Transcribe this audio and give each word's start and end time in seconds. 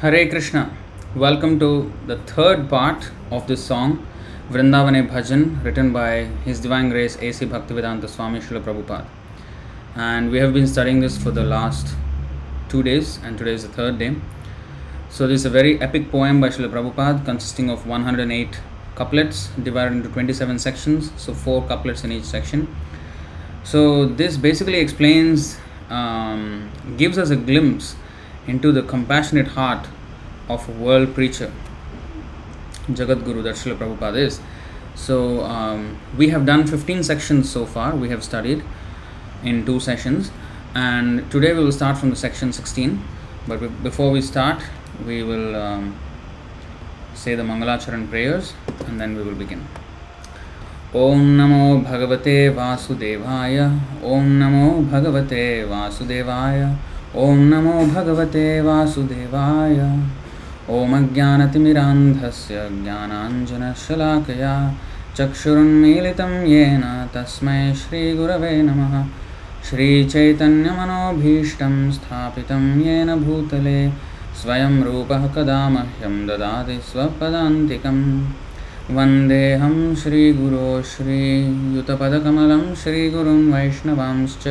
Hare 0.00 0.30
Krishna. 0.30 0.74
Welcome 1.14 1.58
to 1.58 1.92
the 2.06 2.16
third 2.20 2.70
part 2.70 3.10
of 3.30 3.46
this 3.46 3.62
song, 3.62 4.06
Vrindavane 4.48 5.06
Bhajan, 5.06 5.62
written 5.62 5.92
by 5.92 6.24
His 6.46 6.58
Divine 6.58 6.88
Grace 6.88 7.18
A.C. 7.20 7.44
Bhaktivedanta 7.44 8.08
Swami 8.08 8.40
Srila 8.40 8.62
Prabhupada. 8.62 9.06
And 9.94 10.30
we 10.30 10.38
have 10.38 10.54
been 10.54 10.66
studying 10.66 11.00
this 11.00 11.22
for 11.22 11.30
the 11.30 11.44
last 11.44 11.94
two 12.70 12.82
days, 12.82 13.18
and 13.22 13.36
today 13.36 13.52
is 13.52 13.62
the 13.62 13.68
third 13.68 13.98
day. 13.98 14.16
So, 15.10 15.26
this 15.26 15.40
is 15.40 15.44
a 15.44 15.50
very 15.50 15.78
epic 15.82 16.10
poem 16.10 16.40
by 16.40 16.48
Srila 16.48 16.70
Prabhupada 16.70 17.22
consisting 17.26 17.68
of 17.68 17.86
108 17.86 18.58
couplets 18.94 19.48
divided 19.62 19.92
into 19.96 20.08
27 20.08 20.58
sections, 20.60 21.12
so, 21.18 21.34
four 21.34 21.66
couplets 21.68 22.04
in 22.04 22.10
each 22.10 22.24
section. 22.24 22.74
So, 23.64 24.06
this 24.06 24.38
basically 24.38 24.78
explains, 24.78 25.58
um, 25.90 26.70
gives 26.96 27.18
us 27.18 27.28
a 27.28 27.36
glimpse 27.36 27.96
into 28.47 28.71
the 28.71 28.81
compassionate 28.81 29.49
heart 29.49 29.87
of 30.49 30.67
a 30.69 30.71
world 30.71 31.13
preacher, 31.13 31.51
Jagat 32.87 33.23
Guru, 33.23 33.41
that 33.41 33.55
Srila 33.55 33.77
Prabhupada 33.77 34.17
is. 34.17 34.39
So, 34.95 35.43
um, 35.43 35.97
we 36.17 36.29
have 36.29 36.45
done 36.45 36.67
15 36.67 37.03
sections 37.03 37.49
so 37.49 37.65
far, 37.65 37.95
we 37.95 38.09
have 38.09 38.23
studied 38.23 38.63
in 39.43 39.65
two 39.65 39.79
sessions, 39.79 40.31
and 40.73 41.29
today 41.31 41.53
we 41.53 41.63
will 41.63 41.71
start 41.71 41.97
from 41.97 42.09
the 42.09 42.15
section 42.15 42.53
16. 42.53 43.03
But 43.47 43.59
be- 43.59 43.67
before 43.67 44.11
we 44.11 44.21
start, 44.21 44.63
we 45.05 45.23
will 45.23 45.55
um, 45.55 45.95
say 47.13 47.35
the 47.35 47.43
Mangalacharan 47.43 48.09
prayers 48.09 48.53
and 48.87 48.99
then 48.99 49.15
we 49.15 49.23
will 49.23 49.35
begin. 49.35 49.65
ॐ 50.95 51.21
नमो 51.37 51.63
भगवते 51.85 52.37
वासुदेवाय 52.55 53.57
ॐ 54.11 54.27
नमो 54.41 54.67
भगवते 54.91 55.41
वासुदेवाय 55.69 56.61
ॐ 57.18 57.38
नमो 57.50 57.72
भगवते 57.86 58.60
वासुदेवाय। 58.62 59.78
ॐ 60.70 60.92
अज्ञानतिमिरान्धस्य 60.96 62.68
ज्ञानाञ्जनशलाकया 62.72 64.52
चक्षुरुन्मीलितं 65.16 66.46
येन 66.46 66.82
तस्मै 67.14 67.74
श्रीगुरवे 67.74 68.62
नमः। 68.62 69.04
श्रीचैतन्यमनोभीष्टं 69.70 71.90
स्थापितं 71.92 72.80
येन 72.80 73.14
भूतले 73.24 73.90
स्वयं 74.42 74.82
रूपः 74.84 75.26
कदा 75.34 75.68
मह्यं 75.68 76.26
ददाति 76.26 76.78
स्वपदान्तिकम् 76.90 78.04
वन्देऽहं 78.96 79.94
श्रीगुरो 79.94 80.82
श्रीयुतपदकमलं 80.92 82.74
श्रीगुरुं 82.74 83.52
वैष्णवांश्च 83.52 84.46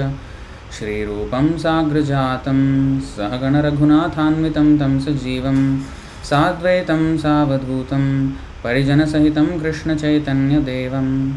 श्रीरूपं 0.77 1.57
साग्रजातं, 1.57 2.99
सहगणरघुनाथान्वितं 2.99 4.77
तं 4.77 4.99
सजीवं, 4.99 5.79
साद्वैतं 6.23 7.17
सावधूतं, 7.17 8.29
परिजनसहितं 8.63 9.45
कृष्णचैतन्यदेवं। 9.45 11.33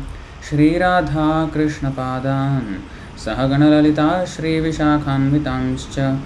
श्रीराधाकृष्णपादान् 0.51 3.19
सहगणललिता 3.19 4.25
श्रीविशाखान्वितांश्च 4.25 6.17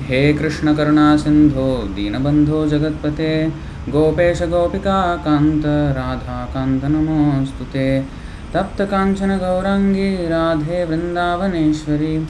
हे 0.00 0.32
कृष्णकरुणासिन्धो, 0.32 1.76
दीनबन्धो 1.76 2.66
जगत्पते। 2.66 3.52
गोपेश 3.88 4.42
गोपिका 4.42 5.16
कान्त 5.16 5.62
राधाकान्त 5.66 6.84
नमोऽस्तु 6.84 7.64
ते। 7.64 8.04
तप्तकाञ्चन 8.54 9.36
गौराङ्गी 9.36 10.28
राधे 10.28 10.84
वृन्दावनेश्वरी। 10.84 12.26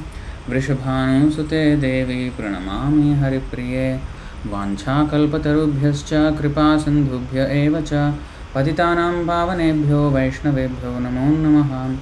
वृषभानुसुते 0.50 1.76
देवी 1.76 2.30
प्रणमामि 2.30 3.14
हरिप्रिये। 3.14 4.00
वाञ्छाकल्पतरुभ्यश्च, 4.46 6.10
कृपासिन्धुभ्य 6.12 7.40
एव 7.40 7.80
च। 7.80 8.14
पतितानां 8.54 9.26
पावनेभ्यो, 9.26 10.10
वैष्णवेभ्यो, 10.10 10.90
नमो 10.90 11.36
नमः। 11.36 11.96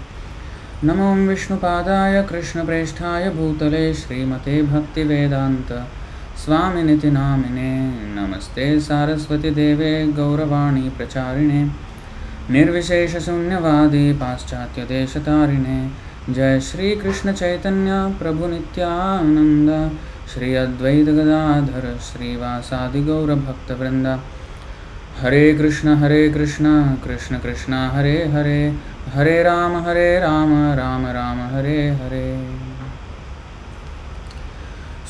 नमो 0.84 1.28
विष्णुपादाय, 1.28 2.22
कृष्णप्रेष्ठाय 2.22 3.31
भूतले, 3.31 3.94
श्रीमते 3.94 4.62
भक्तिवेदान्त। 4.62 5.87
स्वामिनिति 6.37 7.10
नामिने 7.10 7.91
नमस्ते 8.15 8.81
सारस्वतीदेवे 8.81 10.06
गौरवाणी 10.06 10.91
प्रचारिणे। 10.91 11.71
निर्विशेषशून्यवादी 12.50 14.12
पाश्चात्यदेशतारिणे 14.12 15.88
जय 16.28 16.60
श्री 16.60 16.90
कृष्ण 16.96 17.32
चैतन्य 17.32 17.92
प्रभु 18.18 18.46
नित्यानंद 18.46 19.70
श्री 20.32 20.54
अद्वैत 20.54 21.08
गदाधर 21.16 21.86
श्रीवासादि 22.02 23.00
गौर 23.04 23.34
भक्त 23.34 23.72
वृंद 23.80 24.06
Hare 25.20 25.42
Krishna 25.54 25.96
Hare 26.02 26.28
Krishna 26.28 26.70
Krishna 27.04 27.38
Krishna, 27.38 27.72
Hare 27.94 28.14
Hare 28.28 28.56
Hare 29.14 29.42
Rama 29.42 29.76
Hare 29.86 30.08
Rama 30.20 30.54
Rama 30.78 31.06
Rama, 31.16 31.42
Hare 31.54 31.76
Hare. 31.98 32.24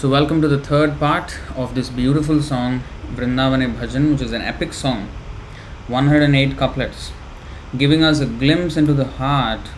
So 0.01 0.09
welcome 0.15 0.43
to 0.43 0.49
the 0.49 0.61
third 0.71 0.99
part 1.01 1.59
of 1.59 1.75
this 1.75 1.93
beautiful 1.93 2.43
song 2.43 3.19
Vrindavan 3.19 3.63
a 3.63 3.67
bhajan 3.81 4.07
which 4.07 4.23
is 4.23 4.35
an 4.35 4.49
epic 4.49 4.75
song 4.81 5.93
one 5.95 6.09
hundred 6.09 6.23
and 6.25 6.37
eight 6.37 6.59
couplets 6.59 7.11
giving 7.77 8.03
us 8.03 8.23
glimpse 8.43 8.79
into 8.87 8.95
the 8.95 9.09
heart 9.19 9.73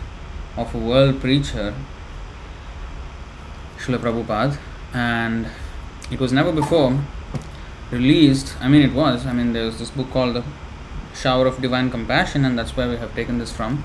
of 0.57 0.73
a 0.75 0.77
world 0.77 1.21
preacher, 1.21 1.73
Srila 3.77 3.99
Prabhupada, 3.99 4.57
and 4.93 5.47
it 6.11 6.19
was 6.19 6.33
never 6.33 6.51
before 6.51 6.99
released. 7.91 8.55
I 8.59 8.67
mean, 8.67 8.81
it 8.81 8.93
was. 8.93 9.25
I 9.25 9.33
mean, 9.33 9.53
there 9.53 9.65
was 9.65 9.79
this 9.79 9.91
book 9.91 10.09
called 10.11 10.35
The 10.35 10.43
Shower 11.15 11.47
of 11.47 11.61
Divine 11.61 11.89
Compassion, 11.89 12.43
and 12.43 12.57
that's 12.57 12.75
where 12.75 12.89
we 12.89 12.97
have 12.97 13.13
taken 13.15 13.37
this 13.37 13.51
from. 13.51 13.83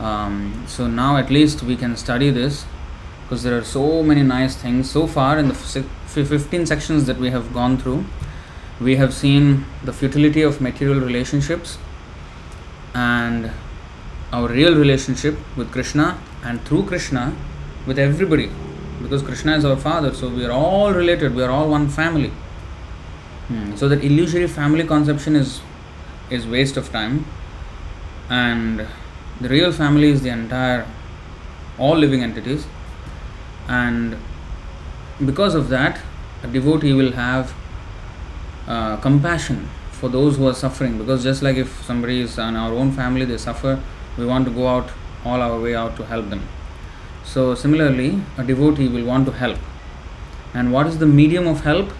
Um, 0.00 0.64
so, 0.66 0.88
now 0.88 1.16
at 1.18 1.30
least 1.30 1.62
we 1.62 1.76
can 1.76 1.96
study 1.96 2.30
this 2.30 2.66
because 3.22 3.42
there 3.42 3.56
are 3.56 3.64
so 3.64 4.02
many 4.02 4.22
nice 4.22 4.56
things 4.56 4.90
so 4.90 5.06
far 5.06 5.38
in 5.38 5.48
the 5.48 5.54
15 5.54 6.66
sections 6.66 7.06
that 7.06 7.18
we 7.18 7.30
have 7.30 7.54
gone 7.54 7.78
through 7.78 8.04
we 8.80 8.96
have 8.96 9.14
seen 9.14 9.64
the 9.84 9.92
futility 9.92 10.42
of 10.42 10.60
material 10.60 11.00
relationships 11.00 11.78
and 12.92 13.50
our 14.34 14.48
real 14.48 14.74
relationship 14.82 15.36
with 15.56 15.70
krishna 15.74 16.06
and 16.42 16.64
through 16.66 16.84
krishna 16.84 17.24
with 17.86 17.98
everybody. 17.98 18.50
Because 19.02 19.22
krishna 19.22 19.56
is 19.56 19.64
our 19.64 19.76
father 19.76 20.12
so 20.14 20.28
we 20.28 20.44
are 20.44 20.52
all 20.52 20.92
related. 20.92 21.34
We 21.34 21.42
are 21.42 21.50
all 21.50 21.68
one 21.68 21.88
family. 21.88 22.32
Hmm. 23.48 23.76
so 23.76 23.88
that 23.90 24.02
illusory 24.02 24.46
family 24.48 24.84
conception 24.90 25.36
is 25.36 25.60
is 26.30 26.46
waste 26.46 26.78
of 26.82 26.90
time. 26.90 27.24
And 28.30 28.86
the 29.40 29.48
real 29.48 29.72
family 29.72 30.10
is 30.10 30.22
the 30.22 30.30
entire 30.30 30.86
all 31.78 31.96
living 32.04 32.22
entities. 32.22 32.66
And 33.68 34.16
because 35.24 35.54
of 35.54 35.68
that 35.68 36.00
a 36.42 36.46
devotee 36.46 36.94
will 36.94 37.12
have 37.12 37.54
uh, 38.66 38.96
compassion 38.96 39.68
for 39.92 40.08
those 40.08 40.38
who 40.38 40.48
are 40.48 40.54
suffering. 40.54 40.96
Because 40.98 41.22
just 41.22 41.42
like 41.42 41.56
if 41.56 41.82
somebody 41.84 42.20
is 42.20 42.38
in 42.38 42.56
our 42.56 42.72
own 42.72 42.90
family 43.02 43.26
they 43.26 43.38
suffer 43.38 43.78
we 44.16 44.26
want 44.26 44.46
to 44.46 44.52
go 44.52 44.68
out 44.68 44.90
all 45.24 45.40
our 45.40 45.58
way 45.60 45.74
out 45.74 45.96
to 45.96 46.04
help 46.04 46.30
them. 46.30 46.46
So 47.24 47.54
similarly 47.54 48.20
a 48.38 48.44
devotee 48.44 48.88
will 48.88 49.04
want 49.04 49.26
to 49.26 49.32
help. 49.32 49.58
And 50.52 50.72
what 50.72 50.86
is 50.86 50.98
the 50.98 51.06
medium 51.06 51.46
of 51.46 51.62
help? 51.64 51.90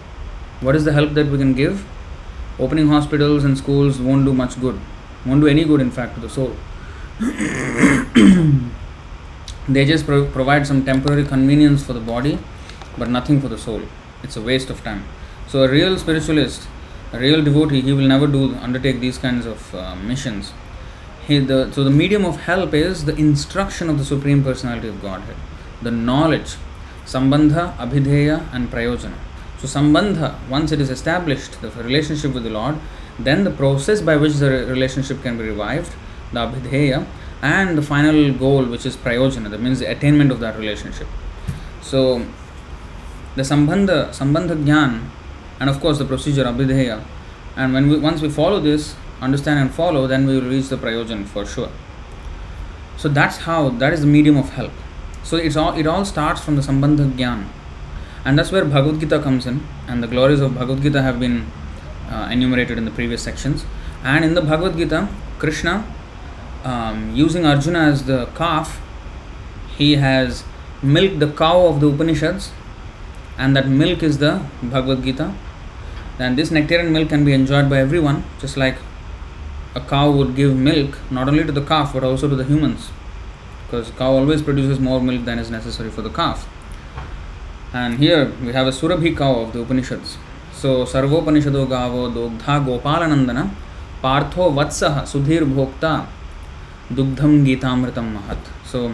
What 0.61 0.75
is 0.75 0.85
the 0.85 0.93
help 0.93 1.13
that 1.13 1.27
we 1.27 1.37
can 1.37 1.53
give? 1.53 1.85
Opening 2.59 2.87
hospitals 2.87 3.43
and 3.43 3.57
schools 3.57 3.99
won't 3.99 4.25
do 4.25 4.33
much 4.33 4.59
good. 4.61 4.79
Won't 5.25 5.41
do 5.41 5.47
any 5.47 5.65
good 5.65 5.81
in 5.81 5.91
fact 5.91 6.15
to 6.15 6.21
the 6.21 6.29
soul. 6.29 6.55
They 9.67 9.83
just 9.83 10.05
pro- 10.05 10.27
provide 10.27 10.67
some 10.67 10.85
temporary 10.85 11.25
convenience 11.25 11.83
for 11.83 11.93
the 11.93 11.99
body 11.99 12.37
but 12.99 13.09
nothing 13.09 13.41
for 13.41 13.47
the 13.47 13.57
soul. 13.57 13.81
It's 14.21 14.37
a 14.37 14.41
waste 14.41 14.69
of 14.69 14.83
time. 14.83 15.03
So 15.47 15.63
a 15.63 15.67
real 15.67 15.97
spiritualist 15.97 16.67
a 17.13 17.19
real 17.19 17.43
devotee 17.43 17.81
he 17.81 17.93
will 17.93 18.07
never 18.07 18.27
do 18.27 18.55
undertake 18.55 18.99
these 18.99 19.17
kinds 19.17 19.45
of 19.45 19.73
uh, 19.73 19.95
missions 19.95 20.51
he, 21.27 21.39
the, 21.39 21.71
so 21.71 21.83
the 21.83 21.89
medium 21.89 22.23
of 22.23 22.41
help 22.41 22.73
is 22.73 23.05
the 23.05 23.15
instruction 23.15 23.89
of 23.89 23.97
the 23.97 24.05
supreme 24.05 24.43
personality 24.43 24.87
of 24.87 25.01
godhead. 25.01 25.35
The 25.81 25.91
knowledge 25.91 26.55
sambandha 27.05 27.75
abhideya 27.77 28.47
and 28.53 28.69
prayojana. 28.69 29.17
So 29.59 29.67
sambandha 29.67 30.35
once 30.49 30.71
it 30.71 30.79
is 30.79 30.89
established 30.89 31.61
the 31.61 31.71
relationship 31.71 32.33
with 32.33 32.43
the 32.43 32.49
lord 32.49 32.75
then 33.17 33.43
the 33.43 33.51
process 33.51 34.01
by 34.01 34.17
which 34.17 34.33
the 34.33 34.65
relationship 34.67 35.21
can 35.23 35.37
be 35.37 35.45
revived 35.45 35.95
the 36.33 36.39
abhideya 36.39 37.07
and 37.41 37.77
the 37.77 37.81
final 37.81 38.33
goal 38.33 38.65
which 38.65 38.85
is 38.85 38.95
prayojana 38.97 39.49
that 39.49 39.61
means 39.61 39.79
the 39.79 39.89
attainment 39.89 40.31
of 40.31 40.39
that 40.39 40.57
relationship. 40.57 41.07
So 41.81 42.25
the 43.35 43.41
sambandha 43.41 44.09
sambandha 44.09 44.63
gyan 44.63 45.09
and 45.59 45.69
of 45.69 45.79
course 45.79 45.97
the 45.97 46.05
procedure 46.05 46.43
abhideya 46.43 47.03
and 47.55 47.73
when 47.73 47.89
we 47.89 47.97
once 47.97 48.21
we 48.21 48.29
follow 48.29 48.59
this 48.59 48.95
understand 49.21 49.59
and 49.59 49.73
follow 49.73 50.07
then 50.07 50.25
we 50.25 50.39
will 50.39 50.49
reach 50.49 50.69
the 50.69 50.77
prayojan 50.77 51.25
for 51.25 51.45
sure 51.45 51.71
so 52.97 53.09
that's 53.09 53.37
how 53.37 53.69
that 53.69 53.93
is 53.93 54.01
the 54.01 54.07
medium 54.07 54.37
of 54.37 54.49
help 54.51 54.71
so 55.23 55.37
it's 55.37 55.55
all 55.55 55.75
it 55.75 55.87
all 55.87 56.05
starts 56.05 56.41
from 56.41 56.55
the 56.55 56.61
sambandha 56.61 57.05
gyan 57.21 57.45
And 58.25 58.39
that's 58.39 58.51
where 58.51 58.65
Bhagavad 58.65 58.99
Gita 58.99 59.21
comes 59.21 59.45
in, 59.45 59.63
and 59.87 60.01
the 60.01 60.07
glories 60.07 60.39
of 60.41 60.55
Bhagavad 60.55 60.81
Gita 60.81 61.01
have 61.03 61.19
been 61.19 61.45
uh, 62.09 62.27
enumerated 62.31 62.79
in 62.79 62.85
the 62.85 62.91
previous 62.91 63.21
sections. 63.21 63.65
And 64.03 64.25
in 64.25 64.33
the 64.33 64.41
Bhagavad 64.41 64.77
Gita, 64.77 65.07
Krishna, 65.37 65.85
um, 66.63 67.15
using 67.15 67.45
Arjuna 67.45 67.79
as 67.79 68.05
the 68.05 68.25
calf, 68.35 68.81
he 69.77 69.97
has 69.97 70.43
milked 70.81 71.19
the 71.19 71.31
cow 71.33 71.67
of 71.67 71.81
the 71.81 71.87
Upanishads, 71.87 72.51
and 73.37 73.55
that 73.55 73.67
milk 73.67 74.01
is 74.01 74.17
the 74.17 74.43
Bhagavad 74.63 75.03
Gita. 75.03 75.31
And 76.17 76.35
this 76.35 76.49
nectarian 76.49 76.91
milk 76.91 77.09
can 77.09 77.23
be 77.23 77.33
enjoyed 77.33 77.69
by 77.69 77.77
everyone, 77.77 78.23
just 78.39 78.57
like 78.57 78.77
a 79.75 79.81
cow 79.81 80.09
would 80.09 80.35
give 80.35 80.55
milk 80.55 80.97
not 81.11 81.27
only 81.27 81.43
to 81.43 81.51
the 81.51 81.63
calf 81.63 81.93
but 81.93 82.03
also 82.03 82.29
to 82.29 82.35
the 82.35 82.45
humans, 82.45 82.91
because 83.65 83.91
cow 83.91 84.11
always 84.11 84.41
produces 84.41 84.79
more 84.79 85.01
milk 85.01 85.25
than 85.25 85.37
is 85.37 85.51
necessary 85.51 85.89
for 85.89 86.01
the 86.01 86.09
calf. 86.09 86.47
And 87.73 87.99
here 87.99 88.31
we 88.41 88.53
have 88.53 88.67
a 88.67 88.71
Surabhi 88.71 89.17
cow 89.17 89.41
of 89.41 89.53
the 89.53 89.61
Upanishads. 89.61 90.17
So 90.53 90.85
Sarvopanishado 90.85 91.67
Gavo 91.67 92.09
Dogdha 92.13 92.63
Gopalanandana 92.65 93.49
Partho 94.01 94.53
Vatsaha 94.53 95.01
Sudhir 95.01 95.41
Bhokta 95.41 96.07
Dugdham 96.89 97.45
Gitamritam 97.45 98.17
Mahat. 98.17 98.37
So 98.63 98.93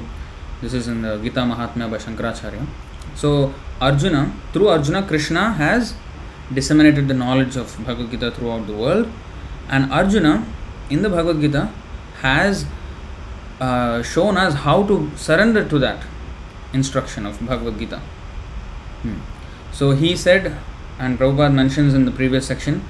this 0.61 0.73
is 0.73 0.87
in 0.87 1.03
the 1.03 1.17
Gita 1.17 1.41
Mahatmya 1.41 1.91
by 1.91 1.97
Shankaracharya. 1.97 2.65
So 3.13 3.53
Arjuna, 3.79 4.33
through 4.53 4.69
Arjuna, 4.69 5.03
Krishna 5.03 5.53
has 5.53 5.93
disseminated 6.53 7.07
the 7.07 7.13
knowledge 7.13 7.55
of 7.55 7.77
Bhagavad 7.85 8.09
Gita 8.09 8.31
throughout 8.31 8.65
the 8.65 8.73
world, 8.73 9.07
and 9.69 9.91
Arjuna 9.91 10.45
in 10.91 11.01
the 11.01 11.09
Bhagavad 11.09 11.41
Gita 11.41 11.71
has 12.21 12.65
uh, 13.59 14.03
shown 14.03 14.37
us 14.37 14.53
how 14.53 14.83
to 14.87 15.09
surrender 15.15 15.67
to 15.67 15.79
that 15.79 16.03
instruction 16.73 17.25
of 17.25 17.39
Bhagavad 17.45 17.79
Gita. 17.79 17.99
Hmm. 19.03 19.19
So 19.71 19.91
he 19.91 20.15
said, 20.15 20.57
and 20.99 21.17
Prabhupada 21.17 21.53
mentions 21.53 21.93
in 21.93 22.05
the 22.05 22.11
previous 22.11 22.45
section, 22.45 22.83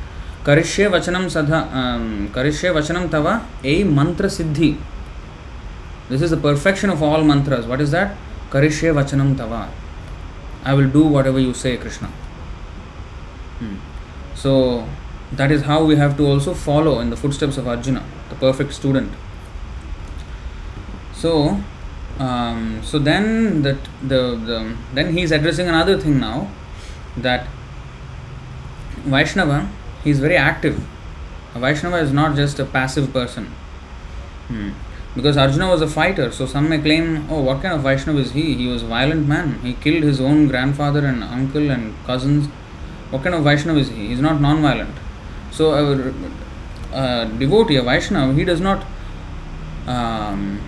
Karishye 0.44 0.90
Vachanam 0.90 1.26
Sadha, 1.26 1.72
um, 1.74 2.30
Karishye 2.30 2.74
Vachanam 2.74 3.10
Tava, 3.10 3.48
a 3.64 3.84
mantra 3.84 4.28
siddhi. 4.28 4.78
This 6.10 6.22
is 6.22 6.32
the 6.32 6.38
perfection 6.38 6.90
of 6.90 7.04
all 7.04 7.24
mantras. 7.24 7.66
What 7.68 7.80
is 7.80 7.92
that? 7.92 8.18
Karishye 8.50 8.94
Vachanam 8.94 9.38
Tava. 9.38 9.72
I 10.64 10.74
will 10.74 10.90
do 10.90 11.06
whatever 11.06 11.40
you 11.40 11.54
say, 11.54 11.78
Krishna. 11.78 12.08
Hmm. 13.60 13.76
So 14.36 14.88
that 15.34 15.52
is 15.52 15.64
how 15.64 15.84
we 15.84 15.96
have 15.96 16.18
to 16.18 16.26
also 16.26 16.54
follow 16.54 17.00
in 17.00 17.10
the 17.10 17.18
footsteps 17.18 17.58
of 17.58 17.68
Arjuna, 17.68 18.04
the 18.30 18.36
perfect 18.36 18.74
student. 18.74 19.12
So 21.14 21.62
um, 22.20 22.82
so 22.84 23.00
then 23.00 23.62
that 23.64 23.78
the, 24.02 24.36
the 24.36 24.76
then 24.94 25.14
he 25.14 25.24
is 25.24 25.32
addressing 25.32 25.68
another 25.68 26.00
thing 26.00 26.20
now 26.20 26.50
that 27.18 27.48
Vaishnava 29.06 29.70
he 30.04 30.10
is 30.10 30.20
very 30.20 30.38
active. 30.38 30.86
A 31.56 31.60
Vaishnava 31.60 31.98
is 31.98 32.12
not 32.12 32.36
just 32.36 32.60
a 32.60 32.66
passive 32.66 33.12
person. 33.14 33.46
Hmm. 34.48 34.72
Because 35.16 35.36
Arjuna 35.36 35.68
was 35.68 35.82
a 35.82 35.88
fighter, 35.88 36.32
so 36.32 36.46
some 36.46 36.70
may 36.70 36.80
claim, 36.80 37.30
oh, 37.30 37.42
what 37.42 37.62
kind 37.62 37.74
of 37.74 37.82
Vaishnava 37.82 38.20
is 38.20 38.32
he? 38.32 38.56
He 38.56 38.68
was 38.68 38.84
a 38.84 38.86
violent 38.86 39.28
man. 39.28 39.60
He 39.60 39.74
killed 39.74 40.04
his 40.04 40.22
own 40.22 40.48
grandfather 40.48 41.06
and 41.06 41.22
uncle 41.22 41.70
and 41.70 41.94
cousins. 42.06 42.48
What 43.10 43.24
kind 43.24 43.36
of 43.36 43.44
Vaishnava 43.44 43.80
is 43.80 43.90
he? 43.90 44.08
He 44.08 44.14
is 44.14 44.22
not 44.22 44.40
non-violent. 44.40 44.96
So 45.52 45.74
a, 45.74 46.14
a 46.94 47.26
devotee, 47.38 47.76
a 47.76 47.84
Vaishnava, 47.84 48.34
he 48.34 48.46
does 48.46 48.62
not 48.62 48.86
um, 49.86 50.62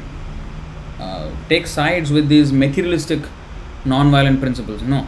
uh, 0.99 1.31
take 1.49 1.67
sides 1.67 2.11
with 2.11 2.27
these 2.27 2.51
materialistic 2.51 3.21
non-violent 3.85 4.41
principles. 4.41 4.81
No, 4.81 5.07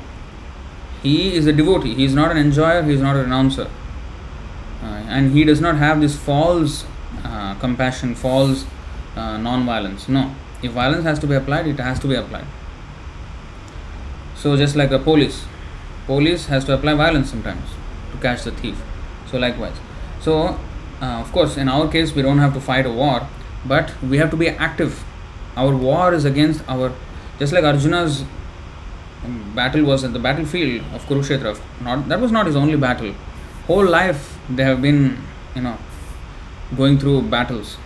he 1.03 1.35
is 1.35 1.45
a 1.45 1.53
devotee. 1.53 1.93
He 1.93 2.05
is 2.05 2.15
not 2.15 2.31
an 2.31 2.37
enjoyer. 2.37 2.83
He 2.83 2.93
is 2.93 3.01
not 3.01 3.15
a 3.15 3.19
renouncer, 3.19 3.69
uh, 4.81 4.85
and 4.85 5.31
he 5.31 5.43
does 5.43 5.61
not 5.61 5.75
have 5.75 6.01
this 6.01 6.17
false 6.17 6.85
uh, 7.23 7.55
compassion, 7.55 8.15
false 8.15 8.65
uh, 9.15 9.37
non-violence. 9.37 10.07
No, 10.07 10.33
if 10.63 10.71
violence 10.71 11.03
has 11.03 11.19
to 11.19 11.27
be 11.27 11.35
applied, 11.35 11.67
it 11.67 11.79
has 11.79 11.99
to 11.99 12.07
be 12.07 12.15
applied. 12.15 12.45
So 14.35 14.55
just 14.55 14.75
like 14.75 14.91
a 14.91 14.99
police, 14.99 15.45
police 16.05 16.45
has 16.47 16.65
to 16.65 16.73
apply 16.73 16.93
violence 16.93 17.29
sometimes 17.29 17.69
to 18.11 18.17
catch 18.19 18.43
the 18.43 18.51
thief. 18.51 18.81
So 19.29 19.37
likewise. 19.37 19.75
So 20.21 20.59
uh, 21.01 21.19
of 21.21 21.31
course, 21.31 21.57
in 21.57 21.67
our 21.67 21.87
case, 21.89 22.13
we 22.13 22.21
don't 22.21 22.37
have 22.39 22.53
to 22.53 22.61
fight 22.61 22.85
a 22.85 22.91
war, 22.91 23.27
but 23.65 23.93
we 24.01 24.17
have 24.17 24.31
to 24.31 24.37
be 24.37 24.49
active. 24.49 25.03
Our 25.55 25.75
war 25.75 26.13
is 26.13 26.25
against 26.25 26.63
our 26.67 26.93
just 27.39 27.51
like 27.53 27.63
arjuna's 27.63 28.23
battle 29.55 29.83
was 29.83 30.03
at 30.03 30.13
the 30.13 30.19
battlefield 30.19 30.83
of 30.93 31.05
kurukshetra. 31.05 31.59
Not 31.81 32.07
that 32.09 32.19
was 32.19 32.31
not 32.31 32.45
his 32.45 32.55
only 32.55 32.77
battle. 32.77 33.13
Whole 33.67 33.85
life 33.85 34.37
they 34.49 34.63
have 34.63 34.81
been 34.81 35.17
you 35.55 35.61
know 35.61 35.77
going 36.75 36.99
through 36.99 37.23
battles. 37.23 37.77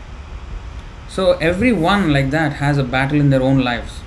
So 1.08 1.34
everyone 1.34 2.12
like 2.14 2.30
that 2.32 2.54
has 2.54 2.78
a 2.78 2.84
battle 2.84 3.20
in 3.20 3.30
their 3.30 3.42
own 3.42 3.60
lives. 3.60 4.02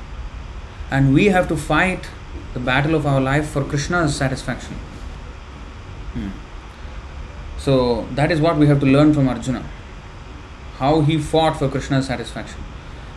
And 0.90 1.14
we 1.14 1.26
have 1.26 1.48
to 1.48 1.56
fight 1.56 2.08
the 2.54 2.60
battle 2.60 2.94
of 2.94 3.06
our 3.06 3.20
life 3.20 3.48
for 3.48 3.64
krishna's 3.64 4.14
satisfaction. 4.14 4.74
Hmm. 6.14 6.28
So 7.64 7.78
that 8.20 8.36
is 8.36 8.40
what 8.48 8.56
we 8.64 8.66
have 8.72 8.80
to 8.84 8.90
learn 8.96 9.14
from 9.16 9.32
arjuna 9.34 9.62
how 10.82 10.92
he 11.08 11.16
fought 11.32 11.58
for 11.62 11.68
krishna's 11.76 12.06
satisfaction 12.12 12.70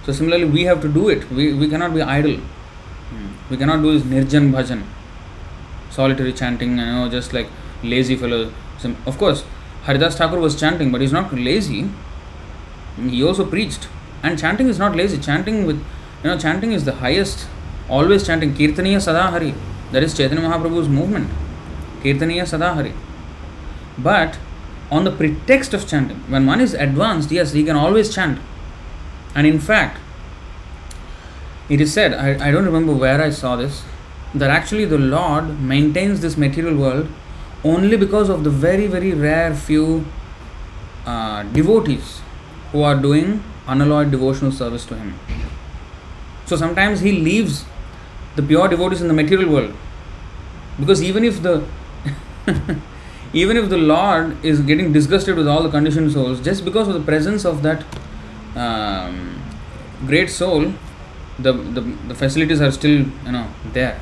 so 0.06 0.12
similarly, 0.12 0.46
we 0.46 0.64
have 0.66 0.82
to 0.82 0.88
do 0.88 1.10
it. 1.10 1.30
We, 1.32 1.54
we 1.54 1.68
cannot 1.68 1.96
be 1.96 2.02
idle. 2.02 2.38
Hmm. 2.38 3.30
We 3.50 3.58
cannot 3.58 3.82
do 3.82 3.98
this 3.98 4.04
nirjan 4.04 4.52
bhajan, 4.52 4.84
solitary 5.90 6.32
chanting, 6.32 6.78
you 6.78 6.86
know, 6.86 7.10
just 7.10 7.34
like 7.34 7.48
lazy 7.82 8.16
fellows. 8.16 8.52
Of 9.08 9.18
course, 9.18 9.44
Haridas 9.84 10.16
Thakur 10.16 10.40
was 10.40 10.60
chanting, 10.60 10.92
but 10.92 11.02
he's 11.02 11.12
not 11.12 11.34
lazy. 11.34 11.90
He 12.98 13.24
also 13.24 13.46
preached. 13.46 13.88
And 14.22 14.38
chanting 14.38 14.68
is 14.68 14.78
not 14.78 14.96
lazy. 14.96 15.18
Chanting 15.18 15.66
with, 15.66 15.78
you 16.24 16.30
know, 16.30 16.38
chanting 16.38 16.72
is 16.72 16.86
the 16.86 16.94
highest. 16.94 17.48
Always 17.90 18.26
chanting 18.26 18.54
Kirtaniya 18.54 19.02
Sadahari. 19.08 19.56
That 19.92 20.04
is 20.04 20.16
Chaitanya 20.16 20.48
Mahaprabhu's 20.48 20.88
movement. 20.88 21.30
Kirtaniya 22.04 22.44
Sadahari. 22.44 22.94
But 23.98 24.38
on 24.92 25.04
the 25.04 25.12
pretext 25.12 25.74
of 25.74 25.88
chanting, 25.88 26.20
when 26.30 26.46
one 26.46 26.62
is 26.62 26.74
advanced, 26.74 27.32
yes, 27.32 27.54
he 27.54 27.64
can 27.64 27.76
always 27.76 28.14
chant. 28.14 28.40
And 29.34 29.48
in 29.48 29.60
fact, 29.60 30.00
it 31.70 31.82
is 31.82 31.94
said, 31.94 32.14
I, 32.14 32.48
I 32.48 32.52
don't 32.52 32.66
remember 32.66 32.94
where 32.94 33.22
I 33.22 33.30
saw 33.30 33.56
this, 33.56 33.84
that 34.34 34.50
actually 34.50 34.86
the 34.86 34.98
Lord 34.98 35.60
maintains 35.60 36.22
this 36.22 36.38
material 36.38 36.76
world 36.76 37.08
only 37.64 37.98
because 37.98 38.30
of 38.30 38.44
the 38.44 38.50
very, 38.50 38.88
very 38.88 39.14
rare 39.14 39.56
few 39.56 40.06
uh, 41.06 41.44
devotees 41.44 42.22
who 42.72 42.84
are 42.84 42.96
doing 42.96 43.44
unalloyed 43.68 44.12
devotional 44.12 44.52
service 44.52 44.86
to 44.86 44.96
Him. 44.96 45.18
So 46.46 46.56
sometimes 46.56 47.00
He 47.00 47.12
leaves 47.12 47.66
the 48.36 48.44
pure 48.44 48.68
devotees 48.68 49.02
in 49.02 49.08
the 49.08 49.14
material 49.14 49.52
world 49.52 49.74
because 50.80 51.02
even 51.02 51.24
if 51.24 51.42
the 51.42 51.66
even 53.36 53.58
if 53.58 53.70
the 53.70 53.78
Lord 53.78 54.44
is 54.46 54.62
getting 54.62 54.94
disgusted 54.94 55.36
with 55.36 55.46
all 55.46 55.62
the 55.62 55.70
conditioned 55.70 56.14
souls, 56.14 56.40
just 56.40 56.64
because 56.64 56.88
of 56.88 56.94
the 56.94 57.02
presence 57.02 57.44
of 57.44 57.62
that 57.64 57.84
um, 58.56 59.42
great 60.08 60.30
soul, 60.30 60.74
the, 61.38 61.52
the, 61.52 61.82
the 62.08 62.16
facilities 62.16 62.62
are 62.62 62.72
still 62.72 63.02
you 63.26 63.32
know 63.32 63.48
there. 63.74 64.00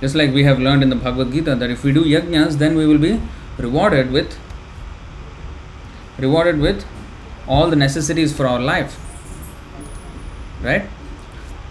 Just 0.00 0.14
like 0.14 0.32
we 0.32 0.44
have 0.44 0.60
learned 0.60 0.84
in 0.84 0.90
the 0.90 0.96
Bhagavad 0.96 1.32
Gita 1.32 1.56
that 1.56 1.70
if 1.70 1.82
we 1.82 1.92
do 1.92 2.04
yajnas, 2.04 2.58
then 2.58 2.76
we 2.76 2.86
will 2.86 2.98
be 2.98 3.20
rewarded 3.58 4.12
with 4.12 4.38
rewarded 6.18 6.60
with 6.60 6.84
all 7.48 7.68
the 7.68 7.76
necessities 7.76 8.32
for 8.32 8.46
our 8.46 8.60
life. 8.60 8.96
Right? 10.62 10.88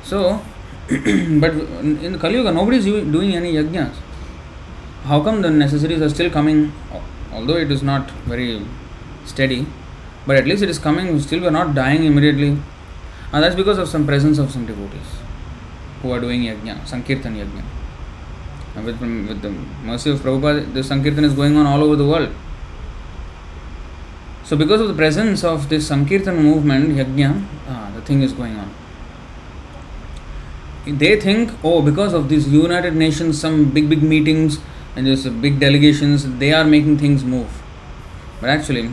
So, 0.03 0.43
but 0.89 1.53
in 1.53 2.19
Kali 2.19 2.35
Yuga, 2.35 2.51
nobody 2.51 2.77
is 2.79 2.85
doing 2.85 3.33
any 3.33 3.53
yajnas. 3.53 3.95
How 5.03 5.23
come 5.23 5.41
the 5.41 5.49
necessities 5.49 6.01
are 6.01 6.09
still 6.09 6.29
coming, 6.29 6.73
although 7.33 7.57
it 7.57 7.71
is 7.71 7.81
not 7.83 8.11
very 8.25 8.65
steady? 9.25 9.65
but 10.25 10.35
at 10.35 10.45
least 10.45 10.61
it 10.61 10.69
is 10.69 10.79
coming 10.79 11.19
still 11.19 11.39
we 11.39 11.47
are 11.47 11.51
not 11.51 11.73
dying 11.73 12.03
immediately? 12.03 12.49
And 13.33 13.43
that's 13.43 13.55
because 13.55 13.77
of 13.77 13.87
some 13.87 14.05
presence 14.05 14.37
of 14.37 14.51
some 14.51 14.65
devotees 14.65 15.07
who 16.01 16.11
are 16.11 16.19
doing 16.19 16.41
yajna 16.41 16.85
sankirtan 16.85 17.35
yajna. 17.35 17.63
And 18.75 18.85
with, 18.85 19.01
with 19.01 19.41
the 19.41 19.49
mercy 19.83 20.11
of 20.11 20.19
Prabhupada 20.19 20.73
this 20.73 20.87
sankirtan 20.87 21.23
is 21.23 21.33
going 21.33 21.57
on 21.57 21.65
all 21.65 21.83
over 21.83 21.95
the 21.95 22.05
world. 22.05 22.33
So 24.43 24.57
because 24.57 24.81
of 24.81 24.87
the 24.87 24.93
presence 24.93 25.43
of 25.43 25.69
this 25.69 25.87
sankirtan 25.87 26.43
movement 26.43 26.89
yajna 26.89 27.45
ah, 27.67 27.91
the 27.95 28.01
thing 28.01 28.21
is 28.21 28.33
going 28.33 28.55
on. 28.57 28.73
They 30.85 31.19
think 31.19 31.51
oh 31.63 31.81
because 31.81 32.13
of 32.13 32.29
these 32.29 32.47
united 32.47 32.95
nations 32.95 33.39
some 33.39 33.71
big 33.71 33.89
big 33.89 34.03
meetings 34.03 34.59
and 34.95 35.05
just 35.05 35.41
big 35.41 35.59
delegations 35.59 36.27
they 36.37 36.53
are 36.53 36.65
making 36.65 36.97
things 36.97 37.23
move 37.23 37.61
but 38.41 38.49
actually 38.49 38.89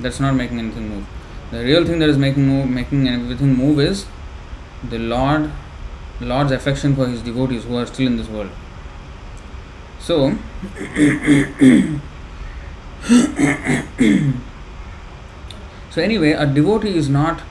that's 0.00 0.20
not 0.20 0.34
making 0.34 0.58
anything 0.58 0.88
move. 0.88 1.06
The 1.50 1.64
real 1.64 1.84
thing 1.84 1.98
that 1.98 2.08
is 2.08 2.16
making 2.18 2.46
move, 2.46 2.68
making 2.70 3.08
everything 3.08 3.54
move 3.54 3.80
is 3.80 4.06
the 4.88 4.98
Lord, 4.98 5.50
Lord's 6.20 6.52
affection 6.52 6.94
for 6.94 7.06
His 7.08 7.22
devotees 7.22 7.64
who 7.64 7.76
are 7.76 7.86
still 7.86 8.06
in 8.06 8.16
this 8.16 8.28
world. 8.28 8.50
So, 9.98 10.30
so 15.90 16.02
anyway, 16.02 16.32
a 16.32 16.46
devotee 16.46 16.96
is 16.96 17.08
not 17.08 17.42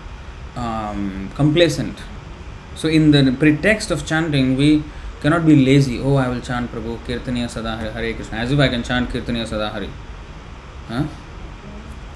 um, 0.55 1.29
complacent. 1.35 1.99
So, 2.75 2.87
in 2.87 3.11
the 3.11 3.35
pretext 3.37 3.91
of 3.91 4.05
chanting, 4.05 4.55
we 4.55 4.83
cannot 5.21 5.45
be 5.45 5.55
lazy. 5.55 5.99
Oh, 5.99 6.15
I 6.15 6.27
will 6.29 6.41
chant 6.41 6.71
Prabhu 6.71 6.97
Kirtaniya 6.99 7.47
Sadahari 7.47 7.91
Hare 7.93 8.13
Krishna, 8.13 8.37
as 8.37 8.51
if 8.51 8.59
I 8.59 8.67
can 8.67 8.83
chant 8.83 9.09
Kirtaniya 9.09 9.47
Sadahari. 9.47 9.89
Huh? 10.87 11.03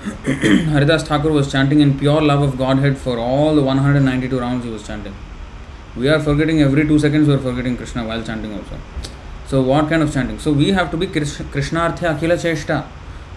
Haridas 0.72 1.04
Thakur 1.04 1.32
was 1.32 1.52
chanting 1.52 1.80
in 1.82 1.98
pure 1.98 2.22
love 2.22 2.42
of 2.42 2.58
Godhead 2.58 2.98
for 2.98 3.20
all 3.20 3.56
the 3.56 3.62
192 3.62 4.40
rounds 4.40 4.66
he 4.66 4.72
was 4.72 4.86
chanting. 4.86 5.14
We 5.96 6.08
are 6.10 6.20
forgetting 6.20 6.62
every 6.62 6.88
two 6.88 6.98
seconds, 6.98 7.28
we 7.28 7.34
are 7.34 7.40
forgetting 7.40 7.78
Krishna 7.78 8.06
while 8.06 8.24
chanting 8.24 8.54
also. 8.54 8.80
So, 9.48 9.62
what 9.62 9.90
kind 9.90 10.02
of 10.02 10.14
chanting? 10.14 10.40
So, 10.40 10.52
we 10.54 10.70
have 10.70 10.90
to 10.92 10.98
be 10.98 11.08
Krishnarthya 11.08 12.18
Akila 12.18 12.38
Cheshta. 12.38 12.88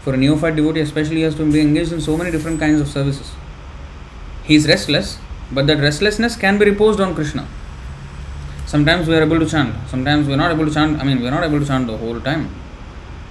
For 0.03 0.15
a 0.15 0.17
neophyte 0.17 0.55
devotee, 0.55 0.81
especially, 0.81 1.17
he 1.17 1.23
has 1.23 1.35
to 1.35 1.51
be 1.51 1.61
engaged 1.61 1.93
in 1.93 2.01
so 2.01 2.17
many 2.17 2.31
different 2.31 2.61
kinds 2.61 2.81
of 2.81 2.89
services. 2.89 3.33
He 4.45 4.55
is 4.55 4.69
restless, 4.69 5.19
but 5.51 5.67
that 5.67 5.79
restlessness 5.79 6.37
can 6.37 6.59
be 6.59 6.67
reposed 6.67 7.01
on 7.01 7.15
Krishna. 7.15 7.49
Sometimes 8.75 9.07
we 9.07 9.15
are 9.15 9.23
able 9.23 9.39
to 9.39 9.49
chant, 9.49 9.73
sometimes 9.89 10.27
we 10.27 10.35
are 10.35 10.37
not 10.37 10.51
able 10.51 10.67
to 10.67 10.75
chant. 10.75 11.01
I 11.01 11.05
mean, 11.05 11.21
we 11.21 11.29
are 11.29 11.31
not 11.31 11.45
able 11.45 11.61
to 11.61 11.65
chant 11.65 11.87
the 11.87 11.97
whole 11.97 12.21
time. 12.21 12.53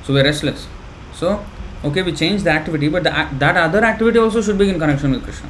So, 0.05 0.13
we 0.13 0.21
are 0.21 0.23
restless. 0.23 0.69
So, 1.13 1.45
okay, 1.83 2.01
we 2.01 2.13
change 2.13 2.43
the 2.43 2.51
activity, 2.51 2.87
but 2.87 3.03
the, 3.03 3.09
that 3.39 3.57
other 3.57 3.83
activity 3.83 4.19
also 4.19 4.41
should 4.41 4.57
be 4.57 4.69
in 4.69 4.79
connection 4.79 5.11
with 5.11 5.25
Krishna. 5.25 5.49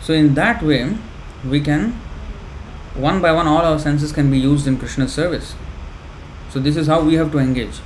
So, 0.00 0.14
in 0.14 0.32
that 0.36 0.62
way, 0.62 0.96
we 1.46 1.60
can, 1.60 1.90
one 2.94 3.20
by 3.20 3.32
one, 3.32 3.46
all 3.46 3.60
our 3.60 3.78
senses 3.78 4.10
can 4.10 4.30
be 4.30 4.38
used 4.38 4.66
in 4.66 4.78
Krishna's 4.78 5.12
service. 5.12 5.54
So, 6.48 6.58
this 6.58 6.78
is 6.78 6.86
how 6.86 7.02
we 7.02 7.16
have 7.16 7.30
to 7.32 7.38
engage. 7.40 7.78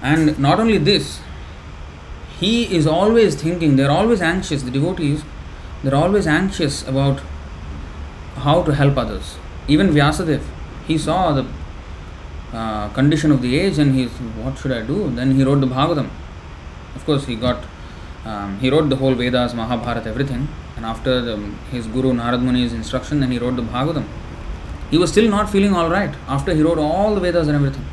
And 0.00 0.38
not 0.38 0.58
only 0.58 0.78
this, 0.78 1.20
he 2.40 2.74
is 2.74 2.86
always 2.86 3.34
thinking, 3.34 3.76
they're 3.76 3.90
always 3.90 4.22
anxious, 4.22 4.62
the 4.62 4.70
devotees, 4.70 5.22
they're 5.82 5.94
always 5.94 6.26
anxious 6.26 6.82
about 6.88 7.20
how 8.36 8.62
to 8.62 8.74
help 8.74 8.96
others. 8.96 9.36
Even 9.68 9.88
Vyasadeva, 9.88 10.44
he 10.86 10.96
saw 10.96 11.32
the 11.32 11.46
uh, 12.52 12.88
condition 12.90 13.32
of 13.32 13.42
the 13.42 13.58
age 13.58 13.78
and 13.78 13.94
he 13.94 14.06
what 14.42 14.58
should 14.58 14.72
I 14.72 14.82
do? 14.82 15.10
Then 15.10 15.34
he 15.34 15.44
wrote 15.44 15.60
the 15.60 15.66
Bhagavatam. 15.66 16.08
Of 16.94 17.04
course, 17.04 17.26
he 17.26 17.36
got, 17.36 17.64
um, 18.24 18.58
he 18.60 18.70
wrote 18.70 18.88
the 18.88 18.96
whole 18.96 19.14
Vedas, 19.14 19.54
Mahabharata, 19.54 20.08
everything. 20.08 20.48
And 20.76 20.84
after 20.84 21.20
the, 21.20 21.36
his 21.70 21.86
guru 21.86 22.12
Narad 22.12 22.42
Muni's 22.42 22.72
instruction, 22.72 23.20
then 23.20 23.30
he 23.30 23.38
wrote 23.38 23.56
the 23.56 23.62
Bhagavatam. 23.62 24.04
He 24.90 24.98
was 24.98 25.10
still 25.10 25.28
not 25.28 25.50
feeling 25.50 25.74
all 25.74 25.90
right 25.90 26.14
after 26.28 26.54
he 26.54 26.62
wrote 26.62 26.78
all 26.78 27.14
the 27.14 27.20
Vedas 27.20 27.48
and 27.48 27.56
everything. 27.56 27.84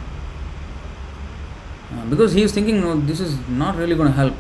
Uh, 1.92 2.06
because 2.06 2.34
he 2.34 2.44
is 2.44 2.52
thinking, 2.52 2.82
no, 2.82 3.00
this 3.00 3.20
is 3.20 3.38
not 3.50 3.76
really 3.76 3.96
going 3.96 4.08
to 4.08 4.16
help. 4.16 4.34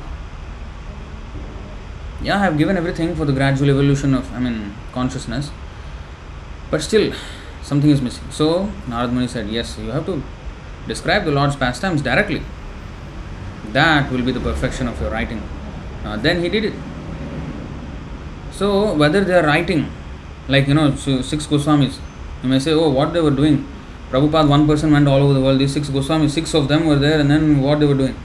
Yeah, 2.21 2.35
I 2.35 2.39
have 2.39 2.57
given 2.57 2.77
everything 2.77 3.15
for 3.15 3.25
the 3.25 3.33
gradual 3.33 3.69
evolution 3.69 4.13
of, 4.13 4.31
I 4.33 4.39
mean, 4.39 4.73
consciousness, 4.93 5.51
but 6.73 6.81
still 6.81 7.13
something 7.61 7.91
is 7.95 8.01
missing. 8.01 8.29
So 8.31 8.45
Narad 8.87 9.11
Muni 9.13 9.27
said, 9.27 9.47
yes, 9.47 9.77
you 9.77 9.91
have 9.91 10.07
to 10.07 10.21
describe 10.87 11.23
the 11.25 11.31
Lord's 11.31 11.55
pastimes 11.55 12.01
directly. 12.01 12.41
That 13.73 14.11
will 14.11 14.23
be 14.23 14.31
the 14.31 14.39
perfection 14.39 14.87
of 14.87 14.99
your 14.99 15.11
writing. 15.11 15.43
Uh, 16.03 16.17
then 16.17 16.41
he 16.41 16.49
did 16.49 16.65
it. 16.65 16.73
So 18.51 18.93
whether 18.95 19.23
they 19.23 19.35
are 19.35 19.45
writing, 19.45 19.91
like 20.47 20.67
you 20.67 20.73
know, 20.73 20.95
six 20.95 21.45
Goswamis, 21.45 21.99
you 22.41 22.49
may 22.49 22.59
say, 22.59 22.71
oh, 22.71 22.89
what 22.89 23.13
they 23.13 23.21
were 23.21 23.37
doing 23.43 23.67
Prabhupada, 24.09 24.47
one 24.47 24.67
person 24.67 24.91
went 24.91 25.07
all 25.07 25.21
over 25.23 25.33
the 25.33 25.41
world. 25.41 25.59
These 25.59 25.73
six 25.73 25.89
Goswamis, 25.89 26.31
six 26.31 26.53
of 26.53 26.67
them 26.67 26.85
were 26.85 26.97
there, 26.97 27.19
and 27.19 27.31
then 27.31 27.61
what 27.61 27.79
they 27.79 27.87
were 27.87 27.95
doing? 27.95 28.15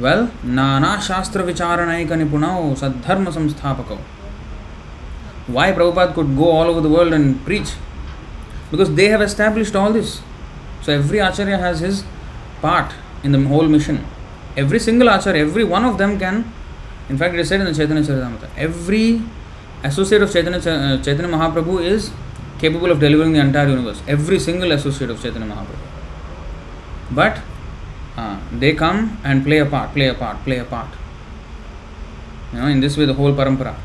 Well, 0.00 0.30
Nana 0.42 1.00
Shastra 1.00 1.42
Vicharanaika 1.42 2.14
Nipunao 2.22 2.74
Sadharma 2.74 3.30
Samsthapako. 3.30 3.98
Why 5.48 5.72
Prabhupada 5.72 6.14
could 6.14 6.36
go 6.36 6.50
all 6.50 6.66
over 6.66 6.80
the 6.80 6.90
world 6.90 7.12
and 7.14 7.42
preach? 7.44 7.70
Because 8.70 8.94
they 8.94 9.08
have 9.08 9.22
established 9.22 9.74
all 9.74 9.92
this. 9.92 10.20
So 10.82 10.92
every 10.92 11.18
Acharya 11.18 11.56
has 11.56 11.80
his 11.80 12.04
part 12.60 12.92
in 13.24 13.32
the 13.32 13.42
whole 13.48 13.66
mission. 13.66 14.04
Every 14.56 14.78
single 14.78 15.08
Acharya, 15.08 15.42
every 15.42 15.64
one 15.64 15.84
of 15.84 15.96
them 15.96 16.18
can, 16.18 16.52
in 17.08 17.16
fact, 17.16 17.34
it 17.34 17.40
is 17.40 17.48
said 17.48 17.60
in 17.60 17.66
the 17.66 17.74
Chaitanya 17.74 18.02
Charitamrita, 18.02 18.48
every 18.56 19.22
associate 19.82 20.20
of 20.20 20.30
Chaitanya, 20.30 20.58
uh, 20.58 21.02
Chaitanya 21.02 21.32
Mahaprabhu 21.32 21.82
is 21.82 22.10
capable 22.58 22.90
of 22.90 23.00
delivering 23.00 23.32
the 23.32 23.40
entire 23.40 23.68
universe. 23.68 24.02
Every 24.06 24.38
single 24.38 24.72
associate 24.72 25.10
of 25.10 25.22
Chaitanya 25.22 25.46
Mahaprabhu. 25.46 25.78
But 27.10 27.40
uh, 28.18 28.38
they 28.52 28.74
come 28.74 29.18
and 29.24 29.44
play 29.44 29.58
a 29.58 29.66
part, 29.66 29.94
play 29.94 30.08
a 30.08 30.14
part, 30.14 30.44
play 30.44 30.58
a 30.58 30.64
part. 30.64 30.88
You 32.52 32.58
know, 32.60 32.66
in 32.66 32.80
this 32.80 32.96
way, 32.98 33.06
the 33.06 33.14
whole 33.14 33.32
parampara. 33.32 33.76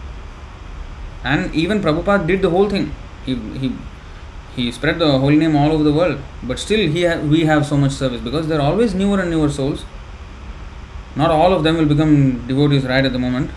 And 1.23 1.53
even 1.55 1.81
Prabhupada 1.81 2.27
did 2.27 2.41
the 2.41 2.49
whole 2.49 2.69
thing. 2.69 2.93
He, 3.25 3.35
he, 3.35 3.75
he 4.55 4.71
spread 4.71 4.99
the 4.99 5.17
holy 5.17 5.37
name 5.37 5.55
all 5.55 5.71
over 5.71 5.83
the 5.83 5.93
world. 5.93 6.19
But 6.43 6.59
still, 6.59 6.89
he 6.89 7.05
ha- 7.05 7.19
we 7.19 7.45
have 7.45 7.65
so 7.65 7.77
much 7.77 7.91
service 7.91 8.21
because 8.21 8.47
there 8.47 8.59
are 8.59 8.69
always 8.71 8.93
newer 8.93 9.19
and 9.21 9.29
newer 9.29 9.49
souls. 9.49 9.85
Not 11.15 11.31
all 11.31 11.53
of 11.53 11.63
them 11.63 11.77
will 11.77 11.85
become 11.85 12.45
devotees 12.47 12.83
right 12.83 13.05
at 13.05 13.13
the 13.13 13.19
moment. 13.19 13.51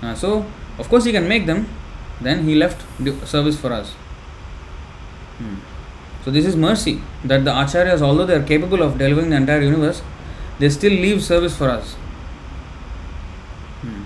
Uh, 0.00 0.14
so, 0.14 0.46
of 0.78 0.88
course, 0.88 1.04
he 1.04 1.12
can 1.12 1.28
make 1.28 1.46
them. 1.46 1.68
Then 2.20 2.44
he 2.44 2.54
left 2.54 2.84
the 2.98 3.26
service 3.26 3.58
for 3.58 3.72
us. 3.72 3.92
Hmm. 5.38 5.56
So 6.24 6.30
this 6.30 6.46
is 6.46 6.54
mercy 6.54 7.00
that 7.24 7.44
the 7.44 7.50
acharyas, 7.50 8.00
although 8.00 8.26
they 8.26 8.34
are 8.34 8.42
capable 8.44 8.82
of 8.82 8.96
delivering 8.96 9.30
the 9.30 9.36
entire 9.36 9.60
universe, 9.60 10.02
they 10.60 10.68
still 10.68 10.92
leave 10.92 11.22
service 11.22 11.56
for 11.56 11.68
us. 11.68 11.94
Hmm. 13.82 14.04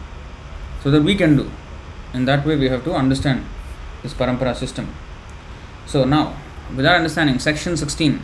So 0.83 0.91
that 0.91 1.03
we 1.03 1.15
can 1.15 1.37
do. 1.37 1.51
In 2.17 2.25
that 2.25 2.47
way, 2.47 2.57
we 2.57 2.71
have 2.71 2.83
to 2.85 2.95
understand 2.95 3.45
this 4.03 4.15
parampara 4.15 4.57
system. 4.57 4.89
So 5.85 6.05
now, 6.05 6.35
with 6.75 6.87
our 6.87 6.97
understanding, 6.97 7.39
section 7.39 7.77
16, 7.77 8.21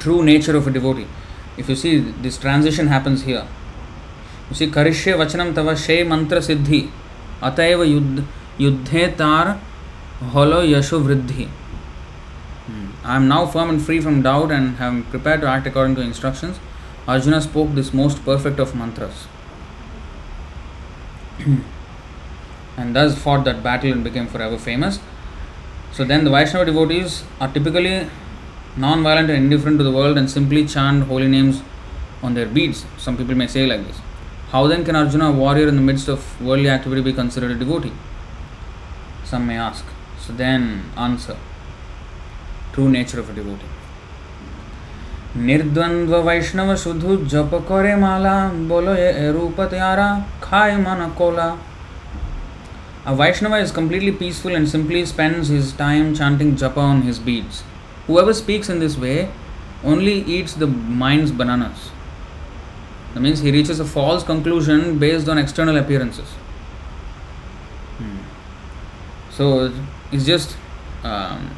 true 0.00 0.24
nature 0.24 0.56
of 0.56 0.66
a 0.66 0.70
devotee. 0.70 1.06
If 1.56 1.68
you 1.68 1.76
see, 1.76 2.00
this 2.00 2.38
transition 2.38 2.88
happens 2.88 3.22
here. 3.22 3.46
You 4.50 4.56
see, 4.56 4.66
karishye 4.66 5.14
vachanam 5.20 5.54
tava 5.54 5.76
she 5.76 6.02
mantra 6.02 6.38
siddhi 6.38 6.90
ataiva 7.40 7.86
yuddhe 8.58 9.16
tar 9.16 9.60
holo 10.32 10.66
yasho 10.66 11.00
vriddhi. 11.04 11.46
Hmm. 12.66 12.88
I 13.04 13.14
am 13.14 13.28
now 13.28 13.46
firm 13.46 13.70
and 13.70 13.80
free 13.80 14.00
from 14.00 14.22
doubt 14.22 14.50
and 14.50 14.76
am 14.80 15.04
prepared 15.04 15.40
to 15.42 15.46
act 15.46 15.68
according 15.68 15.94
to 15.96 16.02
instructions. 16.02 16.58
Arjuna 17.06 17.40
spoke 17.40 17.74
this 17.76 17.94
most 17.94 18.24
perfect 18.24 18.58
of 18.58 18.74
mantras. 18.74 19.28
and 22.82 22.96
thus 22.96 23.16
fought 23.24 23.42
that 23.48 23.58
battle 23.66 23.92
and 23.94 24.02
became 24.08 24.26
forever 24.34 24.58
famous. 24.68 24.94
So 25.96 26.04
then 26.10 26.24
the 26.26 26.32
Vaishnava 26.36 26.64
devotees 26.70 27.10
are 27.40 27.50
typically 27.56 27.96
non-violent 28.84 29.28
and 29.32 29.38
indifferent 29.44 29.76
to 29.80 29.84
the 29.88 29.94
world 29.98 30.16
and 30.20 30.28
simply 30.38 30.62
chant 30.74 31.04
holy 31.10 31.28
names 31.36 31.56
on 32.22 32.34
their 32.34 32.46
beads. 32.46 32.80
Some 33.04 33.16
people 33.18 33.36
may 33.42 33.46
say 33.46 33.66
like 33.66 33.86
this. 33.88 33.98
How 34.52 34.62
then 34.66 34.84
can 34.86 34.96
Arjuna, 34.96 35.26
a 35.30 35.32
warrior 35.32 35.68
in 35.72 35.76
the 35.76 35.86
midst 35.90 36.08
of 36.08 36.20
worldly 36.40 36.70
activity, 36.70 37.02
be 37.02 37.12
considered 37.12 37.52
a 37.56 37.58
devotee? 37.62 37.92
Some 39.24 39.46
may 39.46 39.58
ask. 39.68 39.84
So 40.24 40.32
then 40.32 40.90
answer. 40.96 41.36
True 42.72 42.88
nature 42.88 43.20
of 43.20 43.30
a 43.30 43.34
devotee. 43.40 43.72
নির্দ্বন্দ্ব 45.48 46.14
বৈষ্ণব 46.28 46.70
শুধু 46.84 47.08
জপ 47.32 47.52
করে 47.70 47.92
মালা 48.04 48.36
বলো 48.72 48.92
এ 49.24 49.26
রূপ 49.36 49.58
তারা 49.72 50.08
খায় 50.46 50.76
মন 50.84 51.00
কোলা 51.18 51.48
a 53.04 53.14
Vaishnava 53.16 53.56
is 53.56 53.72
completely 53.72 54.12
peaceful 54.12 54.54
and 54.54 54.68
simply 54.68 55.04
spends 55.04 55.48
his 55.48 55.72
time 55.72 56.14
chanting 56.14 56.54
japa 56.54 56.76
on 56.76 57.02
his 57.02 57.18
beads. 57.18 57.64
Whoever 58.06 58.32
speaks 58.32 58.68
in 58.68 58.78
this 58.78 58.96
way 58.96 59.30
only 59.82 60.20
eats 60.22 60.54
the 60.54 60.68
mind's 60.68 61.32
bananas. 61.32 61.90
That 63.14 63.20
means 63.20 63.40
he 63.40 63.50
reaches 63.50 63.80
a 63.80 63.84
false 63.84 64.22
conclusion 64.22 64.98
based 64.98 65.28
on 65.28 65.36
external 65.36 65.76
appearances. 65.76 66.28
Hmm. 67.98 68.18
So 69.30 69.72
it's 70.12 70.24
just 70.24 70.56
um, 71.02 71.50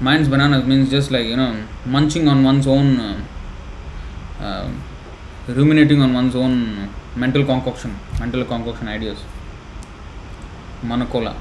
mind's 0.00 0.28
bananas 0.28 0.64
means 0.66 0.90
just 0.90 1.10
like 1.10 1.26
you 1.26 1.36
know 1.36 1.62
munching 1.84 2.28
on 2.28 2.42
one's 2.42 2.66
own 2.66 2.98
uh, 3.00 3.24
uh, 4.40 4.70
ruminating 5.48 6.00
on 6.02 6.12
one's 6.12 6.34
own 6.34 6.90
mental 7.14 7.44
concoction 7.44 7.98
mental 8.20 8.44
concoction 8.44 8.88
ideas 8.88 9.18
मन 10.84 11.02
Cola 11.12 11.32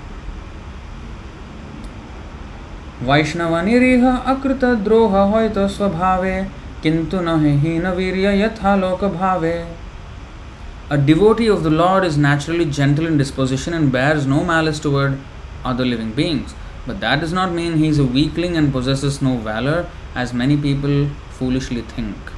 वैष्णव 3.03 3.55
निरीह 3.61 4.07
अकृत 4.09 4.63
द्रोह 4.83 5.17
हो 5.31 5.47
तो 5.55 5.67
स्वभावे 5.67 6.35
किंतु 6.83 7.19
न 7.21 7.39
हीन 7.63 7.87
वीर 7.95 8.17
यथा 8.17 8.75
लोक 8.75 9.03
भावे 9.15 9.53
a 10.91 10.95
devotee 11.05 11.47
of 11.49 11.63
the 11.63 11.67
lord 11.73 12.05
is 12.05 12.19
naturally 12.19 12.65
gentle 12.67 13.07
in 13.07 13.17
disposition 13.17 13.73
and 13.73 13.91
bears 13.91 14.25
no 14.27 14.43
malice 14.43 14.81
toward 14.83 15.15
other 15.65 15.85
living 15.85 16.13
beings 16.13 16.55
but 16.87 16.95
that 16.95 17.19
does 17.19 17.33
not 17.33 17.49
mean 17.51 17.75
he 17.75 17.87
is 17.87 18.01
a 18.01 18.05
weakling 18.13 18.55
and 18.55 18.71
possesses 18.73 19.19
no 19.23 19.35
valour 19.45 19.87
as 20.17 20.33
many 20.41 20.57
people 20.63 21.07
foolishly 21.39 21.81
think 21.97 22.31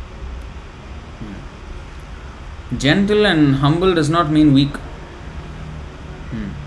gentle 2.73 3.25
and 3.25 3.55
humble 3.55 3.93
does 3.95 4.11
not 4.11 4.29
mean 4.29 4.53
weak 4.53 4.77
Hmm. 6.29 6.66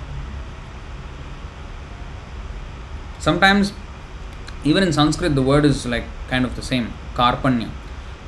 Sometimes, 3.21 3.73
even 4.65 4.83
in 4.83 4.93
Sanskrit, 4.93 5.35
the 5.35 5.43
word 5.43 5.65
is 5.65 5.87
like 5.87 6.05
kind 6.29 6.45
of 6.45 6.57
the 6.57 6.63
same. 6.63 6.93
Karpanya. 7.15 7.69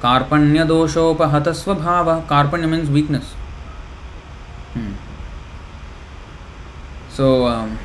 Karpanya 0.02 0.66
doshopahata 0.66 1.54
svabhava. 1.60 2.26
Karpanya 2.26 2.68
means 2.68 2.90
weakness. 2.90 3.24
Hmm. 4.74 4.92
So, 7.08 7.46
um, 7.46 7.78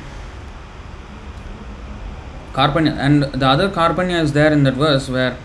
Karpanya, 2.52 2.96
and 2.98 3.22
the 3.22 3.46
other 3.46 3.68
Karpanya 3.70 4.22
is 4.22 4.32
there 4.32 4.52
in 4.52 4.64
that 4.64 4.74
verse 4.74 5.08
where 5.08 5.36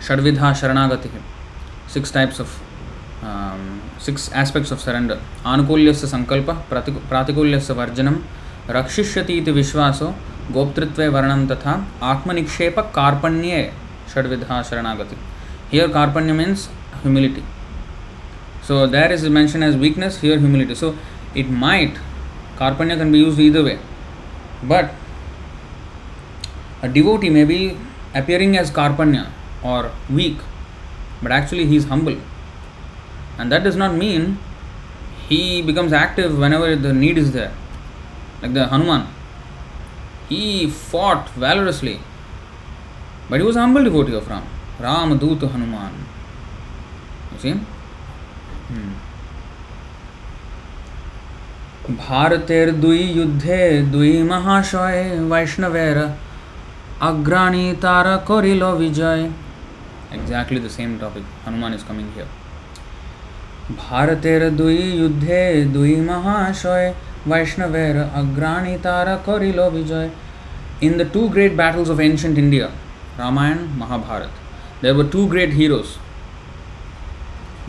Shadvidha 0.00 0.52
Sharanagati, 0.52 1.10
six 1.86 2.10
types 2.10 2.40
of, 2.40 2.60
um, 3.22 3.82
six 3.98 4.30
aspects 4.32 4.70
of 4.70 4.80
surrender. 4.80 5.20
Anukulyasya 5.44 6.08
Sankalpa, 6.26 6.62
Pratikulyasya 6.68 7.74
Varjanam, 7.74 8.22
Rakshishyati 8.66 9.42
iti 9.42 9.52
गोपतृत्व 10.52 11.02
वर्णन 11.12 11.46
तथा 11.46 11.72
आत्मनिक्षेप 12.02 12.78
कार्पण्ये 12.94 13.70
षड्विधा 14.14 14.62
शरणागति। 14.70 15.16
Here 15.72 15.88
karpanya 15.92 16.32
means 16.32 16.68
humility 17.02 17.42
so 18.68 18.86
there 18.86 19.12
is 19.12 19.28
mention 19.28 19.62
as 19.62 19.76
weakness 19.78 20.20
here 20.22 20.38
humility 20.38 20.74
so 20.74 20.94
it 21.36 21.50
might 21.62 21.98
karpanya 22.58 22.96
can 22.96 23.12
be 23.12 23.18
use 23.18 23.40
either 23.40 23.62
way 23.62 23.78
but 24.64 24.90
a 26.84 26.86
devotee 26.92 27.30
may 27.30 27.44
be 27.44 27.58
appearing 28.16 28.56
as 28.56 28.70
karpanya 28.70 29.24
or 29.64 29.92
weak 30.10 30.40
but 31.24 31.32
actually 31.32 31.64
he 31.64 31.76
is 31.76 31.88
humble 31.88 32.16
and 33.40 33.50
that 33.50 33.62
does 33.62 33.76
not 33.76 33.92
mean 33.98 34.36
he 35.30 35.62
becomes 35.66 35.92
active 36.02 36.40
whenever 36.54 36.74
the 36.76 36.94
need 36.96 37.18
is 37.18 37.32
the 37.32 37.36
like 37.36 38.54
the 38.54 38.68
Hanuman 38.72 39.06
He 40.28 40.68
fought 40.70 41.28
valorously, 41.30 42.00
but 43.28 43.40
he 43.40 43.46
was 43.46 43.56
a 43.56 43.60
humble 43.60 43.84
devotee 43.84 44.14
of 44.14 44.28
Ram. 44.28 44.44
Ram 44.80 45.18
Dut 45.18 45.42
Hanuman. 45.42 45.92
You 47.32 47.38
see? 47.38 47.52
Hmm. 47.52 48.92
भारतेर 51.88 52.70
दुई 52.80 53.02
युद्धे 53.16 53.64
दुई 53.92 54.22
महाशय 54.28 55.18
वैष्णवेर 55.30 55.98
अग्राणी 57.08 57.72
तारा 57.82 58.16
कोरिलो 58.28 58.70
विजय 58.76 59.28
exactly 60.16 60.58
the 60.58 60.70
same 60.70 60.98
topic 60.98 61.24
hanuman 61.44 61.74
is 61.78 61.82
coming 61.82 62.08
here 62.14 62.26
भारतेर 63.80 64.48
दुई 64.60 64.80
युद्धे 65.00 65.42
दुई 65.74 65.94
महाशय 66.08 66.94
Vaishnaver 67.26 68.10
Agranitara 68.14 69.22
Korilo 69.22 69.70
Vijay. 69.70 70.10
In 70.80 70.98
the 70.98 71.04
two 71.04 71.30
great 71.30 71.56
battles 71.56 71.88
of 71.88 72.00
ancient 72.00 72.36
India, 72.36 72.70
Ramayan, 73.16 73.74
Mahabharat, 73.76 74.30
there 74.80 74.94
were 74.94 75.04
two 75.04 75.28
great 75.28 75.52
heroes. 75.52 75.98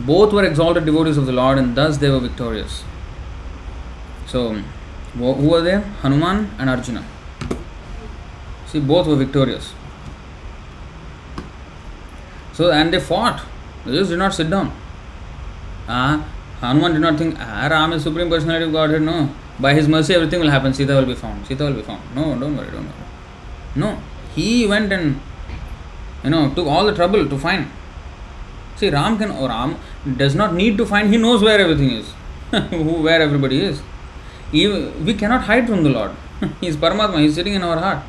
Both 0.00 0.32
were 0.32 0.44
exalted 0.44 0.84
devotees 0.84 1.16
of 1.16 1.24
the 1.26 1.32
Lord 1.32 1.56
and 1.56 1.74
thus 1.74 1.96
they 1.96 2.10
were 2.10 2.20
victorious. 2.20 2.84
So, 4.26 4.52
who 5.14 5.48
were 5.48 5.62
they? 5.62 5.80
Hanuman 6.02 6.50
and 6.58 6.68
Arjuna. 6.68 7.04
See, 8.66 8.80
both 8.80 9.06
were 9.06 9.16
victorious. 9.16 9.72
So, 12.52 12.70
and 12.70 12.92
they 12.92 13.00
fought. 13.00 13.40
They 13.86 13.92
just 13.92 14.10
did 14.10 14.18
not 14.18 14.34
sit 14.34 14.50
down. 14.50 14.72
Ah, 15.88 16.26
Hanuman 16.60 16.92
did 16.92 17.00
not 17.00 17.16
think, 17.16 17.36
ah, 17.38 17.68
Ram 17.70 17.92
is 17.92 18.02
Supreme 18.02 18.28
Personality 18.28 18.66
of 18.66 18.72
Godhead. 18.72 19.02
No. 19.02 19.30
By 19.58 19.74
his 19.74 19.88
mercy, 19.88 20.14
everything 20.14 20.40
will 20.40 20.50
happen. 20.50 20.74
Sita 20.74 20.94
will 20.94 21.06
be 21.06 21.14
found. 21.14 21.46
Sita 21.46 21.64
will 21.64 21.74
be 21.74 21.82
found. 21.82 22.02
No, 22.14 22.38
don't 22.38 22.56
worry, 22.56 22.70
don't 22.70 22.84
worry. 22.84 23.06
No. 23.74 23.98
He 24.34 24.66
went 24.66 24.92
and, 24.92 25.20
you 26.22 26.30
know, 26.30 26.52
took 26.54 26.66
all 26.66 26.84
the 26.84 26.94
trouble 26.94 27.26
to 27.26 27.38
find. 27.38 27.70
See, 28.76 28.90
Ram 28.90 29.16
can 29.16 29.30
or 29.30 29.48
Ram 29.48 29.76
does 30.16 30.34
not 30.34 30.54
need 30.54 30.76
to 30.76 30.84
find. 30.84 31.10
He 31.10 31.16
knows 31.16 31.42
where 31.42 31.58
everything 31.58 31.90
is, 31.90 32.12
who 32.70 33.02
where 33.02 33.22
everybody 33.22 33.62
is. 33.62 33.80
we 34.52 35.14
cannot 35.14 35.44
hide 35.44 35.66
from 35.66 35.82
the 35.82 35.90
Lord. 35.90 36.10
he 36.60 36.66
is 36.66 36.76
Paramatma. 36.76 37.20
He 37.20 37.26
is 37.26 37.34
sitting 37.34 37.54
in 37.54 37.62
our 37.62 37.78
heart. 37.78 38.04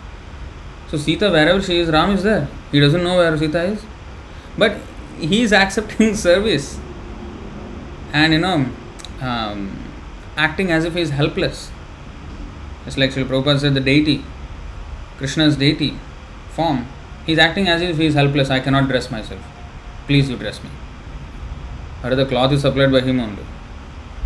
So 0.90 0.98
Sita, 0.98 1.30
wherever 1.30 1.62
she 1.62 1.80
is, 1.80 1.90
Ram 1.90 2.12
is 2.12 2.24
there. 2.24 2.48
He 2.72 2.82
doesn't 2.82 3.04
know 3.04 3.18
where 3.18 3.38
Sita 3.38 3.64
is, 3.64 3.86
but 4.58 4.78
he 5.18 5.42
is 5.42 5.54
accepting 5.54 6.16
service, 6.28 6.80
and 8.12 8.34
you 8.34 8.40
know, 8.40 8.70
um, 9.22 9.87
acting 10.38 10.72
as 10.72 10.86
if 10.86 10.94
he 10.94 11.02
is 11.02 11.10
helpless. 11.10 11.72
Just 12.86 12.98
like 12.98 13.12
Srila 13.12 13.28
Prabhupada 13.28 13.60
said, 13.60 13.74
the 13.74 13.82
deity, 13.82 14.24
Krishna's 15.18 15.58
deity 15.58 15.98
form, 16.52 16.88
he 17.26 17.34
is 17.34 17.40
acting 17.40 17.68
as 17.68 17.82
if 17.82 17.98
he 17.98 18.06
is 18.06 18.14
helpless. 18.14 18.50
I 18.50 18.60
cannot 18.60 18.88
dress 18.88 19.12
myself 19.12 19.42
please 20.08 20.30
you 20.30 20.38
dress 20.38 20.64
me. 20.64 20.70
Or 22.04 22.16
the 22.16 22.26
cloth 22.26 22.54
is 22.54 22.62
supplied 22.62 22.92
by 22.92 23.02
him 23.02 23.20
only. 23.20 23.44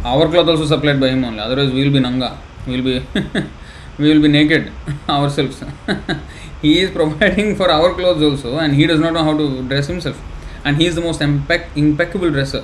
Our 0.03 0.27
cloth 0.29 0.47
also 0.47 0.65
supplied 0.65 0.99
by 0.99 1.09
him 1.09 1.23
only. 1.25 1.39
Otherwise, 1.39 1.71
we 1.71 1.83
will 1.83 1.93
be 1.93 1.99
nanga. 1.99 2.37
We 2.67 2.79
will 2.79 2.83
be 2.83 2.95
we 3.97 4.13
will 4.13 4.21
be 4.21 4.27
naked 4.27 4.71
ourselves. 5.09 5.63
he 6.61 6.79
is 6.81 6.91
providing 6.91 7.55
for 7.55 7.69
our 7.69 7.93
clothes 7.93 8.23
also, 8.29 8.57
and 8.59 8.75
he 8.75 8.85
does 8.85 8.99
not 8.99 9.13
know 9.13 9.23
how 9.23 9.35
to 9.37 9.63
dress 9.67 9.87
himself. 9.87 10.21
And 10.63 10.77
he 10.77 10.85
is 10.85 10.95
the 10.95 11.01
most 11.01 11.19
impec- 11.21 11.75
impeccable 11.75 12.29
dresser. 12.29 12.63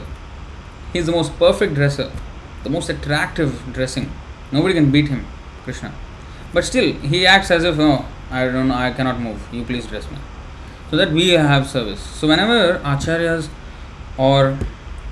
He 0.93 0.99
is 0.99 1.07
the 1.07 1.11
most 1.11 1.37
perfect 1.39 1.73
dresser, 1.73 2.11
the 2.67 2.73
most 2.77 2.89
attractive 2.89 3.51
dressing. 3.73 4.11
Nobody 4.51 4.73
can 4.73 4.91
beat 4.91 5.07
him, 5.07 5.25
Krishna. 5.63 5.93
But 6.53 6.65
still, 6.65 6.93
he 7.13 7.25
acts 7.25 7.51
as 7.51 7.63
if, 7.63 7.79
oh, 7.79 8.05
I 8.29 8.45
don't 8.45 8.71
I 8.71 8.91
cannot 8.91 9.19
move. 9.19 9.47
You 9.53 9.63
please 9.63 9.85
dress 9.87 10.09
me 10.11 10.17
so 10.89 10.97
that 10.97 11.11
we 11.11 11.29
have 11.29 11.67
service. 11.67 12.01
So 12.01 12.27
whenever 12.27 12.79
acharyas 12.79 13.49
or 14.17 14.57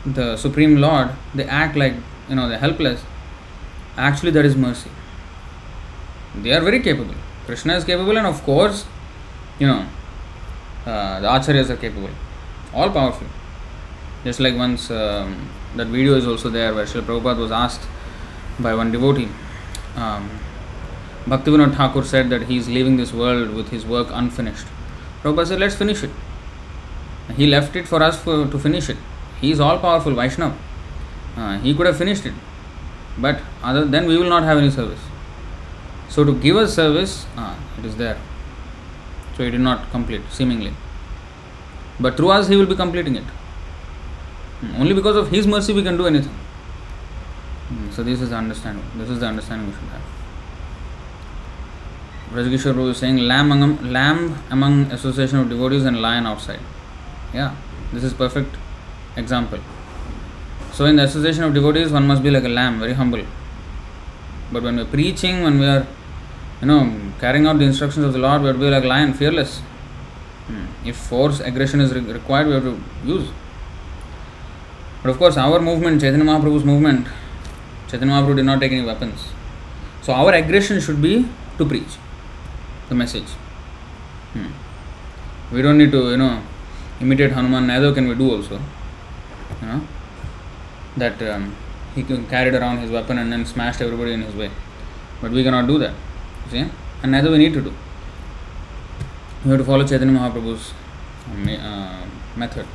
the 0.05 0.37
supreme 0.37 0.75
lord 0.77 1.09
they 1.33 1.45
act 1.45 1.75
like 1.75 1.93
you 2.29 2.35
know 2.35 2.47
they're 2.49 2.59
helpless, 2.59 3.03
actually 3.97 4.31
there 4.31 4.45
is 4.45 4.55
mercy. 4.55 4.91
They 6.35 6.51
are 6.51 6.61
very 6.61 6.81
capable. 6.81 7.15
Krishna 7.45 7.75
is 7.75 7.85
capable, 7.85 8.17
and 8.17 8.27
of 8.27 8.43
course, 8.43 8.85
you 9.59 9.67
know 9.67 9.87
uh, 10.85 11.19
the 11.21 11.27
acharyas 11.27 11.69
are 11.69 11.77
capable, 11.77 12.09
all 12.73 12.89
powerful. 12.89 13.27
Just 14.25 14.39
like 14.39 14.55
once 14.55 14.89
um, 14.91 15.49
that 15.75 15.88
video 15.88 16.15
is 16.15 16.27
also 16.27 16.49
there 16.49 16.73
where 16.73 16.85
Srila 16.85 17.03
Prabhupada 17.03 17.38
was 17.38 17.51
asked 17.51 17.88
by 18.59 18.73
one 18.73 18.91
devotee. 18.91 19.29
Um, 19.95 20.29
Bhaktivinoda 21.25 21.75
Thakur 21.75 22.03
said 22.03 22.29
that 22.29 22.43
he 22.43 22.57
is 22.57 22.69
leaving 22.69 22.97
this 22.97 23.11
world 23.11 23.49
with 23.51 23.69
his 23.69 23.85
work 23.85 24.07
unfinished. 24.11 24.67
Prabhupada 25.21 25.47
said, 25.47 25.59
let's 25.59 25.75
finish 25.75 26.03
it. 26.03 26.11
He 27.35 27.47
left 27.47 27.75
it 27.75 27.88
for 27.88 28.01
us 28.03 28.21
for, 28.21 28.47
to 28.47 28.59
finish 28.59 28.89
it. 28.89 28.97
He 29.41 29.51
is 29.51 29.59
all 29.59 29.79
powerful, 29.79 30.13
Vaishnav. 30.13 30.55
Uh, 31.35 31.57
he 31.59 31.73
could 31.73 31.88
have 31.88 31.97
finished 31.97 32.25
it. 32.25 32.33
But 33.17 33.41
other 33.63 33.85
then 33.85 34.07
we 34.07 34.17
will 34.17 34.29
not 34.29 34.43
have 34.43 34.57
any 34.57 34.69
service. 34.69 34.99
So 36.09 36.23
to 36.23 36.33
give 36.33 36.55
us 36.55 36.73
service, 36.73 37.25
uh, 37.35 37.55
it 37.79 37.85
is 37.85 37.97
there. 37.97 38.17
So 39.35 39.43
he 39.43 39.51
did 39.51 39.61
not 39.61 39.89
complete, 39.91 40.21
seemingly. 40.29 40.73
But 41.99 42.15
through 42.17 42.29
us, 42.29 42.47
he 42.47 42.55
will 42.55 42.65
be 42.65 42.75
completing 42.75 43.15
it. 43.15 43.23
Only 44.77 44.93
because 44.93 45.15
of 45.15 45.29
his 45.29 45.45
mercy 45.45 45.73
we 45.73 45.83
can 45.83 45.97
do 45.97 46.07
anything. 46.07 46.33
Hmm, 47.67 47.91
so 47.91 48.03
this 48.03 48.21
is 48.21 48.29
the 48.29 48.35
understanding. 48.35 48.85
This 48.95 49.09
is 49.09 49.19
the 49.19 49.27
understanding 49.27 49.67
we 49.67 49.73
should 49.73 49.89
have. 49.89 50.01
Rajagishwar 52.31 52.73
Prabhu 52.73 52.91
is 52.91 52.97
saying 52.97 53.17
lamb 53.17 53.51
among, 53.51 53.91
lamb 53.91 54.35
among 54.49 54.91
association 54.91 55.39
of 55.39 55.49
devotees 55.49 55.85
and 55.85 56.01
lion 56.01 56.25
outside. 56.25 56.59
Yeah, 57.33 57.55
this 57.93 58.03
is 58.03 58.13
perfect 58.13 58.55
example. 59.15 59.59
So 60.73 60.85
in 60.85 60.95
the 60.97 61.03
association 61.03 61.43
of 61.43 61.53
devotees, 61.53 61.91
one 61.91 62.07
must 62.07 62.23
be 62.23 62.29
like 62.29 62.43
a 62.43 62.49
lamb, 62.49 62.79
very 62.79 62.93
humble. 62.93 63.23
But 64.51 64.63
when 64.63 64.75
we 64.75 64.81
are 64.81 64.85
preaching, 64.85 65.43
when 65.43 65.59
we 65.59 65.65
are, 65.65 65.87
you 66.61 66.67
know, 66.67 66.93
carrying 67.19 67.47
out 67.47 67.59
the 67.59 67.65
instructions 67.65 68.05
of 68.05 68.13
the 68.13 68.19
Lord, 68.19 68.41
we 68.41 68.47
have 68.47 68.57
to 68.57 68.59
be 68.59 68.69
like 68.69 68.83
lion, 68.83 69.13
fearless. 69.13 69.59
Hmm. 70.47 70.65
If 70.85 70.97
force, 70.97 71.39
aggression 71.39 71.81
is 71.81 71.93
required, 71.93 72.47
we 72.47 72.53
have 72.53 72.63
to 72.63 72.79
use. 73.05 73.29
But 75.05 75.11
of 75.11 75.19
course, 75.19 75.37
our 75.37 75.59
movement, 75.61 76.01
Chaitanya 76.01 76.25
Mahaprabhu's 76.25 76.63
movement, 76.65 77.07
Chaitanya 77.87 78.11
Mahaprabhu 78.11 78.37
did 78.37 78.45
not 78.45 78.59
take 78.59 78.71
any 78.71 78.83
weapons. 78.83 79.27
So 80.01 80.13
our 80.13 80.31
aggression 80.33 80.81
should 80.81 80.99
be 80.99 81.27
to 81.59 81.65
preach 81.65 81.97
the 82.89 82.95
message. 82.95 83.27
Hmm. 84.33 84.47
We 85.53 85.61
don't 85.61 85.77
need 85.77 85.91
to, 85.91 86.09
you 86.09 86.17
know, 86.17 86.41
imitate 87.01 87.33
Hanuman, 87.33 87.67
neither 87.67 87.93
can 87.93 88.07
we 88.07 88.15
do 88.15 88.31
also. 88.31 88.55
You 89.61 89.67
know, 89.67 89.81
that 90.97 91.21
um, 91.21 91.55
he 91.93 92.01
carried 92.01 92.55
around 92.55 92.79
his 92.79 92.89
weapon 92.89 93.19
and 93.19 93.31
then 93.31 93.45
smashed 93.45 93.81
everybody 93.81 94.13
in 94.13 94.23
his 94.23 94.33
way. 94.33 94.49
But 95.21 95.29
we 95.29 95.43
cannot 95.43 95.67
do 95.67 95.77
that. 95.77 95.93
See? 96.49 96.65
and 97.03 97.11
neither 97.11 97.29
we 97.29 97.37
need 97.37 97.53
to 97.53 97.61
do. 97.61 97.71
We 99.43 99.51
have 99.51 99.59
to 99.59 99.65
follow 99.65 99.85
Chaitanya 99.85 100.17
Mahaprabhu's 100.19 100.73
uh, 101.59 102.05
method. 102.35 102.65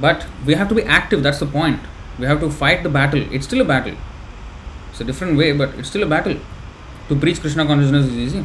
But 0.00 0.26
we 0.46 0.54
have 0.54 0.68
to 0.68 0.74
be 0.74 0.82
active, 0.82 1.22
that's 1.22 1.40
the 1.40 1.46
point. 1.46 1.80
We 2.18 2.26
have 2.26 2.40
to 2.40 2.50
fight 2.50 2.82
the 2.82 2.88
battle. 2.88 3.22
It's 3.32 3.46
still 3.46 3.60
a 3.60 3.64
battle. 3.64 3.96
It's 4.90 5.00
a 5.00 5.04
different 5.04 5.36
way, 5.36 5.52
but 5.52 5.74
it's 5.78 5.88
still 5.88 6.02
a 6.02 6.06
battle. 6.06 6.36
To 7.08 7.16
preach 7.16 7.40
Krishna 7.40 7.66
consciousness 7.66 8.06
is 8.06 8.16
easy. 8.16 8.44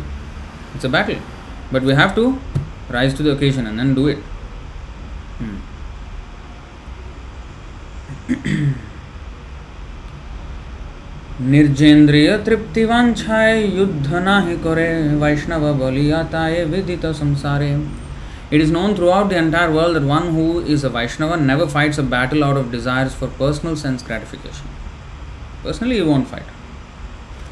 It's 0.75 0.83
a 0.83 0.89
battle. 0.89 1.17
But 1.71 1.83
we 1.83 1.93
have 1.93 2.15
to 2.15 2.39
rise 2.89 3.13
to 3.15 3.23
the 3.23 3.31
occasion 3.31 3.67
and 3.67 3.79
then 3.79 3.93
do 3.93 4.07
it. 4.07 4.17
Hmm. 5.39 5.57
निर्जेंद्रिय 11.41 12.37
तृप्ति 12.45 12.83
वांछाए 12.85 13.63
युद्ध 13.75 14.13
नाही 14.13 14.55
करे 14.63 14.87
वैष्णव 15.21 15.63
बलियाताए 15.79 16.63
विदित 16.71 17.05
संसारे 17.19 17.71
It 18.55 18.61
is 18.61 18.71
known 18.73 18.95
throughout 18.95 19.29
the 19.29 19.37
entire 19.37 19.71
world 19.75 19.95
that 19.95 20.03
one 20.03 20.25
who 20.35 20.47
is 20.73 20.83
a 20.87 20.89
Vaishnava 20.95 21.37
never 21.37 21.67
fights 21.67 21.97
a 22.01 22.03
battle 22.03 22.43
out 22.47 22.57
of 22.57 22.71
desires 22.71 23.15
for 23.19 23.27
personal 23.27 23.75
sense 23.75 24.03
gratification. 24.09 24.67
Personally, 25.63 25.95
he 25.95 26.03
won't 26.09 26.27
fight. 26.27 26.49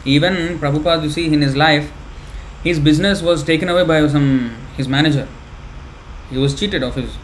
Even 0.05 0.59
Prabhupada, 0.59 1.03
you 1.03 1.09
see, 1.09 1.25
in 1.33 1.41
his 1.41 1.55
life, 1.55 1.91
his 2.63 2.79
business 2.79 3.23
was 3.29 3.43
taken 3.43 3.67
away 3.67 3.85
by 3.91 4.07
some 4.15 4.27
his 4.77 4.87
manager. 4.87 5.27
He 6.29 6.37
was 6.37 6.53
cheated 6.59 6.83
of 6.83 6.93
his 7.01 7.17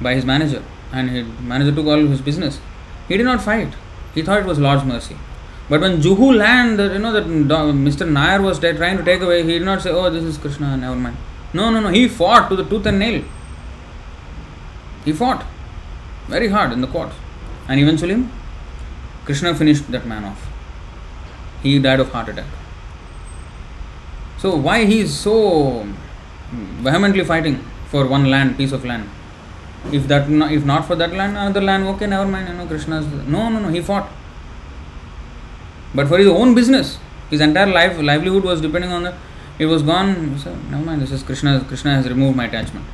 by 0.00 0.14
his 0.14 0.24
manager, 0.24 0.62
and 0.92 1.10
his 1.10 1.26
manager 1.52 1.72
took 1.78 1.86
all 1.86 2.06
his 2.14 2.20
business. 2.20 2.60
He 3.08 3.16
did 3.16 3.26
not 3.32 3.42
fight. 3.42 3.72
He 4.14 4.22
thought 4.22 4.42
it 4.44 4.46
was 4.46 4.60
Lord's 4.60 4.84
mercy. 4.84 5.16
But 5.68 5.80
when 5.80 6.00
Juhu 6.00 6.36
land, 6.36 6.78
you 6.78 7.00
know 7.00 7.12
that 7.12 7.26
Mr. 7.26 8.08
Nair 8.18 8.40
was 8.42 8.60
trying 8.60 8.96
to 8.96 9.04
take 9.10 9.22
away, 9.22 9.42
he 9.42 9.58
did 9.58 9.66
not 9.72 9.82
say, 9.82 9.90
"Oh, 9.90 10.08
this 10.18 10.22
is 10.22 10.38
Krishna, 10.44 10.76
never 10.76 10.94
mind." 11.06 11.18
No, 11.52 11.70
no, 11.70 11.80
no. 11.80 11.88
He 11.88 12.08
fought 12.08 12.48
to 12.50 12.56
the 12.56 12.64
tooth 12.64 12.86
and 12.86 12.98
nail. 12.98 13.24
He 15.04 15.12
fought 15.12 15.46
very 16.26 16.48
hard 16.48 16.72
in 16.72 16.80
the 16.80 16.86
court. 16.86 17.12
And 17.68 17.80
eventually, 17.80 18.24
Krishna 19.24 19.54
finished 19.54 19.90
that 19.90 20.06
man 20.06 20.24
off. 20.24 20.46
He 21.62 21.78
died 21.78 22.00
of 22.00 22.12
heart 22.12 22.28
attack. 22.28 22.46
So, 24.38 24.54
why 24.56 24.84
he 24.84 25.00
is 25.00 25.18
so 25.18 25.82
hmm, 25.82 26.64
vehemently 26.84 27.24
fighting 27.24 27.64
for 27.88 28.06
one 28.06 28.30
land, 28.30 28.56
piece 28.56 28.72
of 28.72 28.84
land? 28.84 29.08
If 29.92 30.06
that, 30.08 30.30
if 30.30 30.64
not 30.64 30.86
for 30.86 30.96
that 30.96 31.12
land, 31.12 31.36
another 31.36 31.60
land, 31.60 31.84
okay, 31.88 32.06
never 32.06 32.26
mind. 32.26 32.48
You 32.48 32.54
know, 32.54 32.66
Krishna's. 32.66 33.06
No, 33.26 33.48
no, 33.48 33.60
no. 33.60 33.68
He 33.68 33.80
fought. 33.80 34.08
But 35.94 36.08
for 36.08 36.18
his 36.18 36.28
own 36.28 36.54
business, 36.54 36.98
his 37.30 37.40
entire 37.40 37.66
life 37.66 37.98
livelihood 38.00 38.44
was 38.44 38.60
depending 38.60 38.92
on 38.92 39.02
the 39.04 39.14
it 39.58 39.66
was 39.66 39.82
gone. 39.82 40.38
So 40.38 40.54
never 40.70 40.84
mind. 40.84 41.02
This 41.02 41.12
is 41.12 41.22
Krishna. 41.22 41.64
Krishna 41.66 41.94
has 41.94 42.08
removed 42.08 42.36
my 42.36 42.46
attachment. 42.46 42.86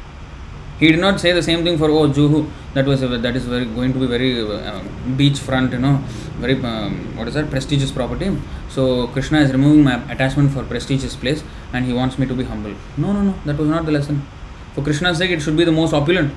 He 0.78 0.88
did 0.88 0.98
not 0.98 1.20
say 1.20 1.32
the 1.32 1.42
same 1.42 1.62
thing 1.62 1.78
for 1.78 1.88
oh 1.90 2.08
Juhu. 2.08 2.50
That 2.74 2.86
was 2.86 3.00
that 3.00 3.36
is 3.36 3.44
very 3.44 3.64
going 3.64 3.92
to 3.92 3.98
be 3.98 4.06
very 4.06 4.40
uh, 4.40 4.82
beach 5.16 5.38
front. 5.38 5.72
You 5.72 5.78
know, 5.78 5.96
very 6.38 6.54
um, 6.62 7.16
what 7.16 7.28
is 7.28 7.34
that 7.34 7.50
prestigious 7.50 7.92
property. 7.92 8.36
So 8.68 9.06
Krishna 9.08 9.40
is 9.40 9.52
removing 9.52 9.84
my 9.84 9.96
attachment 10.12 10.52
for 10.52 10.64
prestigious 10.64 11.14
place, 11.14 11.44
and 11.72 11.84
he 11.84 11.92
wants 11.92 12.18
me 12.18 12.26
to 12.26 12.34
be 12.34 12.44
humble. 12.44 12.74
No, 12.96 13.12
no, 13.12 13.22
no. 13.22 13.34
That 13.44 13.56
was 13.56 13.68
not 13.68 13.86
the 13.86 13.92
lesson. 13.92 14.26
For 14.74 14.82
Krishna's 14.82 15.18
sake, 15.18 15.30
it 15.30 15.40
should 15.40 15.56
be 15.56 15.64
the 15.64 15.72
most 15.72 15.92
opulent. 15.92 16.32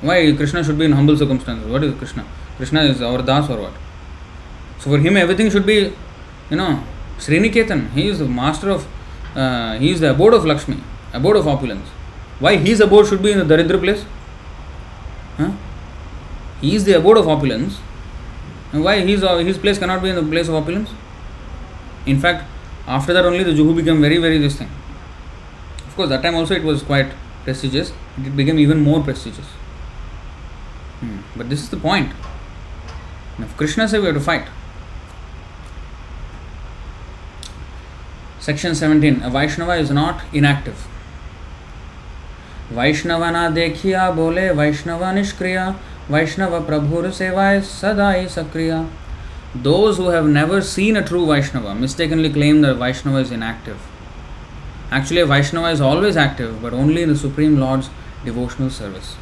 Why 0.00 0.34
Krishna 0.36 0.64
should 0.64 0.78
be 0.78 0.84
in 0.84 0.92
humble 0.92 1.16
circumstances? 1.16 1.70
What 1.70 1.84
is 1.84 1.94
Krishna? 1.94 2.24
Krishna 2.56 2.82
is 2.82 3.00
our 3.00 3.22
das 3.22 3.48
or 3.48 3.60
what? 3.60 3.72
So 4.78 4.90
for 4.90 4.98
him, 4.98 5.16
everything 5.16 5.48
should 5.50 5.64
be, 5.64 5.92
you 6.50 6.56
know, 6.56 6.82
Sriniketan, 7.18 7.90
he 7.92 8.08
is 8.08 8.18
the 8.18 8.26
master 8.26 8.70
of, 8.70 8.86
uh, 9.34 9.78
he 9.78 9.90
is 9.90 10.00
the 10.00 10.10
abode 10.10 10.34
of 10.34 10.44
Lakshmi, 10.44 10.78
abode 11.12 11.36
of 11.36 11.48
opulence. 11.48 11.88
Why 12.38 12.56
his 12.56 12.80
abode 12.80 13.06
should 13.06 13.22
be 13.22 13.32
in 13.32 13.46
the 13.46 13.56
Daridra 13.56 13.80
place? 13.80 14.04
Huh? 15.36 15.52
He 16.60 16.74
is 16.74 16.84
the 16.84 16.92
abode 16.94 17.16
of 17.18 17.28
opulence. 17.28 17.78
And 18.72 18.84
why 18.84 19.00
his, 19.00 19.22
uh, 19.22 19.38
his 19.38 19.56
place 19.56 19.78
cannot 19.78 20.02
be 20.02 20.10
in 20.10 20.16
the 20.16 20.22
place 20.22 20.48
of 20.48 20.54
opulence? 20.54 20.90
In 22.04 22.20
fact, 22.20 22.44
after 22.86 23.12
that 23.12 23.24
only 23.24 23.42
the 23.42 23.52
Juhu 23.52 23.74
became 23.74 24.00
very, 24.00 24.18
very 24.18 24.38
this 24.38 24.56
thing. 24.56 24.70
Of 25.86 25.96
course, 25.96 26.08
that 26.10 26.22
time 26.22 26.34
also 26.34 26.54
it 26.54 26.62
was 26.62 26.82
quite 26.82 27.12
prestigious. 27.44 27.92
It 28.18 28.36
became 28.36 28.58
even 28.58 28.80
more 28.80 29.02
prestigious. 29.02 29.46
Hmm. 31.00 31.18
But 31.36 31.48
this 31.48 31.62
is 31.62 31.70
the 31.70 31.76
point. 31.78 32.12
Now, 33.38 33.46
if 33.46 33.56
Krishna 33.56 33.88
said 33.88 34.00
we 34.00 34.06
have 34.06 34.14
to 34.14 34.20
fight, 34.20 34.46
Section 38.45 38.75
17 38.75 39.21
A 39.23 39.29
Vaishnava 39.29 39.75
is 39.75 39.91
not 39.91 40.21
inactive. 40.33 40.87
वैष्णव 42.73 43.23
ना 43.31 43.47
देखिया 43.49 44.09
बोले 44.15 44.49
वैष्णव 44.57 45.03
निष्क्रिय 45.15 45.57
वैष्णव 46.11 46.59
प्रभुर 46.65 47.09
सेवाय 47.11 47.59
सदाई 47.61 48.27
सक्रिय 48.35 48.73
Those 49.63 49.97
who 49.97 50.09
have 50.11 50.27
never 50.27 50.61
seen 50.61 50.95
a 50.95 51.03
true 51.03 51.25
Vaishnava 51.25 51.75
mistakenly 51.75 52.29
claim 52.29 52.61
that 52.61 52.77
Vaishnava 52.77 53.17
is 53.17 53.31
inactive. 53.31 53.81
Actually, 54.89 55.19
a 55.21 55.25
Vaishnava 55.25 55.67
is 55.69 55.81
always 55.81 56.15
active, 56.15 56.61
but 56.61 56.73
only 56.73 57.01
in 57.01 57.09
the 57.09 57.17
Supreme 57.17 57.59
Lord's 57.59 57.89
devotional 58.23 58.69
service. 58.69 59.17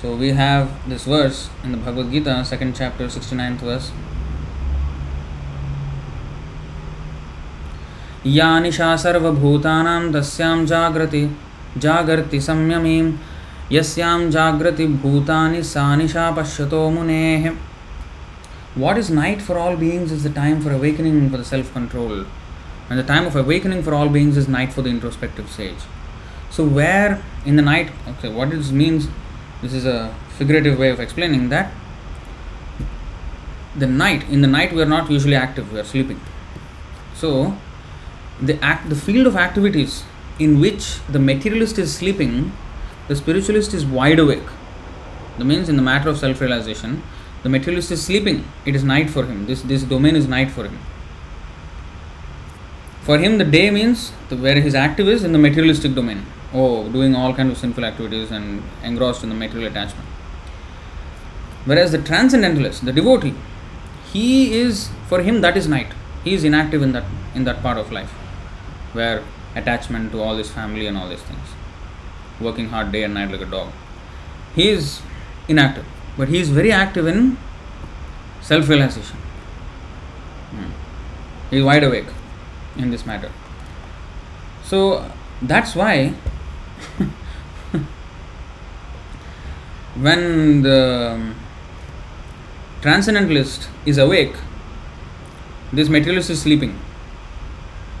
So 0.00 0.14
we 0.14 0.30
have 0.30 0.88
this 0.88 1.04
verse 1.04 1.48
in 1.64 1.72
the 1.72 1.78
Bhagavad 1.78 2.12
Gita, 2.12 2.44
second 2.44 2.76
chapter, 2.76 3.06
69th 3.06 3.58
verse. 3.70 3.90
या 8.26 8.58
निशा 8.60 8.94
सर्वभूतानां 9.04 10.02
तस्यां 10.12 10.66
जागृति 10.66 11.24
जागर्ति 11.84 12.40
संयमीं 12.48 13.12
यस्यां 13.72 14.30
जागृति 14.30 14.86
भूतानि 15.04 15.62
सा 15.72 15.94
निशा 15.96 16.30
पश्यतो 16.38 16.88
मुनेः 16.90 17.50
What 18.74 18.96
is 18.96 19.10
night 19.10 19.40
for 19.42 19.58
all 19.58 19.76
beings 19.76 20.12
is 20.12 20.22
the 20.22 20.30
time 20.30 20.60
for 20.60 20.70
awakening 20.70 21.30
for 21.30 21.36
the 21.36 21.44
self 21.44 21.72
control. 21.72 22.26
And 22.88 22.98
the 22.98 23.02
time 23.02 23.26
of 23.26 23.34
awakening 23.34 23.82
for 23.82 23.92
all 23.92 24.08
beings 24.08 24.36
is 24.36 24.46
night 24.46 24.72
for 24.72 24.82
the 24.82 24.90
introspective 24.90 25.50
sage. 25.50 25.80
So, 26.50 26.64
where 26.64 27.22
in 27.44 27.56
the 27.56 27.62
night, 27.62 27.90
okay, 28.06 28.28
what 28.28 28.50
this 28.50 28.70
means, 28.70 29.08
this 29.62 29.74
is 29.74 29.84
a 29.84 30.14
figurative 30.36 30.78
way 30.78 30.90
of 30.90 31.00
explaining 31.00 31.48
that 31.48 31.72
the 33.76 33.86
night, 33.86 34.28
in 34.28 34.42
the 34.42 34.46
night, 34.46 34.72
we 34.72 34.80
are 34.80 34.86
not 34.86 35.10
usually 35.10 35.34
active, 35.34 35.72
we 35.72 35.80
are 35.80 35.84
sleeping. 35.84 36.20
So, 37.14 37.56
the 38.47 38.63
act 38.63 38.89
the 38.89 38.95
field 38.95 39.27
of 39.27 39.35
activities 39.35 40.03
in 40.39 40.59
which 40.59 40.99
the 41.07 41.19
materialist 41.19 41.77
is 41.77 41.93
sleeping 41.95 42.51
the 43.07 43.15
spiritualist 43.15 43.73
is 43.73 43.85
wide 43.85 44.19
awake. 44.19 44.47
That 45.37 45.45
means 45.45 45.67
in 45.67 45.75
the 45.75 45.81
matter 45.81 46.09
of 46.09 46.17
self 46.17 46.39
realization 46.39 47.03
the 47.43 47.49
materialist 47.49 47.91
is 47.91 48.05
sleeping. 48.05 48.45
It 48.65 48.75
is 48.75 48.83
night 48.83 49.09
for 49.09 49.25
him. 49.25 49.45
This 49.45 49.61
this 49.61 49.83
domain 49.83 50.15
is 50.15 50.27
night 50.27 50.51
for 50.51 50.63
him. 50.63 50.79
For 53.01 53.17
him 53.17 53.37
the 53.37 53.43
day 53.43 53.69
means 53.69 54.13
the, 54.29 54.37
where 54.37 54.61
his 54.61 54.73
active 54.73 55.09
is 55.09 55.23
in 55.23 55.33
the 55.33 55.39
materialistic 55.39 55.95
domain. 55.95 56.25
Oh 56.53 56.89
doing 56.89 57.15
all 57.15 57.33
kinds 57.33 57.51
of 57.51 57.57
sinful 57.57 57.83
activities 57.83 58.31
and 58.31 58.63
engrossed 58.83 59.23
in 59.23 59.29
the 59.29 59.35
material 59.35 59.69
attachment. 59.69 60.07
Whereas 61.65 61.91
the 61.91 62.01
transcendentalist 62.01 62.85
the 62.85 62.93
devotee 62.93 63.35
he 64.13 64.53
is 64.53 64.89
for 65.07 65.21
him 65.21 65.41
that 65.41 65.57
is 65.57 65.67
night. 65.67 65.93
He 66.23 66.33
is 66.33 66.43
inactive 66.45 66.81
in 66.81 66.93
that 66.93 67.05
in 67.35 67.43
that 67.43 67.61
part 67.61 67.77
of 67.77 67.91
life 67.91 68.13
where 68.93 69.23
attachment 69.55 70.11
to 70.11 70.21
all 70.21 70.35
this 70.35 70.49
family 70.51 70.87
and 70.87 70.97
all 70.97 71.09
these 71.09 71.21
things, 71.21 71.47
working 72.39 72.69
hard 72.69 72.91
day 72.91 73.03
and 73.03 73.13
night 73.13 73.31
like 73.31 73.41
a 73.41 73.45
dog. 73.45 73.71
He 74.55 74.69
is 74.69 75.01
inactive, 75.47 75.85
but 76.17 76.29
he 76.29 76.39
is 76.39 76.49
very 76.49 76.71
active 76.71 77.07
in 77.07 77.37
self 78.41 78.69
realization. 78.69 79.17
Hmm. 80.51 80.71
He 81.49 81.57
is 81.57 81.63
wide 81.65 81.83
awake 81.83 82.07
in 82.77 82.91
this 82.91 83.05
matter. 83.05 83.31
So 84.63 85.11
that's 85.41 85.75
why 85.75 86.13
when 89.95 90.61
the 90.63 91.33
transcendentalist 92.81 93.69
is 93.85 93.97
awake, 93.97 94.35
this 95.71 95.89
materialist 95.89 96.29
is 96.29 96.41
sleeping. 96.41 96.79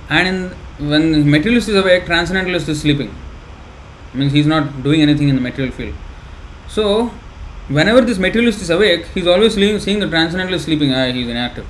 And 0.09 0.27
in 0.27 0.55
when 0.79 1.29
materialist 1.29 1.69
is 1.69 1.75
awake, 1.75 2.05
transcendentalist 2.05 2.67
is 2.69 2.81
sleeping. 2.81 3.13
Means 4.13 4.31
he 4.31 4.39
is 4.39 4.47
not 4.47 4.83
doing 4.83 5.01
anything 5.01 5.29
in 5.29 5.35
the 5.35 5.41
material 5.41 5.73
field. 5.73 5.95
So, 6.67 7.07
whenever 7.67 8.01
this 8.01 8.19
materialist 8.19 8.61
is 8.61 8.69
awake, 8.69 9.07
he 9.07 9.21
is 9.21 9.27
always 9.27 9.53
seeing 9.55 9.99
the 9.99 10.09
transcendentalist 10.09 10.65
sleeping. 10.65 10.93
Ah, 10.93 11.05
he 11.11 11.23
is 11.23 11.27
inactive. 11.27 11.65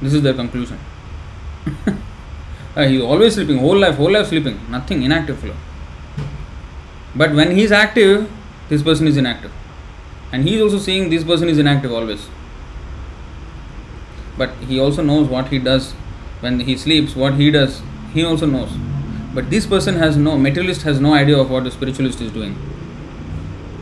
This 0.00 0.14
is 0.14 0.22
their 0.22 0.34
conclusion. 0.34 0.78
ah, 2.76 2.84
he 2.84 2.96
is 2.96 3.02
always 3.02 3.34
sleeping, 3.34 3.58
whole 3.58 3.76
life, 3.76 3.96
whole 3.96 4.12
life 4.12 4.28
sleeping, 4.28 4.58
nothing, 4.70 5.02
inactive 5.02 5.38
fellow. 5.38 5.56
But 7.14 7.34
when 7.34 7.50
he 7.50 7.62
is 7.64 7.72
active, 7.72 8.30
this 8.68 8.82
person 8.82 9.06
is 9.06 9.16
inactive. 9.16 9.52
And 10.32 10.42
he 10.44 10.56
is 10.56 10.62
also 10.62 10.78
seeing 10.78 11.10
this 11.10 11.24
person 11.24 11.48
is 11.48 11.58
inactive 11.58 11.92
always. 11.92 12.28
but 14.38 14.50
he 14.70 14.78
also 14.78 15.02
knows 15.02 15.28
what 15.28 15.48
he 15.48 15.58
does 15.58 15.92
when 16.40 16.60
he 16.60 16.76
sleeps 16.76 17.14
what 17.14 17.34
he 17.34 17.50
does 17.50 17.82
he 18.14 18.24
also 18.24 18.46
knows. 18.46 18.72
But 19.34 19.50
this 19.50 19.66
person 19.66 19.96
has 19.96 20.16
no 20.16 20.36
materialist 20.36 20.82
has 20.82 21.00
no 21.00 21.14
idea 21.14 21.38
of 21.38 21.50
what 21.50 21.64
the 21.64 21.70
spiritualist 21.70 22.20
is 22.20 22.32
doing. 22.32 22.54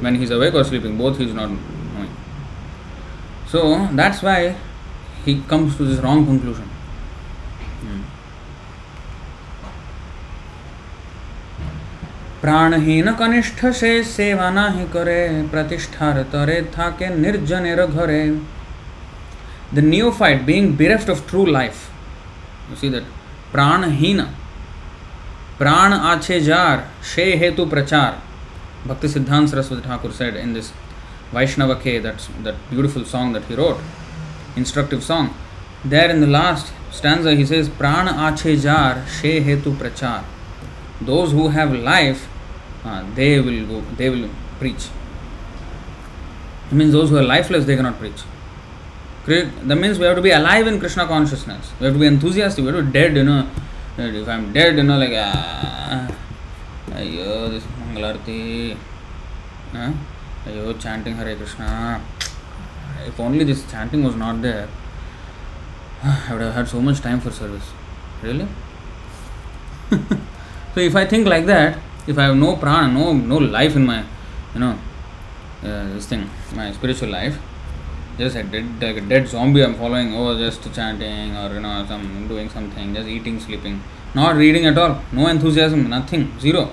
When 0.01 0.15
he's 0.17 0.31
awake 0.31 0.55
or 0.55 0.65
sleeping 0.65 0.97
both 0.99 1.19
he's 1.19 1.35
not 1.35 1.51
knowing. 1.51 2.15
So 3.49 3.89
that's 3.93 4.23
why 4.23 4.57
he 5.25 5.43
comes 5.43 5.77
to 5.77 5.85
this 5.85 6.01
wrong 6.01 6.25
conclusion. 6.27 6.69
প্রাণহীন 12.43 13.07
কনিষ্ঠ 13.21 13.59
সে 13.81 13.91
সেবা 14.15 14.49
নাহি 14.59 14.85
করে 14.95 15.19
প্রতিষ্ঠার 15.53 16.17
তরে 16.33 16.57
থাকে 16.77 17.07
নির্জনের 17.25 17.81
ঘরে 17.97 18.21
the 19.75 19.83
neophyte 20.19 20.39
being 20.51 20.63
bereft 20.81 21.09
of 21.15 21.19
true 21.31 21.49
life. 21.59 21.81
You 22.71 22.77
see 22.77 22.89
that 22.91 23.05
प्राणहीन। 23.53 24.21
प्राण 25.59 25.93
आछे 25.93 26.41
जार, 26.41 26.87
शे 27.15 27.25
हेतु 27.37 27.67
प्रचार। 27.67 28.19
Bhaktisiddhanta 29.09 29.49
Saraswati 29.49 29.89
Thakur 29.89 30.11
said 30.13 30.37
in 30.37 30.53
this 30.55 30.71
Vaishnava 31.35 31.73
के 31.85 31.99
that 32.01 32.29
that 32.45 32.71
beautiful 32.71 33.05
song 33.13 33.37
that 33.37 33.49
he 33.51 33.55
wrote 33.57 34.59
instructive 34.59 35.01
song 35.01 35.89
there 35.91 36.11
in 36.11 36.21
the 36.25 36.29
last 36.29 36.67
stand 36.97 37.27
he 37.29 37.47
says 37.47 37.69
प्राण 37.79 38.09
आछे 38.09 38.57
जार 38.59 39.05
शे 39.13 39.33
हेतु 39.47 39.73
प्रचार 39.79 41.05
those 41.07 41.33
who 41.35 41.49
have 41.57 41.75
life 41.85 42.29
they 43.17 43.29
will 43.39 43.65
go 43.67 43.81
they 43.99 44.09
will 44.09 44.29
preach 44.61 44.89
means 46.73 46.93
those 46.93 47.11
who're 47.13 47.23
lifeless 47.23 47.65
they 47.65 47.77
cannot 47.77 47.99
preach 47.99 48.25
that 49.27 49.77
means 49.77 49.99
we 49.99 50.07
have 50.07 50.17
to 50.17 50.23
be 50.23 50.31
alive 50.31 50.67
in 50.69 50.79
Krishna 50.79 51.07
consciousness. 51.07 51.73
We 51.81 51.87
have 51.87 51.95
to 51.95 51.99
be 51.99 52.07
enthusiastic. 52.07 52.65
We 52.65 52.71
have 52.71 52.81
to 52.81 52.87
be 52.87 52.93
dead, 52.93 53.17
you 53.17 53.25
know. 53.25 53.49
If 53.99 54.29
I'm 54.29 54.53
dead, 54.53 54.77
you 54.77 54.85
know, 54.85 54.99
like, 54.99 55.13
ah, 55.17 56.09
ayo, 56.91 57.51
this 57.51 57.65
Mangalarti, 57.65 58.77
you 59.73 59.95
ayo, 60.47 60.81
chanting 60.81 61.17
Hare 61.17 61.35
Krishna. 61.35 62.01
If 63.05 63.19
only 63.19 63.45
this 63.45 63.69
chanting 63.71 64.05
was 64.05 64.15
not 64.15 64.43
there, 64.43 64.69
I 66.05 66.29
would 66.33 66.43
have 66.43 66.55
had 66.55 66.69
so 66.69 66.81
much 66.81 67.01
time 67.01 67.21
for 67.21 67.31
service. 67.31 67.73
Really? 68.23 68.47
so 69.91 70.81
if 70.81 70.95
I 70.95 71.05
think 71.05 71.27
like 71.27 71.47
that, 71.47 71.79
if 72.07 72.17
I 72.17 72.25
have 72.25 72.37
no 72.37 72.57
prana, 72.57 72.93
no 72.93 73.13
no 73.13 73.39
life 73.39 73.75
in 73.75 73.87
my, 73.87 74.05
you 74.55 74.61
know, 74.61 74.79
uh, 75.65 75.89
this 75.95 76.07
thing, 76.07 76.31
my 76.55 76.73
spiritual 76.73 77.09
life, 77.09 77.39
just 78.19 78.37
a 78.37 78.43
dead 78.43 78.83
like 78.83 78.97
a 78.97 79.01
dead 79.01 79.29
zombie 79.29 79.63
I'm 79.63 79.75
following, 79.75 80.15
oh 80.15 80.37
just 80.39 80.73
chanting 80.75 81.37
or 81.37 81.53
you 81.55 81.61
know 81.61 81.85
some 81.87 82.29
doing 82.29 82.49
something, 82.49 82.95
just 82.95 83.09
eating, 83.09 83.39
sleeping, 83.41 83.83
not 84.15 84.37
reading 84.37 84.67
at 84.67 84.79
all, 84.79 85.01
no 85.13 85.29
enthusiasm, 85.29 85.89
nothing, 85.89 86.39
zero. 86.41 86.71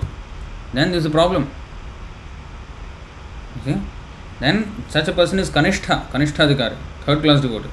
Then 0.73 0.91
there's 0.91 1.05
a 1.05 1.09
problem. 1.09 1.49
You 3.57 3.73
see? 3.73 3.81
Then 4.39 4.83
such 4.89 5.07
a 5.07 5.13
person 5.13 5.39
is 5.39 5.49
Kanishtha, 5.49 6.09
Kanishtha 6.09 6.47
Adhikari, 6.47 6.77
third 7.05 7.21
class 7.21 7.41
devotee. 7.41 7.69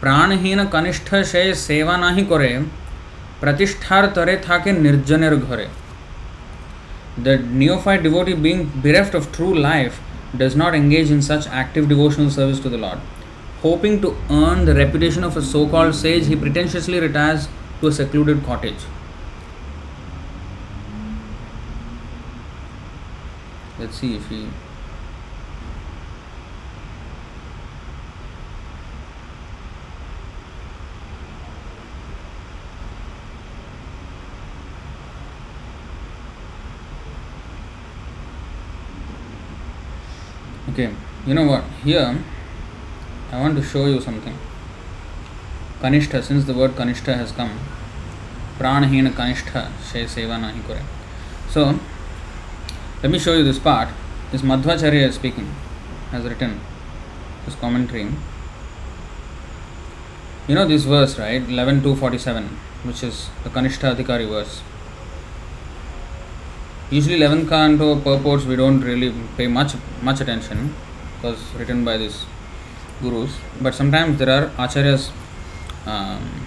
प्राणहीन 0.00 0.64
कनिष्ठ 0.72 1.14
से 1.24 1.42
सेवा 1.54 1.96
नाही 1.96 2.24
करे 2.30 2.48
प्रतिष्ठार 3.40 4.06
तरे 4.16 4.36
थाके 4.46 4.72
निर्जनेर 4.72 5.34
घरे 5.36 5.68
The 7.18 7.38
neophyte 7.38 8.02
devotee 8.02 8.34
being 8.34 8.66
bereft 8.84 9.14
of 9.14 9.32
true 9.32 9.54
life 9.54 10.00
does 10.38 10.56
not 10.56 10.74
engage 10.74 11.10
in 11.10 11.22
such 11.22 11.46
active 11.46 11.88
devotional 11.88 12.30
service 12.30 12.60
to 12.60 12.68
the 12.68 12.78
Lord. 12.78 12.98
Hoping 13.62 14.00
to 14.02 14.16
earn 14.30 14.64
the 14.64 14.74
reputation 14.74 15.24
of 15.24 15.36
a 15.36 15.42
so 15.42 15.68
called 15.68 15.94
sage, 15.94 16.26
he 16.26 16.36
pretentiously 16.36 17.00
retires 17.00 17.48
to 17.80 17.88
a 17.88 17.92
secluded 17.92 18.44
cottage. 18.44 18.84
Let's 23.78 23.98
see 23.98 24.16
if 24.16 24.28
he. 24.28 24.46
Okay, 40.76 40.94
you 41.26 41.32
know 41.32 41.46
what? 41.46 41.64
Here, 41.82 42.22
I 43.32 43.40
want 43.40 43.56
to 43.56 43.62
show 43.62 43.86
you 43.86 43.98
something. 43.98 44.36
Kanishta, 45.80 46.22
since 46.22 46.44
the 46.44 46.52
word 46.52 46.72
Kanishta 46.72 47.16
has 47.16 47.32
come, 47.32 47.58
Pranahina 48.58 49.10
Kanishta, 49.10 49.70
She 49.90 50.00
Seva 50.00 50.38
Nahi 50.38 50.62
Kore. 50.66 50.82
So, 51.48 51.80
let 53.02 53.10
me 53.10 53.18
show 53.18 53.32
you 53.32 53.42
this 53.42 53.58
part. 53.58 53.88
This 54.32 54.42
Madhvacharya 54.42 55.08
is 55.08 55.14
speaking, 55.14 55.50
has 56.10 56.24
written 56.24 56.60
this 57.46 57.54
commentary. 57.54 58.08
You 60.46 60.56
know 60.56 60.68
this 60.68 60.84
verse, 60.84 61.18
right? 61.18 61.40
11 61.40 61.84
to 61.84 61.96
47, 61.96 62.48
which 62.82 63.02
is 63.02 63.30
the 63.44 63.48
Kanishta 63.48 63.96
Adhikari 63.96 64.28
verse. 64.28 64.60
Usually 66.90 67.16
11 67.16 67.48
canto 67.48 67.98
purports 68.00 68.44
we 68.44 68.56
don't 68.56 68.80
really 68.80 69.12
pay 69.36 69.46
much 69.46 69.74
much 70.02 70.20
attention 70.20 70.74
because 71.16 71.40
written 71.54 71.84
by 71.84 71.96
these 71.96 72.24
gurus. 73.02 73.32
But 73.60 73.74
sometimes 73.74 74.18
there 74.18 74.30
are 74.30 74.46
acharyas 74.64 75.10
um, 75.86 76.46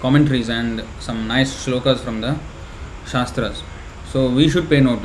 commentaries 0.00 0.48
and 0.48 0.84
some 1.00 1.26
nice 1.26 1.52
shlokas 1.64 1.98
from 1.98 2.20
the 2.20 2.38
shastras. 3.06 3.62
So 4.12 4.28
we 4.28 4.48
should 4.48 4.68
pay 4.68 4.80
note, 4.80 5.02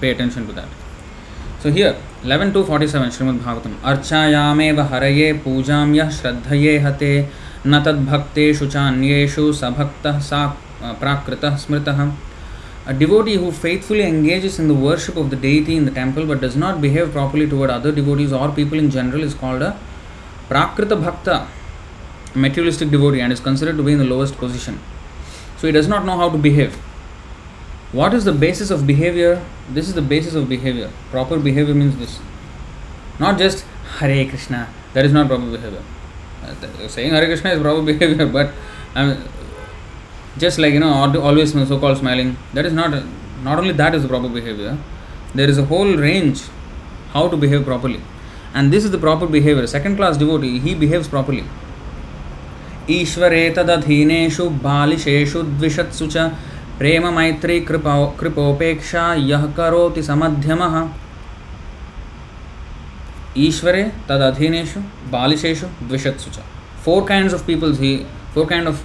pay 0.00 0.10
attention 0.10 0.46
to 0.46 0.52
that. 0.52 0.68
So 1.60 1.70
here 1.70 1.96
11 2.24 2.52
to 2.54 2.64
47 2.64 3.10
Srimad 3.10 3.38
Bhagavatam 3.40 3.76
Archayamev 3.80 4.88
haraye 4.88 5.40
pujam 5.42 5.94
yah 5.94 6.06
shraddhaye 6.06 6.80
hate 6.80 7.28
न 7.66 7.82
तद्भक्तेषु 7.84 8.66
चान्येषु 8.72 9.42
सबक्तः 9.52 10.18
सा 10.28 10.40
प्राकृतः 11.00 11.56
स्मृतः 11.62 11.98
A 12.86 12.94
devotee 12.94 13.34
who 13.34 13.52
faithfully 13.52 14.02
engages 14.02 14.58
in 14.58 14.66
the 14.66 14.74
worship 14.74 15.16
of 15.16 15.30
the 15.30 15.36
deity 15.36 15.76
in 15.76 15.84
the 15.84 15.90
temple 15.90 16.26
but 16.26 16.40
does 16.40 16.56
not 16.56 16.80
behave 16.80 17.12
properly 17.12 17.48
toward 17.48 17.70
other 17.70 17.92
devotees 17.92 18.32
or 18.32 18.50
people 18.50 18.78
in 18.78 18.90
general 18.90 19.22
is 19.22 19.34
called 19.34 19.62
a 19.62 19.78
Prakrita 20.48 21.00
Bhakta, 21.00 21.46
materialistic 22.34 22.90
devotee, 22.90 23.20
and 23.20 23.32
is 23.32 23.40
considered 23.40 23.76
to 23.76 23.82
be 23.82 23.92
in 23.92 23.98
the 23.98 24.04
lowest 24.04 24.36
position. 24.36 24.80
So 25.58 25.66
he 25.66 25.72
does 25.72 25.86
not 25.86 26.06
know 26.06 26.16
how 26.16 26.30
to 26.30 26.38
behave. 26.38 26.74
What 27.92 28.14
is 28.14 28.24
the 28.24 28.32
basis 28.32 28.70
of 28.70 28.86
behavior? 28.86 29.44
This 29.68 29.88
is 29.88 29.94
the 29.94 30.02
basis 30.02 30.34
of 30.34 30.48
behavior. 30.48 30.90
Proper 31.10 31.38
behavior 31.38 31.74
means 31.74 31.96
this. 31.98 32.18
Not 33.18 33.38
just 33.38 33.64
Hare 33.98 34.26
Krishna, 34.28 34.68
that 34.94 35.04
is 35.04 35.12
not 35.12 35.28
proper 35.28 35.50
behavior. 35.50 35.82
Uh, 36.42 36.88
saying 36.88 37.10
Hare 37.10 37.26
Krishna 37.26 37.50
is 37.50 37.60
proper 37.60 37.82
behavior, 37.92 38.26
but 38.26 38.52
I 38.94 39.06
mean, 39.06 39.22
just 40.39 40.57
like 40.57 40.73
you 40.73 40.79
know 40.79 40.93
always 41.29 41.53
so-called 41.53 41.97
smiling 41.97 42.35
that 42.53 42.65
is 42.65 42.73
not 42.73 42.91
not 43.43 43.57
only 43.59 43.73
that 43.73 43.93
is 43.95 44.01
the 44.03 44.11
proper 44.15 44.29
behavior 44.29 44.77
there 45.33 45.49
is 45.49 45.57
a 45.57 45.65
whole 45.65 45.93
range 46.07 46.41
how 47.13 47.27
to 47.27 47.37
behave 47.37 47.63
properly 47.65 48.01
and 48.53 48.71
this 48.73 48.83
is 48.83 48.91
the 48.91 48.97
proper 48.97 49.27
behavior 49.27 49.67
second 49.67 49.95
class 49.95 50.17
devotee 50.17 50.59
he 50.59 50.73
behaves 50.75 51.07
properly 51.07 51.45
ईश्वरे 52.93 53.43
तदधीनेषु 53.57 54.43
बालिशेषु 54.65 55.41
द्विषत्सु 55.43 56.07
च 56.07 56.25
प्रेम 56.79 57.07
मैत्री 57.15 57.59
कृपो 57.69 58.05
कृपोपेक्षा 58.19 59.03
यः 59.29 59.45
करोति 59.57 60.03
समध्यमः 60.09 60.75
ईश्वरे 63.45 63.83
तदधीनेषु 64.09 64.79
बालिशेषु 65.15 65.67
द्विषत्सु 65.87 66.29
च 66.35 66.43
four 66.85 67.03
kinds 67.09 67.33
of 67.33 67.45
peoples 67.47 67.79
he 67.79 67.95
four 68.35 68.45
kind 68.51 68.67
of 68.67 68.83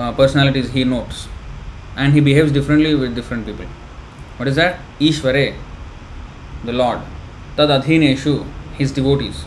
uh, 0.00 0.12
personalities 0.12 0.70
he 0.70 0.82
notes 0.84 1.28
and 1.96 2.14
he 2.14 2.20
behaves 2.20 2.52
differently 2.52 2.94
with 2.94 3.14
different 3.14 3.46
people. 3.46 3.66
What 4.36 4.48
is 4.48 4.56
that? 4.56 4.80
Ishvare, 4.98 5.56
the 6.64 6.72
Lord. 6.72 7.00
Tad 7.56 7.68
adhineshu, 7.68 8.46
his 8.74 8.92
devotees. 8.92 9.44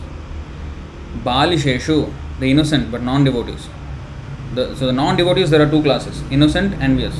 Balisheshu, 1.24 2.12
the 2.38 2.50
innocent 2.50 2.92
but 2.92 3.02
non 3.02 3.24
devotees. 3.24 3.68
So 4.54 4.86
the 4.86 4.92
non 4.92 5.16
devotees, 5.16 5.50
there 5.50 5.62
are 5.66 5.70
two 5.70 5.82
classes 5.82 6.22
innocent, 6.30 6.74
and 6.74 6.82
envious. 6.82 7.16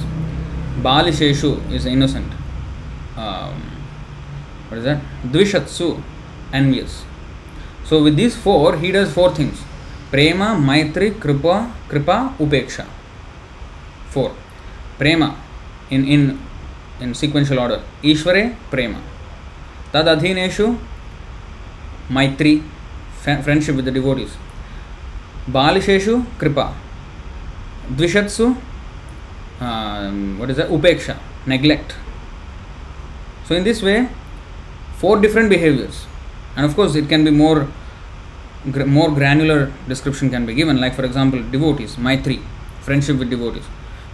Balisheshu 0.81 1.71
is 1.73 1.87
innocent. 1.87 2.33
Um, 3.17 3.63
what 4.69 4.79
is 4.79 4.85
that? 4.85 5.01
Dvishatsu, 5.25 6.03
envious. 6.53 7.05
So 7.85 8.03
with 8.03 8.17
these 8.17 8.37
four, 8.37 8.77
he 8.77 8.93
does 8.93 9.13
four 9.13 9.35
things. 9.35 9.63
Prema, 10.11 10.57
Maitri, 10.69 11.19
Kripa, 11.21 11.73
Kripa, 11.89 12.35
Upeksha. 12.39 12.87
4 14.15 14.33
prema 14.99 15.29
in 15.91 16.03
in 16.15 16.23
in 17.01 17.15
sequential 17.15 17.59
order. 17.59 17.81
Ishvare 18.03 18.45
prema. 18.71 19.01
Tad 19.93 20.07
adhineshu 20.15 20.67
maitri 22.17 22.55
friendship 23.23 23.77
with 23.77 23.85
the 23.85 23.95
devotees. 23.99 24.33
Balisheshu 25.57 26.25
kripa. 26.39 26.67
Dvishatsu 27.99 28.47
um, 29.61 30.39
what 30.39 30.51
is 30.51 30.57
that? 30.57 30.69
Upeksha 30.69 31.17
neglect. 31.47 31.95
So 33.47 33.55
in 33.55 33.65
this 33.65 33.83
way 33.83 34.09
four 34.97 35.21
different 35.21 35.51
behaviors. 35.51 36.07
And 36.57 36.65
of 36.65 36.75
course 36.75 36.95
it 36.95 37.09
can 37.09 37.25
be 37.25 37.31
more 37.31 37.69
more 38.99 39.11
granular 39.11 39.73
description 39.89 40.31
can 40.31 40.47
be 40.47 40.55
given. 40.55 40.81
Like 40.81 40.95
for 40.95 41.05
example 41.05 41.43
devotees 41.57 41.97
maitri 41.97 42.39
friendship 42.81 43.19
with 43.19 43.31
devotees 43.31 43.65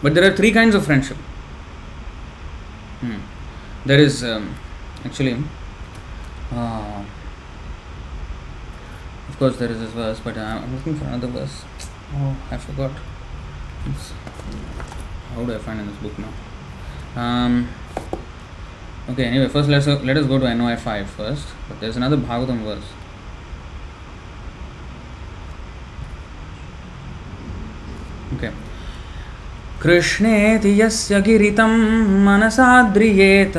but 0.03 0.15
there 0.15 0.25
are 0.31 0.37
three 0.37 0.53
kinds 0.53 0.75
of 0.75 0.85
friendship. 0.85 1.17
Hmm. 3.01 3.19
there 3.87 3.99
is 3.99 4.23
um, 4.23 4.55
actually 5.07 5.43
uh, 6.53 7.03
of 9.29 9.39
course 9.39 9.57
there 9.57 9.71
is 9.71 9.81
this 9.81 9.91
verse 9.93 10.21
but 10.21 10.37
uh, 10.37 10.61
i'm 10.63 10.77
looking 10.77 10.95
for 10.97 11.07
another 11.07 11.29
verse. 11.29 11.65
Oh 12.15 12.37
i 12.51 12.59
forgot. 12.59 12.93
It's, 13.87 14.13
how 15.35 15.45
do 15.45 15.55
i 15.55 15.59
find 15.59 15.81
in 15.81 15.87
this 15.87 15.97
book 15.97 16.13
now? 16.19 16.33
Um, 17.17 17.69
okay 19.09 19.25
anyway 19.25 19.49
first 19.49 19.71
let's 19.71 19.87
let 19.87 20.17
us 20.17 20.27
go 20.27 20.39
to 20.39 20.55
noi 20.55 20.77
5 20.77 21.11
first 21.11 21.49
but 21.69 21.81
there's 21.81 21.97
another 21.97 22.19
bhagavatam 22.19 22.65
verse. 22.65 22.85
Okay 28.37 28.53
कृष्णेति 29.83 30.83
यस्य 30.83 31.21
गिरितं 31.21 31.73
मनसाद्रियेत 32.25 33.57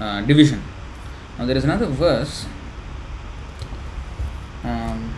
uh, 0.00 0.20
division. 0.22 0.62
Now 1.38 1.46
there 1.46 1.56
is 1.56 1.64
another 1.64 1.86
verse. 1.86 2.46
Um, 4.64 5.12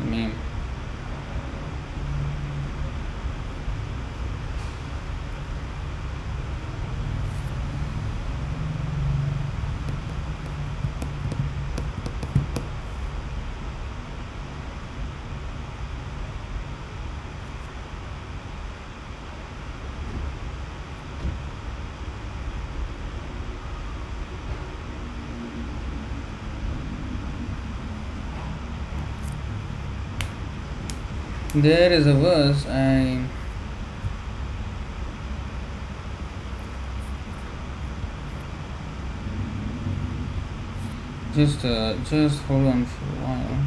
I 0.00 0.04
mean, 0.04 0.32
there 31.62 31.92
is 31.92 32.06
a 32.06 32.14
verse 32.14 32.66
I 32.66 33.24
just 41.34 41.64
uh, 41.64 41.94
just 42.04 42.42
hold 42.42 42.66
on 42.66 42.84
for 42.84 43.04
a 43.04 43.26
while 43.26 43.64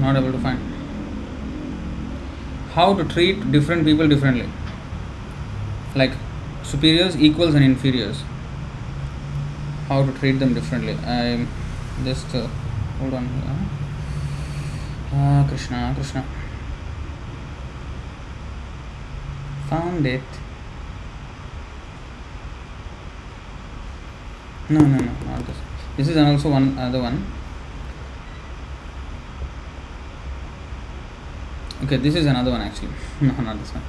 not 0.00 0.16
able 0.16 0.32
to 0.32 0.38
find 0.38 0.58
how 2.80 2.94
to 2.98 3.04
treat 3.12 3.40
different 3.52 3.84
people 3.84 4.08
differently. 4.08 4.48
Like 5.94 6.12
superiors 6.62 7.16
equals 7.28 7.54
and 7.54 7.64
inferiors. 7.64 8.22
How 9.88 9.98
to 10.06 10.12
treat 10.20 10.38
them 10.42 10.54
differently. 10.58 10.94
I'm 11.14 11.48
just 12.04 12.34
uh, 12.34 12.46
hold 13.00 13.14
on 13.20 13.26
here. 13.34 13.56
Ah 15.14 15.44
krishna 15.48 15.80
krishna. 15.98 16.22
Found 19.72 20.06
it. 20.14 20.40
No 24.70 24.80
no 24.94 25.04
no 25.08 25.12
not 25.28 25.46
this. 25.50 25.60
This 25.98 26.08
is 26.14 26.24
also 26.24 26.56
one 26.56 26.72
other 26.86 27.02
one 27.10 27.20
Okay, 31.82 31.96
this 31.96 32.14
is 32.14 32.26
another 32.26 32.50
one 32.50 32.60
actually. 32.60 32.90
no, 33.22 33.32
not 33.32 33.58
this 33.58 33.70
one. 33.72 33.82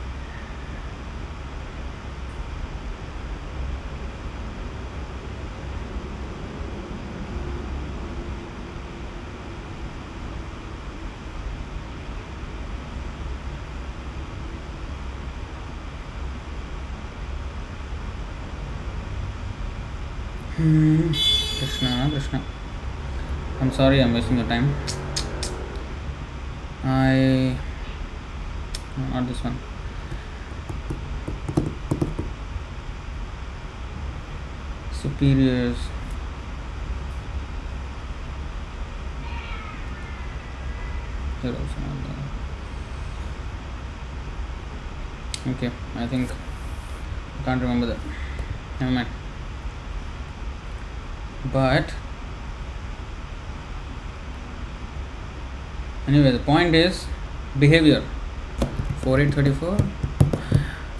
Hmm. 20.55 21.11
Krishna, 21.57 22.09
Krishna. 22.09 22.41
I'm 23.59 23.71
sorry, 23.71 24.01
I'm 24.01 24.13
wasting 24.13 24.37
your 24.37 24.47
time. 24.47 24.73
I 26.83 27.57
not 28.97 29.27
this 29.27 29.43
one. 29.43 29.57
Superiors. 34.91 35.77
Here 41.41 41.51
also. 41.51 41.81
Okay, 45.47 45.71
I 45.95 46.05
think 46.05 46.29
I 46.31 47.43
can't 47.43 47.61
remember 47.61 47.87
that. 47.87 47.97
Never 48.79 48.91
mind. 48.91 49.07
But 51.51 51.93
anyway, 56.07 56.31
the 56.31 56.39
point 56.39 56.75
is 56.75 57.07
behavior. 57.57 58.03
4834. 59.01 59.77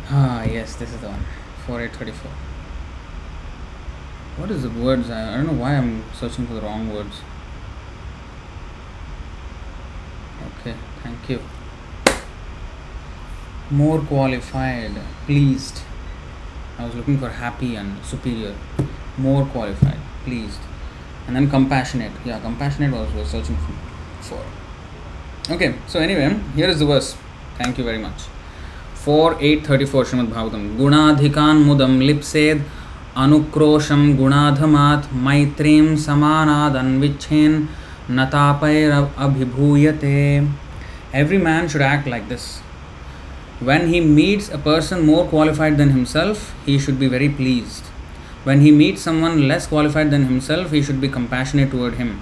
Ah, 0.10 0.43
yes, 0.43 0.76
this 0.76 0.91
is 0.91 0.99
the 1.02 1.08
one. 1.08 1.24
4834. 1.68 2.32
What 4.38 4.49
is 4.49 4.64
the 4.64 4.72
words? 4.72 5.12
I, 5.12 5.34
I 5.34 5.38
don't 5.38 5.45
know 5.45 5.62
why 5.62 5.76
I'm 5.76 6.04
searching 6.14 6.47
for 6.47 6.56
the 6.56 6.62
wrong 6.62 6.91
words. 6.91 7.22
Okay, 10.60 10.76
thank 11.04 11.30
you. 11.30 11.39
More 13.70 13.99
qualified, 13.99 14.99
pleased. 15.28 15.82
I 16.80 16.86
was 16.86 16.95
looking 16.95 17.20
for 17.20 17.30
happy 17.30 17.76
and 17.76 18.04
superior. 18.04 18.56
More 19.18 19.45
qualified, 19.45 19.99
pleased. 20.24 20.60
And 21.28 21.36
then 21.36 21.52
compassionate. 21.52 22.14
Yeah, 22.26 22.39
compassionate 22.39 22.91
was 22.91 23.14
was 23.14 23.30
searching 23.30 23.58
for. 23.58 23.74
for. 24.24 25.54
Okay, 25.54 25.76
so 25.86 25.99
anyway, 25.99 26.39
here 26.56 26.68
is 26.68 26.80
the 26.80 26.86
verse 26.88 27.16
Thank 27.61 27.79
you 27.79 27.85
very 27.85 27.99
much. 27.99 28.23
4 28.95 29.37
8 29.41 29.67
34 29.67 30.05
Srimad 30.05 30.29
Bhagavatam. 30.29 30.77
Gunadhikan 30.77 31.64
mudam 31.64 31.99
lipsed 32.05 32.64
अनुक्रोशं 33.17 34.01
गुणाधमात् 34.17 35.07
मैत्रीं 35.27 35.97
समानादन्विच्छेन् 35.97 37.55
नतापैर 38.17 38.91
अभिभूयते 39.27 40.19
Every 41.14 41.39
man 41.39 41.67
should 41.67 41.81
act 41.81 42.07
like 42.07 42.29
this. 42.29 42.59
When 43.61 43.89
he 43.89 44.01
meets 44.01 44.51
a 44.51 44.59
person 44.59 45.07
more 45.07 45.27
qualified 45.27 45.79
than 45.79 45.91
himself, 45.91 46.55
he 46.67 46.79
should 46.79 46.99
be 47.01 47.09
very 47.09 47.31
pleased. 47.31 47.85
When 48.45 48.61
he 48.61 48.71
meets 48.71 49.01
someone 49.01 49.49
less 49.49 49.67
qualified 49.67 50.11
than 50.11 50.27
himself, 50.27 50.73
he 50.73 50.83
should 50.83 51.01
be 51.01 51.09
compassionate 51.09 51.71
toward 51.71 51.95
him. 51.95 52.21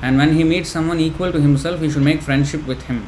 And 0.00 0.16
when 0.16 0.32
he 0.32 0.44
meets 0.44 0.70
someone 0.70 0.98
equal 0.98 1.30
to 1.32 1.42
himself, 1.42 1.82
he 1.82 1.90
should 1.90 2.02
make 2.02 2.22
friendship 2.22 2.66
with 2.66 2.84
him. 2.84 3.06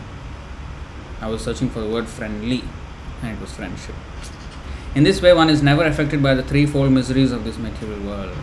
I 1.22 1.28
was 1.28 1.43
searching 1.43 1.70
for 1.70 1.82
the 1.82 1.89
word 1.89 2.07
friendly, 2.07 2.63
and 3.22 3.38
it 3.38 3.41
was 3.41 3.53
friendship. 3.53 3.95
In 4.95 5.03
this 5.03 5.22
way, 5.22 5.34
one 5.34 5.49
is 5.49 5.61
never 5.61 5.84
affected 5.84 6.24
by 6.24 6.34
the 6.34 6.43
threefold 6.43 6.91
miseries 6.91 7.32
of 7.32 7.43
this 7.43 7.57
material 7.57 7.99
world. 8.01 8.36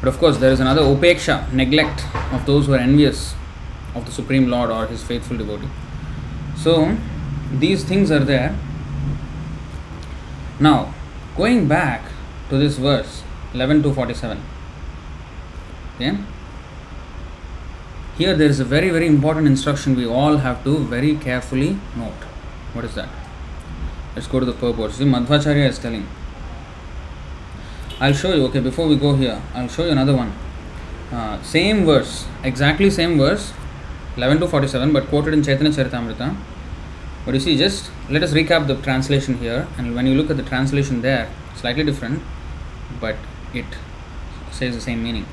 But 0.00 0.08
of 0.08 0.18
course, 0.18 0.38
there 0.38 0.50
is 0.50 0.60
another 0.60 0.82
upeksha, 0.82 1.52
neglect 1.52 2.04
of 2.32 2.46
those 2.46 2.66
who 2.66 2.74
are 2.74 2.78
envious 2.78 3.34
of 3.94 4.06
the 4.06 4.12
Supreme 4.12 4.48
Lord 4.48 4.70
or 4.70 4.86
his 4.86 5.02
faithful 5.02 5.36
devotee. 5.36 5.68
So, 6.56 6.96
these 7.52 7.84
things 7.84 8.10
are 8.10 8.24
there. 8.24 8.56
Now, 10.58 10.94
going 11.36 11.68
back 11.68 12.02
to 12.48 12.58
this 12.58 12.76
verse 12.76 13.22
11 13.54 13.82
to 13.82 13.92
47. 13.94 14.42
Okay? 15.96 16.16
Here 18.20 18.36
there 18.36 18.50
is 18.50 18.60
a 18.60 18.66
very, 18.66 18.90
very 18.90 19.06
important 19.06 19.46
instruction 19.46 19.96
we 19.96 20.06
all 20.06 20.36
have 20.36 20.62
to 20.64 20.76
very 20.88 21.16
carefully 21.16 21.78
note. 21.96 22.24
What 22.74 22.84
is 22.84 22.94
that? 22.94 23.08
Let's 24.14 24.26
go 24.26 24.40
to 24.40 24.44
the 24.44 24.52
purport. 24.52 24.92
See, 24.92 25.04
Madhvacharya 25.04 25.66
is 25.66 25.78
telling. 25.78 26.06
I'll 27.98 28.12
show 28.12 28.34
you, 28.34 28.44
okay, 28.48 28.60
before 28.60 28.88
we 28.88 28.96
go 28.96 29.14
here, 29.14 29.40
I'll 29.54 29.68
show 29.68 29.86
you 29.86 29.92
another 29.92 30.14
one. 30.14 30.34
Uh, 31.10 31.42
same 31.42 31.86
verse, 31.86 32.26
exactly 32.44 32.90
same 32.90 33.16
verse, 33.16 33.54
11 34.18 34.40
to 34.40 34.48
47, 34.48 34.92
but 34.92 35.06
quoted 35.06 35.32
in 35.32 35.42
Chaitanya 35.42 35.72
Charitamrita. 35.72 36.36
But 37.24 37.32
you 37.32 37.40
see, 37.40 37.56
just 37.56 37.90
let 38.10 38.22
us 38.22 38.34
recap 38.34 38.66
the 38.66 38.76
translation 38.82 39.38
here, 39.38 39.66
and 39.78 39.94
when 39.94 40.06
you 40.06 40.14
look 40.14 40.28
at 40.28 40.36
the 40.36 40.42
translation 40.42 41.00
there, 41.00 41.30
slightly 41.56 41.84
different, 41.84 42.22
but 43.00 43.16
it 43.54 43.64
says 44.50 44.74
the 44.74 44.82
same 44.82 45.02
meaning. 45.02 45.24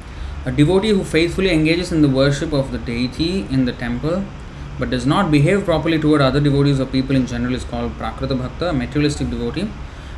A 0.47 0.51
devotee 0.51 0.91
who 0.91 1.03
faithfully 1.03 1.49
engages 1.51 1.91
in 1.91 2.01
the 2.01 2.07
worship 2.07 2.53
of 2.53 2.71
the 2.71 2.77
deity 2.77 3.45
in 3.55 3.65
the 3.65 3.73
temple 3.73 4.23
but 4.79 4.89
does 4.89 5.05
not 5.05 5.29
behave 5.29 5.65
properly 5.65 5.99
toward 5.99 6.21
other 6.21 6.39
devotees 6.39 6.79
or 6.79 6.85
people 6.85 7.17
in 7.17 7.27
general 7.27 7.53
is 7.53 7.65
called 7.65 7.91
Prakrita 7.97 8.37
Bhakta, 8.41 8.69
a 8.69 8.73
materialistic 8.73 9.29
devotee, 9.29 9.69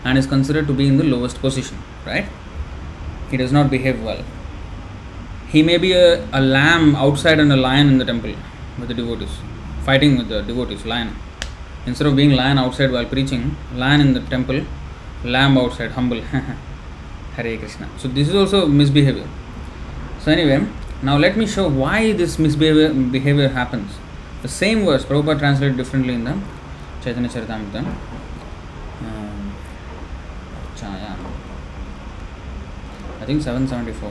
and 0.04 0.20
is 0.20 0.28
considered 0.28 0.68
to 0.68 0.74
be 0.74 0.86
in 0.86 0.98
the 0.98 1.04
lowest 1.04 1.40
position, 1.40 1.80
right? 2.06 2.28
He 3.32 3.38
does 3.38 3.52
not 3.52 3.72
behave 3.72 4.04
well. 4.04 4.24
He 5.48 5.64
may 5.64 5.80
be 5.80 5.94
a, 5.94 6.24
a 6.32 6.42
lamb 6.42 6.96
outside 6.96 7.40
and 7.40 7.52
a 7.52 7.58
lion 7.58 7.88
in 7.88 7.98
the 7.98 8.06
temple 8.06 8.36
with 8.78 8.90
the 8.90 8.94
devotees, 8.94 9.36
fighting 9.84 10.16
with 10.16 10.30
the 10.30 10.44
devotees, 10.44 10.86
lion. 10.86 11.16
Instead 11.88 12.06
of 12.06 12.16
being 12.16 12.34
lion 12.34 12.60
outside 12.60 12.92
while 12.92 13.06
preaching, 13.06 13.56
lion 13.74 14.00
in 14.00 14.14
the 14.14 14.22
temple, 14.36 14.64
lamb 15.24 15.58
outside, 15.58 15.90
humble. 15.94 16.22
Hare 17.36 17.58
Krishna. 17.58 17.90
So 17.98 18.08
this 18.08 18.28
is 18.28 18.36
also 18.36 18.68
misbehavior. 18.68 19.28
So 20.22 20.32
anyway, 20.32 20.68
now 21.02 21.18
let 21.18 21.38
me 21.38 21.48
show 21.48 21.70
why 21.70 22.12
this 22.12 22.38
misbehavior 22.38 22.94
behavior 22.94 23.48
happens. 23.50 23.98
The 24.42 24.50
same 24.50 24.86
verse, 24.86 25.06
Prabhupada 25.06 25.40
translated 25.40 25.78
differently 25.78 26.14
in 26.14 26.26
the 26.26 26.38
Chaitanya 27.02 27.30
Charitamrita. 27.30 27.86
Um, 29.02 29.54
I 33.22 33.26
think 33.26 33.42
774. 33.42 34.10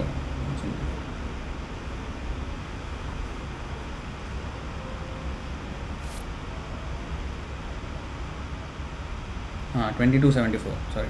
Uh, 9.75 9.81
ah, 9.81 9.91
2274, 9.99 10.73
sorry. 10.95 11.09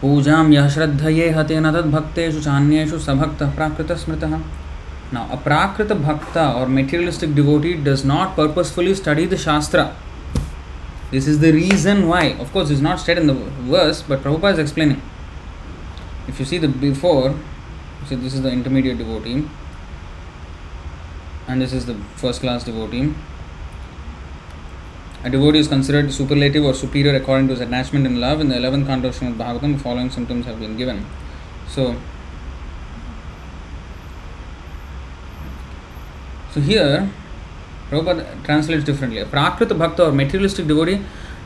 पूजा 0.00 0.38
यद्धये 0.50 1.28
हतेन 1.32 1.70
तद्भक्सु 1.72 2.40
चान्यु 2.40 2.98
सभक्त 3.00 3.42
प्राकृत 3.56 3.92
स्मृत 3.98 4.24
ना 5.12 5.20
a 5.32 5.94
bhakta 6.00 6.36
or 6.38 6.68
materialistic 6.70 7.34
devotee 7.34 7.72
does 7.84 8.04
not 8.06 8.36
purposefully 8.36 8.94
study 8.94 9.26
the 9.26 9.36
shastra 9.40 9.82
this 11.12 11.28
is 11.28 11.40
the 11.40 11.52
reason 11.54 12.02
why 12.04 12.32
of course 12.40 12.70
is 12.70 12.82
not 12.82 12.98
stated 12.98 13.18
in 13.18 13.28
the 13.28 13.36
verse 13.68 14.04
but 14.10 14.22
Prabhupada 14.22 14.50
is 14.50 14.60
explaining 14.60 16.28
if 16.28 16.40
you 16.40 16.46
see 16.46 16.58
the 16.58 16.74
before 16.78 17.30
see 18.08 18.16
this 18.16 18.34
is 18.34 18.42
the 18.42 18.52
intermediate 18.52 18.96
devotee 18.98 19.34
and 21.50 21.60
this 21.60 21.74
is 21.74 21.86
the 21.90 21.96
first 22.16 22.40
class 22.40 22.66
devotee 22.66 23.02
A 25.26 25.28
devotee 25.28 25.58
is 25.58 25.66
considered 25.66 26.12
superlative 26.12 26.64
or 26.64 26.72
superior 26.72 27.16
according 27.16 27.48
to 27.48 27.54
his 27.54 27.60
attachment 27.60 28.06
and 28.06 28.20
love. 28.20 28.40
In 28.40 28.48
the 28.48 28.54
11th 28.54 28.86
canto 28.86 29.08
of 29.08 29.16
Bhagavatam, 29.16 29.72
the 29.76 29.82
following 29.82 30.08
symptoms 30.08 30.46
have 30.46 30.60
been 30.60 30.76
given. 30.76 31.04
So, 31.68 31.96
So 36.52 36.60
here, 36.60 37.10
Prabhupada 37.90 38.44
translates 38.44 38.84
differently. 38.84 39.18
A 39.18 39.26
Prakrita 39.26 39.76
Bhakta 39.76 40.06
or 40.06 40.12
materialistic 40.12 40.68
devotee 40.68 41.04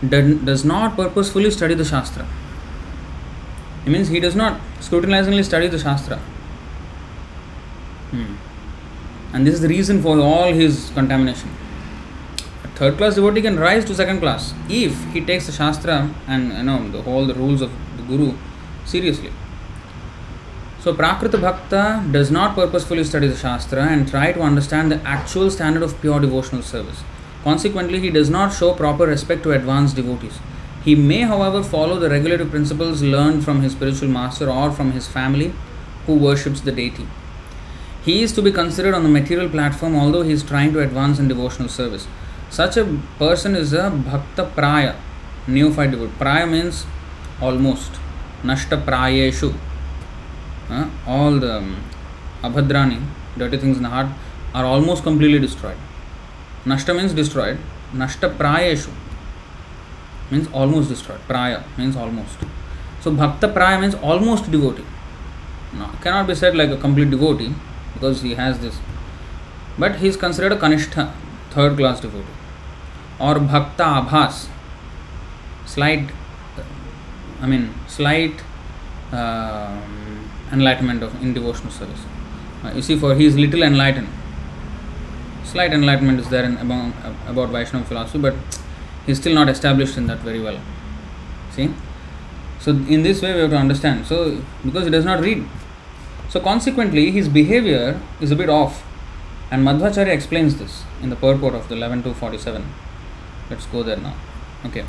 does 0.08 0.62
not 0.62 0.94
purposefully 0.94 1.50
study 1.50 1.72
the 1.72 1.84
Shastra. 1.84 2.26
It 3.86 3.90
means 3.90 4.08
he 4.08 4.20
does 4.20 4.36
not 4.36 4.60
scrutinizingly 4.80 5.42
study 5.42 5.68
the 5.68 5.78
Shastra. 5.78 6.18
Hmm. 8.10 8.34
And 9.32 9.46
this 9.46 9.54
is 9.54 9.62
the 9.62 9.68
reason 9.68 10.02
for 10.02 10.20
all 10.20 10.52
his 10.52 10.90
contamination. 10.94 11.48
Third 12.80 12.96
class 12.96 13.16
devotee 13.16 13.42
can 13.42 13.58
rise 13.60 13.84
to 13.84 13.94
second 13.94 14.20
class 14.20 14.54
if 14.66 15.04
he 15.12 15.20
takes 15.20 15.44
the 15.44 15.52
Shastra 15.52 16.14
and 16.26 16.50
you 16.50 16.62
know 16.62 16.88
the, 16.88 17.04
all 17.04 17.26
the 17.26 17.34
rules 17.34 17.60
of 17.60 17.70
the 17.98 18.02
Guru 18.04 18.32
seriously. 18.86 19.30
So, 20.78 20.94
Prakrita 20.94 21.38
Bhakta 21.38 22.10
does 22.10 22.30
not 22.30 22.54
purposefully 22.54 23.04
study 23.04 23.28
the 23.28 23.36
Shastra 23.36 23.82
and 23.82 24.08
try 24.08 24.32
to 24.32 24.40
understand 24.40 24.90
the 24.90 25.02
actual 25.02 25.50
standard 25.50 25.82
of 25.82 26.00
pure 26.00 26.20
devotional 26.20 26.62
service. 26.62 27.02
Consequently, 27.44 28.00
he 28.00 28.08
does 28.08 28.30
not 28.30 28.54
show 28.54 28.72
proper 28.72 29.06
respect 29.06 29.42
to 29.42 29.52
advanced 29.52 29.96
devotees. 29.96 30.38
He 30.82 30.94
may, 30.94 31.20
however, 31.20 31.62
follow 31.62 31.98
the 31.98 32.08
regulative 32.08 32.48
principles 32.50 33.02
learned 33.02 33.44
from 33.44 33.60
his 33.60 33.72
spiritual 33.72 34.08
master 34.08 34.48
or 34.48 34.72
from 34.72 34.92
his 34.92 35.06
family 35.06 35.52
who 36.06 36.14
worships 36.14 36.62
the 36.62 36.72
deity. 36.72 37.06
He 38.02 38.22
is 38.22 38.32
to 38.32 38.40
be 38.40 38.50
considered 38.50 38.94
on 38.94 39.02
the 39.02 39.10
material 39.10 39.50
platform 39.50 39.96
although 39.96 40.22
he 40.22 40.32
is 40.32 40.42
trying 40.42 40.72
to 40.72 40.80
advance 40.80 41.18
in 41.18 41.28
devotional 41.28 41.68
service. 41.68 42.06
Such 42.50 42.76
a 42.76 42.98
person 43.18 43.54
is 43.54 43.72
a 43.72 43.90
Bhakta 43.90 44.50
Praya, 44.56 44.96
neophyte 45.46 45.92
devotee. 45.92 46.12
Praya 46.18 46.46
means 46.50 46.84
almost. 47.40 47.92
Nashta 48.42 48.82
Prayeshu 48.84 49.54
uh, 50.70 50.88
all 51.06 51.38
the 51.38 51.56
um, 51.58 51.76
abhadrani, 52.42 53.02
dirty 53.36 53.58
things 53.58 53.76
in 53.76 53.82
the 53.82 53.88
heart, 53.88 54.06
are 54.54 54.64
almost 54.64 55.02
completely 55.02 55.38
destroyed. 55.38 55.76
Nashta 56.64 56.96
means 56.96 57.12
destroyed. 57.12 57.58
Nashta 57.92 58.34
prayeshu 58.36 58.92
means 60.30 60.48
almost 60.52 60.88
destroyed. 60.88 61.20
Praya 61.28 61.64
means 61.76 61.96
almost. 61.96 62.38
So 63.00 63.10
bhakta 63.10 63.48
praya 63.48 63.80
means 63.80 63.94
almost 63.96 64.50
devotee. 64.50 64.84
No, 65.72 65.90
cannot 66.02 66.26
be 66.26 66.34
said 66.34 66.56
like 66.56 66.70
a 66.70 66.76
complete 66.76 67.10
devotee 67.10 67.54
because 67.94 68.22
he 68.22 68.34
has 68.34 68.58
this 68.58 68.78
but 69.78 69.96
he 69.96 70.08
is 70.08 70.16
considered 70.16 70.52
a 70.52 70.56
Kanishtha, 70.56 71.12
third 71.50 71.76
class 71.76 72.00
devotee, 72.00 72.26
or 73.20 73.38
Bhakta 73.38 73.82
Abhas, 73.82 74.48
slight, 75.66 76.10
I 77.40 77.46
mean, 77.46 77.74
slight 77.86 78.42
um, 79.12 80.30
enlightenment 80.52 81.02
of 81.02 81.22
in 81.22 81.34
devotional 81.34 81.70
service. 81.70 82.00
Uh, 82.64 82.72
you 82.74 82.82
see, 82.82 82.98
for 82.98 83.14
he 83.14 83.26
is 83.26 83.36
little 83.36 83.62
enlightened. 83.62 84.08
Slight 85.44 85.72
enlightenment 85.72 86.20
is 86.20 86.28
there 86.28 86.44
in 86.44 86.56
about, 86.56 86.92
about 87.26 87.50
Vaishnava 87.50 87.84
philosophy, 87.84 88.18
but 88.18 88.34
he 89.06 89.12
is 89.12 89.18
still 89.18 89.34
not 89.34 89.48
established 89.48 89.96
in 89.96 90.06
that 90.06 90.18
very 90.18 90.40
well. 90.40 90.60
See? 91.52 91.72
So, 92.60 92.72
in 92.72 93.02
this 93.02 93.22
way, 93.22 93.34
we 93.34 93.40
have 93.40 93.50
to 93.50 93.56
understand. 93.56 94.06
So, 94.06 94.42
because 94.64 94.84
he 94.84 94.90
does 94.90 95.04
not 95.04 95.20
read. 95.20 95.46
So, 96.28 96.40
consequently, 96.40 97.10
his 97.10 97.28
behavior 97.28 98.00
is 98.20 98.30
a 98.30 98.36
bit 98.36 98.48
off. 98.48 98.84
And 99.50 99.66
Madhvacharya 99.66 100.08
explains 100.08 100.58
this 100.58 100.84
in 101.02 101.10
the 101.10 101.16
purport 101.16 101.54
of 101.54 101.68
the 101.68 101.74
11 101.74 102.04
to 102.04 102.14
47. 102.14 102.64
Let's 103.50 103.66
go 103.66 103.82
there 103.82 103.96
now. 103.96 104.14
Okay. 104.64 104.84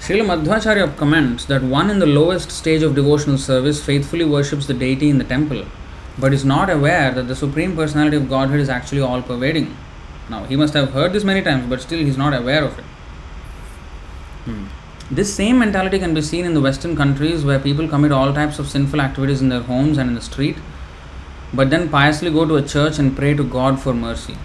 Srila 0.00 0.26
Madhvacharya 0.30 0.96
comments 0.96 1.44
that 1.46 1.62
one 1.62 1.90
in 1.90 1.98
the 1.98 2.06
lowest 2.06 2.50
stage 2.50 2.82
of 2.82 2.94
devotional 2.94 3.38
service 3.38 3.84
faithfully 3.84 4.24
worships 4.24 4.66
the 4.66 4.74
deity 4.74 5.10
in 5.10 5.18
the 5.18 5.24
temple, 5.24 5.64
but 6.18 6.32
is 6.32 6.44
not 6.44 6.70
aware 6.70 7.10
that 7.12 7.28
the 7.28 7.36
Supreme 7.36 7.74
Personality 7.74 8.16
of 8.16 8.28
Godhead 8.28 8.60
is 8.60 8.68
actually 8.68 9.00
all 9.00 9.22
pervading. 9.22 9.76
Now, 10.30 10.44
he 10.44 10.56
must 10.56 10.74
have 10.74 10.90
heard 10.92 11.12
this 11.12 11.24
many 11.24 11.42
times, 11.42 11.68
but 11.68 11.80
still 11.80 11.98
he 11.98 12.08
is 12.08 12.16
not 12.16 12.34
aware 12.34 12.64
of 12.64 12.78
it. 12.78 12.84
Hmm. 14.44 14.66
This 15.10 15.34
same 15.34 15.58
mentality 15.58 15.98
can 15.98 16.14
be 16.14 16.22
seen 16.22 16.44
in 16.44 16.54
the 16.54 16.60
Western 16.60 16.96
countries 16.96 17.44
where 17.44 17.58
people 17.58 17.88
commit 17.88 18.12
all 18.12 18.32
types 18.32 18.58
of 18.58 18.68
sinful 18.68 19.00
activities 19.00 19.40
in 19.40 19.48
their 19.48 19.62
homes 19.62 19.98
and 19.98 20.08
in 20.08 20.14
the 20.14 20.22
street 20.22 20.56
but 21.52 21.70
then 21.70 21.88
piously 21.88 22.30
go 22.30 22.44
to 22.44 22.56
a 22.56 22.62
church 22.62 22.98
and 22.98 23.16
pray 23.16 23.34
to 23.34 23.44
God 23.44 23.80
for 23.80 23.94
mercy 23.94 24.36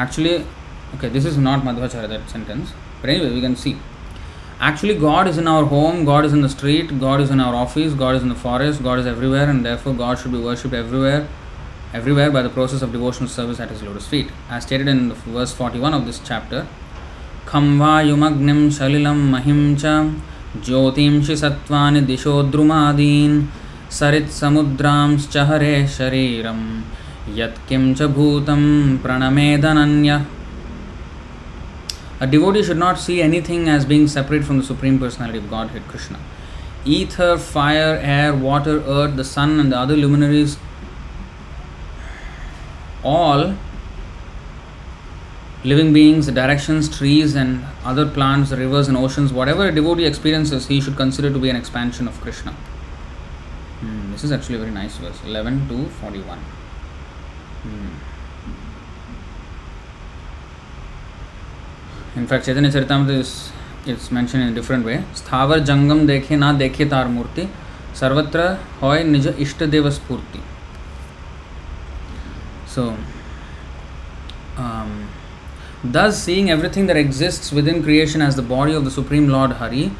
Actually, 0.00 0.46
okay, 0.94 1.08
this 1.08 1.24
is 1.24 1.36
not 1.36 1.62
Madhvacharya, 1.62 2.08
that 2.08 2.28
sentence, 2.30 2.72
but 3.00 3.10
anyway, 3.10 3.32
we 3.32 3.40
can 3.40 3.56
see. 3.56 3.76
Actually, 4.58 4.98
God 4.98 5.28
is 5.28 5.36
in 5.36 5.46
our 5.46 5.64
home, 5.64 6.04
God 6.04 6.24
is 6.24 6.32
in 6.32 6.40
the 6.40 6.48
street, 6.48 6.98
God 6.98 7.20
is 7.20 7.30
in 7.30 7.40
our 7.40 7.54
office, 7.54 7.92
God 7.92 8.16
is 8.16 8.22
in 8.22 8.30
the 8.30 8.34
forest, 8.34 8.82
God 8.82 8.98
is 8.98 9.06
everywhere, 9.06 9.50
and 9.50 9.64
therefore 9.64 9.92
God 9.92 10.18
should 10.18 10.32
be 10.32 10.38
worshipped 10.38 10.72
everywhere, 10.72 11.28
everywhere 11.92 12.30
by 12.30 12.42
the 12.42 12.48
process 12.48 12.80
of 12.80 12.92
devotional 12.92 13.28
service 13.28 13.60
at 13.60 13.68
His 13.68 13.82
lotus 13.82 14.08
feet. 14.08 14.30
As 14.48 14.62
stated 14.62 14.88
in 14.88 15.12
verse 15.12 15.52
41 15.52 15.92
of 15.92 16.06
this 16.06 16.20
chapter, 16.20 16.66
खं 17.46 17.78
वायुमग्निं 17.78 18.70
सलिलं 18.78 19.18
महिं 19.32 19.76
च 19.76 19.84
ज्योतिंषि 20.64 21.36
सत्त्वानि 21.36 22.00
दिशोद्रुमादीन् 22.00 23.36
सरित्समुद्रांश्च 23.98 25.36
हरे 25.36 25.86
शरीरं 25.86 26.60
yatkim 27.27 27.95
cha 27.97 28.07
bhutam 28.07 28.99
a 32.21 32.27
devotee 32.27 32.61
should 32.61 32.77
not 32.77 32.99
see 32.99 33.19
anything 33.19 33.67
as 33.67 33.83
being 33.83 34.07
separate 34.07 34.43
from 34.43 34.59
the 34.59 34.63
Supreme 34.63 34.99
Personality 34.99 35.39
of 35.39 35.49
Godhead, 35.49 35.81
Krishna. 35.87 36.19
Ether, 36.85 37.35
fire, 37.35 37.99
air, 37.99 38.35
water, 38.35 38.79
earth, 38.83 39.15
the 39.15 39.23
sun, 39.23 39.59
and 39.59 39.71
the 39.71 39.77
other 39.77 39.97
luminaries 39.97 40.57
all 43.03 43.55
living 45.63 45.93
beings, 45.93 46.27
the 46.27 46.31
directions, 46.31 46.95
trees, 46.95 47.33
and 47.35 47.65
other 47.83 48.07
plants, 48.07 48.51
rivers, 48.51 48.87
and 48.87 48.95
oceans, 48.97 49.33
whatever 49.33 49.67
a 49.67 49.73
devotee 49.73 50.05
experiences, 50.05 50.67
he 50.67 50.79
should 50.79 50.95
consider 50.95 51.31
to 51.31 51.39
be 51.39 51.49
an 51.49 51.55
expansion 51.55 52.07
of 52.07 52.19
Krishna. 52.21 52.51
Hmm, 52.51 54.11
this 54.11 54.23
is 54.23 54.31
actually 54.31 54.55
a 54.55 54.59
very 54.59 54.71
nice 54.71 54.97
verse 54.97 55.19
11 55.23 55.67
to 55.69 55.87
41. 55.87 56.39
In fact 62.17 62.45
Chaitanya 62.45 62.71
Charitam 62.71 63.09
it's 63.89 64.11
mention 64.13 64.41
in 64.41 64.53
different 64.53 64.85
way 64.85 64.99
स्थावर 65.15 65.59
जंगम 65.69 66.05
देखे 66.07 66.35
ना 66.35 66.51
देखे 66.53 66.85
तार 66.85 67.07
मूर्ति, 67.07 67.47
सर्वत्र 67.99 68.57
होय 68.81 69.03
निज 69.03 69.27
इष्ट 69.27 69.63
देव 69.65 69.89
स्फूर्ति. 69.91 70.39
So 72.75 72.83
thus 75.87 76.15
seeing 76.25 76.49
everything 76.49 76.87
that 76.87 76.97
exists 76.97 77.53
within 77.67 77.81
creation 77.83 78.21
as 78.21 78.35
the 78.39 78.43
body 78.49 78.75
of 78.75 78.85
the 78.85 78.89
supreme 78.91 79.29
lord 79.29 79.53
Hari 79.59 79.91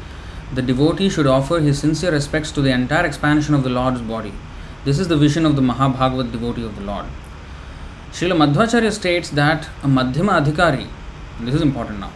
the 0.54 0.64
devotee 0.66 1.10
should 1.10 1.26
offer 1.26 1.62
his 1.62 1.76
sincere 1.76 2.12
respects 2.12 2.54
to 2.54 2.62
the 2.62 2.66
entire 2.66 3.06
expansion 3.06 3.54
of 3.54 3.62
the 3.64 3.66
lord's 3.78 4.00
body 4.08 4.32
this 4.84 5.00
is 5.00 5.08
the 5.08 5.18
vision 5.20 5.46
of 5.46 5.56
the 5.56 5.60
Mahabhagavata 5.72 6.32
devotee 6.32 6.64
of 6.64 6.80
the 6.80 6.86
lord 6.86 7.21
Srila 8.12 8.36
Madhvacharya 8.36 8.92
states 8.92 9.30
that 9.30 9.68
a 9.82 9.86
Madhyama 9.86 10.44
Adhikari, 10.44 10.86
this 11.40 11.54
is 11.54 11.62
important 11.62 11.98
now, 11.98 12.12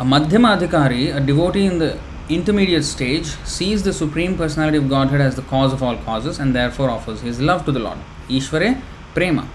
a 0.00 0.04
Madhyama 0.04 0.58
Adhikari, 0.58 1.14
a 1.14 1.20
devotee 1.20 1.66
in 1.66 1.78
the 1.78 1.98
intermediate 2.30 2.84
stage, 2.84 3.26
sees 3.44 3.82
the 3.82 3.92
Supreme 3.92 4.34
Personality 4.38 4.78
of 4.78 4.88
Godhead 4.88 5.20
as 5.20 5.36
the 5.36 5.42
cause 5.42 5.74
of 5.74 5.82
all 5.82 5.98
causes 5.98 6.38
and 6.38 6.54
therefore 6.54 6.88
offers 6.88 7.20
his 7.20 7.38
love 7.38 7.66
to 7.66 7.72
the 7.72 7.80
Lord. 7.80 7.98
Ishvare 8.30 8.80
Prema. 9.12 9.46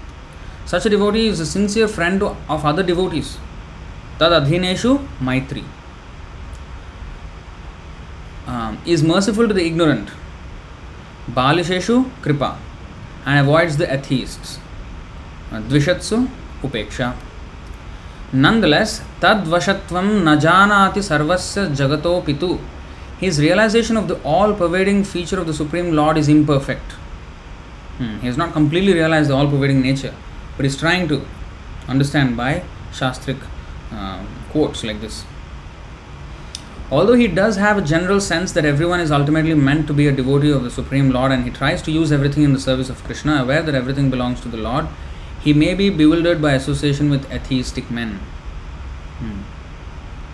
Such 0.67 0.85
a 0.85 0.89
devotee 0.89 1.27
is 1.27 1.39
a 1.39 1.45
sincere 1.45 1.87
friend 1.87 2.21
of 2.21 2.63
other 2.63 2.83
devotees. 2.83 3.39
Tad 4.19 4.31
adhineshu 4.43 5.03
maitri. 5.19 5.63
Um, 8.45 8.77
is 8.85 9.01
merciful 9.01 9.47
to 9.47 9.53
the 9.53 9.65
ignorant. 9.65 10.11
Balisheshu 11.31 12.11
kripa. 12.21 12.59
And 13.27 13.39
avoids 13.39 13.75
the 13.77 13.87
atheists. 13.93 14.57
Dvishatsu 15.51 16.17
upeksha. 16.63 17.07
Nonetheless, 18.31 19.01
tadvashatvam 19.21 20.07
najanati 20.27 21.01
sarvasya 21.09 21.63
jagato 21.79 22.13
pitu. 22.23 22.59
His 23.19 23.39
realization 23.41 23.97
of 23.97 24.07
the 24.07 24.17
all 24.23 24.53
pervading 24.53 25.03
feature 25.03 25.39
of 25.41 25.47
the 25.47 25.53
Supreme 25.53 25.93
Lord 25.93 26.17
is 26.17 26.29
imperfect. 26.29 26.93
Hmm. 27.97 28.17
He 28.19 28.27
has 28.27 28.37
not 28.37 28.53
completely 28.53 28.93
realized 28.93 29.29
the 29.29 29.35
all 29.35 29.49
pervading 29.49 29.81
nature, 29.81 30.13
but 30.55 30.63
he 30.63 30.67
is 30.67 30.77
trying 30.77 31.07
to 31.09 31.21
understand 31.87 32.37
by 32.37 32.63
Shastric 32.93 33.39
uh, 33.91 34.23
quotes 34.51 34.83
like 34.83 35.01
this. 35.01 35.25
Although 36.90 37.14
he 37.14 37.26
does 37.26 37.56
have 37.56 37.78
a 37.78 37.82
general 37.82 38.20
sense 38.20 38.52
that 38.52 38.66
everyone 38.66 39.00
is 39.00 39.10
ultimately 39.10 39.54
meant 39.54 39.86
to 39.86 39.94
be 39.94 40.08
a 40.08 40.12
devotee 40.12 40.50
of 40.50 40.62
the 40.62 40.70
Supreme 40.70 41.10
Lord 41.10 41.32
and 41.32 41.44
he 41.44 41.50
tries 41.50 41.80
to 41.82 41.90
use 41.90 42.12
everything 42.12 42.42
in 42.42 42.52
the 42.52 42.60
service 42.60 42.90
of 42.90 43.02
Krishna, 43.04 43.42
aware 43.42 43.62
that 43.62 43.74
everything 43.74 44.10
belongs 44.10 44.40
to 44.42 44.48
the 44.48 44.58
Lord, 44.58 44.86
he 45.40 45.54
may 45.54 45.74
be 45.74 45.88
bewildered 45.88 46.42
by 46.42 46.52
association 46.52 47.08
with 47.08 47.30
atheistic 47.32 47.90
men. 47.90 48.20
Hmm. 49.20 49.40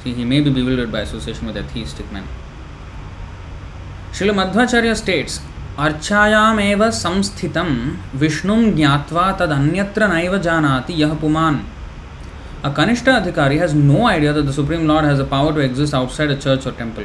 See, 0.02 0.14
he 0.14 0.24
may 0.24 0.40
be 0.40 0.50
bewildered 0.50 0.90
by 0.90 1.00
association 1.00 1.46
with 1.46 1.56
atheistic 1.56 2.10
men. 2.10 2.26
Srila 4.12 4.34
Madhvacharya 4.34 4.96
states, 4.96 5.40
अर्चायामेव 5.78 6.90
संस्थितं 6.90 7.68
विष्णुं 8.20 8.62
ज्ञात्वा 8.76 9.30
तदन्यत्र 9.40 10.06
नैव 10.12 10.36
जानाति 10.46 11.02
यः 11.02 11.14
पुमान् 11.20 11.58
a 12.63 12.69
Kanishta 12.71 13.21
Adhikari 13.21 13.57
has 13.57 13.73
no 13.73 14.07
idea 14.07 14.31
that 14.31 14.43
the 14.43 14.53
Supreme 14.53 14.87
Lord 14.87 15.03
has 15.03 15.17
the 15.17 15.25
power 15.25 15.51
to 15.51 15.59
exist 15.59 15.93
outside 15.93 16.31
a 16.31 16.39
church 16.39 16.65
or 16.65 16.71
temple. 16.71 17.03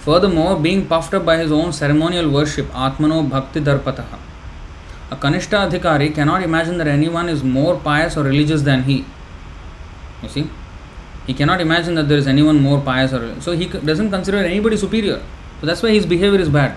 Furthermore, 0.00 0.60
being 0.60 0.86
puffed 0.86 1.14
up 1.14 1.24
by 1.24 1.38
his 1.38 1.50
own 1.50 1.72
ceremonial 1.72 2.30
worship, 2.30 2.66
Atmano 2.72 3.26
Bhakti 3.30 3.60
Darpataha, 3.60 4.18
a 5.10 5.16
Kanishta 5.16 5.70
Adhikari 5.70 6.14
cannot 6.14 6.42
imagine 6.42 6.76
that 6.76 6.86
anyone 6.86 7.30
is 7.30 7.42
more 7.42 7.80
pious 7.80 8.14
or 8.18 8.24
religious 8.24 8.60
than 8.60 8.82
he. 8.82 9.06
You 10.22 10.28
see? 10.28 10.50
He 11.26 11.32
cannot 11.32 11.62
imagine 11.62 11.94
that 11.94 12.08
there 12.08 12.18
is 12.18 12.26
anyone 12.26 12.60
more 12.60 12.78
pious 12.78 13.14
or 13.14 13.40
so 13.40 13.52
he 13.52 13.66
doesn't 13.66 14.10
consider 14.10 14.36
anybody 14.36 14.76
superior. 14.76 15.22
So 15.60 15.66
that's 15.66 15.82
why 15.82 15.92
his 15.92 16.04
behavior 16.04 16.40
is 16.40 16.50
bad. 16.50 16.76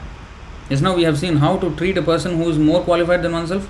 Yes, 0.69 0.79
now 0.79 0.95
we 0.95 1.03
have 1.03 1.19
seen 1.19 1.35
how 1.37 1.57
to 1.57 1.75
treat 1.75 1.97
a 1.97 2.01
person 2.01 2.37
who 2.37 2.49
is 2.49 2.57
more 2.57 2.81
qualified 2.81 3.21
than 3.21 3.33
oneself. 3.33 3.67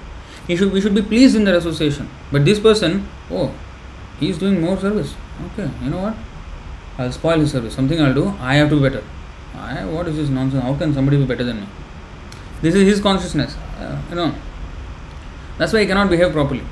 He 0.48 0.56
should 0.56 0.72
we 0.72 0.82
should 0.82 0.96
be 0.96 1.02
pleased 1.02 1.36
in 1.36 1.44
their 1.44 1.56
association. 1.56 2.10
But 2.32 2.46
this 2.46 2.60
person, 2.60 3.08
oh, 3.30 3.54
he 4.20 4.30
is 4.30 4.38
doing 4.38 4.62
more 4.62 4.78
service. 4.80 5.16
Okay, 5.48 5.70
you 5.84 5.90
know 5.90 6.02
what? 6.02 6.16
I'll 6.98 7.12
spoil 7.12 7.40
his 7.40 7.52
service. 7.52 7.76
Something 7.76 8.02
I'll 8.02 8.14
do. 8.14 8.30
I 8.40 8.56
have 8.56 8.70
to 8.70 8.76
be 8.76 8.90
better. 8.90 9.04
I, 9.56 9.86
what 9.86 10.08
is 10.08 10.16
this 10.16 10.30
nonsense? 10.30 10.64
How 10.64 10.74
can 10.76 10.94
somebody 10.94 11.18
be 11.18 11.26
better 11.26 11.44
than 11.44 11.62
me? 11.62 11.68
This 12.62 12.76
is 12.76 12.88
his 12.88 13.02
consciousness. 13.02 13.56
Uh, 13.78 14.02
you 14.10 14.16
know. 14.16 14.34
That's 15.58 15.74
why 15.74 15.82
he 15.82 15.86
cannot 15.88 16.10
behave 16.10 16.32
properly. 16.32 16.64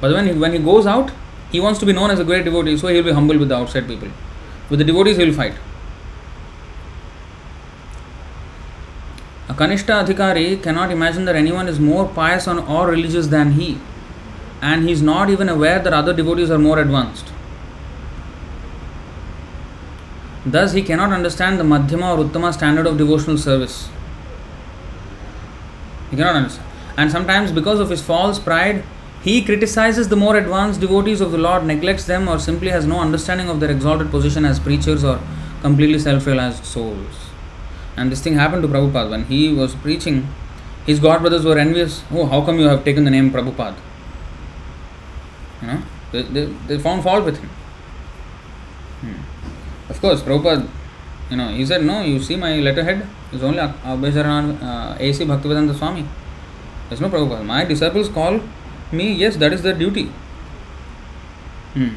But 0.00 0.12
when 0.12 0.26
he, 0.26 0.32
when 0.32 0.52
he 0.52 0.58
goes 0.58 0.86
out, 0.86 1.10
he 1.52 1.60
wants 1.60 1.78
to 1.80 1.86
be 1.86 1.92
known 1.92 2.10
as 2.10 2.18
a 2.18 2.24
great 2.24 2.44
devotee, 2.44 2.76
so 2.76 2.88
he 2.88 2.96
will 2.96 3.04
be 3.04 3.12
humble 3.12 3.38
with 3.38 3.48
the 3.48 3.56
outside 3.56 3.86
people. 3.86 4.08
With 4.70 4.78
the 4.78 4.84
devotees, 4.84 5.16
he 5.16 5.24
will 5.24 5.34
fight. 5.34 5.54
A 9.48 9.54
Kanishta 9.54 10.04
Adhikari 10.04 10.62
cannot 10.62 10.90
imagine 10.90 11.24
that 11.24 11.34
anyone 11.34 11.68
is 11.68 11.80
more 11.80 12.06
pious 12.06 12.46
or 12.46 12.86
religious 12.86 13.28
than 13.28 13.52
he, 13.52 13.78
and 14.60 14.84
he 14.84 14.92
is 14.92 15.00
not 15.00 15.30
even 15.30 15.48
aware 15.48 15.78
that 15.78 15.94
other 15.94 16.12
devotees 16.12 16.50
are 16.50 16.58
more 16.58 16.78
advanced. 16.78 17.32
Thus, 20.44 20.72
he 20.72 20.82
cannot 20.82 21.12
understand 21.12 21.58
the 21.58 21.64
Madhyama 21.64 22.18
or 22.18 22.24
Uttama 22.24 22.52
standard 22.52 22.86
of 22.86 22.98
devotional 22.98 23.38
service. 23.38 23.88
He 26.10 26.16
cannot 26.16 26.36
understand. 26.36 26.66
And 26.98 27.10
sometimes, 27.10 27.50
because 27.50 27.80
of 27.80 27.88
his 27.88 28.02
false 28.02 28.38
pride, 28.38 28.84
he 29.22 29.42
criticizes 29.44 30.08
the 30.08 30.16
more 30.16 30.36
advanced 30.36 30.80
devotees 30.80 31.20
of 31.20 31.32
the 31.32 31.38
Lord, 31.38 31.64
neglects 31.64 32.04
them, 32.04 32.28
or 32.28 32.38
simply 32.38 32.68
has 32.68 32.86
no 32.86 33.00
understanding 33.00 33.48
of 33.48 33.60
their 33.60 33.70
exalted 33.70 34.10
position 34.10 34.44
as 34.44 34.60
preachers 34.60 35.04
or 35.04 35.20
completely 35.62 35.98
self 35.98 36.26
realized 36.26 36.64
souls. 36.64 37.27
And 37.98 38.12
this 38.12 38.20
thing 38.22 38.34
happened 38.34 38.62
to 38.62 38.68
Prabhupada 38.68 39.10
when 39.10 39.24
he 39.24 39.52
was 39.52 39.74
preaching. 39.74 40.28
His 40.86 41.00
god 41.00 41.20
brothers 41.20 41.44
were 41.44 41.58
envious. 41.58 42.02
Oh, 42.12 42.26
how 42.26 42.42
come 42.44 42.58
you 42.60 42.68
have 42.68 42.84
taken 42.84 43.04
the 43.04 43.10
name 43.10 43.30
Prabhupada? 43.32 43.76
You 45.60 45.66
know, 45.66 45.82
they, 46.12 46.22
they, 46.22 46.44
they 46.68 46.78
found 46.78 47.02
fault 47.02 47.24
with 47.24 47.38
him. 47.38 47.50
Hmm. 49.00 49.90
Of 49.90 50.00
course, 50.00 50.22
Prabhupada, 50.22 50.68
you 51.28 51.36
know, 51.36 51.48
he 51.48 51.66
said, 51.66 51.84
No, 51.84 52.00
you 52.02 52.20
see 52.20 52.36
my 52.36 52.54
letterhead 52.60 53.04
is 53.32 53.42
only 53.42 53.58
Abhay 53.58 54.12
Charan 54.12 54.50
uh, 54.62 54.96
A.C. 55.00 55.24
Bhaktivedanta 55.24 55.76
Swami. 55.76 56.06
There's 56.88 57.00
no 57.00 57.08
Prabhupada. 57.08 57.44
My 57.44 57.64
disciples 57.64 58.08
call 58.08 58.40
me, 58.92 59.12
yes, 59.12 59.36
that 59.36 59.52
is 59.52 59.62
their 59.62 59.74
duty. 59.74 60.04
Hmm. 61.74 61.94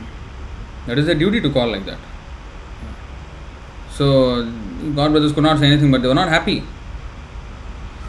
That 0.87 0.97
is 0.97 1.05
their 1.05 1.15
duty 1.15 1.41
to 1.41 1.51
call 1.51 1.67
like 1.67 1.85
that. 1.85 1.99
So, 3.91 4.51
God 4.95 5.11
brothers 5.11 5.31
could 5.31 5.43
not 5.43 5.59
say 5.59 5.67
anything, 5.67 5.91
but 5.91 6.01
they 6.01 6.07
were 6.07 6.15
not 6.15 6.29
happy. 6.29 6.63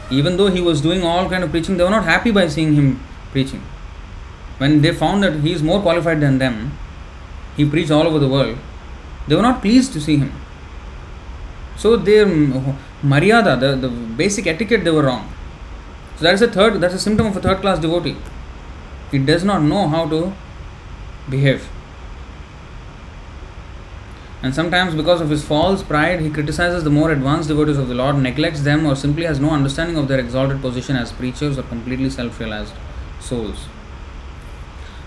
Even 0.09 0.37
though 0.37 0.47
he 0.47 0.61
was 0.61 0.81
doing 0.81 1.03
all 1.03 1.29
kind 1.29 1.43
of 1.43 1.51
preaching, 1.51 1.77
they 1.77 1.83
were 1.83 1.89
not 1.89 2.03
happy 2.03 2.31
by 2.31 2.47
seeing 2.47 2.73
him 2.73 2.99
preaching. 3.31 3.61
When 4.57 4.81
they 4.81 4.93
found 4.93 5.23
that 5.23 5.39
he 5.39 5.53
is 5.53 5.63
more 5.63 5.81
qualified 5.81 6.21
than 6.21 6.37
them, 6.37 6.77
he 7.57 7.65
preached 7.65 7.91
all 7.91 8.07
over 8.07 8.19
the 8.19 8.27
world, 8.27 8.57
they 9.27 9.35
were 9.35 9.41
not 9.41 9.61
pleased 9.61 9.93
to 9.93 10.01
see 10.01 10.17
him. 10.17 10.31
So 11.77 11.95
their 11.95 12.25
maryada, 12.25 13.59
the, 13.59 13.75
the 13.75 13.89
basic 13.89 14.47
etiquette, 14.47 14.83
they 14.83 14.91
were 14.91 15.03
wrong. 15.03 15.31
So 16.17 16.25
that 16.25 16.33
is 16.35 16.41
a 16.41 16.47
third, 16.47 16.79
that's 16.81 16.93
a 16.93 16.99
symptom 16.99 17.27
of 17.27 17.37
a 17.37 17.41
third 17.41 17.61
class 17.61 17.79
devotee. 17.79 18.17
He 19.11 19.19
does 19.19 19.43
not 19.43 19.61
know 19.61 19.87
how 19.87 20.07
to 20.09 20.33
behave. 21.29 21.67
And 24.43 24.53
sometimes, 24.53 24.93
because 24.93 25.21
of 25.21 25.29
his 25.29 25.41
false 25.41 25.81
pride, 25.81 26.19
he 26.19 26.29
criticizes 26.29 26.83
the 26.83 26.89
more 26.89 27.11
advanced 27.11 27.47
devotees 27.47 27.77
of 27.77 27.87
the 27.87 27.95
Lord, 27.95 28.17
neglects 28.17 28.61
them, 28.63 28.85
or 28.85 28.93
simply 28.93 29.23
has 29.23 29.39
no 29.39 29.51
understanding 29.51 29.95
of 29.97 30.09
their 30.09 30.19
exalted 30.19 30.59
position 30.59 30.97
as 30.97 31.13
preachers 31.13 31.57
or 31.57 31.63
completely 31.63 32.09
self 32.09 32.37
realized 32.41 32.73
souls. 33.21 33.67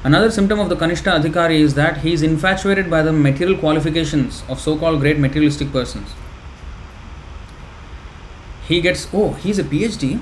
Another 0.02 0.30
symptom 0.30 0.58
of 0.58 0.70
the 0.70 0.76
Kanishta 0.76 1.20
Adhikari 1.20 1.60
is 1.60 1.74
that 1.74 1.98
he 1.98 2.14
is 2.14 2.22
infatuated 2.22 2.88
by 2.88 3.02
the 3.02 3.12
material 3.12 3.58
qualifications 3.58 4.42
of 4.48 4.58
so 4.58 4.78
called 4.78 5.00
great 5.00 5.18
materialistic 5.18 5.70
persons. 5.70 6.14
He 8.66 8.80
gets, 8.80 9.06
oh, 9.12 9.34
he's 9.34 9.58
a 9.58 9.64
PhD. 9.64 10.18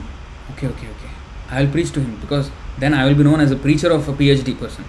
Okay, 0.53 0.67
okay, 0.67 0.89
okay. 0.89 1.11
I 1.51 1.63
will 1.63 1.71
preach 1.71 1.93
to 1.93 2.01
him 2.01 2.19
because 2.21 2.51
then 2.79 2.93
I 2.93 3.07
will 3.07 3.15
be 3.15 3.23
known 3.23 3.41
as 3.41 3.53
a 3.53 3.57
preacher 3.57 3.93
of 3.93 4.09
a 4.09 4.13
PhD 4.13 4.59
person 4.59 4.85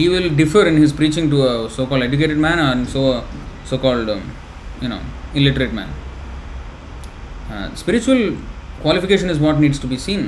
he 0.00 0.08
will 0.12 0.28
differ 0.40 0.62
in 0.70 0.76
his 0.82 0.92
preaching 0.98 1.26
to 1.32 1.38
a 1.48 1.70
so-called 1.76 2.02
educated 2.08 2.38
man 2.46 2.58
and 2.66 2.88
so 2.94 3.00
so-called 3.70 4.08
um, 4.14 4.22
you 4.82 4.88
know 4.92 5.00
illiterate 5.34 5.72
man. 5.78 5.90
Uh, 7.50 7.66
spiritual 7.82 8.22
qualification 8.84 9.28
is 9.34 9.38
what 9.44 9.58
needs 9.64 9.78
to 9.84 9.88
be 9.92 9.98
seen. 10.06 10.22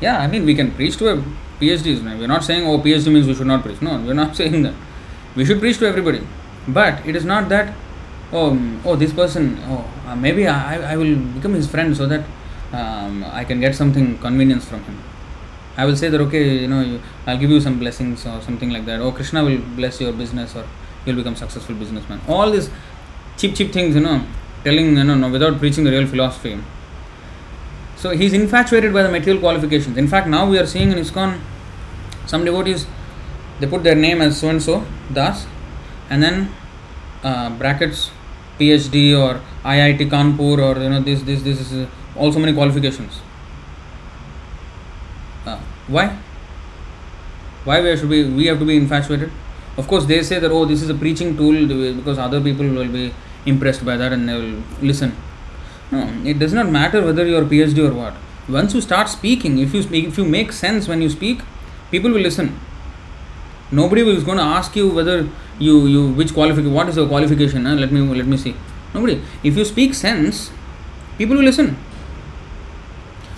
Yeah, 0.00 0.18
I 0.24 0.26
mean 0.32 0.44
we 0.50 0.54
can 0.60 0.70
preach 0.78 0.96
to 0.98 1.08
a 1.12 1.16
PhD. 1.60 1.86
We're 2.20 2.34
not 2.36 2.44
saying 2.48 2.66
oh 2.68 2.78
PhD 2.78 3.12
means 3.14 3.26
we 3.26 3.34
should 3.34 3.52
not 3.54 3.62
preach. 3.62 3.80
No, 3.80 3.92
we're 4.06 4.20
not 4.24 4.36
saying 4.40 4.62
that. 4.66 4.74
We 5.36 5.44
should 5.46 5.60
preach 5.60 5.78
to 5.78 5.86
everybody, 5.86 6.22
but 6.68 7.06
it 7.06 7.16
is 7.16 7.24
not 7.24 7.48
that 7.54 7.74
oh 8.32 8.50
oh 8.84 8.96
this 8.96 9.12
person 9.12 9.58
oh 9.68 9.84
uh, 10.06 10.16
maybe 10.16 10.46
I 10.46 10.92
I 10.92 10.96
will 10.96 11.16
become 11.36 11.54
his 11.60 11.68
friend 11.74 11.96
so 11.96 12.06
that 12.12 12.24
um, 12.80 13.24
I 13.40 13.44
can 13.44 13.60
get 13.60 13.74
something 13.80 14.18
convenience 14.26 14.64
from 14.64 14.84
him 14.84 14.98
I 15.76 15.86
will 15.86 15.96
say 15.96 16.08
that 16.08 16.20
okay, 16.20 16.58
you 16.58 16.68
know, 16.68 17.00
I'll 17.26 17.38
give 17.38 17.50
you 17.50 17.60
some 17.60 17.78
blessings 17.78 18.26
or 18.26 18.40
something 18.42 18.70
like 18.70 18.84
that. 18.86 19.00
Oh, 19.00 19.12
Krishna 19.12 19.42
will 19.44 19.58
bless 19.76 20.00
your 20.00 20.12
business 20.12 20.54
or 20.54 20.66
you'll 21.06 21.16
become 21.16 21.34
successful 21.36 21.74
businessman. 21.74 22.20
All 22.28 22.50
these 22.50 22.70
cheap, 23.36 23.54
cheap 23.54 23.72
things, 23.72 23.94
you 23.94 24.02
know, 24.02 24.24
telling 24.64 24.96
you 24.96 25.04
know, 25.04 25.14
no, 25.14 25.30
without 25.30 25.58
preaching 25.58 25.84
the 25.84 25.90
real 25.90 26.06
philosophy. 26.06 26.58
So 27.96 28.10
he's 28.10 28.32
infatuated 28.32 28.92
by 28.92 29.02
the 29.02 29.08
material 29.08 29.40
qualifications. 29.40 29.96
In 29.96 30.08
fact, 30.08 30.28
now 30.28 30.48
we 30.48 30.58
are 30.58 30.66
seeing 30.66 30.90
in 30.90 30.98
ISKCON 30.98 31.40
some 32.26 32.44
devotees 32.44 32.86
they 33.60 33.66
put 33.66 33.82
their 33.84 33.94
name 33.94 34.20
as 34.20 34.38
so 34.38 34.48
and 34.48 34.62
so 34.62 34.84
Das, 35.12 35.46
and 36.10 36.22
then 36.22 36.50
uh, 37.22 37.50
brackets 37.50 38.10
PhD 38.58 39.16
or 39.18 39.40
IIT 39.64 40.10
Kanpur 40.10 40.58
or 40.58 40.82
you 40.82 40.90
know 40.90 41.00
this 41.00 41.22
this 41.22 41.42
this 41.42 41.60
is 41.60 41.88
also 42.16 42.38
many 42.38 42.52
qualifications 42.52 43.20
why? 45.88 46.18
Why 47.64 47.80
we 47.80 47.96
should 47.96 48.10
be 48.10 48.24
we 48.24 48.46
have 48.46 48.58
to 48.58 48.64
be 48.64 48.76
infatuated? 48.76 49.30
Of 49.76 49.88
course, 49.88 50.04
they 50.04 50.22
say 50.22 50.38
that 50.38 50.50
oh, 50.50 50.64
this 50.64 50.82
is 50.82 50.90
a 50.90 50.94
preaching 50.94 51.36
tool 51.36 51.66
because 51.94 52.18
other 52.18 52.40
people 52.40 52.66
will 52.66 52.88
be 52.88 53.12
impressed 53.46 53.84
by 53.84 53.96
that 53.96 54.12
and 54.12 54.28
they 54.28 54.34
will 54.34 54.62
listen. 54.80 55.16
No, 55.90 56.08
it 56.24 56.38
does 56.38 56.52
not 56.52 56.70
matter 56.70 57.02
whether 57.04 57.26
you 57.26 57.36
are 57.36 57.42
PhD 57.42 57.88
or 57.88 57.94
what. 57.94 58.14
Once 58.48 58.74
you 58.74 58.80
start 58.80 59.08
speaking, 59.08 59.58
if 59.58 59.72
you 59.74 59.82
speak, 59.82 60.06
if 60.06 60.18
you 60.18 60.24
make 60.24 60.52
sense 60.52 60.88
when 60.88 61.00
you 61.02 61.08
speak, 61.08 61.40
people 61.90 62.10
will 62.10 62.20
listen. 62.20 62.58
Nobody 63.70 64.02
is 64.02 64.24
going 64.24 64.38
to 64.38 64.44
ask 64.44 64.76
you 64.76 64.88
whether 64.88 65.28
you 65.58 65.86
you 65.86 66.08
which 66.12 66.34
qualification 66.34 66.74
what 66.74 66.88
is 66.88 66.96
your 66.96 67.08
qualification. 67.08 67.64
Huh? 67.64 67.74
Let 67.74 67.92
me 67.92 68.00
let 68.00 68.26
me 68.26 68.36
see. 68.36 68.54
Nobody. 68.94 69.20
If 69.42 69.56
you 69.56 69.64
speak 69.64 69.94
sense, 69.94 70.50
people 71.18 71.36
will 71.36 71.44
listen. 71.44 71.76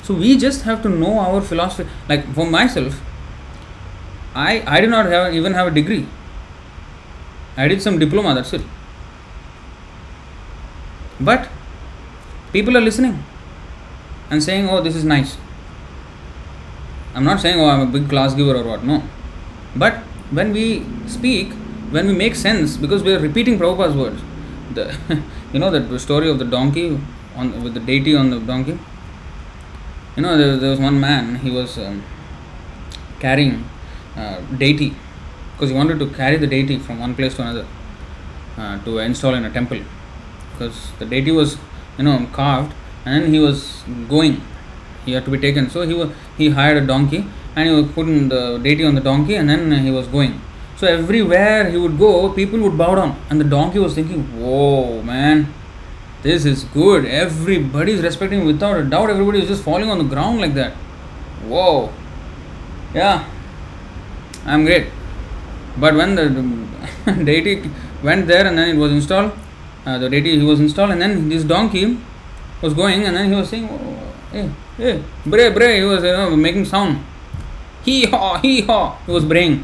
So 0.05 0.13
we 0.13 0.37
just 0.37 0.63
have 0.65 0.83
to 0.83 0.91
know 0.91 1.19
our 1.19 1.41
philosophy. 1.41 1.89
Like 2.09 2.27
for 2.35 2.47
myself, 2.47 3.01
I 4.35 4.63
I 4.67 4.81
did 4.85 4.91
not 4.91 5.07
have 5.13 5.35
even 5.41 5.55
have 5.59 5.69
a 5.69 5.75
degree. 5.79 6.07
I 7.57 7.69
did 7.73 7.81
some 7.85 7.99
diploma. 8.03 8.35
That's 8.35 8.53
it. 8.59 8.67
But 11.31 11.49
people 12.53 12.77
are 12.77 12.85
listening 12.91 13.17
and 14.31 14.47
saying, 14.51 14.69
"Oh, 14.69 14.83
this 14.89 15.01
is 15.03 15.11
nice." 15.15 15.37
I'm 17.15 17.29
not 17.33 17.45
saying, 17.47 17.61
"Oh, 17.65 17.73
I'm 17.75 17.89
a 17.89 17.91
big 17.99 18.09
class 18.15 18.39
giver" 18.41 18.61
or 18.61 18.65
what. 18.71 18.87
No, 18.93 19.03
but 19.85 20.01
when 20.41 20.57
we 20.61 20.69
speak, 21.19 21.59
when 21.97 22.09
we 22.13 22.23
make 22.25 22.43
sense, 22.47 22.77
because 22.87 23.11
we 23.11 23.15
are 23.19 23.21
repeating 23.29 23.59
Prabhupada's 23.59 24.03
words, 24.05 24.25
the 24.79 24.89
you 25.55 25.63
know 25.65 25.71
that 25.77 26.01
story 26.09 26.35
of 26.35 26.43
the 26.45 26.51
donkey 26.57 26.89
on 27.37 27.55
with 27.69 27.79
the 27.81 27.89
deity 27.93 28.15
on 28.25 28.35
the 28.35 28.41
donkey 28.51 28.83
you 30.17 30.23
know 30.23 30.37
there, 30.37 30.57
there 30.57 30.71
was 30.71 30.81
one 30.81 30.99
man 31.01 31.37
he 31.37 31.51
was 31.51 31.79
um, 31.79 32.03
carrying 33.21 33.65
uh, 34.17 34.41
deity. 34.59 34.95
Because 35.53 35.71
he 35.71 35.77
wanted 35.77 35.99
to 36.01 36.09
carry 36.11 36.37
the 36.37 36.47
deity 36.47 36.79
from 36.79 36.99
one 36.99 37.15
place 37.15 37.35
to 37.37 37.43
another 37.43 37.67
uh, 38.59 38.83
to 38.85 38.99
install 38.99 39.35
in 39.35 39.45
a 39.45 39.51
temple. 39.51 39.81
Because 40.53 40.93
the 40.99 41.07
deity 41.07 41.31
was 41.31 41.57
you 41.99 42.05
know 42.05 42.27
carved 42.33 42.75
and 43.05 43.33
he 43.35 43.39
was 43.39 43.83
going. 44.09 44.41
He 45.05 45.12
had 45.12 45.25
to 45.27 45.31
be 45.31 45.39
taken. 45.39 45.71
So 45.71 45.83
he 45.83 45.95
was 45.95 46.11
he 46.37 46.51
hired 46.51 46.83
a 46.83 46.87
donkey 46.87 47.27
and 47.55 47.69
he 47.69 47.75
was 47.75 47.87
putting 47.93 48.29
the 48.29 48.59
deity 48.59 48.85
on 48.85 48.95
the 48.95 49.01
donkey 49.01 49.37
and 49.37 49.49
then 49.49 49.71
he 49.85 49.91
was 49.91 50.09
going. 50.09 50.41
So 50.77 50.89
everywhere 50.89 51.71
he 51.71 51.77
would 51.77 51.99
go 51.99 52.33
people 52.33 52.59
would 52.61 52.77
bow 52.77 52.95
down 52.97 53.17
and 53.31 53.41
the 53.41 53.45
donkey 53.45 53.79
was 53.79 53.95
thinking 53.95 54.23
whoa 54.41 55.03
man 55.03 55.55
this 56.25 56.47
is 56.47 56.64
good. 56.64 57.05
Everybody 57.05 57.93
is 57.93 58.03
respecting 58.03 58.47
without 58.47 58.79
a 58.79 58.83
doubt. 58.83 59.11
Everybody 59.11 59.41
is 59.43 59.49
just 59.49 59.62
falling 59.62 59.91
on 59.91 59.99
the 59.99 60.05
ground 60.05 60.41
like 60.41 60.55
that. 60.55 60.72
Whoa. 61.53 61.93
Yeah. 62.95 63.29
I'm 64.47 64.64
great. 64.64 64.89
But 65.77 65.95
when 65.95 66.14
the, 66.14 67.25
deity 67.25 67.70
went 68.03 68.27
there 68.27 68.47
and 68.47 68.57
then 68.57 68.75
it 68.75 68.79
was 68.79 68.91
installed, 68.93 69.33
uh, 69.85 69.99
the 69.99 70.09
deity 70.09 70.39
he 70.39 70.45
was 70.45 70.61
installed 70.61 70.93
and 70.93 71.03
then 71.03 71.29
this 71.29 71.45
donkey 71.45 71.99
was 72.62 72.72
going 72.72 73.05
and 73.05 73.14
then 73.14 73.29
he 73.29 73.37
was 73.37 73.51
saying, 73.51 73.68
oh, 73.70 74.12
hey, 74.33 74.51
hey, 74.79 75.03
bray, 75.27 75.51
bray. 75.51 75.81
He 75.81 75.85
was 75.85 76.03
you 76.03 76.12
know, 76.12 76.35
making 76.35 76.64
sound. 76.64 77.05
Hee 77.85 78.07
haw, 78.07 78.39
hee 78.39 78.62
haw. 78.62 78.97
He 79.05 79.12
was 79.12 79.27
braying. 79.27 79.62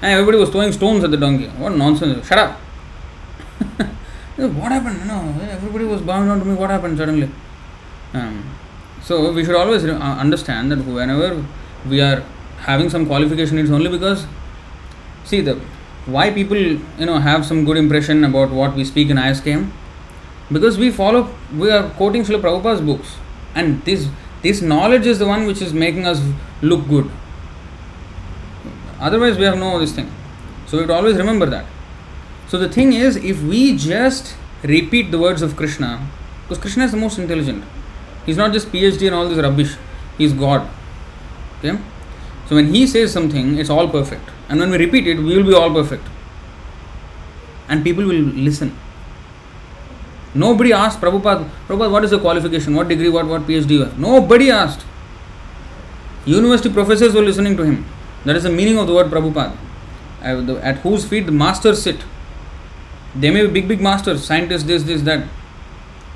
And 0.00 0.12
everybody 0.12 0.38
was 0.38 0.48
throwing 0.48 0.72
stones 0.72 1.04
at 1.04 1.10
the 1.10 1.18
donkey. 1.18 1.48
What 1.48 1.76
nonsense. 1.76 2.26
Shut 2.26 2.38
up. 2.38 2.58
what 4.48 4.72
happened? 4.72 5.06
No, 5.06 5.34
everybody 5.48 5.84
was 5.84 6.02
bowing 6.02 6.28
down 6.28 6.38
to 6.38 6.44
me. 6.44 6.54
What 6.54 6.70
happened 6.70 6.98
suddenly? 6.98 7.30
Um, 8.12 8.44
so 9.02 9.32
we 9.32 9.44
should 9.44 9.54
always 9.54 9.84
uh, 9.84 9.96
understand 9.96 10.70
that 10.72 10.78
whenever 10.78 11.44
we 11.88 12.00
are 12.00 12.20
having 12.58 12.90
some 12.90 13.06
qualification, 13.06 13.58
it's 13.58 13.70
only 13.70 13.90
because 13.90 14.26
see 15.24 15.40
the 15.40 15.60
why 16.06 16.30
people 16.30 16.56
you 16.56 17.06
know 17.06 17.18
have 17.18 17.44
some 17.44 17.64
good 17.64 17.76
impression 17.76 18.24
about 18.24 18.50
what 18.50 18.74
we 18.74 18.84
speak 18.84 19.10
in 19.10 19.16
ISKCON 19.16 19.70
because 20.50 20.78
we 20.78 20.90
follow 20.90 21.28
we 21.56 21.70
are 21.70 21.88
quoting 21.90 22.22
Srila 22.22 22.40
Prabhupada's 22.40 22.80
books 22.80 23.16
and 23.54 23.84
this 23.84 24.08
this 24.42 24.62
knowledge 24.62 25.06
is 25.06 25.18
the 25.18 25.26
one 25.26 25.46
which 25.46 25.60
is 25.60 25.74
making 25.74 26.06
us 26.06 26.22
look 26.62 26.88
good. 26.88 27.10
Otherwise, 28.98 29.36
we 29.36 29.44
have 29.44 29.58
no 29.58 29.78
this 29.78 29.92
thing. 29.92 30.10
So 30.66 30.78
we 30.78 30.86
to 30.86 30.94
always 30.94 31.16
remember 31.16 31.46
that. 31.46 31.66
So 32.50 32.58
the 32.58 32.68
thing 32.68 32.92
is, 32.92 33.16
if 33.16 33.42
we 33.42 33.76
just 33.76 34.36
repeat 34.64 35.12
the 35.12 35.18
words 35.18 35.40
of 35.40 35.56
Krishna, 35.56 36.06
because 36.42 36.58
Krishna 36.58 36.84
is 36.84 36.90
the 36.90 36.96
most 36.96 37.16
intelligent, 37.16 37.64
He's 38.26 38.36
not 38.36 38.52
just 38.52 38.70
PhD 38.72 39.06
and 39.06 39.14
all 39.14 39.28
this 39.28 39.38
rubbish. 39.38 39.76
He's 40.18 40.32
God. 40.32 40.68
Okay? 41.58 41.78
So 42.48 42.56
when 42.56 42.74
he 42.74 42.86
says 42.86 43.12
something, 43.12 43.58
it's 43.58 43.70
all 43.70 43.88
perfect. 43.88 44.28
And 44.48 44.60
when 44.60 44.70
we 44.70 44.78
repeat 44.78 45.06
it, 45.06 45.18
we 45.18 45.36
will 45.36 45.44
be 45.44 45.54
all 45.54 45.72
perfect. 45.72 46.04
And 47.68 47.84
people 47.84 48.04
will 48.04 48.22
listen. 48.48 48.76
Nobody 50.34 50.72
asked 50.72 51.00
Prabhupada, 51.00 51.48
Prabhupada, 51.66 51.90
what 51.90 52.04
is 52.04 52.10
the 52.10 52.18
qualification? 52.18 52.74
What 52.74 52.88
degree, 52.88 53.08
what, 53.08 53.26
what 53.26 53.42
PhD 53.42 53.70
you 53.70 53.84
have? 53.84 53.98
Nobody 53.98 54.50
asked. 54.50 54.84
University 56.24 56.72
professors 56.72 57.14
were 57.14 57.22
listening 57.22 57.56
to 57.56 57.62
him. 57.62 57.86
That 58.24 58.36
is 58.36 58.42
the 58.42 58.50
meaning 58.50 58.78
of 58.78 58.86
the 58.86 58.94
word 58.94 59.06
Prabhupada. 59.06 59.56
At 60.22 60.78
whose 60.78 61.04
feet 61.04 61.26
the 61.26 61.32
masters 61.32 61.82
sit. 61.82 62.04
They 63.14 63.30
may 63.30 63.46
be 63.46 63.52
big, 63.52 63.68
big 63.68 63.80
masters, 63.80 64.24
scientists, 64.24 64.64
this, 64.64 64.82
this, 64.84 65.02
that. 65.02 65.26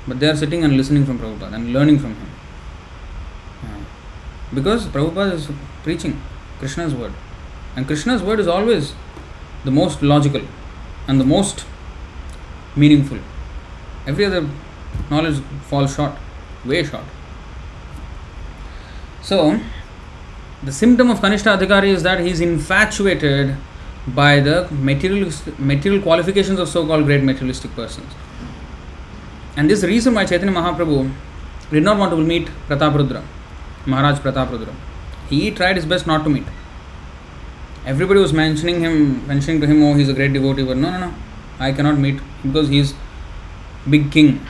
But 0.07 0.19
they 0.19 0.27
are 0.27 0.35
sitting 0.35 0.63
and 0.63 0.77
listening 0.77 1.05
from 1.05 1.19
Prabhupada 1.19 1.53
and 1.53 1.73
learning 1.73 1.99
from 1.99 2.15
him. 2.15 2.29
Because 4.53 4.85
Prabhupada 4.87 5.33
is 5.33 5.49
preaching 5.83 6.21
Krishna's 6.59 6.93
word. 6.93 7.11
And 7.75 7.85
Krishna's 7.85 8.21
word 8.21 8.39
is 8.39 8.47
always 8.47 8.93
the 9.65 9.71
most 9.71 10.01
logical 10.01 10.41
and 11.07 11.19
the 11.19 11.25
most 11.25 11.65
meaningful. 12.75 13.19
Every 14.07 14.25
other 14.25 14.47
knowledge 15.09 15.41
falls 15.63 15.95
short, 15.95 16.13
way 16.63 16.83
short. 16.83 17.03
So, 19.21 19.59
the 20.63 20.71
symptom 20.71 21.09
of 21.09 21.19
Kanishta 21.19 21.57
Adhikari 21.57 21.89
is 21.89 22.03
that 22.03 22.19
he 22.19 22.29
is 22.29 22.39
infatuated 22.39 23.57
by 24.07 24.39
the 24.39 24.67
material, 24.71 25.31
material 25.57 26.01
qualifications 26.01 26.59
of 26.59 26.69
so 26.69 26.85
called 26.85 27.05
great 27.05 27.23
materialistic 27.23 27.73
persons. 27.75 28.11
And 29.57 29.69
this 29.69 29.83
reason 29.83 30.13
why 30.13 30.25
Chaitanya 30.25 30.53
Mahaprabhu 30.53 31.11
did 31.71 31.83
not 31.83 31.97
want 31.97 32.11
to 32.11 32.17
meet 32.17 32.47
Prataprudra, 32.67 33.23
Maharaj 33.85 34.19
Prataprudra. 34.19 34.73
He 35.29 35.49
tried 35.51 35.75
his 35.77 35.85
best 35.85 36.05
not 36.05 36.23
to 36.23 36.29
meet. 36.29 36.45
Everybody 37.85 38.19
was 38.19 38.33
mentioning 38.33 38.81
him, 38.81 39.25
mentioning 39.27 39.61
to 39.61 39.67
him, 39.67 39.81
oh, 39.83 39.93
he's 39.93 40.09
a 40.09 40.13
great 40.13 40.33
devotee, 40.33 40.63
but 40.63 40.77
no, 40.77 40.91
no, 40.91 40.99
no, 41.07 41.13
I 41.59 41.71
cannot 41.71 41.97
meet 41.97 42.19
because 42.43 42.69
he's 42.69 42.93
big 43.89 44.11
king. 44.11 44.45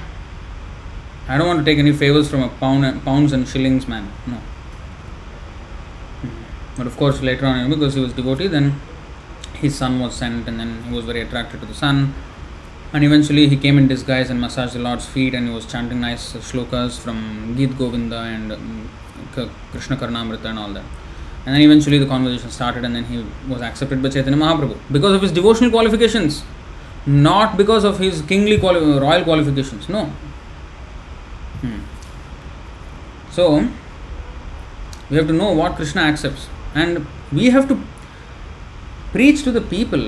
I 1.27 1.37
don't 1.37 1.47
want 1.47 1.59
to 1.59 1.65
take 1.65 1.79
any 1.79 1.91
favors 1.91 2.29
from 2.29 2.43
a 2.43 2.49
pound 2.49 2.85
and, 2.85 3.03
pounds 3.03 3.33
and 3.33 3.47
shillings 3.47 3.87
man. 3.87 4.11
No. 4.27 4.39
But 6.77 6.87
of 6.87 6.97
course, 6.97 7.21
later 7.21 7.45
on, 7.45 7.69
because 7.69 7.93
he 7.93 8.01
was 8.01 8.13
devotee, 8.13 8.47
then 8.47 8.79
his 9.55 9.75
son 9.75 9.99
was 9.99 10.15
sent, 10.15 10.47
and 10.47 10.59
then 10.59 10.83
he 10.83 10.95
was 10.95 11.05
very 11.05 11.21
attracted 11.21 11.61
to 11.61 11.65
the 11.65 11.73
son. 11.73 12.13
And 12.93 13.03
eventually, 13.03 13.47
he 13.47 13.57
came 13.57 13.77
in 13.77 13.87
disguise 13.87 14.29
and 14.29 14.39
massaged 14.39 14.73
the 14.73 14.79
Lord's 14.79 15.05
feet, 15.05 15.33
and 15.33 15.47
he 15.47 15.53
was 15.53 15.65
chanting 15.65 15.99
nice 16.01 16.33
shlokas 16.33 16.99
from 16.99 17.55
Geet 17.57 17.77
Govinda 17.77 18.19
and 18.19 18.51
um, 18.51 18.89
Krishna 19.71 19.97
Karnamrita 19.97 20.45
and 20.45 20.59
all 20.59 20.69
that. 20.69 20.83
And 21.45 21.53
then 21.53 21.61
eventually, 21.61 21.97
the 21.97 22.05
conversation 22.05 22.49
started, 22.49 22.85
and 22.85 22.95
then 22.95 23.05
he 23.05 23.25
was 23.47 23.61
accepted 23.61 24.01
by 24.01 24.09
Chaitanya 24.09 24.37
Mahaprabhu 24.37 24.77
because 24.91 25.13
of 25.13 25.21
his 25.21 25.31
devotional 25.31 25.71
qualifications, 25.71 26.43
not 27.05 27.57
because 27.57 27.83
of 27.83 27.99
his 27.99 28.21
kingly 28.21 28.57
quali- 28.57 28.99
royal 28.99 29.23
qualifications. 29.23 29.89
No. 29.89 30.05
Hmm. 31.61 31.79
So, 33.31 33.67
we 35.09 35.17
have 35.17 35.27
to 35.27 35.33
know 35.33 35.51
what 35.51 35.75
Krishna 35.75 36.01
accepts, 36.01 36.47
and 36.73 37.05
we 37.31 37.49
have 37.49 37.67
to 37.67 37.79
preach 39.15 39.43
to 39.43 39.51
the 39.57 39.61
people 39.61 40.05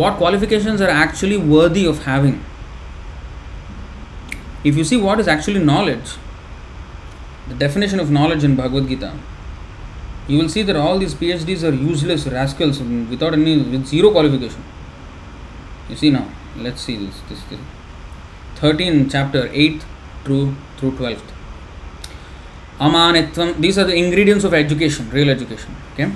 what 0.00 0.16
qualifications 0.18 0.80
are 0.80 0.90
actually 1.04 1.36
worthy 1.36 1.84
of 1.84 2.02
having. 2.04 2.42
If 4.62 4.76
you 4.76 4.84
see 4.84 4.96
what 4.96 5.20
is 5.20 5.28
actually 5.28 5.62
knowledge, 5.62 6.12
the 7.48 7.54
definition 7.54 8.00
of 8.00 8.10
knowledge 8.10 8.44
in 8.44 8.54
Bhagavad 8.56 8.88
Gita, 8.88 9.12
you 10.26 10.38
will 10.38 10.48
see 10.48 10.62
that 10.62 10.76
all 10.76 10.98
these 10.98 11.14
PhDs 11.14 11.64
are 11.68 11.74
useless 11.74 12.26
rascals 12.26 12.80
without 12.80 13.34
any, 13.34 13.56
with 13.58 13.86
zero 13.86 14.10
qualification. 14.10 14.62
You 15.88 15.96
see 15.96 16.10
now, 16.10 16.28
let's 16.56 16.80
see 16.80 16.96
this. 16.96 17.20
This, 17.28 17.42
this. 17.44 17.60
13 18.56 19.10
chapter 19.10 19.48
8th 19.48 19.82
through 20.24 20.54
through 20.78 20.92
12th. 20.92 21.34
Amanitvam, 22.78 23.60
these 23.60 23.76
are 23.78 23.84
the 23.84 23.94
ingredients 23.94 24.44
of 24.44 24.54
education, 24.54 25.10
real 25.10 25.30
education. 25.30 25.76
Okay. 25.92 26.10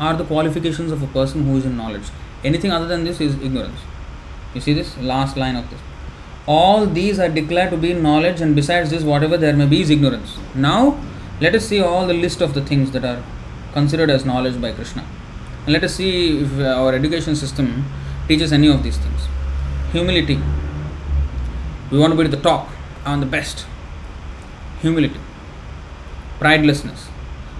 are 0.00 0.16
the 0.16 0.26
qualifications 0.28 0.92
of 0.92 1.02
a 1.02 1.12
person 1.14 1.48
who 1.48 1.56
is 1.58 1.66
in 1.66 1.74
knowledge 1.76 2.10
anything 2.46 2.72
other 2.72 2.88
than 2.88 3.04
this 3.04 3.22
is 3.22 3.40
ignorance 3.40 3.84
you 4.56 4.62
see 4.62 4.74
this 4.74 4.98
last 5.02 5.38
line 5.38 5.56
of 5.56 5.70
this 5.70 5.87
All 6.48 6.86
these 6.86 7.18
are 7.18 7.28
declared 7.28 7.70
to 7.72 7.76
be 7.76 7.92
knowledge, 7.92 8.40
and 8.40 8.56
besides 8.56 8.88
this, 8.88 9.02
whatever 9.02 9.36
there 9.36 9.54
may 9.54 9.66
be 9.66 9.82
is 9.82 9.90
ignorance. 9.90 10.38
Now, 10.54 10.98
let 11.42 11.54
us 11.54 11.66
see 11.68 11.78
all 11.78 12.06
the 12.06 12.14
list 12.14 12.40
of 12.40 12.54
the 12.54 12.62
things 12.62 12.90
that 12.92 13.04
are 13.04 13.22
considered 13.74 14.08
as 14.08 14.24
knowledge 14.24 14.58
by 14.60 14.72
Krishna. 14.72 15.04
And 15.64 15.74
let 15.74 15.84
us 15.84 15.94
see 15.96 16.40
if 16.40 16.58
uh, 16.58 16.62
our 16.82 16.94
education 16.94 17.36
system 17.36 17.84
teaches 18.26 18.50
any 18.50 18.68
of 18.68 18.82
these 18.82 18.96
things. 18.96 19.28
Humility. 19.92 20.40
We 21.90 21.98
want 21.98 22.12
to 22.12 22.18
be 22.18 22.24
at 22.24 22.30
the 22.30 22.40
top 22.40 22.70
and 23.04 23.20
the 23.20 23.26
best. 23.26 23.66
Humility. 24.80 25.20
Pridelessness. 26.38 27.08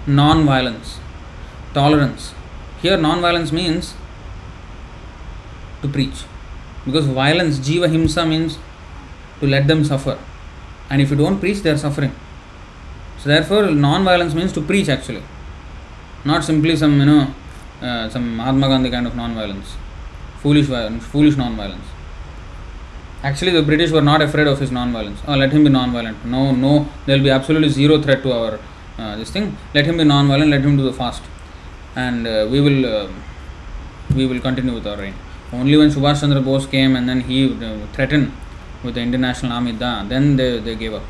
Non 0.07 0.45
violence. 0.45 0.97
Tolerance. 1.75 2.33
Here, 2.81 2.97
non 2.97 3.21
violence 3.21 3.51
means 3.51 3.93
to 5.83 5.87
preach. 5.87 6.23
Because 6.85 7.05
violence, 7.05 7.59
jiva 7.59 7.87
himsa, 7.87 8.27
means 8.27 8.57
to 9.39 9.47
let 9.47 9.67
them 9.67 9.83
suffer. 9.83 10.17
And 10.89 11.01
if 11.01 11.09
you 11.11 11.15
don't 11.15 11.39
preach, 11.39 11.59
they 11.59 11.69
are 11.69 11.77
suffering. 11.77 12.13
So, 13.19 13.29
therefore, 13.29 13.71
non 13.71 14.03
violence 14.03 14.33
means 14.33 14.53
to 14.53 14.61
preach 14.61 14.89
actually. 14.89 15.23
Not 16.25 16.43
simply 16.43 16.75
some, 16.75 16.99
you 16.99 17.05
know, 17.05 17.33
uh, 17.81 18.09
some 18.09 18.37
Mahatma 18.37 18.67
Gandhi 18.67 18.89
kind 18.89 19.07
of 19.07 19.15
non 19.15 19.35
violence. 19.35 19.75
Foolish 20.41 20.67
violence, 20.67 21.05
foolish 21.05 21.37
non 21.37 21.55
violence. 21.55 21.85
Actually, 23.23 23.51
the 23.51 23.61
British 23.61 23.91
were 23.91 24.01
not 24.01 24.21
afraid 24.21 24.47
of 24.47 24.59
his 24.59 24.71
non 24.71 24.91
violence. 24.91 25.19
Oh, 25.27 25.35
let 25.35 25.51
him 25.51 25.63
be 25.63 25.69
non 25.69 25.91
violent. 25.91 26.25
No, 26.25 26.51
no, 26.51 26.87
there 27.05 27.17
will 27.17 27.23
be 27.23 27.29
absolutely 27.29 27.69
zero 27.69 28.01
threat 28.01 28.23
to 28.23 28.31
our 28.31 28.59
uh, 28.97 29.15
this 29.17 29.31
thing. 29.31 29.57
Let 29.73 29.85
him 29.85 29.97
be 29.97 30.03
non 30.03 30.27
violent, 30.27 30.51
let 30.51 30.61
him 30.61 30.77
do 30.77 30.83
the 30.83 30.93
fast. 30.93 31.23
And 31.95 32.25
uh, 32.27 32.47
we 32.49 32.61
will. 32.61 32.85
Uh, 32.85 33.09
we 34.15 34.25
will 34.25 34.39
continue 34.39 34.73
with 34.73 34.87
our 34.87 34.97
reign. 34.97 35.13
Only 35.53 35.77
when 35.77 35.89
Subhash 35.89 36.21
Chandra 36.21 36.41
Bose 36.41 36.65
came 36.65 36.95
and 36.95 37.07
then 37.07 37.21
he 37.21 37.53
uh, 37.53 37.85
threatened 37.93 38.31
with 38.83 38.95
the 38.95 39.01
international 39.01 39.51
army, 39.51 39.71
then 39.73 40.35
they, 40.35 40.59
they 40.59 40.75
gave 40.75 40.93
up. 40.93 41.03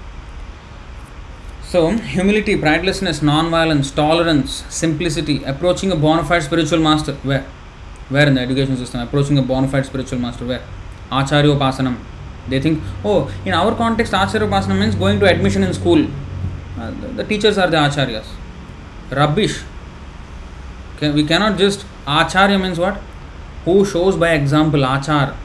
So, 1.64 1.92
humility, 1.92 2.56
pridelessness, 2.56 3.22
non-violence, 3.22 3.92
tolerance, 3.92 4.64
simplicity, 4.70 5.44
approaching 5.44 5.92
a 5.92 5.96
bona 5.96 6.24
fide 6.24 6.42
spiritual 6.42 6.80
master. 6.80 7.14
Where? 7.22 7.46
Where 8.10 8.28
in 8.28 8.34
the 8.34 8.42
education 8.42 8.76
system? 8.76 9.02
Approaching 9.02 9.38
a 9.38 9.44
bona 9.44 9.68
fide 9.68 9.86
spiritual 9.86 10.18
master. 10.18 10.46
Where? 10.46 10.64
Acharya 11.12 11.54
Upasanam. 11.54 11.98
They 12.48 12.60
think, 12.60 12.82
oh, 13.06 13.32
in 13.46 13.54
our 13.54 13.76
context, 13.76 14.14
Acharya 14.14 14.48
Upasanam 14.48 14.80
means 14.80 14.96
going 14.96 15.20
to 15.20 15.28
admission 15.28 15.64
in 15.64 15.74
school. 15.76 16.08
Uh, 16.80 16.90
the, 17.02 17.08
the 17.10 17.24
teachers 17.24 17.60
are 17.60 17.70
the 17.70 17.78
Acharyas. 17.78 18.26
Rubbish. 19.12 19.62
We 21.02 21.24
cannot 21.24 21.60
just. 21.60 21.86
Acharya 22.08 22.58
means 22.58 22.80
what? 22.80 23.00
Who 23.66 23.86
shows 23.86 24.16
by 24.16 24.32
example, 24.32 24.80
Achar. 24.80 25.36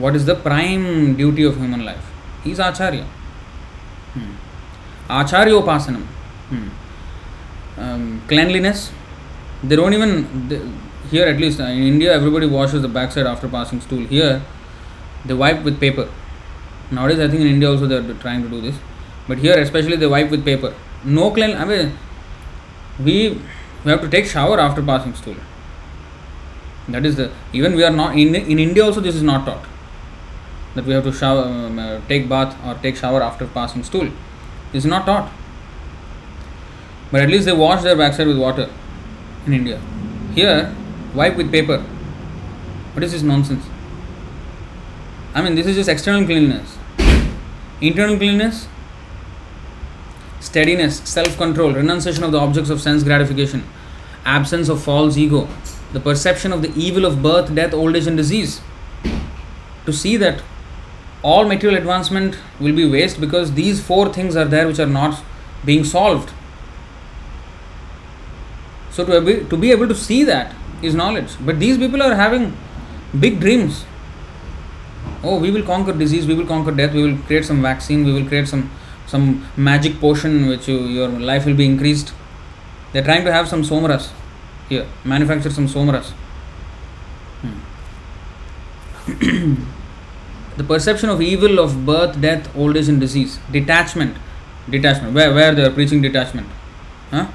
What 0.00 0.16
is 0.16 0.24
the 0.24 0.34
prime 0.34 1.16
duty 1.16 1.44
of 1.44 1.56
human 1.56 1.84
life? 1.84 2.10
He 2.42 2.52
is 2.52 2.58
Acharya. 2.58 3.04
Hmm. 4.14 4.32
Acharyopasanam. 5.08 6.04
Hmm. 6.50 6.68
Um, 7.78 8.22
cleanliness. 8.26 8.92
They 9.62 9.76
don't 9.76 9.92
even. 9.92 10.48
They, 10.48 10.60
here 11.10 11.26
at 11.26 11.38
least 11.38 11.60
in 11.60 11.82
India, 11.92 12.12
everybody 12.14 12.46
washes 12.46 12.82
the 12.82 12.88
backside 12.88 13.26
after 13.26 13.48
passing 13.48 13.80
stool. 13.80 14.06
Here, 14.06 14.42
they 15.26 15.34
wipe 15.34 15.62
with 15.64 15.78
paper. 15.78 16.08
Nowadays, 16.90 17.18
I 17.18 17.28
think 17.28 17.42
in 17.42 17.48
India 17.48 17.70
also 17.70 17.86
they 17.86 17.96
are 17.96 18.14
trying 18.14 18.42
to 18.42 18.48
do 18.48 18.60
this, 18.60 18.76
but 19.28 19.38
here 19.38 19.58
especially 19.58 19.96
they 19.96 20.06
wipe 20.06 20.30
with 20.30 20.44
paper. 20.44 20.74
No 21.04 21.30
clean. 21.30 21.56
I 21.56 21.64
mean, 21.64 21.92
we 22.98 23.40
we 23.84 23.90
have 23.90 24.00
to 24.00 24.08
take 24.08 24.26
shower 24.26 24.58
after 24.60 24.82
passing 24.82 25.14
stool. 25.14 25.36
That 26.88 27.04
is 27.04 27.16
the 27.16 27.30
even 27.52 27.76
we 27.76 27.84
are 27.84 27.96
not 28.00 28.16
in 28.16 28.34
in 28.34 28.58
India 28.58 28.84
also 28.84 29.00
this 29.00 29.14
is 29.14 29.22
not 29.22 29.44
taught 29.44 29.68
that 30.74 30.84
we 30.84 30.92
have 30.92 31.04
to 31.04 31.12
shower, 31.12 31.42
um, 31.42 31.78
uh, 31.78 32.00
take 32.08 32.28
bath 32.28 32.56
or 32.64 32.74
take 32.82 32.96
shower 32.96 33.22
after 33.22 33.46
passing 33.46 33.82
stool. 33.82 34.08
Is 34.72 34.86
not 34.86 35.04
taught. 35.04 35.32
But 37.10 37.22
at 37.22 37.28
least 37.28 37.44
they 37.46 37.52
wash 37.52 37.82
their 37.82 37.96
backside 37.96 38.28
with 38.28 38.38
water 38.38 38.70
in 39.46 39.52
India. 39.52 39.80
Here, 40.34 40.72
wipe 41.12 41.36
with 41.36 41.50
paper. 41.50 41.78
What 42.92 43.02
is 43.02 43.12
this 43.12 43.22
nonsense? 43.22 43.64
I 45.34 45.42
mean, 45.42 45.56
this 45.56 45.66
is 45.66 45.76
just 45.76 45.88
external 45.88 46.24
cleanliness. 46.24 46.76
Internal 47.80 48.16
cleanliness, 48.16 48.68
steadiness, 50.38 50.98
self 51.08 51.36
control, 51.36 51.72
renunciation 51.72 52.22
of 52.24 52.32
the 52.32 52.38
objects 52.38 52.70
of 52.70 52.80
sense 52.80 53.02
gratification, 53.02 53.64
absence 54.24 54.68
of 54.68 54.82
false 54.82 55.16
ego, 55.16 55.48
the 55.92 56.00
perception 56.00 56.52
of 56.52 56.62
the 56.62 56.72
evil 56.74 57.04
of 57.04 57.22
birth, 57.22 57.54
death, 57.54 57.72
old 57.74 57.96
age, 57.96 58.06
and 58.06 58.16
disease. 58.16 58.60
To 59.86 59.92
see 59.92 60.16
that 60.18 60.42
all 61.22 61.46
material 61.46 61.78
advancement 61.78 62.38
will 62.58 62.74
be 62.74 62.88
waste 62.90 63.20
because 63.20 63.52
these 63.52 63.82
four 63.82 64.12
things 64.12 64.36
are 64.36 64.44
there 64.44 64.66
which 64.66 64.78
are 64.78 64.86
not 64.86 65.22
being 65.64 65.84
solved. 65.84 66.32
So, 68.90 69.04
to 69.04 69.20
be, 69.20 69.44
to 69.44 69.56
be 69.56 69.70
able 69.70 69.88
to 69.88 69.94
see 69.94 70.24
that 70.24 70.54
is 70.82 70.94
knowledge. 70.94 71.30
But 71.40 71.60
these 71.60 71.78
people 71.78 72.02
are 72.02 72.14
having 72.14 72.56
big 73.18 73.40
dreams. 73.40 73.84
Oh, 75.22 75.38
we 75.38 75.50
will 75.50 75.62
conquer 75.62 75.92
disease, 75.92 76.26
we 76.26 76.34
will 76.34 76.46
conquer 76.46 76.70
death, 76.72 76.94
we 76.94 77.02
will 77.02 77.18
create 77.24 77.44
some 77.44 77.60
vaccine, 77.60 78.04
we 78.04 78.12
will 78.12 78.26
create 78.26 78.48
some 78.48 78.70
some 79.06 79.44
magic 79.56 79.98
potion 79.98 80.46
which 80.46 80.68
you, 80.68 80.78
your 80.78 81.08
life 81.08 81.44
will 81.44 81.56
be 81.56 81.66
increased. 81.66 82.12
They're 82.92 83.02
trying 83.02 83.24
to 83.24 83.32
have 83.32 83.48
some 83.48 83.62
somras 83.62 84.10
here, 84.68 84.86
manufacture 85.04 85.50
some 85.50 85.66
somras 85.66 86.12
Hmm. 89.06 89.54
the 90.60 90.66
perception 90.70 91.08
of 91.08 91.22
evil 91.22 91.58
of 91.58 91.76
birth, 91.86 92.20
death, 92.20 92.48
old 92.54 92.76
age, 92.76 92.88
and 92.92 93.00
disease, 93.00 93.38
detachment, 93.50 94.16
detachment. 94.68 95.14
Where 95.14 95.32
where 95.38 95.54
they 95.54 95.64
are 95.68 95.76
preaching 95.78 96.02
detachment, 96.06 96.48
huh? 97.10 97.28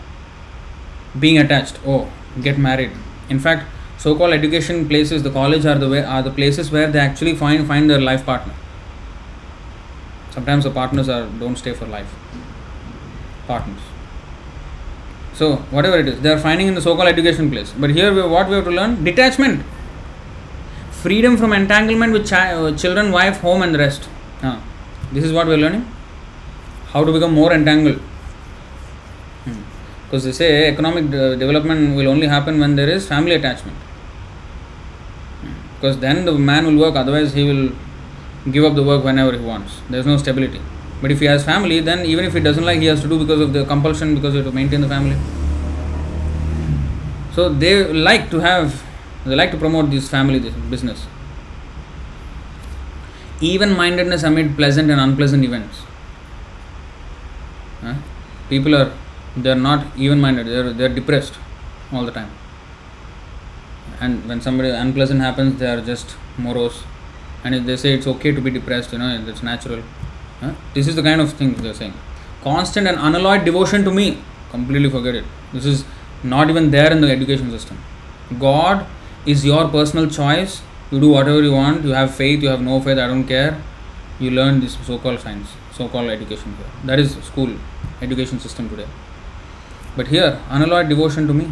Being 1.23 1.39
attached. 1.43 1.80
Oh, 1.93 2.11
get 2.47 2.59
married. 2.59 2.91
In 3.30 3.39
fact, 3.39 3.65
so-called 3.97 4.34
education 4.34 4.88
places, 4.88 5.23
the 5.23 5.32
college 5.32 5.65
are 5.65 5.80
the 5.84 5.89
way, 5.89 6.03
are 6.03 6.21
the 6.21 6.36
places 6.39 6.71
where 6.71 6.91
they 6.91 6.99
actually 6.99 7.36
find 7.36 7.67
find 7.73 7.89
their 7.89 8.01
life 8.07 8.26
partner. 8.26 8.53
Sometimes 10.38 10.65
the 10.65 10.71
partners 10.78 11.09
are 11.09 11.26
don't 11.43 11.57
stay 11.65 11.73
for 11.73 11.88
life. 11.97 12.13
Partners. 13.47 13.86
So 15.34 15.55
whatever 15.78 15.97
it 16.03 16.07
is, 16.09 16.19
they 16.21 16.32
are 16.34 16.43
finding 16.49 16.67
in 16.67 16.76
the 16.76 16.82
so-called 16.82 17.07
education 17.07 17.49
place. 17.49 17.73
But 17.86 17.89
here, 18.01 18.13
we, 18.13 18.21
what 18.36 18.49
we 18.49 18.55
have 18.55 18.65
to 18.65 18.76
learn: 18.82 19.03
detachment, 19.03 19.65
freedom 21.05 21.37
from 21.37 21.53
entanglement 21.53 22.11
with 22.17 22.27
chi- 22.29 22.53
uh, 22.53 22.75
children, 22.81 23.11
wife, 23.11 23.39
home, 23.47 23.61
and 23.61 23.73
the 23.75 23.79
rest. 23.85 24.09
Uh, 24.41 24.59
this 25.13 25.23
is 25.23 25.31
what 25.37 25.47
we 25.47 25.53
are 25.53 25.63
learning. 25.65 25.85
How 26.93 27.03
to 27.03 27.11
become 27.11 27.33
more 27.33 27.51
entangled. 27.53 27.99
Because 30.05 30.23
hmm. 30.23 30.29
they 30.29 30.35
say 30.41 30.69
economic 30.73 31.09
de- 31.11 31.35
development 31.37 31.95
will 31.95 32.07
only 32.07 32.27
happen 32.27 32.59
when 32.59 32.75
there 32.75 32.89
is 32.89 33.07
family 33.07 33.35
attachment. 33.35 33.77
Because 35.75 35.99
then 35.99 36.25
the 36.25 36.33
man 36.33 36.65
will 36.65 36.79
work, 36.85 36.95
otherwise 36.95 37.33
he 37.33 37.43
will 37.43 37.71
give 38.51 38.63
up 38.63 38.75
the 38.75 38.83
work 38.83 39.03
whenever 39.03 39.33
he 39.33 39.43
wants. 39.51 39.81
There 39.89 39.99
is 39.99 40.05
no 40.05 40.17
stability. 40.17 40.61
But 41.01 41.11
if 41.11 41.19
he 41.19 41.25
has 41.25 41.43
family, 41.43 41.79
then 41.81 42.05
even 42.05 42.25
if 42.25 42.33
he 42.33 42.39
doesn't 42.39 42.63
like, 42.63 42.79
he 42.79 42.85
has 42.85 43.01
to 43.01 43.07
do 43.07 43.19
because 43.19 43.41
of 43.41 43.53
the 43.53 43.65
compulsion, 43.65 44.15
because 44.15 44.33
he 44.33 44.39
has 44.39 44.47
to 44.47 44.51
maintain 44.51 44.81
the 44.81 44.87
family. 44.87 45.17
So 47.35 47.49
they 47.49 47.93
like 47.93 48.29
to 48.31 48.39
have, 48.39 48.81
they 49.26 49.36
like 49.36 49.51
to 49.51 49.57
promote 49.57 49.89
this 49.89 50.09
family 50.09 50.39
business. 50.69 51.05
Even 53.41 53.76
mindedness 53.76 54.23
amid 54.23 54.55
pleasant 54.55 54.89
and 54.89 55.01
unpleasant 55.01 55.43
events. 55.43 55.82
Huh? 57.82 57.95
People 58.49 58.76
are, 58.76 58.93
they 59.36 59.51
are 59.51 59.61
not 59.69 59.86
even 59.97 60.21
minded, 60.21 60.47
they 60.47 60.55
are, 60.55 60.71
they 60.71 60.86
are 60.86 60.95
depressed 61.01 61.34
all 61.91 62.05
the 62.05 62.11
time. 62.11 62.32
And 63.99 64.28
when 64.28 64.41
somebody 64.41 64.69
unpleasant 64.69 65.21
happens, 65.21 65.59
they 65.59 65.67
are 65.67 65.82
just 65.82 66.15
morose. 66.38 66.84
And 67.43 67.55
if 67.55 67.65
they 67.65 67.78
say 67.78 67.93
it's 67.93 68.07
okay 68.07 68.32
to 68.32 68.41
be 68.41 68.51
depressed, 68.51 68.91
you 68.91 68.99
know, 68.99 69.23
it's 69.28 69.43
natural 69.43 69.84
Huh? 70.41 70.53
This 70.73 70.88
is 70.88 70.95
the 70.95 71.03
kind 71.03 71.21
of 71.21 71.32
thing 71.34 71.53
they're 71.53 71.73
saying. 71.73 71.93
Constant 72.43 72.88
and 72.88 72.97
unalloyed 72.97 73.45
devotion 73.45 73.84
to 73.86 73.91
me. 73.91 74.21
Completely 74.51 74.89
forget 74.89 75.15
it. 75.15 75.26
This 75.53 75.65
is 75.65 75.86
not 76.23 76.49
even 76.49 76.71
there 76.71 76.91
in 76.91 77.01
the 77.01 77.09
education 77.09 77.49
system. 77.51 77.78
God 78.39 78.86
is 79.26 79.45
your 79.45 79.67
personal 79.69 80.09
choice. 80.09 80.61
You 80.91 80.99
do 80.99 81.09
whatever 81.09 81.41
you 81.41 81.51
want. 81.51 81.84
You 81.84 81.91
have 81.91 82.13
faith, 82.15 82.43
you 82.43 82.49
have 82.49 82.61
no 82.61 82.80
faith, 82.82 82.97
I 82.97 83.07
don't 83.07 83.26
care. 83.26 83.61
You 84.19 84.32
learn 84.32 84.59
this 84.59 84.78
so 84.86 84.97
called 84.97 85.19
science, 85.19 85.49
so 85.73 85.88
called 85.89 86.09
education 86.09 86.55
here. 86.57 86.67
That 86.86 86.99
is 86.99 87.15
school, 87.23 87.53
education 88.01 88.39
system 88.39 88.69
today. 88.69 88.88
But 89.97 90.07
here, 90.07 90.39
unalloyed 90.49 90.89
devotion 90.89 91.28
to 91.28 91.34
me. 91.34 91.49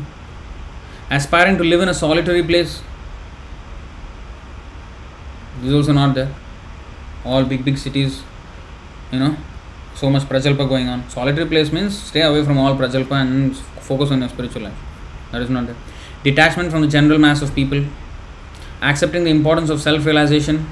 Aspiring 1.09 1.57
to 1.57 1.63
live 1.63 1.81
in 1.81 1.89
a 1.89 1.93
solitary 1.93 2.43
place. 2.43 2.81
Is 5.63 5.73
also 5.73 5.93
not 5.93 6.13
there. 6.13 6.33
All 7.25 7.43
big, 7.45 7.63
big 7.63 7.77
cities, 7.77 8.23
you 9.11 9.19
know 9.19 9.35
so 9.95 10.09
much 10.09 10.23
prajalpa 10.29 10.67
going 10.67 10.87
on 10.93 11.07
solitary 11.09 11.47
place 11.51 11.71
means 11.71 11.97
stay 12.11 12.23
away 12.29 12.43
from 12.47 12.57
all 12.57 12.75
prajalpa 12.75 13.17
and 13.23 13.55
focus 13.89 14.11
on 14.11 14.19
your 14.23 14.29
spiritual 14.29 14.63
life 14.67 14.79
that 15.31 15.41
is 15.41 15.49
not 15.49 15.67
there 15.67 15.75
detachment 16.23 16.71
from 16.71 16.81
the 16.81 16.87
general 16.87 17.19
mass 17.19 17.41
of 17.41 17.53
people 17.55 17.83
accepting 18.81 19.23
the 19.23 19.29
importance 19.31 19.69
of 19.69 19.81
self 19.81 20.05
realization 20.05 20.65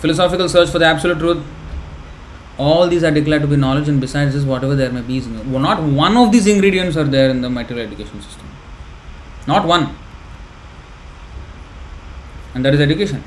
philosophical 0.00 0.48
search 0.48 0.70
for 0.70 0.78
the 0.78 0.84
absolute 0.84 1.18
truth 1.18 1.42
all 2.58 2.86
these 2.88 3.04
are 3.04 3.10
declared 3.10 3.42
to 3.42 3.48
be 3.48 3.56
knowledge 3.56 3.88
and 3.88 4.00
besides 4.00 4.34
this 4.34 4.44
whatever 4.44 4.76
there 4.76 4.92
may 4.92 5.00
be 5.00 5.18
is 5.18 5.26
not 5.66 5.82
one 5.82 6.16
of 6.16 6.30
these 6.32 6.46
ingredients 6.46 6.96
are 6.96 7.04
there 7.04 7.30
in 7.30 7.40
the 7.40 7.50
material 7.50 7.86
education 7.86 8.22
system 8.22 8.46
not 9.46 9.66
one 9.66 9.94
and 12.54 12.64
that 12.64 12.74
is 12.74 12.80
education 12.80 13.22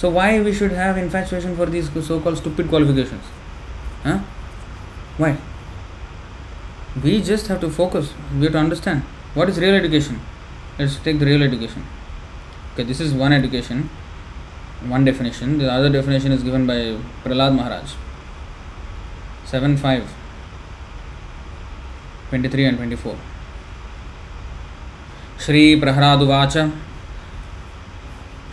so 0.00 0.08
why 0.08 0.40
we 0.40 0.54
should 0.54 0.72
have 0.72 0.96
infatuation 0.96 1.54
for 1.54 1.66
these 1.66 1.90
so-called 2.06 2.38
stupid 2.38 2.70
qualifications? 2.70 3.22
Huh? 4.02 4.20
Why? 5.18 5.36
We 7.04 7.20
just 7.20 7.48
have 7.48 7.60
to 7.60 7.68
focus. 7.68 8.14
We 8.34 8.44
have 8.44 8.52
to 8.52 8.58
understand 8.60 9.02
what 9.34 9.48
is 9.48 9.58
real 9.58 9.74
education. 9.74 10.20
Let's 10.78 10.96
take 10.96 11.18
the 11.18 11.26
real 11.26 11.42
education. 11.42 11.84
Okay, 12.72 12.84
this 12.84 13.00
is 13.00 13.12
one 13.12 13.32
education, 13.32 13.88
one 14.86 15.04
definition. 15.04 15.58
The 15.58 15.70
other 15.70 15.90
definition 15.90 16.32
is 16.32 16.42
given 16.42 16.66
by 16.66 16.96
Prahlad 17.24 17.54
Maharaj. 17.54 17.92
7 19.44 19.76
5 19.76 20.14
23 22.30 22.64
and 22.64 22.76
24. 22.76 23.16
Shri 25.38 25.80
Prahlad 25.80 26.72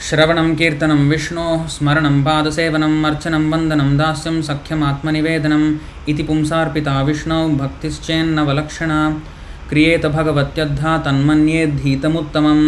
श्रवणं 0.05 0.53
कीर्तनं 0.55 0.99
विष्णोः 1.09 1.65
स्मरणं 1.75 2.21
पादसेवनम् 2.25 3.05
अर्चनं 3.05 3.49
वन्दनं 3.51 3.95
दास्यं 3.97 4.35
सख्यमात्मनिवेदनम् 4.49 5.65
इति 6.11 6.23
पुंसार्पिता 6.27 7.01
विष्णौ 7.07 7.39
भक्तिश्चेन्नवलक्षणा 7.61 8.99
क्रियेत 9.70 10.06
भगवत्यद्धा 10.18 10.98
तन्मन्येद्धीतमुत्तमम् 11.06 12.62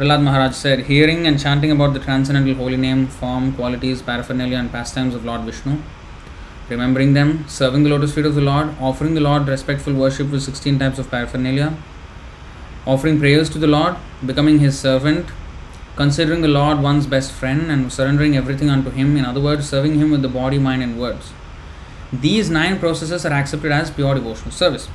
Prahlad 0.00 0.22
Maharaj 0.22 0.54
said, 0.54 0.86
hearing 0.86 1.26
and 1.26 1.38
chanting 1.38 1.70
about 1.70 1.92
the 1.92 1.98
transcendental 1.98 2.54
holy 2.54 2.78
name, 2.78 3.06
form, 3.06 3.52
qualities, 3.52 4.00
paraphernalia, 4.00 4.56
and 4.56 4.72
pastimes 4.72 5.14
of 5.14 5.26
Lord 5.26 5.42
Vishnu, 5.42 5.76
remembering 6.70 7.12
them, 7.12 7.44
serving 7.46 7.82
the 7.82 7.90
lotus 7.90 8.14
feet 8.14 8.24
of 8.24 8.34
the 8.34 8.40
Lord, 8.40 8.74
offering 8.80 9.12
the 9.12 9.20
Lord 9.20 9.46
respectful 9.46 9.92
worship 9.92 10.30
with 10.30 10.42
16 10.42 10.78
types 10.78 10.98
of 10.98 11.10
paraphernalia, 11.10 11.76
offering 12.86 13.18
prayers 13.18 13.50
to 13.50 13.58
the 13.58 13.66
Lord, 13.66 13.94
becoming 14.24 14.60
His 14.60 14.78
servant, 14.78 15.26
considering 15.96 16.40
the 16.40 16.48
Lord 16.48 16.80
one's 16.80 17.06
best 17.06 17.30
friend, 17.30 17.70
and 17.70 17.92
surrendering 17.92 18.38
everything 18.38 18.70
unto 18.70 18.88
Him, 18.88 19.18
in 19.18 19.26
other 19.26 19.40
words, 19.40 19.68
serving 19.68 19.96
Him 19.96 20.10
with 20.10 20.22
the 20.22 20.28
body, 20.28 20.58
mind, 20.58 20.82
and 20.82 20.98
words. 20.98 21.32
These 22.21 22.49
nine 22.49 22.79
processes 22.79 23.25
are 23.25 23.33
accepted 23.33 23.71
as 23.71 23.91
pure 23.91 24.15
devotional 24.15 24.51
service. 24.51 24.87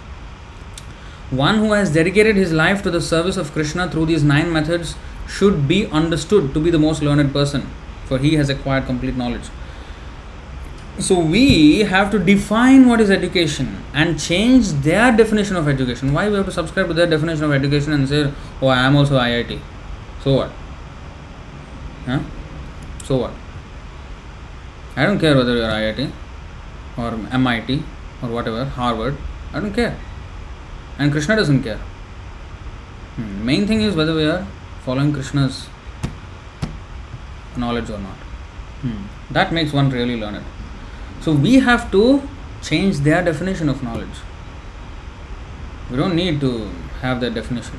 One 1.31 1.59
who 1.59 1.73
has 1.73 1.93
dedicated 1.93 2.37
his 2.37 2.53
life 2.53 2.83
to 2.83 2.91
the 2.91 3.01
service 3.01 3.37
of 3.37 3.53
Krishna 3.53 3.89
through 3.91 4.07
these 4.07 4.25
nine 4.25 4.53
methods 4.53 4.97
should 5.29 5.68
be 5.68 5.87
understood 5.87 6.53
to 6.55 6.61
be 6.61 6.71
the 6.71 6.79
most 6.79 7.03
learned 7.03 7.33
person, 7.33 7.68
for 8.05 8.18
he 8.18 8.35
has 8.35 8.49
acquired 8.49 8.87
complete 8.87 9.16
knowledge. 9.16 9.49
So 10.99 11.18
we 11.18 11.81
have 11.81 12.11
to 12.11 12.18
define 12.18 12.87
what 12.87 13.01
is 13.01 13.11
education 13.11 13.83
and 13.95 14.21
change 14.21 14.71
their 14.89 15.16
definition 15.16 15.57
of 15.57 15.68
education. 15.68 16.12
Why 16.12 16.29
we 16.29 16.35
have 16.35 16.47
to 16.47 16.53
subscribe 16.53 16.89
to 16.89 16.95
their 16.95 17.07
definition 17.07 17.45
of 17.45 17.53
education 17.53 17.93
and 17.93 18.09
say, 18.09 18.31
"Oh, 18.61 18.66
I 18.66 18.81
am 18.81 18.97
also 18.97 19.16
IIT." 19.18 19.61
So 20.25 20.35
what? 20.35 20.51
Huh? 22.07 22.18
So 23.05 23.16
what? 23.16 23.33
I 24.97 25.07
don't 25.07 25.18
care 25.18 25.37
whether 25.37 25.57
you 25.57 25.62
are 25.62 25.71
IIT 25.71 26.11
or 27.01 27.11
MIT 27.32 27.82
or 28.22 28.28
whatever, 28.28 28.64
Harvard. 28.64 29.16
I 29.53 29.61
don't 29.61 29.72
care. 29.72 29.96
And 30.98 31.11
Krishna 31.11 31.36
doesn't 31.36 31.62
care. 31.62 31.80
Hmm. 33.16 33.44
Main 33.44 33.66
thing 33.66 33.82
is 33.82 33.96
whether 33.96 34.14
we 34.14 34.24
are 34.24 34.46
following 34.84 35.12
Krishna's 35.12 35.68
knowledge 37.57 37.90
or 37.90 37.98
not. 37.98 38.18
Hmm. 38.82 39.05
That 39.30 39.53
makes 39.53 39.72
one 39.72 39.90
really 39.90 40.18
learn 40.20 40.34
it. 40.34 40.44
So 41.20 41.32
we 41.32 41.55
have 41.61 41.90
to 41.92 42.22
change 42.62 42.98
their 42.98 43.22
definition 43.24 43.68
of 43.68 43.82
knowledge. 43.82 44.20
We 45.90 45.96
don't 45.96 46.14
need 46.14 46.40
to 46.40 46.70
have 47.01 47.20
that 47.20 47.34
definition. 47.34 47.78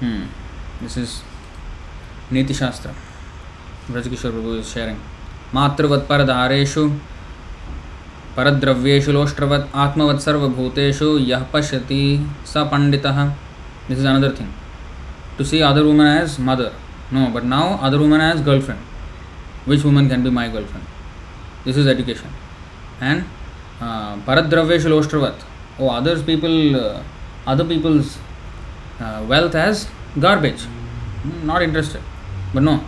Hmm. 0.00 0.24
This 0.80 0.96
is 0.96 1.22
Niti 2.30 2.54
Shastra. 2.54 2.94
Brajkishore 3.92 4.32
Prabhu 4.32 4.50
sharing 4.64 4.72
sharing. 4.72 4.98
Matrivat 5.52 6.02
लोष्ट्रवत् 9.08 9.76
आत्मवत् 9.76 10.20
सर्वभूतेषु 10.20 11.06
यः 11.20 11.42
पश्यति 11.52 12.02
स 12.46 12.54
पंडित 12.72 13.06
this 13.88 13.98
is 13.98 14.06
another 14.06 14.34
thing 14.40 14.48
to 15.38 15.44
see 15.44 15.60
other 15.60 15.82
women 15.82 16.06
as 16.08 16.36
mother 16.40 16.70
no 17.12 17.26
but 17.34 17.44
now 17.46 17.76
other 17.78 17.98
women 17.98 18.20
as 18.20 18.42
girlfriend 18.44 19.68
which 19.68 19.84
women 19.84 20.08
can 20.08 20.22
be 20.24 20.30
my 20.30 20.48
girlfriend 20.50 20.84
this 21.64 21.78
is 21.78 21.88
education 21.88 22.28
and 23.02 23.22
परद्रव्येषु 24.26 24.88
लोष्ट्रवत् 24.88 25.44
ओ 25.80 25.88
others 25.90 26.22
people 26.24 26.54
other 27.48 27.66
peoples 27.66 28.16
wealth 29.28 29.56
as 29.56 29.86
garbage 30.18 30.66
not 31.44 31.62
interested 31.62 32.56
but 32.56 32.62
no 32.62 32.78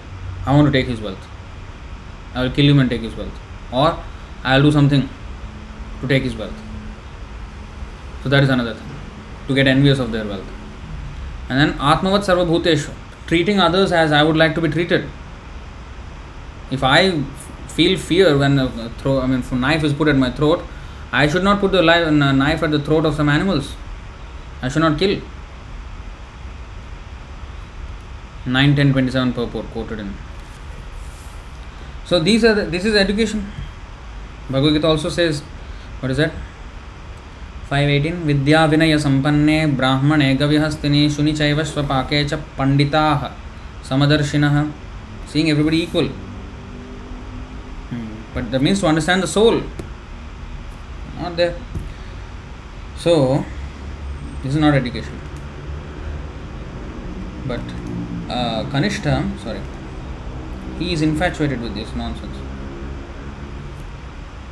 i 0.46 0.54
want 0.56 0.66
to 0.70 0.72
take 0.76 0.88
his 0.94 1.00
wealth 1.00 1.24
i 2.34 2.42
will 2.42 2.50
kill 2.58 2.68
him 2.72 2.78
and 2.84 2.90
take 2.94 3.04
his 3.08 3.16
wealth 3.20 3.38
or 3.72 3.88
i 4.44 4.56
will 4.56 4.64
do 4.68 4.72
something 4.78 5.08
to 6.00 6.08
take 6.12 6.22
his 6.22 6.36
wealth 6.36 6.60
so 8.22 8.28
that 8.28 8.42
is 8.42 8.50
another 8.56 8.74
thing 8.74 8.90
to 9.48 9.54
get 9.54 9.66
envious 9.66 9.98
of 9.98 10.12
their 10.12 10.26
wealth 10.34 10.50
and 11.48 11.60
then 11.60 11.72
atmavat 11.90 12.30
sarvabhuteshu 12.30 12.94
treating 13.32 13.58
others 13.66 13.92
as 14.04 14.16
i 14.20 14.22
would 14.28 14.38
like 14.44 14.54
to 14.60 14.64
be 14.66 14.70
treated 14.76 15.10
if 16.72 16.82
I 16.82 17.22
feel 17.68 17.98
fear 17.98 18.36
when 18.38 18.58
a 18.58 18.88
throw, 18.98 19.20
I 19.20 19.26
mean, 19.26 19.44
knife 19.60 19.84
is 19.84 19.92
put 19.92 20.08
at 20.08 20.16
my 20.16 20.30
throat, 20.30 20.64
I 21.12 21.28
should 21.28 21.44
not 21.44 21.60
put 21.60 21.72
the 21.72 21.82
knife 21.82 22.62
at 22.62 22.70
the 22.70 22.78
throat 22.78 23.04
of 23.04 23.14
some 23.14 23.28
animals. 23.28 23.74
I 24.62 24.68
should 24.68 24.80
not 24.80 24.98
kill. 24.98 25.20
9, 28.46 28.74
10, 28.74 28.92
27 28.92 29.32
purport 29.34 29.66
quoted 29.72 30.00
in. 30.00 30.14
So 32.04 32.20
these 32.20 32.44
are 32.44 32.54
the, 32.54 32.64
this 32.64 32.84
is 32.84 32.94
education. 32.94 33.50
Bhagavad 34.50 34.74
Gita 34.74 34.86
also 34.86 35.08
says, 35.08 35.40
what 36.00 36.10
is 36.10 36.16
that? 36.18 36.32
518 37.70 38.24
विद्या 38.26 38.64
विनय 38.70 38.96
संपन्ने 38.98 39.54
ब्राह्मणे 39.76 40.34
गविहस्तिनि 40.40 41.08
शुनि 41.10 41.32
चैव 41.36 41.62
स्वपाके 41.64 42.24
च 42.28 42.34
पंडिताः 42.58 43.22
समदर्शिनः 43.88 44.56
seeing 45.32 45.48
everybody 45.48 45.78
equal 45.82 46.08
hmm. 47.90 48.08
but 48.34 48.50
that 48.52 48.60
means 48.60 48.80
to 48.80 48.86
understand 48.86 49.22
the 49.22 49.26
soul 49.26 49.62
not 51.20 51.36
there 51.36 51.54
so 53.04 53.14
this 54.42 54.54
is 54.54 54.60
not 54.64 54.74
education 54.74 55.16
but 57.46 57.64
uh, 58.28 58.60
kanishta 58.74 59.14
sorry 59.44 59.62
he 60.82 60.92
is 60.96 61.02
infatuated 61.08 61.60
with 61.64 61.74
this 61.80 61.90
nonsense 62.02 62.38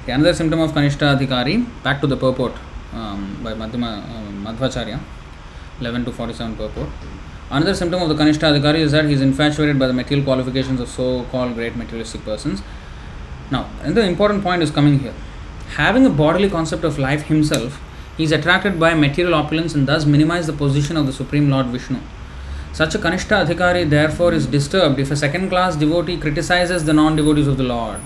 okay, 0.03 0.12
another 0.18 0.35
symptom 0.41 0.61
of 0.66 0.72
kanishta 0.78 1.07
adhikari 1.14 1.57
back 1.87 2.01
to 2.01 2.11
the 2.12 2.18
purport 2.26 2.55
um, 2.99 3.22
by 3.45 3.53
Madhyama, 3.62 3.91
uh, 4.14 4.28
madhvacharya 4.47 4.99
11 5.81 6.05
to 6.05 6.12
47 6.12 6.57
purport 6.57 6.89
another 7.51 7.74
symptom 7.81 8.03
of 8.05 8.09
the 8.12 8.18
kanishta 8.20 8.47
adhikari 8.53 8.81
is 8.89 8.93
that 8.97 9.07
he 9.11 9.14
is 9.18 9.24
infatuated 9.31 9.78
by 9.78 9.89
the 9.93 9.97
material 10.03 10.24
qualifications 10.31 10.81
of 10.85 10.89
so 10.99 11.09
called 11.33 11.55
great 11.55 11.76
materialistic 11.83 12.24
persons 12.33 12.62
now, 13.51 13.68
another 13.83 14.03
important 14.03 14.45
point 14.45 14.62
is 14.62 14.70
coming 14.70 15.01
here. 15.01 15.14
Having 15.74 16.07
a 16.07 16.11
bodily 16.11 16.49
concept 16.49 16.85
of 16.85 16.99
life 16.99 17.22
himself, 17.22 17.81
he 18.16 18.22
is 18.22 18.33
attracted 18.33 18.78
by 18.78 18.95
material 18.95 19.35
opulence 19.35 19.74
and 19.74 19.89
thus 19.89 20.05
minimize 20.05 20.47
the 20.47 20.53
position 20.53 20.97
of 20.97 21.07
the 21.07 21.12
Supreme 21.12 21.51
Lord 21.51 21.66
Vishnu. 21.66 21.99
Such 22.73 22.95
a 22.95 22.99
Kanishta 22.99 23.45
Adhikari 23.45 23.89
therefore 23.89 24.33
is 24.33 24.47
disturbed 24.47 24.99
if 24.99 25.11
a 25.11 25.16
second 25.16 25.49
class 25.49 25.77
devotee 25.77 26.16
criticizes 26.16 26.85
the 26.85 26.93
non 26.93 27.16
devotees 27.16 27.47
of 27.47 27.57
the 27.57 27.64
Lord. 27.64 28.01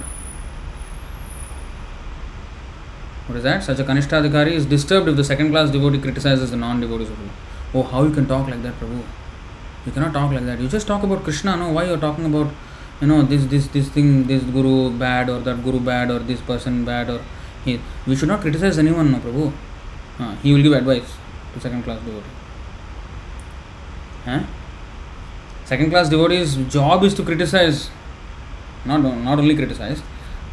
What 3.27 3.37
is 3.37 3.43
that? 3.45 3.63
Such 3.63 3.79
a 3.79 3.85
Kanishta 3.85 4.23
Adhikari 4.23 4.53
is 4.53 4.67
disturbed 4.67 5.09
if 5.09 5.17
the 5.17 5.25
second 5.25 5.51
class 5.51 5.71
devotee 5.71 5.99
criticizes 5.99 6.51
the 6.51 6.57
non 6.57 6.81
devotees 6.81 7.11
of 7.11 7.17
the 7.19 7.25
Lord. 7.25 7.37
Oh, 7.75 7.83
how 7.83 8.03
you 8.05 8.13
can 8.13 8.27
talk 8.27 8.49
like 8.49 8.63
that, 8.63 8.75
Prabhu? 8.81 9.03
You 9.87 9.93
cannot 9.93 10.13
talk 10.13 10.33
like 10.33 10.47
that. 10.47 10.61
You 10.61 10.69
just 10.69 10.87
talk 10.87 11.03
about 11.03 11.25
Krishna, 11.25 11.57
no? 11.57 11.71
Why 11.71 11.85
you 11.85 11.95
are 11.95 11.99
talking 11.99 12.25
about 12.25 12.51
you 13.01 13.09
know 13.09 13.23
this 13.23 13.45
this 13.47 13.67
this 13.69 13.89
thing 13.89 14.27
this 14.27 14.43
guru 14.45 14.91
bad 14.99 15.29
or 15.29 15.41
that 15.41 15.63
guru 15.65 15.81
bad 15.81 16.11
or 16.11 16.21
this 16.21 16.41
person 16.41 16.85
bad 16.85 17.11
or 17.11 17.21
he 17.65 17.81
we 18.07 18.15
should 18.15 18.29
not 18.29 18.41
criticize 18.41 18.79
anyone 18.79 19.11
no 19.11 19.19
prabhu 19.27 19.53
uh, 20.21 20.33
he 20.45 20.55
will 20.55 20.65
give 20.69 20.79
advice 20.81 21.19
to 21.53 21.61
second 21.67 21.83
class 21.83 22.01
devotee 22.09 22.44
second 24.29 25.91
class 25.91 26.09
devotee's 26.09 26.57
job 26.73 27.05
is 27.05 27.17
to 27.17 27.25
criticise 27.25 27.89
not 28.87 29.01
not 29.25 29.39
only 29.39 29.55
criticise 29.57 30.03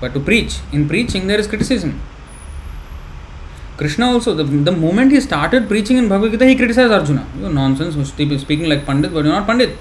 but 0.02 0.14
to 0.14 0.20
preach 0.20 0.60
in 0.74 0.88
preaching 0.88 1.28
there 1.28 1.40
is 1.40 1.50
criticism 1.50 1.92
Krishna 3.80 4.08
also 4.14 4.34
the 4.34 4.70
moment 4.78 5.12
he 5.12 5.22
started 5.22 5.68
preaching 5.68 6.00
in 6.00 6.10
Bhagavadgita 6.10 6.46
he 6.46 6.56
criticise 6.56 6.92
Arjuna 6.92 7.20
you 7.42 7.50
nonsense 7.76 7.96
speaking 8.08 8.68
like 8.68 8.86
pandit 8.86 9.12
but 9.12 9.26
you 9.26 9.32
not 9.32 9.48
pandit 9.48 9.78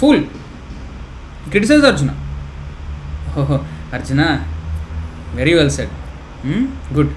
fool 0.00 0.20
criticise 1.50 1.84
Arjuna 1.84 2.10
ओहो 3.38 3.64
Arjuna 3.92 4.20
very 5.34 5.54
well 5.54 5.68
said 5.70 5.88
good 6.92 7.12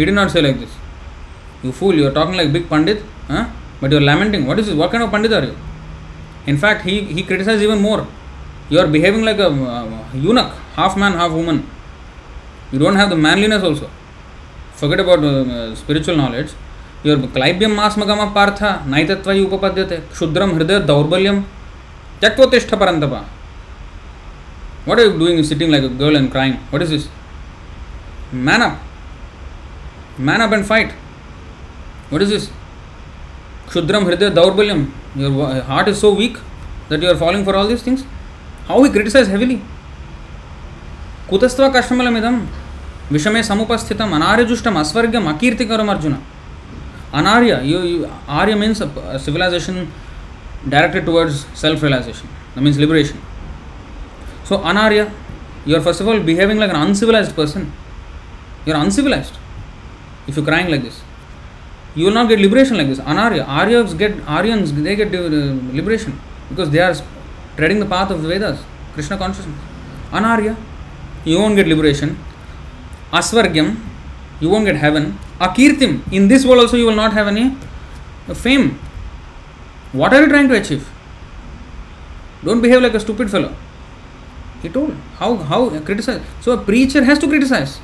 you 0.00 0.06
do 0.06 0.12
not 0.12 0.28
say 0.28 0.42
this 0.42 0.76
you 1.64 1.70
fool 1.72 1.98
you 1.98 2.06
are 2.06 2.12
talking 2.14 2.36
like 2.36 2.52
big 2.52 2.68
pandit 2.68 3.04
But 3.84 3.92
you're 3.92 4.00
lamenting. 4.00 4.46
What 4.46 4.58
is 4.58 4.66
this? 4.68 4.74
What 4.74 4.90
kind 4.92 5.02
of 5.04 5.10
Pandit 5.10 5.32
are 5.38 5.44
you? 5.44 5.54
In 6.46 6.56
fact, 6.56 6.86
he, 6.86 7.02
he 7.16 7.22
criticized 7.22 7.62
even 7.62 7.82
more. 7.82 8.06
You 8.70 8.78
are 8.80 8.86
behaving 8.86 9.24
like 9.26 9.36
a 9.38 9.48
uh, 9.48 10.04
eunuch, 10.14 10.52
half 10.74 10.96
man, 10.96 11.12
half 11.12 11.32
woman. 11.32 11.68
You 12.72 12.78
don't 12.78 12.96
have 12.96 13.10
the 13.10 13.16
manliness 13.16 13.62
also. 13.62 13.90
Forget 14.72 15.00
about 15.00 15.22
uh, 15.22 15.74
spiritual 15.74 16.16
knowledge. 16.16 16.52
Your 17.02 17.18
Klaibhyam 17.18 17.76
Masmagama 17.76 18.32
Partha, 18.32 18.82
Naitatvai 18.86 19.44
Upapadyate, 19.44 20.00
Kshudram 20.14 20.58
Hriday 20.58 20.86
Daurbalyam, 20.86 21.44
Tyaktvatishta 22.22 22.78
Parantapa. 22.78 23.26
What 24.86 24.98
are 24.98 25.08
you 25.08 25.18
doing 25.18 25.44
sitting 25.44 25.70
like 25.70 25.82
a 25.82 25.90
girl 25.90 26.16
and 26.16 26.30
crying? 26.30 26.54
What 26.70 26.80
is 26.80 26.88
this? 26.88 27.08
Man 28.32 28.62
up. 28.62 28.78
Man 30.16 30.40
up 30.40 30.52
and 30.52 30.64
fight. 30.64 30.92
What 32.08 32.22
is 32.22 32.30
this? 32.30 32.50
क्षुद्रम 33.74 34.04
हृदय 34.06 34.28
दौर्बल्यम 34.32 34.86
your 35.18 35.62
heart 35.68 35.88
is 35.88 35.96
so 35.98 36.10
weak 36.14 36.36
that 36.90 37.02
you 37.02 37.08
are 37.10 37.16
following 37.18 37.44
for 37.44 37.54
all 37.56 37.68
these 37.68 37.86
things 37.86 38.04
how 38.68 38.82
we 38.82 38.88
criticise 38.90 39.28
heavily 39.30 39.56
कुतस्व 41.30 41.68
कष्टमलमिदम 41.76 42.36
विषमे 43.12 43.42
समुपस्थित 43.42 44.00
अनार्यजुष्टम 44.02 44.78
अस्वर्ग्यम 44.80 45.26
अकीर्तिकरम 45.30 45.90
Arjuna 45.90 46.16
anarya 47.20 47.60
you 47.64 47.80
arya 48.40 48.54
means 48.60 48.82
civilisation 49.24 49.86
directed 50.66 51.04
towards 51.06 51.44
self 51.62 51.82
realisation 51.84 52.28
the 52.56 52.62
means 52.64 52.78
liberation 52.78 53.18
so 54.48 54.56
anarya 54.72 55.06
you 55.66 55.76
are 55.76 55.82
first 55.82 56.02
of 56.02 56.08
all 56.10 56.20
behaving 56.30 56.60
like 56.60 56.72
an 56.72 56.80
uncivilise 56.80 57.32
person 57.34 57.66
you 58.68 58.74
are 58.74 58.80
uncivilise 58.80 59.32
if 60.28 60.38
you 60.38 60.44
crying 60.44 60.68
like 60.68 60.82
this 60.82 61.02
You 61.94 62.06
will 62.06 62.12
not 62.12 62.28
get 62.28 62.40
liberation 62.40 62.76
like 62.76 62.88
this. 62.88 62.98
Anarya, 62.98 63.44
Aryas 63.46 63.96
get 63.96 64.12
Aryans, 64.26 64.72
they 64.72 64.96
get 64.96 65.14
uh, 65.14 65.28
liberation 65.72 66.20
because 66.48 66.70
they 66.70 66.80
are 66.80 66.94
treading 67.56 67.78
the 67.78 67.86
path 67.86 68.10
of 68.10 68.22
the 68.22 68.28
Vedas, 68.28 68.60
Krishna 68.94 69.16
consciousness. 69.16 69.56
Anarya, 70.10 70.56
you 71.24 71.38
won't 71.38 71.54
get 71.56 71.68
liberation. 71.68 72.18
Asvargyam, 73.12 73.76
you 74.40 74.50
won't 74.50 74.64
get 74.64 74.76
heaven. 74.76 75.18
Akirtim, 75.40 76.00
in 76.12 76.26
this 76.26 76.44
world 76.44 76.60
also 76.60 76.76
you 76.76 76.86
will 76.86 76.96
not 76.96 77.12
have 77.12 77.28
any 77.28 77.56
fame. 78.34 78.78
What 79.92 80.12
are 80.12 80.22
you 80.22 80.28
trying 80.28 80.48
to 80.48 80.54
achieve? 80.60 80.88
Don't 82.44 82.60
behave 82.60 82.82
like 82.82 82.94
a 82.94 83.00
stupid 83.00 83.30
fellow. 83.30 83.54
He 84.62 84.68
told. 84.68 84.94
How 85.18 85.36
how 85.36 85.68
criticize? 85.80 86.20
So 86.40 86.52
a 86.52 86.58
preacher 86.58 87.04
has 87.04 87.18
to 87.20 87.28
criticize. 87.28 87.78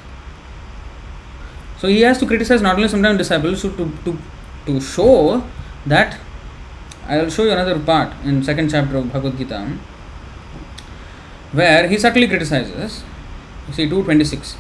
So 1.79 1.87
he 1.87 2.01
has 2.01 2.17
to 2.19 2.25
criticize 2.25 2.61
not 2.61 2.75
only 2.75 2.87
sometimes 2.87 3.17
disciples, 3.17 3.61
so 3.61 3.69
to, 3.71 3.91
to, 4.05 4.17
to 4.65 4.81
show 4.81 5.43
that 5.85 6.17
I 7.07 7.17
will 7.17 7.29
show 7.29 7.43
you 7.43 7.51
another 7.51 7.79
part 7.79 8.13
in 8.23 8.43
second 8.43 8.71
chapter 8.71 8.97
of 8.97 9.11
Bhagavad 9.11 9.37
Gita 9.37 9.77
where 11.51 11.87
he 11.87 11.97
subtly 11.97 12.27
criticizes. 12.27 13.03
You 13.67 13.73
see 13.73 13.89
226. 13.89 14.57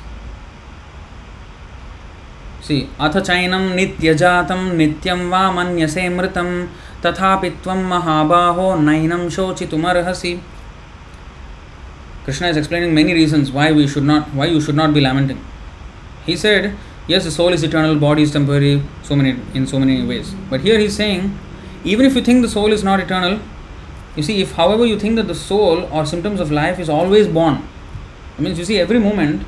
See, 2.67 2.89
अथ 2.99 3.17
चैनं 3.25 3.65
नित्यजातं 3.75 4.61
नित्यं 4.77 5.29
वा 5.29 5.41
मन्यसे 5.51 6.07
मृतं 6.09 6.47
तथापि 7.05 7.49
त्वं 7.63 7.83
महाबाहो 7.89 8.75
नैनं 8.81 9.29
शोचितुमर्हसि 9.29 10.39
Krishna 12.25 12.47
is 12.47 12.57
explaining 12.57 12.95
many 12.95 13.13
reasons 13.13 13.51
why 13.51 13.71
we 13.71 13.87
should 13.87 14.03
not 14.03 14.33
why 14.33 14.45
you 14.47 14.59
should 14.59 14.75
not 14.75 14.95
be 14.95 15.01
lamenting. 15.01 15.39
He 16.25 16.35
said, 16.35 16.75
yes, 17.10 17.24
the 17.24 17.30
soul 17.30 17.52
is 17.52 17.62
eternal, 17.64 17.96
body 17.96 18.22
is 18.22 18.32
temporary, 18.32 18.82
so 19.02 19.16
many 19.16 19.36
in 19.54 19.66
so 19.66 19.78
many 19.78 20.02
ways. 20.06 20.34
But 20.48 20.60
here 20.60 20.78
he 20.78 20.84
is 20.86 20.96
saying, 20.96 21.36
even 21.84 22.06
if 22.06 22.14
you 22.14 22.22
think 22.22 22.42
the 22.42 22.48
soul 22.48 22.72
is 22.72 22.84
not 22.84 23.00
eternal, 23.00 23.40
you 24.16 24.22
see, 24.22 24.40
if 24.42 24.52
however 24.52 24.86
you 24.86 24.98
think 24.98 25.16
that 25.16 25.26
the 25.26 25.34
soul 25.34 25.84
or 25.92 26.06
symptoms 26.06 26.40
of 26.40 26.52
life 26.52 26.78
is 26.78 26.88
always 26.88 27.26
born, 27.26 27.62
I 28.38 28.42
mean, 28.42 28.56
you 28.56 28.64
see, 28.64 28.78
every 28.78 28.98
moment, 28.98 29.46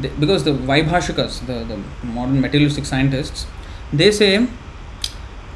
because 0.00 0.44
the 0.44 0.52
Vaibhashikas, 0.52 1.46
the, 1.46 1.64
the 1.64 2.06
modern 2.06 2.40
materialistic 2.40 2.86
scientists, 2.86 3.46
they 3.92 4.10
say 4.10 4.46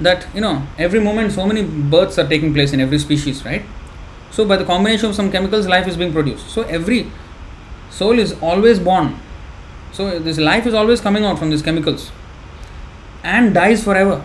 that, 0.01 0.27
you 0.35 0.41
know, 0.41 0.67
every 0.79 1.01
moment 1.01 1.33
so 1.33 1.47
many 1.47 1.63
births 1.63 2.19
are 2.19 2.29
taking 2.29 2.53
place 2.53 2.73
in 2.73 2.81
every 2.81 2.99
species, 2.99 3.45
right? 3.45 3.63
So, 4.31 4.47
by 4.47 4.57
the 4.57 4.65
combination 4.65 5.11
of 5.11 5.15
some 5.15 5.31
chemicals, 5.31 5.67
life 5.67 5.87
is 5.87 5.97
being 5.97 6.13
produced. 6.13 6.49
So, 6.49 6.63
every 6.63 7.11
soul 7.91 8.19
is 8.19 8.33
always 8.41 8.79
born. 8.79 9.19
So, 9.93 10.19
this 10.19 10.39
life 10.39 10.67
is 10.67 10.75
always 10.75 11.01
coming 11.01 11.25
out 11.25 11.39
from 11.39 11.51
these 11.51 11.63
chemicals 11.63 12.11
and 13.23 13.55
dies 13.55 13.85
forever. 13.85 14.25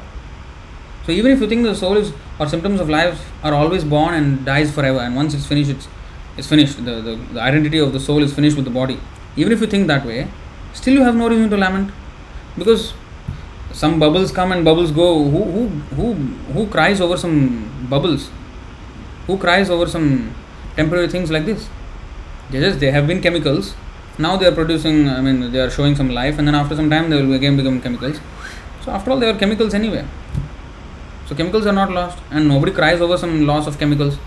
So, 1.06 1.12
even 1.12 1.32
if 1.32 1.42
you 1.42 1.48
think 1.48 1.64
the 1.64 1.76
soul 1.76 1.98
is 1.98 2.14
or 2.40 2.48
symptoms 2.48 2.80
of 2.80 2.90
life 2.90 3.32
are 3.44 3.54
always 3.54 3.84
born 3.84 4.14
and 4.14 4.46
dies 4.46 4.72
forever, 4.72 5.00
and 5.00 5.16
once 5.16 5.34
it's 5.34 5.46
finished, 5.46 5.70
it's, 5.70 5.88
it's 6.38 6.48
finished. 6.48 6.84
The, 6.86 7.02
the, 7.02 7.16
the 7.34 7.42
identity 7.42 7.80
of 7.80 7.94
the 7.94 8.00
soul 8.00 8.24
is 8.24 8.34
finished 8.34 8.56
with 8.56 8.66
the 8.66 8.72
body. 8.72 9.00
Even 9.36 9.52
if 9.52 9.62
you 9.62 9.68
think 9.68 9.88
that 9.88 10.06
way, 10.06 10.28
still 10.74 10.94
you 10.94 11.04
have 11.04 11.16
no 11.16 11.28
reason 11.30 11.50
to 11.50 11.58
lament 11.58 11.92
because 12.58 12.94
some 13.72 14.00
bubbles 14.00 14.32
come 14.32 14.52
and 14.52 14.64
bubbles 14.64 14.92
go. 14.92 15.24
Who, 15.24 15.44
who, 15.44 15.68
who, 15.96 16.14
who 16.54 16.68
cries 16.68 17.02
over 17.02 17.18
some 17.18 17.88
bubbles? 17.90 18.30
who 19.28 19.38
cries 19.38 19.70
over 19.70 19.86
some 19.86 20.34
temporary 20.76 21.10
things 21.14 21.30
like 21.30 21.46
this 21.46 21.68
they 22.50 22.60
just 22.60 22.80
they 22.80 22.92
have 22.92 23.06
been 23.06 23.22
chemicals 23.22 23.76
now 24.18 24.36
they 24.38 24.48
are 24.48 24.56
producing 24.60 25.10
i 25.10 25.22
mean 25.22 25.52
they 25.52 25.60
are 25.60 25.70
showing 25.70 25.96
some 25.96 26.10
life 26.10 26.38
and 26.38 26.48
then 26.48 26.56
after 26.56 26.76
some 26.76 26.90
time 26.90 27.10
they 27.10 27.22
will 27.22 27.34
again 27.34 27.58
become 27.58 27.82
chemicals. 27.82 28.20
So 28.84 28.92
after 28.92 29.12
all 29.12 29.20
they 29.20 29.30
are 29.30 29.38
chemicals 29.38 29.74
anyway. 29.74 30.06
So 31.28 31.36
chemicals 31.36 31.66
are 31.66 31.74
not 31.74 31.92
lost 31.92 32.18
and 32.32 32.48
nobody 32.48 32.72
cries 32.72 33.02
over 33.02 33.18
some 33.18 33.46
loss 33.46 33.68
of 33.68 33.78
chemicals. 33.78 34.18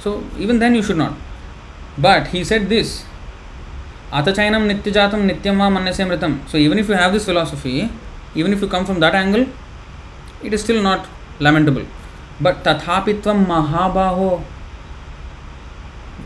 So 0.00 0.24
even 0.38 0.58
then 0.58 0.74
you 0.74 0.82
should 0.82 0.96
not. 0.96 1.14
But 1.98 2.28
he 2.28 2.42
said 2.44 2.68
this 2.68 3.04
atachainam 4.10 4.66
nityajatam 4.70 5.30
nityam 5.30 5.58
va 5.58 5.68
manyase 5.76 6.02
mritam. 6.08 6.48
So 6.48 6.56
even 6.58 6.78
if 6.78 6.88
you 6.88 6.94
have 6.94 7.12
this 7.12 7.24
philosophy 7.24 7.90
even 8.34 8.52
if 8.52 8.60
you 8.60 8.68
come 8.68 8.84
from 8.84 9.00
that 9.00 9.14
angle 9.14 9.46
it 10.42 10.52
is 10.52 10.62
still 10.62 10.82
not 10.82 11.06
lamentable. 11.40 11.86
But 12.40 12.62
Tathapitvam 12.62 13.46
Mahabaho, 13.46 14.42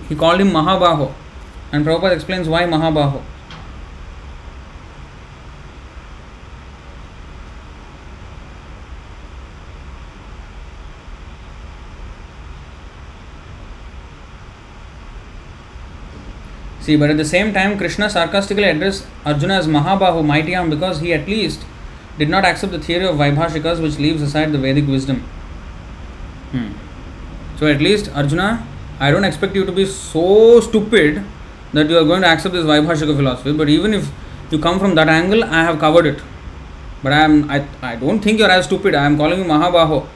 he 0.09 0.15
called 0.17 0.41
him 0.41 0.51
Mahabaho. 0.51 1.13
And 1.73 1.85
Prabhupada 1.85 2.15
explains 2.15 2.49
why 2.49 2.65
Mahabaho. 2.65 3.23
See, 16.81 16.97
but 16.97 17.11
at 17.11 17.19
the 17.19 17.25
same 17.25 17.53
time, 17.53 17.79
Krishna 17.79 18.11
sarcastically 18.11 18.65
addressed 18.65 19.07
Arjuna 19.25 19.55
as 19.55 19.69
Mahabahu, 19.69 20.25
mighty 20.25 20.57
arm, 20.57 20.71
because 20.71 21.01
he 21.01 21.13
at 21.13 21.29
least 21.29 21.65
did 22.19 22.29
not 22.29 22.45
accept 22.45 22.73
the 22.73 22.81
theory 22.81 23.07
of 23.07 23.17
Vaibhashikas, 23.17 23.81
which 23.81 23.99
leaves 23.99 24.23
aside 24.23 24.51
the 24.51 24.59
Vedic 24.59 24.89
wisdom. 24.89 25.21
Hmm. 26.51 26.73
So 27.59 27.67
at 27.69 27.81
least 27.81 28.11
Arjuna, 28.13 28.67
I 28.99 29.11
don't 29.13 29.25
expect 29.25 29.55
you 29.55 29.65
to 29.65 29.73
be 29.73 29.87
so 29.87 30.61
stupid 30.61 31.23
that 31.73 31.89
you 31.89 31.99
are 31.99 32.05
going 32.05 32.23
to 32.23 32.29
accept 32.29 32.55
this 32.55 32.65
Vaibhashika 32.65 33.17
philosophy. 33.17 33.53
But 33.53 33.69
even 33.69 33.95
if 33.95 34.11
you 34.51 34.59
come 34.59 34.79
from 34.79 34.95
that 34.97 35.09
angle, 35.09 35.45
I 35.45 35.63
have 35.63 35.79
covered 35.79 36.07
it. 36.07 36.23
But 37.03 37.13
I 37.13 37.21
am 37.21 37.51
I, 37.51 37.67
I 37.83 37.97
don't 37.97 38.21
think 38.21 38.39
you 38.39 38.45
are 38.45 38.51
as 38.51 38.67
stupid. 38.67 38.95
I 38.95 39.07
am 39.07 39.17
calling 39.17 39.39
you 39.39 39.45
Mahabaho. 39.45 40.07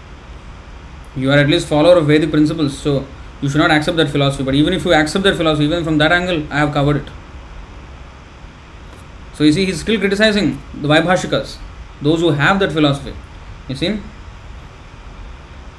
You 1.16 1.30
are 1.30 1.38
at 1.38 1.48
least 1.48 1.68
follower 1.68 1.96
of 1.96 2.06
Vedic 2.06 2.30
principles, 2.30 2.76
so 2.76 3.06
you 3.40 3.48
should 3.48 3.58
not 3.58 3.70
accept 3.70 3.96
that 3.98 4.10
philosophy. 4.10 4.42
But 4.42 4.54
even 4.54 4.74
if 4.74 4.84
you 4.84 4.92
accept 4.92 5.24
that 5.24 5.36
philosophy, 5.36 5.64
even 5.64 5.84
from 5.84 5.98
that 5.98 6.12
angle, 6.12 6.42
I 6.50 6.58
have 6.58 6.72
covered 6.72 6.96
it. 6.96 7.08
So 9.34 9.44
you 9.44 9.52
see, 9.52 9.64
he 9.64 9.70
is 9.70 9.80
still 9.80 9.98
criticizing 9.98 10.60
the 10.74 10.88
Vaibhashikas, 10.88 11.56
those 12.02 12.20
who 12.20 12.30
have 12.30 12.58
that 12.60 12.72
philosophy. 12.72 13.14
You 13.68 13.76
see? 13.76 14.00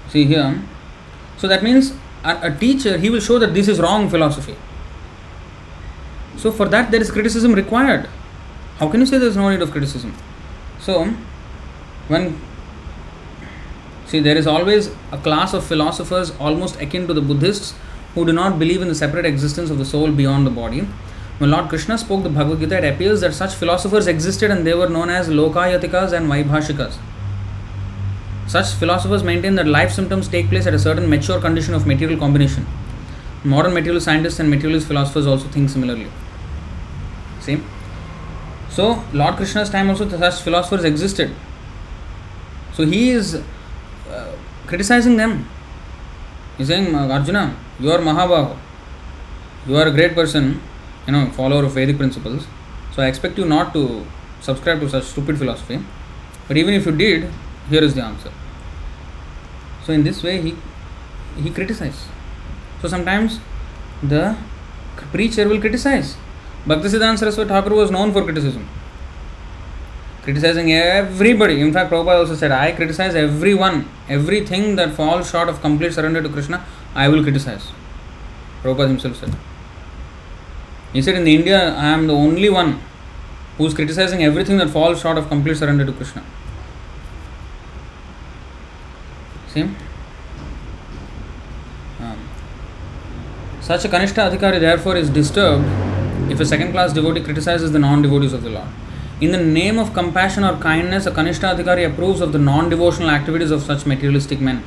See 0.09 0.25
here. 0.25 0.61
So 1.37 1.47
that 1.47 1.63
means 1.63 1.93
a, 2.23 2.51
a 2.51 2.55
teacher 2.55 2.97
he 2.97 3.09
will 3.09 3.19
show 3.19 3.39
that 3.39 3.53
this 3.53 3.67
is 3.67 3.79
wrong 3.79 4.09
philosophy. 4.09 4.55
So 6.37 6.51
for 6.51 6.67
that 6.69 6.91
there 6.91 7.01
is 7.01 7.11
criticism 7.11 7.53
required. 7.53 8.07
How 8.77 8.89
can 8.89 8.99
you 8.99 9.05
say 9.05 9.17
there 9.17 9.29
is 9.29 9.37
no 9.37 9.49
need 9.49 9.61
of 9.61 9.71
criticism? 9.71 10.13
So 10.79 11.05
when 12.07 12.39
see 14.05 14.19
there 14.19 14.37
is 14.37 14.45
always 14.45 14.91
a 15.11 15.17
class 15.17 15.53
of 15.53 15.65
philosophers 15.65 16.31
almost 16.39 16.79
akin 16.79 17.07
to 17.07 17.13
the 17.13 17.21
Buddhists 17.21 17.73
who 18.13 18.25
do 18.25 18.33
not 18.33 18.59
believe 18.59 18.81
in 18.81 18.87
the 18.87 18.95
separate 18.95 19.25
existence 19.25 19.69
of 19.69 19.77
the 19.77 19.85
soul 19.85 20.11
beyond 20.11 20.45
the 20.45 20.51
body. 20.51 20.87
When 21.37 21.51
Lord 21.51 21.67
Krishna 21.67 21.97
spoke 21.97 22.23
the 22.23 22.29
Bhagavad 22.29 22.59
Gita, 22.59 22.77
it 22.77 22.93
appears 22.93 23.19
that 23.21 23.33
such 23.33 23.55
philosophers 23.55 24.07
existed 24.07 24.51
and 24.51 24.65
they 24.65 24.73
were 24.73 24.87
known 24.87 25.09
as 25.09 25.27
Lokayatikas 25.27 26.13
and 26.13 26.27
Vaibhashikas. 26.27 26.97
Such 28.47 28.67
philosophers 28.73 29.23
maintain 29.23 29.55
that 29.55 29.67
life 29.67 29.91
symptoms 29.91 30.29
take 30.29 30.47
place 30.49 30.65
at 30.65 30.73
a 30.73 30.79
certain 30.79 31.09
mature 31.09 31.41
condition 31.41 31.73
of 31.73 31.85
material 31.85 32.17
combination. 32.17 32.65
Modern 33.45 33.73
material 33.73 34.01
scientists 34.01 34.39
and 34.39 34.49
materialist 34.49 34.87
philosophers 34.87 35.27
also 35.27 35.47
think 35.47 35.69
similarly. 35.69 36.07
See? 37.39 37.61
So, 38.69 39.03
Lord 39.13 39.35
Krishna's 39.35 39.69
time 39.69 39.89
also 39.89 40.09
such 40.09 40.41
philosophers 40.41 40.83
existed. 40.83 41.33
So, 42.73 42.85
he 42.85 43.11
is 43.11 43.35
uh, 44.09 44.31
criticizing 44.65 45.15
them. 45.17 45.47
He's 46.57 46.67
saying, 46.67 46.93
Arjuna, 46.93 47.55
you 47.79 47.91
are 47.91 47.99
Mahabahu. 47.99 48.57
You 49.67 49.77
are 49.77 49.87
a 49.87 49.91
great 49.91 50.15
person, 50.15 50.61
you 51.05 51.13
know, 51.13 51.29
follower 51.31 51.63
of 51.63 51.73
Vedic 51.73 51.97
principles. 51.97 52.47
So, 52.93 53.03
I 53.03 53.07
expect 53.07 53.37
you 53.37 53.45
not 53.45 53.73
to 53.73 54.05
subscribe 54.41 54.79
to 54.81 54.89
such 54.89 55.05
stupid 55.05 55.37
philosophy. 55.37 55.79
But 56.47 56.57
even 56.57 56.73
if 56.73 56.85
you 56.85 56.91
did, 56.91 57.31
here 57.69 57.83
is 57.83 57.93
the 57.95 58.03
answer. 58.03 58.31
So 59.85 59.93
in 59.93 60.03
this 60.03 60.23
way 60.23 60.41
he 60.41 60.55
he 61.41 61.51
criticizes. 61.51 62.07
So 62.85 62.89
sometimes 62.89 63.39
the 64.03 64.37
preacher 65.11 65.49
will 65.49 65.59
criticize. 65.59 66.17
Bhaktisiddhanta 66.67 67.17
Saraswati 67.17 67.49
Thakur 67.49 67.73
was 67.73 67.89
known 67.89 68.13
for 68.13 68.23
criticism. 68.23 68.67
Criticizing 70.21 70.71
everybody. 70.71 71.61
In 71.61 71.73
fact, 71.73 71.89
Prabhupada 71.91 72.19
also 72.19 72.35
said, 72.35 72.51
I 72.51 72.73
criticize 72.73 73.15
everyone. 73.15 73.89
Everything 74.07 74.75
that 74.75 74.93
falls 74.93 75.31
short 75.31 75.49
of 75.49 75.61
complete 75.61 75.95
surrender 75.95 76.21
to 76.21 76.29
Krishna, 76.29 76.63
I 76.93 77.07
will 77.07 77.23
criticize. 77.23 77.71
Prabhupada 78.61 78.89
himself 78.89 79.15
said. 79.15 79.35
He 80.93 81.01
said, 81.01 81.15
In 81.15 81.25
India, 81.25 81.73
I 81.73 81.87
am 81.87 82.05
the 82.05 82.13
only 82.13 82.51
one 82.51 82.79
who 83.57 83.65
is 83.65 83.73
criticizing 83.73 84.23
everything 84.23 84.57
that 84.57 84.69
falls 84.69 85.01
short 85.01 85.17
of 85.17 85.27
complete 85.27 85.57
surrender 85.57 85.87
to 85.87 85.91
Krishna. 85.91 86.23
Um, 89.55 89.75
such 93.65 93.83
a 93.83 93.89
Kanishta 93.89 94.29
Adhikari 94.29 94.59
therefore 94.59 94.95
is 94.95 95.09
disturbed 95.09 95.65
if 96.31 96.39
a 96.39 96.45
second 96.45 96.71
class 96.71 96.93
devotee 96.93 97.21
criticizes 97.21 97.71
the 97.71 97.79
non 97.79 98.03
devotees 98.03 98.31
of 98.31 98.43
the 98.43 98.49
Lord. 98.51 98.67
In 99.21 99.31
the 99.31 99.43
name 99.43 99.79
of 99.79 99.91
compassion 99.91 100.43
or 100.43 100.55
kindness, 100.57 101.07
a 101.07 101.11
Kanishta 101.11 101.55
Adhikari 101.55 101.91
approves 101.91 102.21
of 102.21 102.31
the 102.31 102.37
non 102.37 102.69
devotional 102.69 103.09
activities 103.09 103.49
of 103.49 103.63
such 103.63 103.87
materialistic 103.87 104.39
men. 104.39 104.63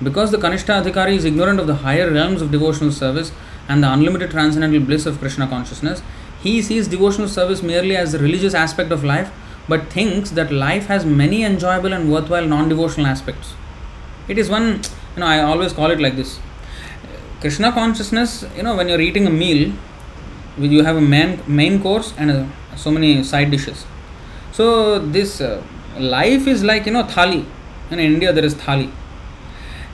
Because 0.00 0.30
the 0.30 0.36
Kanishta 0.36 0.84
Adhikari 0.84 1.16
is 1.16 1.24
ignorant 1.24 1.58
of 1.58 1.66
the 1.66 1.74
higher 1.86 2.08
realms 2.08 2.42
of 2.42 2.52
devotional 2.52 2.92
service 2.92 3.32
and 3.68 3.82
the 3.82 3.92
unlimited 3.92 4.30
transcendental 4.30 4.78
bliss 4.78 5.04
of 5.04 5.18
Krishna 5.18 5.48
consciousness, 5.48 6.00
he 6.40 6.62
sees 6.62 6.86
devotional 6.86 7.26
service 7.26 7.60
merely 7.60 7.96
as 7.96 8.12
the 8.12 8.20
religious 8.20 8.54
aspect 8.54 8.92
of 8.92 9.02
life 9.02 9.32
but 9.68 9.90
thinks 9.90 10.30
that 10.30 10.52
life 10.52 10.86
has 10.86 11.04
many 11.04 11.42
enjoyable 11.42 11.92
and 11.92 12.12
worthwhile 12.12 12.46
non 12.46 12.68
devotional 12.68 13.08
aspects. 13.08 13.54
It 14.28 14.38
is 14.38 14.48
one 14.48 14.82
You 15.14 15.20
know, 15.20 15.26
I 15.26 15.40
always 15.40 15.74
call 15.74 15.90
it 15.90 16.00
like 16.00 16.16
this. 16.16 16.38
Krishna 17.42 17.72
consciousness, 17.72 18.44
you 18.56 18.62
know, 18.62 18.76
when 18.76 18.88
you're 18.88 19.00
eating 19.00 19.26
a 19.26 19.30
meal, 19.30 19.72
you 20.58 20.84
have 20.84 20.96
a 20.96 21.00
main 21.00 21.40
main 21.48 21.82
course 21.82 22.14
and 22.16 22.30
a, 22.30 22.48
so 22.76 22.92
many 22.92 23.24
side 23.24 23.50
dishes. 23.50 23.84
So 24.52 25.00
this 25.00 25.40
uh, 25.40 25.60
life 25.98 26.46
is 26.46 26.62
like 26.62 26.86
you 26.86 26.92
know 26.92 27.02
thali. 27.02 27.44
In 27.90 27.98
India, 27.98 28.32
there 28.32 28.44
is 28.44 28.54
thali. 28.54 28.92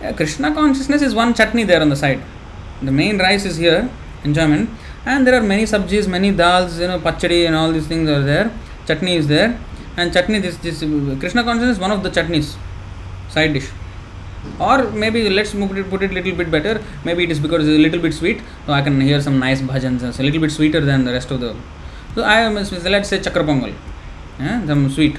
Uh, 0.03 0.13
Krishna 0.13 0.53
consciousness 0.53 1.01
is 1.01 1.15
one 1.15 1.33
chutney 1.33 1.65
there 1.65 1.81
on 1.81 1.89
the 1.89 1.97
side. 1.97 2.23
The 2.83 2.93
main 2.93 3.19
rice 3.19 3.47
is 3.47 3.57
here, 3.57 3.91
enjoyment, 4.25 4.69
and 5.07 5.27
there 5.27 5.35
are 5.35 5.43
many 5.55 5.63
subjis, 5.63 6.07
many 6.07 6.31
dals, 6.33 6.79
you 6.79 6.87
know, 6.87 7.01
pachadi 7.01 7.47
and 7.47 7.57
all 7.57 7.73
these 7.73 7.87
things 7.87 8.11
are 8.11 8.23
there. 8.23 8.53
Chutney 8.87 9.17
is 9.17 9.27
there, 9.27 9.59
and 9.97 10.13
chutney 10.13 10.39
this 10.39 10.59
this 10.59 10.81
Krishna 11.19 11.45
consciousness 11.45 11.79
is 11.79 11.81
one 11.89 11.93
of 11.93 12.03
the 12.03 12.11
chutneys, 12.11 12.57
side 13.31 13.55
dish. 13.55 13.71
और 14.61 14.91
may 14.95 15.11
be 15.11 15.29
let's 15.29 15.55
put 15.91 16.03
it 16.03 16.13
little 16.13 16.37
bit 16.37 16.49
better 16.49 16.81
may 17.07 17.15
be 17.15 17.23
it 17.23 17.31
is 17.31 17.43
because 17.43 17.63
little 17.63 18.01
bit 18.01 18.13
sweet 18.13 18.43
तो 18.67 18.73
I 18.73 18.83
can 18.83 19.01
hear 19.03 19.21
some 19.21 19.33
nice 19.39 19.63
bhajan 19.65 19.99
little 20.21 20.41
bit 20.41 20.51
sweeter 20.51 20.85
than 20.85 21.05
the 21.05 21.15
rest 21.17 21.33
of 21.33 21.41
the 21.41 21.55
so 22.15 22.23
I 22.25 22.91
let's 22.91 23.11
say 23.11 23.19
chakra 23.21 23.43
pongal 23.43 23.73
some 24.69 24.89
sweet 24.95 25.19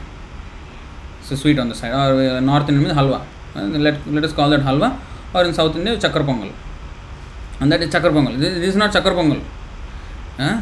so 1.29 1.35
sweet 1.35 1.59
on 1.59 1.69
the 1.69 1.73
side 1.73 1.93
और 1.93 2.39
north 2.41 2.69
Indian 2.69 2.97
halwa 2.97 3.21
let 3.57 4.25
us 4.25 4.33
call 4.33 4.57
that 4.57 4.65
halwa 4.65 4.91
और 5.35 5.47
in 5.47 5.53
south 5.53 5.75
India 5.75 5.95
चक्र 5.99 6.23
पोंगल 6.23 6.49
अंड 7.61 7.73
that 7.73 7.81
is 7.81 7.89
चक्र 7.91 8.11
pongal 8.11 8.49
this 8.59 8.75
not 8.75 8.91
chakra 8.91 9.13
pongal 9.13 9.41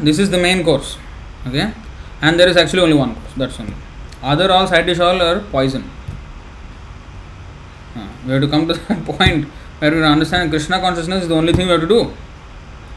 this 0.03 0.19
is 0.19 0.31
the 0.31 0.39
main 0.41 0.63
course 0.63 0.95
okay 1.47 1.59
and 1.59 2.37
there 2.37 2.49
is 2.49 2.59
actually 2.59 2.83
only 2.83 2.97
one 2.97 3.09
course 3.09 3.39
that's 3.39 3.59
only 3.61 3.73
other 4.25 4.51
all 4.51 4.67
side 4.67 4.89
is 4.89 5.01
all 5.01 5.21
are 5.21 5.37
poison 5.51 5.83
we 8.27 8.33
have 8.33 8.41
to 8.41 8.47
come 8.47 8.67
to 8.67 8.73
that 8.73 9.05
point 9.17 9.45
where 9.79 9.91
we 9.91 10.03
understand 10.03 10.49
Krishna 10.49 10.79
consciousness 10.79 11.23
is 11.23 11.29
the 11.29 11.35
only 11.35 11.53
thing 11.53 11.67
we 11.67 11.71
have 11.71 11.81
to 11.81 11.87
do. 11.87 12.13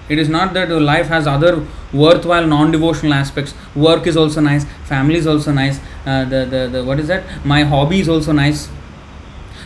It 0.08 0.18
is 0.18 0.28
not 0.28 0.54
that 0.54 0.70
life 0.70 1.06
has 1.06 1.26
other 1.28 1.64
worthwhile 1.92 2.46
non-devotional 2.46 3.14
aspects. 3.14 3.54
Work 3.76 4.08
is 4.08 4.16
also 4.16 4.40
nice, 4.40 4.64
family 4.84 5.16
is 5.16 5.26
also 5.26 5.52
nice. 5.52 5.78
Uh, 6.04 6.24
the, 6.24 6.44
the 6.46 6.68
the 6.72 6.84
what 6.84 6.98
is 6.98 7.06
that? 7.06 7.24
My 7.44 7.62
hobby 7.62 8.00
is 8.00 8.08
also 8.08 8.32
nice. 8.32 8.68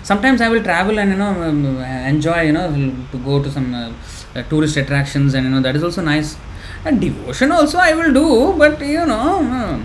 Sometimes 0.03 0.43
I 0.43 0.51
will 0.51 0.63
travel 0.63 0.99
and 0.99 1.13
you 1.13 1.17
know 1.17 1.31
um, 1.43 1.65
enjoy 2.13 2.43
you 2.43 2.53
know 2.53 2.71
to 3.13 3.19
go 3.19 3.43
to 3.43 3.51
some 3.51 3.75
uh, 3.75 3.93
uh, 4.35 4.43
tourist 4.43 4.77
attractions 4.77 5.33
and 5.33 5.47
you 5.47 5.51
know 5.51 5.63
that 5.63 5.77
is 5.77 5.83
also 5.83 6.03
nice. 6.03 6.37
And 6.85 7.01
devotion 7.01 7.51
also 7.51 7.79
I 7.79 7.95
will 7.95 8.13
do, 8.13 8.59
but 8.59 8.79
you 8.81 9.07
know. 9.07 9.83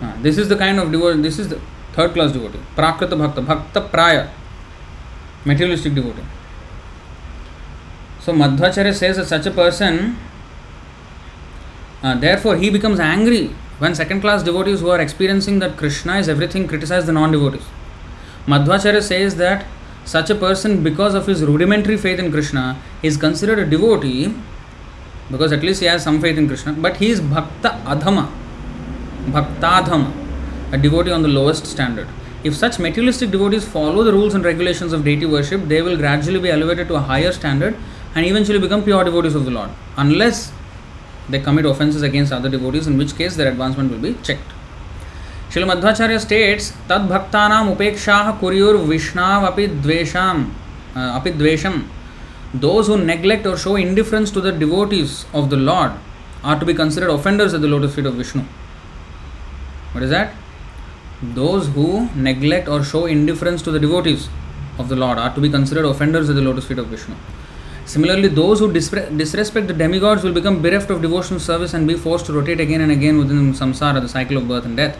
Uh, 0.00 0.22
this 0.22 0.38
is 0.38 0.48
the 0.48 0.56
kind 0.56 0.78
of 0.78 0.92
devotion. 0.92 1.22
This 1.22 1.40
is 1.40 1.48
the 1.48 1.60
third 1.98 2.12
class 2.12 2.32
devotee 2.32 2.58
prakrita 2.76 3.14
bhakta 3.14 3.40
bhakta 3.42 3.78
प्राय 3.92 4.26
materialistic 5.46 5.94
devotee 5.94 6.22
so 8.26 8.32
Madhvacharya 8.34 8.92
says 8.94 9.20
such 9.24 9.46
a 9.48 9.50
person 9.56 9.98
therefore 12.40 12.56
he 12.56 12.70
becomes 12.70 13.00
angry 13.00 13.48
one 13.80 13.94
second 13.94 14.20
class 14.20 14.42
devotees 14.44 14.82
who 14.82 14.90
are 14.90 15.00
experiencing 15.00 15.60
that 15.60 15.78
Krishna 15.78 16.18
is 16.18 16.30
everything 16.30 16.68
criticise 16.68 17.06
the 17.06 17.10
non 17.10 17.30
devotees 17.30 17.62
Madhvacharya 18.48 19.00
says 19.02 19.34
that 19.34 19.64
such 20.08 20.30
a 20.32 20.34
person 20.40 20.76
because 20.82 21.16
of 21.16 21.30
his 21.30 21.42
rudimentary 21.44 21.96
faith 21.96 22.18
in 22.18 22.30
Krishna 22.32 22.64
is 23.04 23.18
considered 23.20 23.58
a 23.58 23.68
devotee 23.70 24.26
because 25.32 25.54
at least 25.54 25.82
he 25.82 25.88
has 25.88 26.00
some 26.00 26.20
faith 26.22 26.38
in 26.38 26.48
Krishna 26.48 26.72
but 26.80 27.00
he 27.00 27.06
is 27.06 27.22
bhakta 27.30 27.66
adhama 27.66 28.20
bhaktadhama 29.32 30.06
a 30.72 30.78
devotee 30.78 31.12
on 31.12 31.22
the 31.22 31.28
lowest 31.28 31.66
standard. 31.66 32.08
If 32.44 32.54
such 32.54 32.78
materialistic 32.78 33.30
devotees 33.30 33.66
follow 33.66 34.04
the 34.04 34.12
rules 34.12 34.34
and 34.34 34.44
regulations 34.44 34.92
of 34.92 35.04
deity 35.04 35.26
worship, 35.26 35.62
they 35.62 35.82
will 35.82 35.96
gradually 35.96 36.38
be 36.38 36.50
elevated 36.50 36.88
to 36.88 36.94
a 36.94 37.00
higher 37.00 37.32
standard 37.32 37.76
and 38.14 38.24
eventually 38.24 38.58
become 38.58 38.84
pure 38.84 39.04
devotees 39.04 39.34
of 39.34 39.44
the 39.44 39.50
Lord, 39.50 39.70
unless 39.96 40.52
they 41.28 41.40
commit 41.40 41.66
offenses 41.66 42.02
against 42.02 42.32
other 42.32 42.48
devotees, 42.48 42.86
in 42.86 42.96
which 42.96 43.16
case 43.16 43.36
their 43.36 43.50
advancement 43.50 43.90
will 43.90 43.98
be 43.98 44.14
checked. 44.22 44.52
Srila 45.50 45.74
Madhvacharya 45.74 46.20
states, 46.20 46.70
Tad 46.88 47.08
bhaktanam 47.08 47.74
upekshah 47.74 48.38
kuryur 48.38 48.86
vishnav 48.86 49.44
api 49.44 49.68
dvesham, 49.68 50.50
uh, 50.94 51.18
api 51.18 51.32
dvesham. 51.32 51.86
Those 52.54 52.86
who 52.86 52.98
neglect 52.98 53.46
or 53.46 53.56
show 53.56 53.76
indifference 53.76 54.30
to 54.30 54.40
the 54.40 54.52
devotees 54.52 55.26
of 55.32 55.50
the 55.50 55.56
Lord 55.56 55.92
are 56.42 56.58
to 56.58 56.64
be 56.64 56.74
considered 56.74 57.10
offenders 57.10 57.54
at 57.54 57.60
the 57.60 57.68
lotus 57.68 57.94
feet 57.94 58.06
of 58.06 58.14
Vishnu. 58.14 58.42
What 59.92 60.02
is 60.04 60.10
that? 60.10 60.34
Those 61.22 61.68
who 61.68 62.08
neglect 62.14 62.68
or 62.68 62.84
show 62.84 63.06
indifference 63.06 63.62
to 63.62 63.70
the 63.70 63.78
devotees 63.78 64.28
of 64.78 64.88
the 64.88 64.96
Lord 64.96 65.18
are 65.18 65.34
to 65.34 65.40
be 65.40 65.48
considered 65.48 65.86
offenders 65.86 66.28
at 66.28 66.34
the 66.36 66.42
lotus 66.42 66.66
feet 66.66 66.78
of 66.78 66.88
Vishnu. 66.88 67.14
Similarly, 67.86 68.28
those 68.28 68.58
who 68.58 68.72
disrespect 68.72 69.68
the 69.68 69.72
demigods 69.72 70.22
will 70.24 70.32
become 70.34 70.60
bereft 70.60 70.90
of 70.90 71.00
devotional 71.00 71.40
service 71.40 71.72
and 71.72 71.86
be 71.86 71.94
forced 71.94 72.26
to 72.26 72.32
rotate 72.32 72.60
again 72.60 72.80
and 72.80 72.92
again 72.92 73.16
within 73.16 73.52
samsara, 73.54 74.00
the 74.00 74.08
cycle 74.08 74.36
of 74.36 74.48
birth 74.48 74.64
and 74.64 74.76
death. 74.76 74.98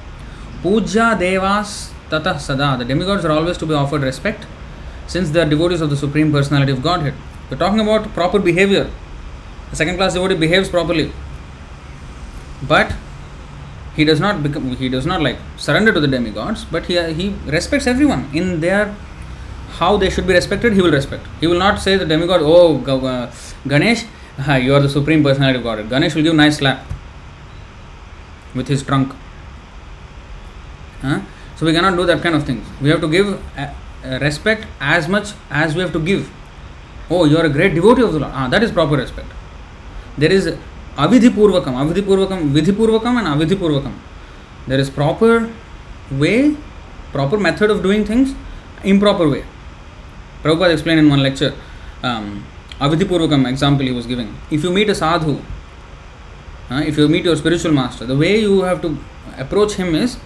Puja 0.63 1.17
devas 1.19 1.93
tata 2.09 2.39
sada. 2.39 2.77
The 2.79 2.85
demigods 2.85 3.25
are 3.25 3.33
always 3.33 3.59
to 3.59 3.67
be 3.67 3.75
offered 3.75 4.03
respect 4.03 4.47
since 5.07 5.31
they 5.31 5.41
are 5.41 5.49
devotees 5.49 5.81
of 5.81 5.91
the 5.91 5.97
Supreme 5.97 6.33
Personality 6.33 6.73
of 6.73 6.83
Godhead. 6.83 7.15
We're 7.51 7.59
talking 7.59 7.81
about 7.81 8.15
proper 8.15 8.39
behavior. 8.39 8.91
The 9.71 9.77
second 9.77 9.97
class 9.97 10.15
devotee 10.15 10.37
behaves 10.37 10.69
properly. 10.69 11.13
But 12.63 12.95
he 13.97 14.05
does 14.05 14.21
not 14.21 14.43
become 14.43 14.65
he 14.77 14.89
does 14.89 15.07
not 15.07 15.23
like 15.23 15.39
surrender 15.57 15.93
to 15.93 16.01
the 16.01 16.09
demigods 16.09 16.65
but 16.65 16.87
he 16.87 16.97
he 17.21 17.35
respects 17.47 17.87
everyone. 17.87 18.29
In 18.33 18.61
their 18.61 18.95
how 19.79 19.97
they 19.97 20.11
should 20.11 20.27
be 20.27 20.35
respected 20.35 20.73
he 20.73 20.83
will 20.83 20.93
respect. 20.93 21.27
He 21.41 21.47
will 21.47 21.59
not 21.59 21.81
say 21.81 21.97
the 21.97 22.07
demigod 22.07 22.43
oh 22.43 22.79
ganesh 23.69 24.05
you 24.67 24.75
are 24.75 24.81
the 24.81 24.89
supreme 24.89 25.23
personality 25.23 25.59
of 25.59 25.65
god. 25.65 25.89
Ganesh 25.89 26.15
will 26.15 26.23
give 26.23 26.35
nice 26.35 26.59
slap 26.59 26.85
with 28.55 28.69
his 28.69 28.83
trunk. 28.83 29.15
Huh? 31.03 31.21
so 31.57 31.65
we 31.65 31.73
cannot 31.73 31.97
do 31.97 32.05
that 32.07 32.23
kind 32.23 32.35
of 32.35 32.45
things 32.45 32.67
we 32.81 32.89
have 32.89 33.01
to 33.01 33.09
give 33.09 33.29
uh, 33.59 33.73
uh, 34.05 34.19
respect 34.21 34.67
as 34.81 35.09
much 35.09 35.33
as 35.51 35.75
we 35.75 35.81
have 35.81 35.93
to 35.93 35.99
give. 35.99 36.31
Oh 37.11 37.25
you 37.25 37.39
are 37.39 37.47
a 37.47 37.49
great 37.49 37.75
devotee 37.75 38.03
of 38.03 38.13
the 38.13 38.19
lord. 38.19 38.33
Ah, 38.35 38.49
that 38.49 38.63
is 38.63 38.73
proper 38.73 38.97
respect. 38.97 39.29
There 40.19 40.33
is 40.33 40.57
avidhipurvakam, 40.97 41.75
avidhipurvakam, 41.75 42.53
vidhipurvakam 42.53 43.19
and 43.19 43.29
avidhipurvakam. 43.29 43.93
There 44.67 44.79
is 44.79 44.91
proper 44.91 45.53
way, 46.11 46.57
proper 47.13 47.39
method 47.39 47.71
of 47.71 47.83
doing 47.83 48.05
things, 48.05 48.35
improper 48.83 49.29
way. 49.29 49.45
Prabhupada 50.43 50.73
explained 50.73 51.01
in 51.01 51.09
one 51.09 51.23
lecture, 51.23 51.55
um, 52.03 52.45
avidhipurvakam 52.81 53.49
example 53.49 53.87
he 53.87 53.93
was 53.93 54.07
giving. 54.07 54.35
If 54.51 54.65
you 54.65 54.73
meet 54.73 54.89
a 54.89 54.95
sadhu, 54.95 55.41
uh, 56.71 56.83
if 56.87 56.97
you 56.99 57.09
meet 57.09 57.25
your 57.25 57.37
spiritual 57.37 57.73
master, 57.73 58.07
the 58.07 58.17
way 58.17 58.41
you 58.41 58.63
have 58.63 58.83
to 58.83 58.99
approach 59.39 59.75
him 59.75 59.95
is 59.95 60.19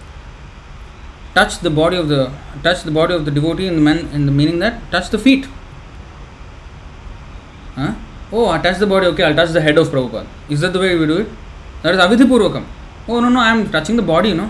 touch 1.33 1.59
the 1.59 1.69
body 1.69 1.97
of 1.97 2.07
the 2.07 2.33
touch 2.63 2.83
the 2.83 2.91
body 2.91 3.13
of 3.13 3.25
the 3.25 3.31
devotee 3.31 3.67
in 3.67 3.75
the 3.75 3.81
man 3.81 4.09
in 4.13 4.25
the 4.25 4.31
meaning 4.31 4.59
that 4.59 4.81
touch 4.91 5.09
the 5.09 5.19
feet. 5.19 5.47
Oh, 8.31 8.49
I 8.49 8.59
touch 8.59 8.77
the 8.77 8.87
body, 8.87 9.07
okay, 9.07 9.23
I'll 9.23 9.35
touch 9.35 9.49
the 9.51 9.61
head 9.61 9.77
of 9.77 9.87
Prabhupada. 9.89 10.27
Is 10.49 10.61
that 10.61 10.73
the 10.73 10.79
way 10.79 10.95
we 10.95 11.05
do 11.05 11.17
it? 11.17 11.29
That 11.83 11.95
is 11.95 11.99
avidhipurvakam. 11.99 12.65
Oh, 13.07 13.19
no, 13.19 13.29
no, 13.29 13.39
I 13.39 13.49
am 13.49 13.69
touching 13.69 13.95
the 13.95 14.01
body, 14.01 14.29
you 14.29 14.35
know. 14.35 14.49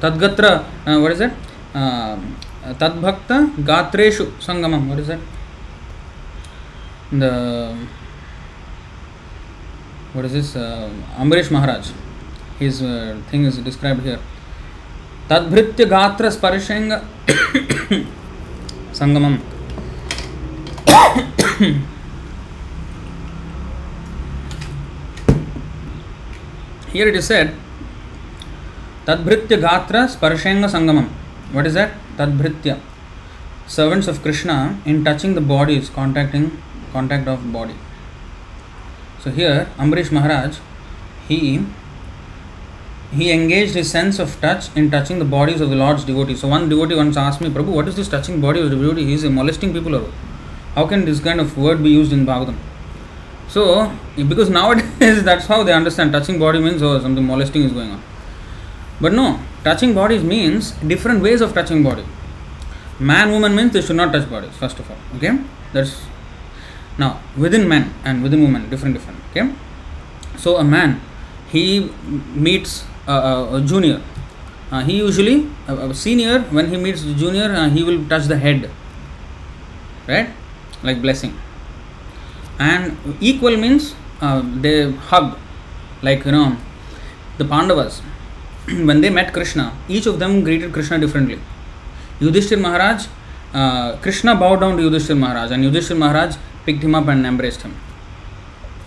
Tadgatra, 0.00 0.64
uh, 0.86 1.00
what 1.00 1.12
is 1.12 1.18
that? 1.18 1.32
Uh, 1.74 2.18
Tadbhakta 2.74 3.54
Gatreshu 3.56 4.30
Sangamam. 4.38 4.88
What 4.88 4.98
is 4.98 5.08
that? 5.08 5.18
The 7.10 7.76
what 10.12 10.24
is 10.24 10.32
this? 10.32 10.56
Uh, 10.56 10.90
Ambarish 11.16 11.50
Maharaj. 11.50 11.90
His 12.58 12.82
uh, 12.82 13.20
thing 13.30 13.44
is 13.44 13.58
described 13.58 14.02
here. 14.02 14.18
Tadbhritya 15.28 15.86
Gatra 15.88 16.30
Sparshanga 16.30 17.04
Sangamam. 18.92 19.40
Here 26.92 27.08
it 27.08 27.16
is 27.16 27.26
said, 27.26 27.54
Tadbhritya 29.06 29.58
Gatra 29.66 30.06
Sparshenga 30.14 30.68
Sangamam. 30.68 31.08
What 31.52 31.66
is 31.66 31.72
that? 31.74 31.94
Tadbhritya. 32.18 32.78
Servants 33.66 34.08
of 34.08 34.20
Krishna 34.20 34.78
in 34.84 35.02
touching 35.02 35.34
the 35.34 35.40
bodies, 35.40 35.88
contacting 35.88 36.62
contact 36.92 37.26
of 37.28 37.50
body. 37.50 37.74
So 39.20 39.30
here 39.30 39.68
Ambarish 39.78 40.12
Maharaj, 40.12 40.58
he 41.26 41.64
he 43.12 43.30
engaged 43.30 43.74
his 43.74 43.90
sense 43.90 44.18
of 44.18 44.38
touch 44.40 44.74
in 44.76 44.90
touching 44.90 45.18
the 45.18 45.24
bodies 45.24 45.60
of 45.60 45.70
the 45.70 45.76
Lord's 45.76 46.04
devotees. 46.04 46.40
So 46.40 46.48
one 46.48 46.68
devotee 46.68 46.94
once 46.94 47.16
asked 47.16 47.40
me, 47.40 47.48
Prabhu, 47.48 47.72
what 47.72 47.88
is 47.88 47.96
this 47.96 48.08
touching 48.08 48.40
body 48.40 48.60
of 48.60 48.70
the 48.70 48.76
devotee? 48.76 49.04
He 49.06 49.14
is 49.14 49.24
molesting 49.24 49.72
people 49.72 49.96
or 49.96 50.12
how 50.74 50.86
can 50.86 51.04
this 51.06 51.20
kind 51.20 51.40
of 51.40 51.56
word 51.56 51.82
be 51.82 51.90
used 51.90 52.12
in 52.12 52.26
Bhagavatam? 52.26 52.56
So, 53.52 53.92
because 54.16 54.48
nowadays 54.48 55.22
that's 55.28 55.44
how 55.44 55.62
they 55.62 55.74
understand 55.74 56.10
touching 56.12 56.38
body 56.38 56.58
means 56.58 56.82
oh 56.82 56.98
something 57.00 57.26
molesting 57.26 57.64
is 57.64 57.72
going 57.72 57.90
on. 57.90 58.02
But 58.98 59.12
no, 59.12 59.40
touching 59.62 59.92
bodies 59.94 60.24
means 60.24 60.70
different 60.92 61.22
ways 61.22 61.42
of 61.42 61.52
touching 61.52 61.82
body. 61.82 62.04
Man, 62.98 63.30
woman 63.30 63.54
means 63.54 63.74
they 63.74 63.82
should 63.82 63.96
not 63.96 64.10
touch 64.10 64.30
bodies, 64.30 64.56
first 64.56 64.78
of 64.78 64.90
all. 64.90 64.96
Okay? 65.16 65.38
That's 65.74 66.00
now 66.96 67.20
within 67.36 67.68
men 67.68 67.92
and 68.04 68.22
within 68.22 68.40
women, 68.42 68.70
different, 68.70 68.94
different. 68.94 69.20
Okay? 69.30 69.52
So 70.38 70.56
a 70.56 70.64
man, 70.64 71.02
he 71.48 71.90
meets 72.34 72.84
a, 73.06 73.62
junior. 73.66 74.00
Uh, 74.70 74.80
he 74.82 74.96
usually, 74.96 75.50
a, 75.68 75.90
a 75.90 75.94
senior, 75.94 76.40
when 76.56 76.70
he 76.70 76.78
meets 76.78 77.02
junior, 77.02 77.52
uh, 77.52 77.68
he 77.68 77.82
will 77.82 78.08
touch 78.08 78.24
the 78.24 78.38
head. 78.38 78.70
Right? 80.08 80.30
Like 80.82 81.02
blessing. 81.02 81.38
And 82.58 82.96
equal 83.20 83.56
means 83.56 83.94
uh, 84.20 84.42
they 84.60 84.90
hug. 84.92 85.38
Like, 86.02 86.24
you 86.24 86.32
know, 86.32 86.56
the 87.38 87.44
Pandavas, 87.44 88.00
when 88.66 89.00
they 89.00 89.10
met 89.10 89.32
Krishna, 89.32 89.72
each 89.88 90.06
of 90.06 90.18
them 90.18 90.42
greeted 90.42 90.72
Krishna 90.72 90.98
differently. 90.98 91.38
Yudhishthir 92.20 92.60
Maharaj, 92.60 93.06
uh, 93.54 93.96
Krishna 93.96 94.34
bowed 94.34 94.60
down 94.60 94.76
to 94.76 94.82
Yudhishthir 94.82 95.16
Maharaj, 95.18 95.50
and 95.50 95.64
Yudhishthir 95.64 95.96
Maharaj 95.96 96.36
picked 96.64 96.82
him 96.82 96.94
up 96.94 97.08
and 97.08 97.26
embraced 97.26 97.62
him. 97.62 97.74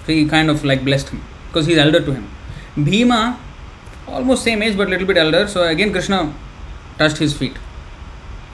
So 0.06 0.14
he 0.14 0.26
kind 0.26 0.50
of 0.50 0.64
like 0.64 0.84
blessed 0.84 1.10
him 1.10 1.22
because 1.48 1.66
he's 1.66 1.78
elder 1.78 2.00
to 2.00 2.14
him. 2.14 2.28
Bhima, 2.76 3.40
almost 4.08 4.44
same 4.44 4.62
age 4.62 4.78
but 4.78 4.90
little 4.90 5.08
bit 5.08 5.18
elder, 5.18 5.48
so 5.48 5.64
again 5.64 5.92
Krishna 5.92 6.34
touched 6.98 7.18
his 7.18 7.36
feet, 7.36 7.58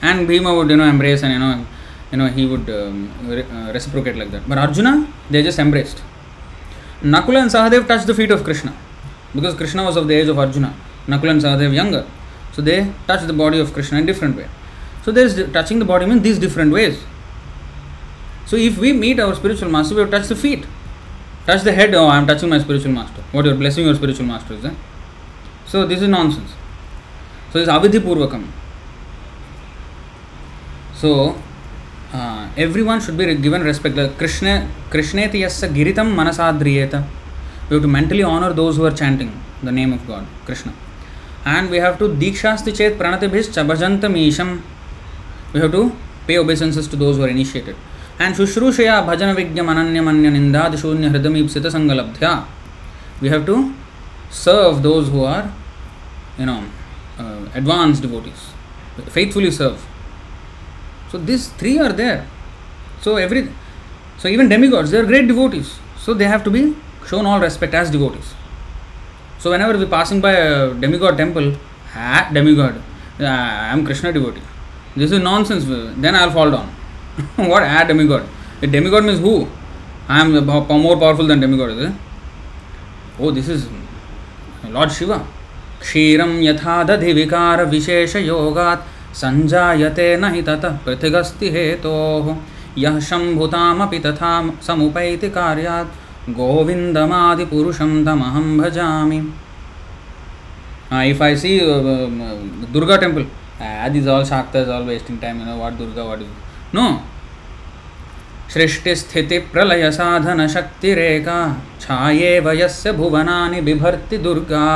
and 0.00 0.26
Bhima 0.26 0.54
would 0.54 0.70
you 0.70 0.76
know 0.76 0.84
embrace 0.84 1.22
and 1.22 1.32
you 1.32 1.38
know 1.38 1.66
you 2.12 2.18
know 2.18 2.28
he 2.28 2.46
would 2.46 2.68
um, 2.70 3.10
re- 3.26 3.42
uh, 3.42 3.72
reciprocate 3.72 4.16
like 4.16 4.30
that. 4.30 4.48
But 4.48 4.58
Arjuna, 4.58 5.12
they 5.30 5.42
just 5.42 5.58
embraced. 5.58 6.02
Nakula 7.02 7.42
and 7.42 7.50
Sahadev 7.50 7.88
touched 7.88 8.06
the 8.06 8.14
feet 8.14 8.30
of 8.30 8.44
Krishna 8.44 8.76
because 9.34 9.54
Krishna 9.54 9.82
was 9.82 9.96
of 9.96 10.06
the 10.06 10.14
age 10.14 10.28
of 10.28 10.38
Arjuna. 10.38 10.74
Nakula 11.08 11.30
and 11.30 11.42
Sahadev 11.42 11.72
younger, 11.74 12.06
so 12.52 12.62
they 12.62 12.92
touched 13.06 13.26
the 13.26 13.32
body 13.32 13.58
of 13.58 13.72
Krishna 13.72 13.98
in 13.98 14.06
different 14.06 14.36
way. 14.36 14.46
So 15.04 15.10
there 15.10 15.24
is 15.24 15.34
touching 15.52 15.80
the 15.80 15.84
body 15.84 16.06
means 16.06 16.22
these 16.22 16.38
different 16.38 16.72
ways. 16.72 17.02
So 18.46 18.56
if 18.56 18.78
we 18.78 18.92
meet 18.92 19.18
our 19.18 19.34
spiritual 19.34 19.70
master, 19.70 19.94
we 19.94 20.02
have 20.02 20.10
touched 20.10 20.28
the 20.28 20.36
feet. 20.36 20.66
Touch 21.46 21.62
the 21.62 21.72
head, 21.72 21.92
oh 21.94 22.06
I 22.06 22.18
am 22.18 22.26
touching 22.26 22.50
my 22.50 22.58
spiritual 22.58 22.92
master. 22.92 23.22
What 23.32 23.46
you 23.46 23.52
are 23.52 23.56
blessing 23.56 23.86
your 23.86 23.94
spiritual 23.94 24.26
master 24.26 24.54
is 24.54 24.62
that? 24.62 24.74
So 25.66 25.86
this 25.86 26.02
is 26.02 26.08
nonsense. 26.08 26.50
So 27.50 27.58
this 27.58 27.66
is 27.66 27.74
avidhi 27.74 27.98
purvakam. 27.98 28.46
So 30.94 31.36
every 32.14 32.82
one 32.82 33.00
should 33.00 33.14
be 33.16 33.34
given 33.34 33.62
respect 33.62 33.98
Krishna 34.18 34.58
कृष्णेति 34.92 35.42
यस 35.42 35.60
गिरीतम 35.72 36.08
मनसाद्रियेत 36.16 36.94
we 37.70 37.80
to 37.80 37.88
mentally 37.88 38.22
honour 38.22 38.52
those 38.52 38.78
who are 38.78 38.90
chanting 38.92 39.30
the 39.64 39.68
name 39.74 39.94
of 39.94 40.06
God 40.08 40.24
Krishna 40.46 40.70
and 41.48 41.70
we 41.70 41.78
have 41.78 41.94
to 42.00 42.08
दीक्षास्त 42.16 42.68
चेत 42.70 42.98
प्रणतिभजंत 42.98 44.04
मीशम 44.16 44.50
we 45.54 45.60
have 45.60 45.70
to 45.72 45.84
pay 46.28 46.36
obeisances 46.38 46.90
to 46.90 46.96
those 46.96 47.16
who are 47.18 47.30
initiated 47.30 48.22
and 48.22 48.34
शुश्रूषया 48.36 49.00
भजन 49.02 49.32
विज्ञम 49.34 49.70
अनन्यमन्य 49.70 50.30
निंदाद 50.30 50.76
शून्य 50.76 51.08
हृदमीपित 51.08 51.66
संगलब्ध्या 51.68 52.32
we 53.22 53.28
have 53.28 53.44
to 53.44 53.56
serve 54.34 54.80
those 54.80 55.08
who 55.10 55.24
are 55.26 55.48
you 56.40 56.46
know 56.46 56.58
advanced 57.56 58.06
वोटिस 58.12 59.10
faithfully 59.14 59.50
serve 59.52 59.91
So 61.11 61.17
these 61.17 61.49
three 61.49 61.79
are 61.79 61.91
there. 61.91 62.25
So 63.01 63.17
every, 63.17 63.49
so 64.17 64.27
even 64.27 64.49
demigods, 64.49 64.91
they 64.91 64.99
are 64.99 65.05
great 65.05 65.27
devotees. 65.27 65.79
So 65.97 66.13
they 66.13 66.25
have 66.25 66.43
to 66.43 66.49
be 66.49 66.75
shown 67.07 67.25
all 67.25 67.39
respect 67.39 67.73
as 67.73 67.89
devotees. 67.89 68.33
So 69.39 69.51
whenever 69.51 69.77
we 69.77 69.85
passing 69.85 70.19
by 70.19 70.31
a 70.31 70.73
demigod 70.73 71.17
temple, 71.17 71.55
ah, 71.95 72.29
demigod, 72.33 72.81
uh, 73.19 73.25
I 73.25 73.71
am 73.71 73.85
Krishna 73.85 74.11
devotee. 74.11 74.41
This 74.95 75.11
is 75.11 75.19
nonsense. 75.19 75.65
Then 75.65 76.15
I 76.15 76.25
will 76.25 76.33
fall 76.33 76.51
down. 76.51 76.67
what 77.35 77.63
a 77.63 77.87
demigod? 77.87 78.27
A 78.61 78.67
demigod 78.67 79.05
means 79.05 79.19
who? 79.19 79.47
I 80.09 80.21
am 80.21 80.45
more 80.45 80.97
powerful 80.97 81.27
than 81.27 81.39
demigod, 81.39 81.71
is 81.71 81.89
it? 81.89 81.95
Oh, 83.19 83.31
this 83.31 83.49
is 83.49 83.67
Lord 84.63 84.91
Shiva. 84.91 85.25
क्षीरं 85.81 86.31
यथा 86.43 86.83
दधिविकारविशेषयोगात् 86.83 88.81
सञ्जायते 89.20 90.16
न 90.16 90.32
हि 90.34 90.42
ततः 90.42 90.78
पृथिगस्ति 90.86 91.50
हेतोः 91.56 92.34
यः 92.78 92.98
शम्भुतामपि 93.08 93.98
तथा 94.06 94.32
समुपैति 94.66 95.30
कार्यात् 95.30 96.30
गोविन्दमादिपुरुषं 96.38 98.04
तमहं 98.06 98.58
भजामि 98.58 99.22
If 100.94 101.22
I 101.22 101.34
see 101.34 101.58
uh, 101.62 101.66
uh, 101.66 102.10
Durga 102.70 102.98
temple, 102.98 103.24
ah, 103.58 103.88
these 103.88 104.06
all 104.06 104.22
Shaktas 104.22 104.68
all 104.68 104.84
wasting 104.84 105.18
time, 105.18 105.38
you 105.38 105.46
know 105.46 105.56
what 105.56 105.78
Durga, 105.78 106.04
what 106.04 106.20
is 106.20 106.28
No. 106.72 107.02
सृष्टिस्थितिप्रलयसाधनशक्तिरेका 108.52 111.36
छायेव 111.80 112.50
यस्य 112.52 112.92
भुवनानि 112.98 113.60
बिभर्ति 113.68 114.16
दुर्गा 114.26 114.66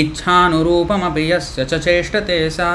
इच्छानुरूपमपि 0.00 1.24
यस्य 1.32 1.64
च 1.64 1.72
चेष्टते 1.84 2.38
सा 2.56 2.68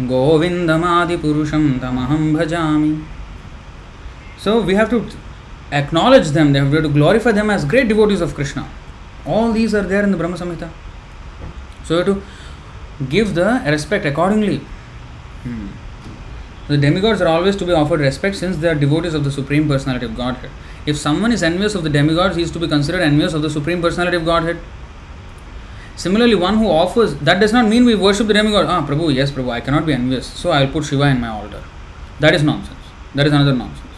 Govindamadipurusham 0.00 1.78
tamaham 1.78 2.32
bhajami. 2.32 3.04
So 4.38 4.60
we 4.60 4.74
have 4.74 4.90
to 4.90 5.06
acknowledge 5.70 6.28
them, 6.28 6.52
we 6.52 6.58
have 6.58 6.70
to 6.70 6.88
glorify 6.88 7.32
them 7.32 7.50
as 7.50 7.64
great 7.64 7.88
devotees 7.88 8.20
of 8.20 8.34
Krishna. 8.34 8.68
All 9.26 9.52
these 9.52 9.74
are 9.74 9.82
there 9.82 10.02
in 10.02 10.10
the 10.10 10.16
Brahma 10.16 10.36
Samhita. 10.36 10.70
So 11.84 11.98
have 11.98 12.06
to 12.06 12.22
give 13.08 13.34
the 13.34 13.62
respect 13.66 14.04
accordingly. 14.04 14.58
Hmm. 15.44 15.68
The 16.68 16.78
demigods 16.78 17.20
are 17.20 17.28
always 17.28 17.56
to 17.56 17.64
be 17.64 17.72
offered 17.72 18.00
respect 18.00 18.36
since 18.36 18.56
they 18.56 18.68
are 18.68 18.74
devotees 18.74 19.14
of 19.14 19.24
the 19.24 19.30
Supreme 19.30 19.68
Personality 19.68 20.06
of 20.06 20.16
Godhead. 20.16 20.50
If 20.86 20.96
someone 20.96 21.32
is 21.32 21.42
envious 21.42 21.74
of 21.74 21.82
the 21.82 21.90
demigods, 21.90 22.36
he 22.36 22.42
is 22.42 22.50
to 22.52 22.58
be 22.58 22.68
considered 22.68 23.02
envious 23.02 23.34
of 23.34 23.42
the 23.42 23.50
Supreme 23.50 23.82
Personality 23.82 24.16
of 24.16 24.24
Godhead. 24.24 24.58
Similarly, 25.96 26.34
one 26.34 26.56
who 26.56 26.68
offers 26.68 27.14
that 27.16 27.38
does 27.38 27.52
not 27.52 27.68
mean 27.68 27.84
we 27.84 27.94
worship 27.94 28.26
the 28.26 28.34
demigod. 28.34 28.66
Ah, 28.66 28.84
Prabhu, 28.86 29.14
yes, 29.14 29.30
Prabhu, 29.30 29.50
I 29.50 29.60
cannot 29.60 29.86
be 29.86 29.92
envious, 29.92 30.26
so 30.26 30.50
I 30.50 30.64
will 30.64 30.72
put 30.72 30.84
Shiva 30.84 31.08
in 31.08 31.20
my 31.20 31.28
altar. 31.28 31.62
That 32.20 32.34
is 32.34 32.42
nonsense. 32.42 32.78
That 33.14 33.26
is 33.26 33.32
another 33.32 33.54
nonsense. 33.54 33.88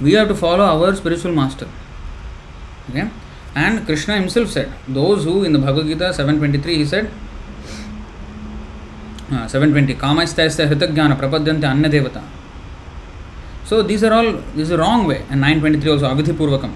We 0.00 0.12
have 0.12 0.28
to 0.28 0.34
follow 0.34 0.64
our 0.64 0.94
spiritual 0.94 1.32
master. 1.32 1.68
Okay? 2.90 3.10
And 3.54 3.84
Krishna 3.84 4.16
himself 4.16 4.50
said, 4.50 4.72
those 4.86 5.24
who 5.24 5.42
in 5.44 5.52
the 5.52 5.58
Bhagavad 5.58 5.86
Gita 5.86 6.14
723, 6.14 6.76
he 6.76 6.84
said, 6.86 7.10
ah, 9.32 9.44
uh, 9.44 9.48
720, 9.48 9.94
Kamaisthaisya 9.94 10.68
Hritaghyana 10.68 11.18
Prapadyante 11.18 11.64
Anna 11.64 11.88
Devata. 11.88 12.22
So 13.64 13.82
these 13.82 14.04
are 14.04 14.12
all, 14.12 14.32
this 14.54 14.70
is 14.70 14.76
wrong 14.76 15.06
way. 15.06 15.24
And 15.28 15.40
923 15.40 15.90
also, 15.90 16.06
Avidhi 16.06 16.32
Purvakam. 16.32 16.72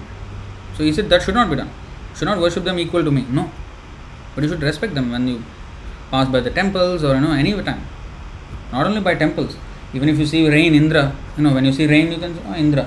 So 0.75 0.83
he 0.83 0.91
said, 0.91 1.09
that 1.09 1.21
should 1.21 1.35
not 1.35 1.49
be 1.49 1.55
done. 1.55 1.69
Should 2.15 2.25
not 2.25 2.39
worship 2.39 2.63
them 2.63 2.77
equal 2.77 3.03
to 3.03 3.11
me. 3.11 3.25
No 3.29 3.49
but 4.33 4.43
you 4.43 4.49
should 4.51 4.65
respect 4.71 4.93
them 4.99 5.11
when 5.11 5.27
you 5.31 5.37
pass 6.11 6.27
by 6.35 6.41
the 6.47 6.53
temples 6.59 7.03
or 7.03 7.13
you 7.15 7.21
know 7.25 7.33
any 7.43 7.53
time 7.69 7.83
not 8.71 8.85
only 8.89 9.01
by 9.07 9.15
temples 9.23 9.55
even 9.93 10.09
if 10.13 10.17
you 10.21 10.27
see 10.33 10.43
rain 10.57 10.73
indra 10.81 11.05
you 11.37 11.43
know 11.45 11.53
when 11.57 11.65
you 11.69 11.73
see 11.79 11.87
rain 11.95 12.11
you 12.13 12.19
can 12.23 12.33
say 12.35 12.43
oh 12.49 12.55
indra 12.65 12.85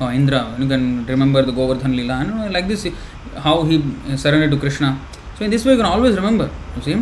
oh 0.00 0.10
indra 0.18 0.42
you 0.60 0.68
can 0.74 0.84
remember 1.14 1.42
the 1.48 1.54
govardhan 1.60 1.94
lila 2.00 2.16
and 2.20 2.28
you 2.30 2.36
know, 2.36 2.50
like 2.58 2.68
this 2.72 2.84
how 3.46 3.56
he 3.70 3.76
surrendered 4.24 4.52
to 4.54 4.60
krishna 4.64 4.90
so 5.36 5.44
in 5.46 5.50
this 5.54 5.64
way 5.66 5.72
you 5.74 5.80
can 5.82 5.90
always 5.94 6.14
remember 6.20 6.48
you 6.76 6.82
see 6.88 6.96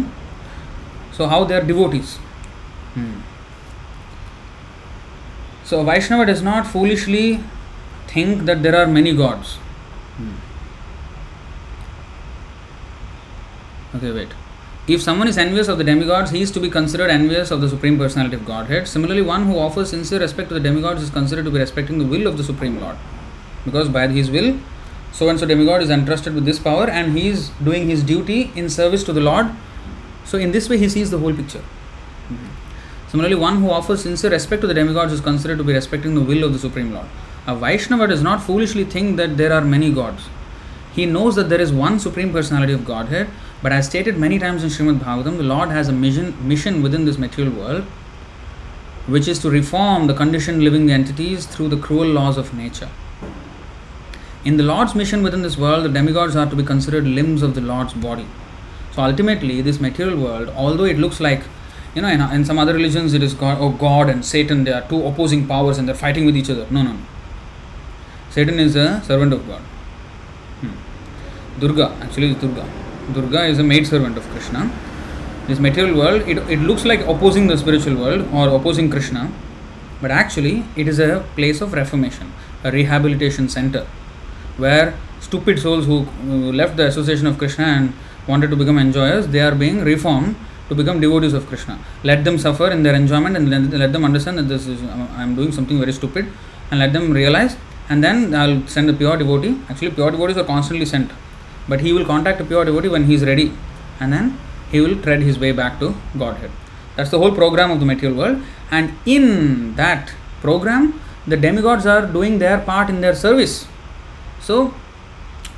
so, 1.19 1.27
how 1.27 1.43
they 1.43 1.57
are 1.57 1.63
devotees. 1.63 2.17
Hmm. 2.95 3.15
So, 5.65 5.83
Vaishnava 5.83 6.27
does 6.27 6.43
not 6.43 6.65
foolishly 6.65 7.41
think 8.07 8.45
that 8.45 8.63
there 8.63 8.77
are 8.77 8.87
many 8.87 9.13
gods. 9.13 9.57
Hmm. 10.17 10.35
Okay, 13.95 14.13
wait. 14.13 14.29
If 14.87 15.03
someone 15.03 15.29
is 15.29 15.37
envious 15.37 15.69
of 15.69 15.79
the 15.79 15.85
demigods, 15.85 16.31
he 16.31 16.41
is 16.41 16.51
to 16.53 16.61
be 16.61 16.71
considered 16.71 17.11
envious 17.11 17.51
of 17.51 17.61
the 17.61 17.69
Supreme 17.69 17.99
Personality 17.99 18.37
of 18.37 18.47
Godhead. 18.47 18.89
Similarly, 18.89 19.23
one 19.23 19.45
who 19.45 19.59
offers 19.59 19.91
sincere 19.91 20.21
respect 20.21 20.49
to 20.49 20.55
the 20.55 20.61
demigods 20.61 21.03
is 21.03 21.11
considered 21.11 21.45
to 21.45 21.51
be 21.51 21.59
respecting 21.59 21.99
the 21.99 22.07
will 22.07 22.27
of 22.27 22.39
the 22.39 22.45
Supreme 22.45 22.81
Lord. 22.81 22.97
Because 23.65 23.89
by 23.89 24.09
his 24.09 24.31
will, 24.31 24.59
so 25.13 25.29
and 25.29 25.39
so 25.39 25.47
demigod 25.47 25.83
is 25.83 25.91
entrusted 25.91 26.35
with 26.35 26.45
this 26.45 26.59
power 26.59 26.89
and 26.89 27.17
he 27.17 27.29
is 27.29 27.51
doing 27.63 27.89
his 27.89 28.03
duty 28.03 28.51
in 28.55 28.71
service 28.71 29.05
to 29.05 29.13
the 29.13 29.21
Lord 29.21 29.51
so, 30.29 30.37
in 30.37 30.53
this 30.53 30.69
way, 30.69 30.77
he 30.77 30.91
sees 30.91 31.11
the 31.11 31.19
whole 31.19 31.35
picture. 31.35 31.61
Mm-hmm. 31.61 33.09
Similarly, 33.09 33.35
one 33.35 33.63
who 33.63 33.71
offers 33.71 34.03
sincere 34.03 34.31
respect 34.31 34.61
to 34.61 34.67
the 34.67 34.75
demigods 34.75 35.11
is 35.11 35.23
considered 35.23 35.57
to 35.57 35.65
be 35.65 35.73
respecting 35.73 36.15
the 36.15 36.21
will 36.21 36.45
of 36.45 36.53
the 36.53 36.59
Supreme 36.59 36.93
Lord. 36.93 37.07
A 37.47 37.57
Vaishnava 37.57 38.07
does 38.07 38.23
not 38.23 38.43
foolishly 38.43 38.85
think 38.85 39.17
that 39.17 39.39
there 39.39 39.55
are 39.55 39.63
many 39.63 39.91
gods. 39.91 40.29
He 40.93 41.07
knows 41.07 41.35
that 41.37 41.49
there 41.49 41.63
is 41.63 41.73
one 41.73 41.99
Supreme 41.99 42.31
Personality 42.31 42.75
of 42.75 42.85
Godhead, 42.85 43.31
but 43.63 43.73
as 43.73 43.87
stated 43.87 44.17
many 44.17 44.39
times 44.39 44.63
in 44.63 44.71
Srimad 44.71 45.01
Bhagavatam, 45.01 45.37
the 45.37 45.43
Lord 45.43 45.71
has 45.71 45.89
a 45.89 45.93
mission, 45.93 46.37
mission 46.47 46.83
within 46.83 47.05
this 47.05 47.19
material 47.19 47.55
world, 47.55 47.85
which 49.07 49.27
is 49.27 49.39
to 49.41 49.51
reform 49.51 50.07
the 50.07 50.15
conditioned 50.15 50.63
living 50.63 50.91
entities 50.91 51.47
through 51.47 51.69
the 51.69 51.77
cruel 51.77 52.07
laws 52.07 52.37
of 52.37 52.55
nature. 52.55 52.89
In 54.45 54.57
the 54.57 54.63
Lord's 54.63 54.95
mission 54.95 55.23
within 55.23 55.43
this 55.43 55.59
world, 55.59 55.85
the 55.85 55.89
demigods 55.89 56.37
are 56.37 56.49
to 56.49 56.57
be 56.57 56.63
considered 56.63 57.05
limbs 57.05 57.43
of 57.43 57.55
the 57.55 57.61
Lord's 57.61 57.95
body. 57.95 58.27
So 58.93 59.03
ultimately, 59.03 59.61
this 59.61 59.81
material 59.81 60.19
world, 60.19 60.49
although 60.51 60.85
it 60.85 60.99
looks 60.99 61.21
like 61.21 61.43
you 61.95 62.03
know, 62.03 62.09
in, 62.09 62.21
in 62.21 62.45
some 62.45 62.59
other 62.59 62.75
religions, 62.75 63.15
it 63.15 63.23
is 63.23 63.35
God, 63.35 63.59
oh, 63.61 63.71
God 63.71 64.09
and 64.09 64.25
Satan, 64.25 64.65
they 64.65 64.73
are 64.73 64.87
two 64.89 65.05
opposing 65.07 65.49
powers 65.49 65.79
and 65.79 65.89
they're 65.89 65.95
fighting 65.95 66.27
with 66.27 66.37
each 66.37 66.51
other. 66.51 66.67
No, 66.71 66.83
no, 66.83 66.93
no. 66.93 67.01
Satan 68.31 68.59
is 68.61 68.77
a 68.77 69.03
servant 69.03 69.33
of 69.33 69.47
God. 69.49 69.63
Hmm. 70.61 71.61
Durga, 71.61 71.97
actually, 72.01 72.35
Durga. 72.35 72.88
Durga 73.13 73.45
is 73.45 73.59
a 73.59 73.65
maid 73.65 73.87
servant 73.87 74.17
of 74.17 74.29
Krishna. 74.31 74.71
This 75.47 75.59
material 75.59 75.97
world, 75.97 76.23
it, 76.29 76.39
it 76.51 76.61
looks 76.61 76.85
like 76.85 77.01
opposing 77.01 77.47
the 77.47 77.57
spiritual 77.57 77.97
world 77.97 78.29
or 78.33 78.49
opposing 78.55 78.91
Krishna, 78.91 79.31
but 80.03 80.11
actually, 80.11 80.65
it 80.77 80.87
is 80.89 80.99
a 80.99 81.25
place 81.35 81.61
of 81.61 81.73
reformation, 81.73 82.33
a 82.65 82.71
rehabilitation 82.71 83.49
center 83.49 83.87
where 84.59 84.95
stupid 85.21 85.59
souls 85.59 85.87
who 85.87 86.05
left 86.53 86.77
the 86.77 86.87
association 86.87 87.27
of 87.27 87.39
Krishna 87.39 87.65
and 87.65 87.93
wanted 88.27 88.51
to 88.51 88.57
become 88.57 88.79
enjoyers, 88.79 89.27
they 89.29 89.41
are 89.41 89.55
being 89.55 89.81
reformed 89.83 90.37
to 90.69 90.75
become 90.75 91.01
devotees 91.01 91.33
of 91.33 91.47
Krishna. 91.47 91.79
Let 92.05 92.25
them 92.25 92.37
suffer 92.37 92.71
in 92.71 92.83
their 92.83 92.95
enjoyment 92.95 93.37
and 93.37 93.49
let 93.73 93.93
them 93.93 94.05
understand 94.05 94.39
that 94.39 94.49
this 94.49 94.67
is 94.67 94.83
I 94.83 95.23
am 95.23 95.35
doing 95.35 95.51
something 95.51 95.79
very 95.79 95.93
stupid, 95.93 96.27
and 96.71 96.79
let 96.79 96.93
them 96.93 97.11
realize. 97.13 97.57
And 97.89 98.05
then 98.05 98.35
I'll 98.35 98.67
send 98.67 98.91
a 98.91 98.93
pure 98.93 99.17
devotee. 99.17 99.59
Actually, 99.71 99.93
pure 99.93 100.11
devotees 100.11 100.37
are 100.37 100.45
constantly 100.45 100.85
sent, 100.85 101.11
but 101.69 101.81
he 101.81 101.93
will 101.93 102.05
contact 102.05 102.41
a 102.41 102.45
pure 102.45 102.65
devotee 102.65 102.89
when 102.89 103.05
he 103.05 103.15
is 103.15 103.25
ready, 103.25 103.53
and 104.01 104.13
then 104.13 104.39
he 104.71 104.81
will 104.81 105.01
tread 105.03 105.23
his 105.23 105.39
way 105.39 105.53
back 105.53 105.79
to 105.81 105.95
Godhead. 106.19 106.51
That's 106.97 107.11
the 107.11 107.19
whole 107.19 107.33
program 107.33 107.71
of 107.71 107.81
the 107.81 107.87
material 107.87 108.19
world, 108.19 108.43
and 108.71 108.93
in 109.07 109.75
that 109.77 110.13
program, 110.41 111.01
the 111.27 111.37
demigods 111.37 111.87
are 111.87 112.07
doing 112.07 112.39
their 112.39 112.59
part 112.59 112.89
in 112.89 113.01
their 113.01 113.15
service. 113.15 113.67
So, 114.41 114.75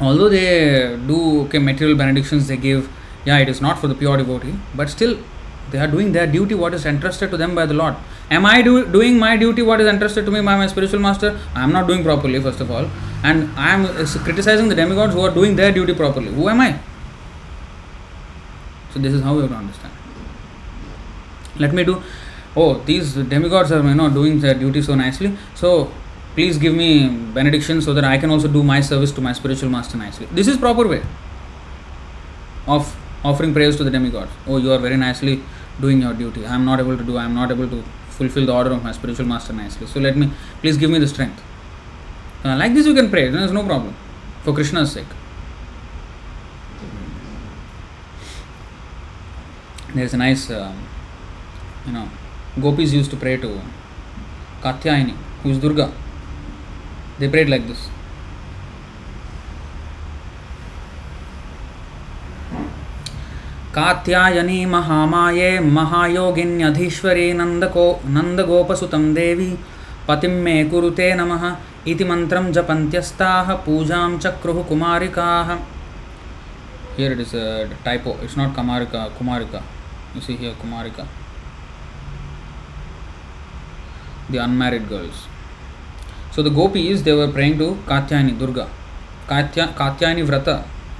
although 0.00 0.28
they 0.28 0.96
do 1.06 1.42
okay 1.42 1.58
material 1.58 1.96
benedictions, 1.96 2.48
they 2.48 2.56
give 2.56 2.90
yeah, 3.24 3.38
it 3.38 3.48
is 3.48 3.60
not 3.60 3.78
for 3.78 3.86
the 3.86 3.94
pure 3.94 4.16
devotee, 4.16 4.54
but 4.74 4.88
still 4.88 5.18
they 5.70 5.78
are 5.78 5.86
doing 5.86 6.12
their 6.12 6.26
duty 6.26 6.54
what 6.54 6.74
is 6.74 6.84
entrusted 6.86 7.30
to 7.30 7.36
them 7.36 7.54
by 7.54 7.66
the 7.66 7.74
Lord. 7.74 7.94
Am 8.30 8.46
I 8.46 8.62
do, 8.62 8.86
doing 8.86 9.18
my 9.18 9.36
duty 9.36 9.62
what 9.62 9.80
is 9.80 9.88
entrusted 9.88 10.24
to 10.26 10.30
me 10.30 10.40
by 10.40 10.56
my 10.56 10.66
spiritual 10.66 11.00
master? 11.00 11.38
I 11.54 11.62
am 11.62 11.72
not 11.72 11.86
doing 11.86 12.02
properly, 12.02 12.40
first 12.40 12.60
of 12.60 12.70
all, 12.70 12.88
and 13.24 13.50
I 13.56 13.70
am 13.70 13.86
criticizing 14.24 14.68
the 14.68 14.74
demigods 14.74 15.14
who 15.14 15.20
are 15.20 15.32
doing 15.32 15.56
their 15.56 15.72
duty 15.72 15.94
properly. 15.94 16.32
Who 16.32 16.48
am 16.48 16.60
I? 16.60 16.78
So, 18.92 18.98
this 18.98 19.12
is 19.12 19.22
how 19.22 19.34
we 19.34 19.42
have 19.42 19.50
to 19.50 19.56
understand. 19.56 19.92
Let 21.58 21.72
me 21.72 21.84
do. 21.84 22.02
Oh, 22.56 22.74
these 22.84 23.14
demigods 23.14 23.70
are 23.70 23.82
you 23.82 23.94
know 23.94 24.10
doing 24.10 24.40
their 24.40 24.54
duty 24.54 24.82
so 24.82 24.94
nicely. 24.94 25.36
So, 25.54 25.92
please 26.34 26.58
give 26.58 26.74
me 26.74 27.08
benediction 27.08 27.82
so 27.82 27.94
that 27.94 28.04
I 28.04 28.18
can 28.18 28.30
also 28.30 28.48
do 28.48 28.62
my 28.62 28.80
service 28.80 29.12
to 29.12 29.20
my 29.20 29.32
spiritual 29.32 29.70
master 29.70 29.96
nicely. 29.96 30.26
This 30.32 30.48
is 30.48 30.56
proper 30.56 30.86
way 30.88 31.02
of 32.66 32.96
offering 33.24 33.52
prayers 33.52 33.76
to 33.76 33.84
the 33.84 33.90
demigods. 33.90 34.30
Oh, 34.46 34.56
you 34.56 34.72
are 34.72 34.78
very 34.78 34.96
nicely 34.96 35.42
doing 35.80 36.02
your 36.02 36.14
duty. 36.14 36.46
I 36.46 36.54
am 36.54 36.64
not 36.64 36.80
able 36.80 36.96
to 36.96 37.04
do, 37.04 37.16
I 37.16 37.24
am 37.24 37.34
not 37.34 37.50
able 37.50 37.68
to 37.68 37.82
fulfill 38.08 38.46
the 38.46 38.52
order 38.52 38.72
of 38.72 38.82
my 38.82 38.92
spiritual 38.92 39.26
master 39.26 39.52
nicely. 39.52 39.86
So 39.86 40.00
let 40.00 40.16
me, 40.16 40.30
please 40.60 40.76
give 40.76 40.90
me 40.90 40.98
the 40.98 41.08
strength. 41.08 41.42
Uh, 42.44 42.56
like 42.56 42.74
this, 42.74 42.86
you 42.86 42.94
can 42.94 43.10
pray, 43.10 43.28
there 43.28 43.44
is 43.44 43.52
no 43.52 43.64
problem 43.64 43.94
for 44.42 44.54
Krishna's 44.54 44.92
sake. 44.92 45.06
There 49.94 50.04
is 50.04 50.14
a 50.14 50.16
nice, 50.16 50.50
uh, 50.50 50.72
you 51.86 51.92
know, 51.92 52.08
gopis 52.60 52.92
used 52.92 53.10
to 53.10 53.16
pray 53.16 53.36
to 53.36 53.60
Katyayani, 54.62 55.16
who 55.42 55.50
is 55.50 55.58
Durga. 55.58 55.92
They 57.18 57.28
prayed 57.28 57.48
like 57.48 57.66
this. 57.66 57.88
Katyayani 63.74 64.64
महामाये 64.66 65.50
महायोगिन्यधीश्वरी 65.74 67.32
नंदको 67.32 67.84
नंदगोपसुतं 68.06 69.04
देवी। 69.14 69.52
पतिं 70.08 70.30
मे 70.44 70.54
कुरुते 70.64 71.12
नमः। 71.14 71.44
इति 71.88 72.04
मंत्रं 72.04 72.50
जपन्त्यस्ताः, 72.52 73.52
पूजां 73.66 74.10
चक्रुः 74.18 74.62
कुमारिकाः 74.68 75.54
here 76.96 77.12
it 77.12 77.20
is 77.20 77.36
typo 77.84 78.16
it's 78.24 78.36
not 78.38 78.54
कुमारिका 78.56 79.06
कुमारिका 79.18 79.62
you 80.16 80.20
see 80.20 80.36
here 80.40 80.54
कुमारिका 80.62 81.04
the 84.30 84.36
unmarried 84.38 84.88
girls 84.88 85.26
so 86.36 86.42
the 86.42 86.52
gopis 86.54 87.02
they 87.02 87.12
were 87.12 87.32
praying 87.32 87.58
to 87.58 87.70
Katyayani 87.88 88.32
Durga 88.40 88.66
Katya 89.28 89.66
Katyayani 89.78 90.22
व्रत 90.30 90.48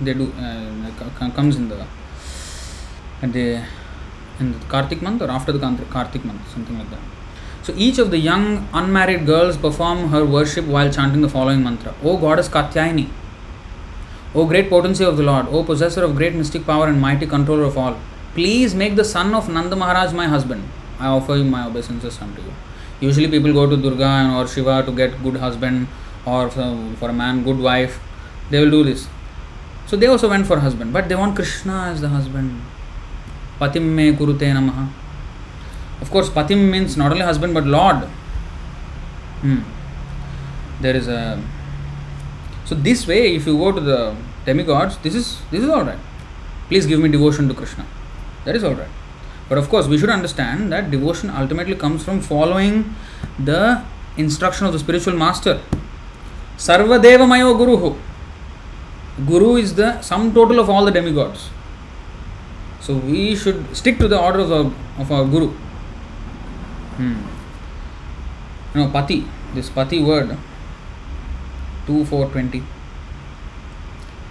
they 0.02 0.14
do 0.14 0.26
comes 1.36 1.56
in 1.56 1.68
the 1.68 1.86
at 3.22 3.32
the 3.32 3.62
in 4.38 4.52
the 4.52 4.58
Kartik 4.66 5.02
month 5.02 5.20
or 5.22 5.30
after 5.30 5.52
the 5.52 5.58
Kartik 5.90 6.24
month, 6.24 6.50
something 6.52 6.78
like 6.78 6.90
that. 6.90 7.00
So 7.62 7.74
each 7.76 7.98
of 7.98 8.10
the 8.10 8.18
young 8.18 8.68
unmarried 8.72 9.26
girls 9.26 9.56
perform 9.56 10.08
her 10.08 10.24
worship 10.24 10.64
while 10.64 10.90
chanting 10.90 11.20
the 11.20 11.28
following 11.28 11.62
mantra: 11.62 11.94
O 12.02 12.16
Goddess 12.16 12.48
Katyayani, 12.48 13.08
O 14.34 14.46
great 14.46 14.70
potency 14.70 15.04
of 15.04 15.16
the 15.18 15.22
Lord, 15.22 15.46
O 15.48 15.62
possessor 15.62 16.04
of 16.04 16.16
great 16.16 16.34
mystic 16.34 16.64
power 16.64 16.86
and 16.86 17.00
mighty 17.00 17.26
controller 17.26 17.64
of 17.64 17.76
all, 17.76 17.98
please 18.34 18.74
make 18.74 18.96
the 18.96 19.04
son 19.04 19.34
of 19.34 19.48
Nanda 19.48 19.76
Maharaj 19.76 20.12
my 20.14 20.26
husband. 20.26 20.64
I 20.98 21.08
offer 21.08 21.36
you 21.36 21.44
my 21.44 21.66
obeisances 21.66 22.20
unto 22.22 22.40
you. 22.40 22.52
Usually 23.00 23.28
people 23.28 23.52
go 23.52 23.68
to 23.68 23.76
Durga 23.76 24.34
or 24.36 24.46
Shiva 24.46 24.82
to 24.84 24.92
get 24.92 25.22
good 25.22 25.36
husband 25.36 25.88
or 26.24 26.50
for 26.50 27.08
a 27.08 27.12
man 27.12 27.42
good 27.44 27.58
wife. 27.58 28.00
They 28.50 28.60
will 28.60 28.70
do 28.70 28.84
this. 28.84 29.08
So 29.86 29.96
they 29.96 30.06
also 30.06 30.28
went 30.28 30.46
for 30.46 30.60
husband, 30.60 30.92
but 30.92 31.08
they 31.08 31.14
want 31.14 31.34
Krishna 31.34 31.88
as 31.92 32.00
the 32.00 32.08
husband. 32.08 32.60
Patim 33.60 33.82
me 33.82 34.12
kurute 34.12 34.46
namaha. 34.58 34.88
Of 36.00 36.10
course, 36.10 36.30
Patim 36.30 36.70
means 36.70 36.96
not 36.96 37.12
only 37.12 37.24
husband 37.24 37.54
but 37.54 37.66
Lord. 37.66 38.04
Hmm. 39.42 39.60
There 40.80 40.96
is 40.96 41.08
a. 41.08 41.42
So 42.64 42.74
this 42.74 43.06
way, 43.06 43.34
if 43.34 43.46
you 43.46 43.56
go 43.58 43.72
to 43.72 43.80
the 43.80 44.16
demigods, 44.46 44.96
this 44.98 45.14
is 45.14 45.42
this 45.50 45.62
is 45.62 45.68
all 45.68 45.84
right. 45.84 45.98
Please 46.68 46.86
give 46.86 47.00
me 47.00 47.08
devotion 47.08 47.48
to 47.48 47.54
Krishna. 47.54 47.86
That 48.44 48.56
is 48.56 48.64
all 48.64 48.74
right. 48.74 48.88
But 49.48 49.58
of 49.58 49.68
course, 49.68 49.86
we 49.88 49.98
should 49.98 50.10
understand 50.10 50.72
that 50.72 50.90
devotion 50.90 51.28
ultimately 51.28 51.74
comes 51.74 52.04
from 52.04 52.20
following 52.20 52.94
the 53.38 53.82
instruction 54.16 54.66
of 54.66 54.72
the 54.72 54.78
spiritual 54.78 55.14
master. 55.14 55.60
Sarvadeva 56.56 57.28
Mayo 57.28 57.54
Guru. 57.54 57.96
Guru 59.26 59.56
is 59.56 59.74
the 59.74 60.00
sum 60.00 60.32
total 60.32 60.60
of 60.60 60.70
all 60.70 60.84
the 60.84 60.92
demigods. 60.92 61.50
So 62.80 62.96
we 62.96 63.36
should 63.36 63.76
stick 63.76 63.98
to 63.98 64.08
the 64.08 64.18
orders 64.18 64.50
of, 64.50 64.66
our, 64.66 65.02
of 65.02 65.12
our 65.12 65.24
Guru. 65.24 65.48
Hmm. 66.96 67.16
you 68.74 68.80
know 68.80 68.90
Pati, 68.90 69.24
this 69.54 69.68
Pati 69.70 70.02
word, 70.02 70.28
2420 71.86 72.62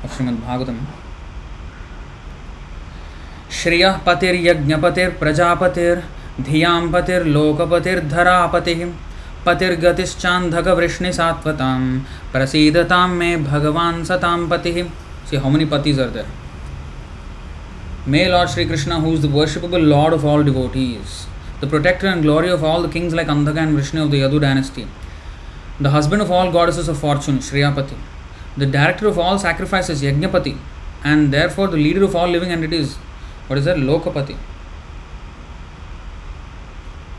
of 0.04 0.12
Srimad 0.12 0.38
Bhagavatam. 0.38 0.80
श्रिय 3.52 3.86
पतिर्यज्ञपतिर 4.06 5.10
प्रजापतिर 5.20 6.02
धियाँ 6.42 6.80
गतिश्चांधक 9.82 10.68
वृष्णि 10.78 11.12
सात्वतां 11.14 11.80
प्रसीदतां 12.34 13.08
मे 13.10 13.36
भगवान 13.50 14.04
सतां 14.10 14.38
पति 14.50 14.74
see 15.30 15.38
how 15.38 15.50
many 15.50 15.66
पतिज 15.74 16.00
are 16.00 16.10
there 16.16 16.39
May 18.10 18.28
Lord 18.28 18.50
Sri 18.50 18.66
Krishna, 18.66 19.00
who 19.02 19.14
is 19.14 19.22
the 19.22 19.28
worshipable 19.28 19.88
Lord 19.88 20.14
of 20.14 20.26
all 20.26 20.42
devotees, 20.42 21.28
the 21.62 21.68
protector 21.68 22.08
and 22.08 22.24
glory 22.24 22.50
of 22.50 22.64
all 22.64 22.82
the 22.82 22.90
kings 22.90 23.14
like 23.14 23.28
Andhaka 23.28 23.60
and 23.64 23.78
Vrishni 23.78 24.04
of 24.04 24.10
the 24.10 24.22
Yadu 24.22 24.42
dynasty, 24.42 24.88
the 25.80 25.92
husband 25.92 26.20
of 26.24 26.32
all 26.32 26.52
goddesses 26.52 26.88
of 26.88 26.98
fortune, 26.98 27.38
Shriyapati, 27.38 27.96
the 28.58 28.66
director 28.66 29.06
of 29.08 29.20
all 29.20 29.38
sacrifices, 29.38 30.02
Yajnapati, 30.02 30.58
and 31.04 31.32
therefore 31.32 31.68
the 31.68 31.78
leader 31.78 32.04
of 32.04 32.16
all 32.16 32.28
living 32.28 32.50
entities, 32.50 32.96
what 33.46 33.60
is 33.60 33.66
that? 33.66 33.78
Lokapati. 33.78 34.36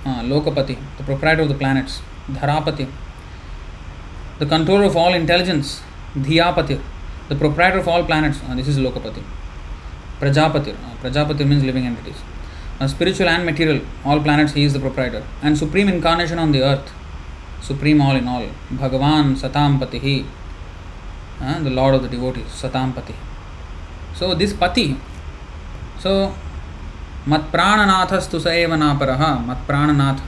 Ah, 0.04 0.22
Lokapati, 0.24 0.76
the 0.96 1.04
proprietor 1.04 1.42
of 1.42 1.48
the 1.50 1.54
planets, 1.54 2.02
Dharapati, 2.28 2.90
the 4.40 4.46
controller 4.46 4.86
of 4.86 4.96
all 4.96 5.14
intelligence, 5.14 5.82
Dhyapati, 6.16 6.82
the 7.28 7.36
proprietor 7.36 7.78
of 7.78 7.86
all 7.86 8.02
planets, 8.04 8.40
ah, 8.48 8.56
this 8.56 8.66
is 8.66 8.78
Lokapati. 8.78 9.22
Prajapati. 10.20 10.76
Prajapati 11.02 11.46
means 11.46 11.64
living 11.64 11.86
entities. 11.86 12.20
Uh, 12.78 12.86
spiritual 12.86 13.28
and 13.28 13.44
material, 13.44 13.80
all 14.04 14.20
planets, 14.20 14.52
he 14.52 14.64
is 14.64 14.72
the 14.72 14.80
proprietor. 14.80 15.22
And 15.42 15.56
supreme 15.56 15.88
incarnation 15.88 16.38
on 16.38 16.52
the 16.52 16.62
earth, 16.62 16.90
supreme 17.60 18.00
all 18.00 18.16
in 18.16 18.26
all. 18.26 18.46
Bhagavan 18.72 19.36
Satampati, 19.36 20.24
uh, 21.40 21.62
the 21.62 21.70
Lord 21.70 21.94
of 21.94 22.02
the 22.02 22.08
devotees, 22.08 22.46
Satampati. 22.46 23.14
So 24.14 24.34
this 24.34 24.52
Pati, 24.52 24.96
so 25.98 26.34
Mat 27.26 27.52
Prananathastu 27.52 28.40
Saeva 28.40 28.76
Naparaha, 28.78 29.44
Mat 29.44 29.58
Prananath, 29.66 30.22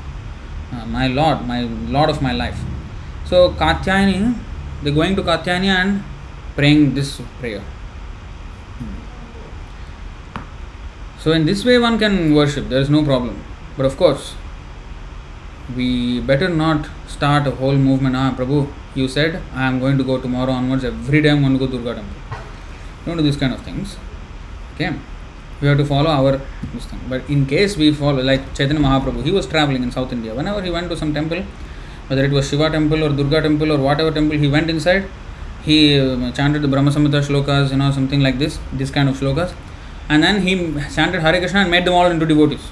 uh, 0.73 0.87
my 0.87 1.07
Lord, 1.07 1.47
my 1.47 1.63
Lord 1.63 2.11
of 2.11 2.21
my 2.21 2.33
life. 2.33 2.61
So 3.25 3.53
Katyayani, 3.53 4.35
they're 4.83 4.93
going 4.93 5.17
to 5.17 5.23
Katyayani 5.23 5.67
and 5.67 6.05
praying 6.55 6.95
this 6.95 7.21
prayer. 7.41 7.63
So, 11.23 11.31
in 11.31 11.47
this 11.47 11.65
way, 11.65 11.79
one 11.79 11.99
can 12.01 12.35
worship, 12.35 12.69
there 12.69 12.81
is 12.81 12.91
no 12.91 13.05
problem. 13.05 13.45
But 13.77 13.87
of 13.87 13.97
course, 13.97 14.35
we 15.77 16.21
better 16.21 16.49
not 16.49 16.89
start 17.07 17.47
a 17.47 17.53
whole 17.53 17.77
movement. 17.77 18.17
Ah, 18.17 18.35
Prabhu, 18.37 18.69
you 18.97 19.07
said 19.07 19.41
I 19.55 19.69
am 19.69 19.79
going 19.79 19.99
to 19.99 20.05
go 20.05 20.21
tomorrow 20.21 20.53
onwards, 20.53 20.85
every 20.85 21.23
day 21.23 21.31
I 21.31 21.35
am 21.35 21.43
going 21.43 21.57
to 21.57 21.65
go 21.65 21.71
Durga 21.71 21.95
temple. 22.01 22.39
Don't 23.07 23.17
do 23.19 23.23
these 23.23 23.37
kind 23.37 23.55
of 23.55 23.61
things. 23.63 23.97
Okay? 24.75 24.93
We 25.61 25.69
have 25.69 25.79
to 25.79 25.85
follow 25.85 26.11
our 26.11 26.41
this 26.75 26.87
thing. 26.87 26.99
But 27.09 27.31
in 27.31 27.47
case 27.47 27.77
we 27.77 27.93
follow, 27.93 28.21
like 28.21 28.53
Chaitanya 28.57 28.83
Mahaprabhu, 28.83 29.23
he 29.23 29.31
was 29.31 29.47
traveling 29.47 29.85
in 29.85 29.93
South 29.93 30.13
India. 30.13 30.35
Whenever 30.35 30.61
he 30.61 30.71
went 30.71 30.91
to 30.91 30.97
some 30.97 31.15
temple, 31.15 31.45
whether 32.09 32.25
it 32.25 32.33
was 32.33 32.49
Shiva 32.49 32.69
temple 32.69 33.05
or 33.05 33.11
Durga 33.11 33.43
temple 33.43 33.71
or 33.71 33.79
whatever 33.79 34.11
temple, 34.11 34.37
he 34.37 34.49
went 34.49 34.69
inside, 34.69 35.05
he 35.63 36.01
uh, 36.01 36.33
chanted 36.33 36.63
the 36.63 36.69
Brahma 36.69 36.91
Samhita 36.91 37.23
shlokas, 37.23 37.71
you 37.71 37.77
know, 37.77 37.93
something 37.93 38.21
like 38.21 38.41
this, 38.41 38.59
this 38.73 38.91
kind 38.91 39.09
of 39.09 39.17
shlokas. 39.17 39.55
And 40.09 40.23
then 40.23 40.43
he 40.43 40.57
chanted 40.95 41.21
Hare 41.21 41.39
Krishna 41.39 41.61
and 41.61 41.71
made 41.71 41.85
them 41.85 41.95
all 41.95 42.11
into 42.11 42.27
devotees. 42.27 42.69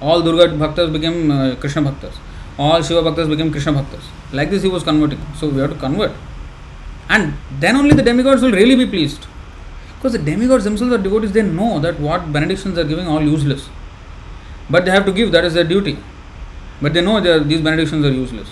All 0.00 0.22
Durga 0.22 0.54
Bhaktas 0.56 0.92
became 0.92 1.30
uh, 1.30 1.54
Krishna 1.56 1.82
Bhaktas. 1.82 2.16
All 2.58 2.82
Shiva 2.82 3.02
Bhaktas 3.02 3.28
became 3.28 3.50
Krishna 3.50 3.72
Bhaktas. 3.72 4.04
Like 4.32 4.50
this, 4.50 4.62
he 4.62 4.68
was 4.68 4.82
converting. 4.82 5.20
So 5.36 5.48
we 5.48 5.60
have 5.60 5.72
to 5.72 5.78
convert. 5.78 6.12
And 7.08 7.34
then 7.60 7.76
only 7.76 7.94
the 7.94 8.02
demigods 8.02 8.42
will 8.42 8.52
really 8.52 8.76
be 8.76 8.86
pleased. 8.86 9.26
Because 9.96 10.12
the 10.12 10.18
demigods 10.18 10.64
themselves 10.64 10.92
are 10.92 10.98
devotees, 10.98 11.32
they 11.32 11.42
know 11.42 11.78
that 11.80 12.00
what 12.00 12.32
benedictions 12.32 12.78
are 12.78 12.84
giving 12.84 13.06
are 13.06 13.12
all 13.12 13.22
useless. 13.22 13.68
But 14.68 14.84
they 14.84 14.90
have 14.90 15.04
to 15.06 15.12
give, 15.12 15.32
that 15.32 15.44
is 15.44 15.54
their 15.54 15.64
duty. 15.64 15.98
But 16.82 16.92
they 16.92 17.00
know 17.00 17.20
that 17.20 17.48
these 17.48 17.60
benedictions 17.60 18.04
are 18.04 18.10
useless. 18.10 18.50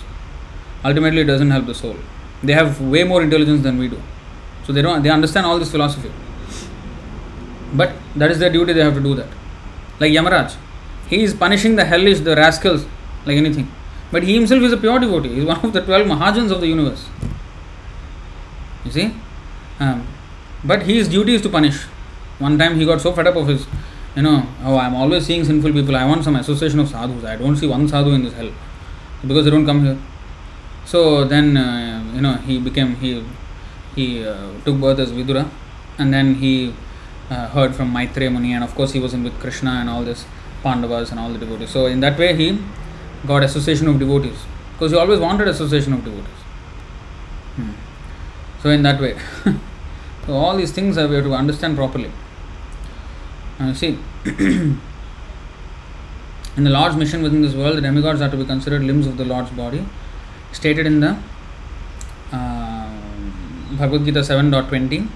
Ultimately, 0.85 1.21
it 1.21 1.25
doesn't 1.25 1.51
help 1.51 1.65
the 1.65 1.75
soul. 1.75 1.95
They 2.41 2.53
have 2.53 2.81
way 2.81 3.03
more 3.03 3.21
intelligence 3.21 3.61
than 3.63 3.77
we 3.77 3.87
do. 3.87 4.01
So 4.65 4.73
they 4.73 4.81
don't 4.81 5.03
they 5.03 5.09
understand 5.09 5.45
all 5.45 5.59
this 5.59 5.71
philosophy. 5.71 6.11
But 7.73 7.93
that 8.15 8.31
is 8.31 8.39
their 8.39 8.49
duty, 8.51 8.73
they 8.73 8.83
have 8.83 8.93
to 8.93 9.01
do 9.01 9.15
that. 9.15 9.27
Like 9.99 10.11
Yamaraj. 10.11 10.55
He 11.07 11.23
is 11.23 11.33
punishing 11.33 11.75
the 11.75 11.85
hellish, 11.85 12.19
the 12.19 12.35
rascals, 12.35 12.85
like 13.25 13.37
anything. 13.37 13.71
But 14.11 14.23
he 14.23 14.35
himself 14.35 14.61
is 14.61 14.73
a 14.73 14.77
pure 14.77 14.99
devotee. 14.99 15.29
He 15.29 15.39
is 15.39 15.45
one 15.45 15.63
of 15.65 15.73
the 15.73 15.81
12 15.81 16.07
Mahajans 16.07 16.51
of 16.51 16.61
the 16.61 16.67
universe. 16.67 17.07
You 18.85 18.91
see? 18.91 19.15
Um, 19.79 20.07
but 20.63 20.83
his 20.83 21.07
duty 21.07 21.35
is 21.35 21.41
to 21.41 21.49
punish. 21.49 21.83
One 22.39 22.57
time 22.57 22.77
he 22.77 22.85
got 22.85 23.01
so 23.01 23.11
fed 23.11 23.27
up 23.27 23.35
of 23.35 23.47
his, 23.47 23.65
you 24.15 24.21
know, 24.21 24.47
oh, 24.63 24.77
I'm 24.77 24.95
always 24.95 25.25
seeing 25.25 25.43
sinful 25.43 25.73
people. 25.73 25.95
I 25.95 26.05
want 26.05 26.23
some 26.23 26.35
association 26.35 26.79
of 26.79 26.89
sadhus. 26.89 27.23
I 27.23 27.35
don't 27.35 27.55
see 27.55 27.67
one 27.67 27.87
sadhu 27.87 28.11
in 28.11 28.23
this 28.23 28.33
hell 28.33 28.51
because 29.25 29.45
they 29.45 29.51
don't 29.51 29.65
come 29.65 29.83
here. 29.83 29.97
So 30.85 31.25
then, 31.25 31.57
uh, 31.57 32.03
you 32.13 32.21
know, 32.21 32.35
he 32.35 32.59
became, 32.59 32.95
he, 32.95 33.23
he 33.95 34.25
uh, 34.25 34.51
took 34.63 34.79
birth 34.79 34.99
as 34.99 35.11
Vidura 35.11 35.49
and 35.97 36.13
then 36.13 36.35
he 36.35 36.73
uh, 37.29 37.47
heard 37.49 37.75
from 37.75 37.91
Maitreya 37.91 38.29
Muni 38.29 38.53
and 38.53 38.63
of 38.63 38.73
course 38.75 38.93
he 38.93 38.99
was 38.99 39.13
in 39.13 39.23
with 39.23 39.39
Krishna 39.39 39.71
and 39.71 39.89
all 39.89 40.03
this 40.03 40.25
Pandavas 40.61 41.11
and 41.11 41.19
all 41.19 41.31
the 41.31 41.39
devotees. 41.39 41.69
So 41.69 41.85
in 41.85 41.99
that 42.01 42.17
way 42.17 42.35
he 42.35 42.59
got 43.25 43.43
association 43.43 43.87
of 43.87 43.99
devotees 43.99 44.39
because 44.73 44.91
he 44.91 44.97
always 44.97 45.19
wanted 45.19 45.47
association 45.47 45.93
of 45.93 46.03
devotees. 46.03 46.41
Hmm. 47.55 47.71
So 48.61 48.69
in 48.69 48.83
that 48.83 48.99
way. 48.99 49.17
So 50.25 50.33
all 50.33 50.55
these 50.55 50.71
things 50.71 50.95
we 50.95 51.15
have 51.15 51.25
to 51.25 51.33
understand 51.33 51.75
properly. 51.75 52.09
And 53.59 53.75
see, 53.75 53.99
in 54.25 54.79
the 56.55 56.69
Lord's 56.69 56.95
mission 56.95 57.21
within 57.21 57.41
this 57.41 57.53
world, 57.53 57.77
the 57.77 57.81
demigods 57.81 58.21
are 58.21 58.29
to 58.29 58.37
be 58.37 58.45
considered 58.45 58.83
limbs 58.83 59.05
of 59.05 59.17
the 59.17 59.25
Lord's 59.25 59.51
body, 59.51 59.85
stated 60.53 60.85
in 60.85 61.01
the 61.01 61.17
uh, 62.31 62.89
Bhagavad 63.77 64.05
Gita 64.05 64.19
7.20. 64.21 65.09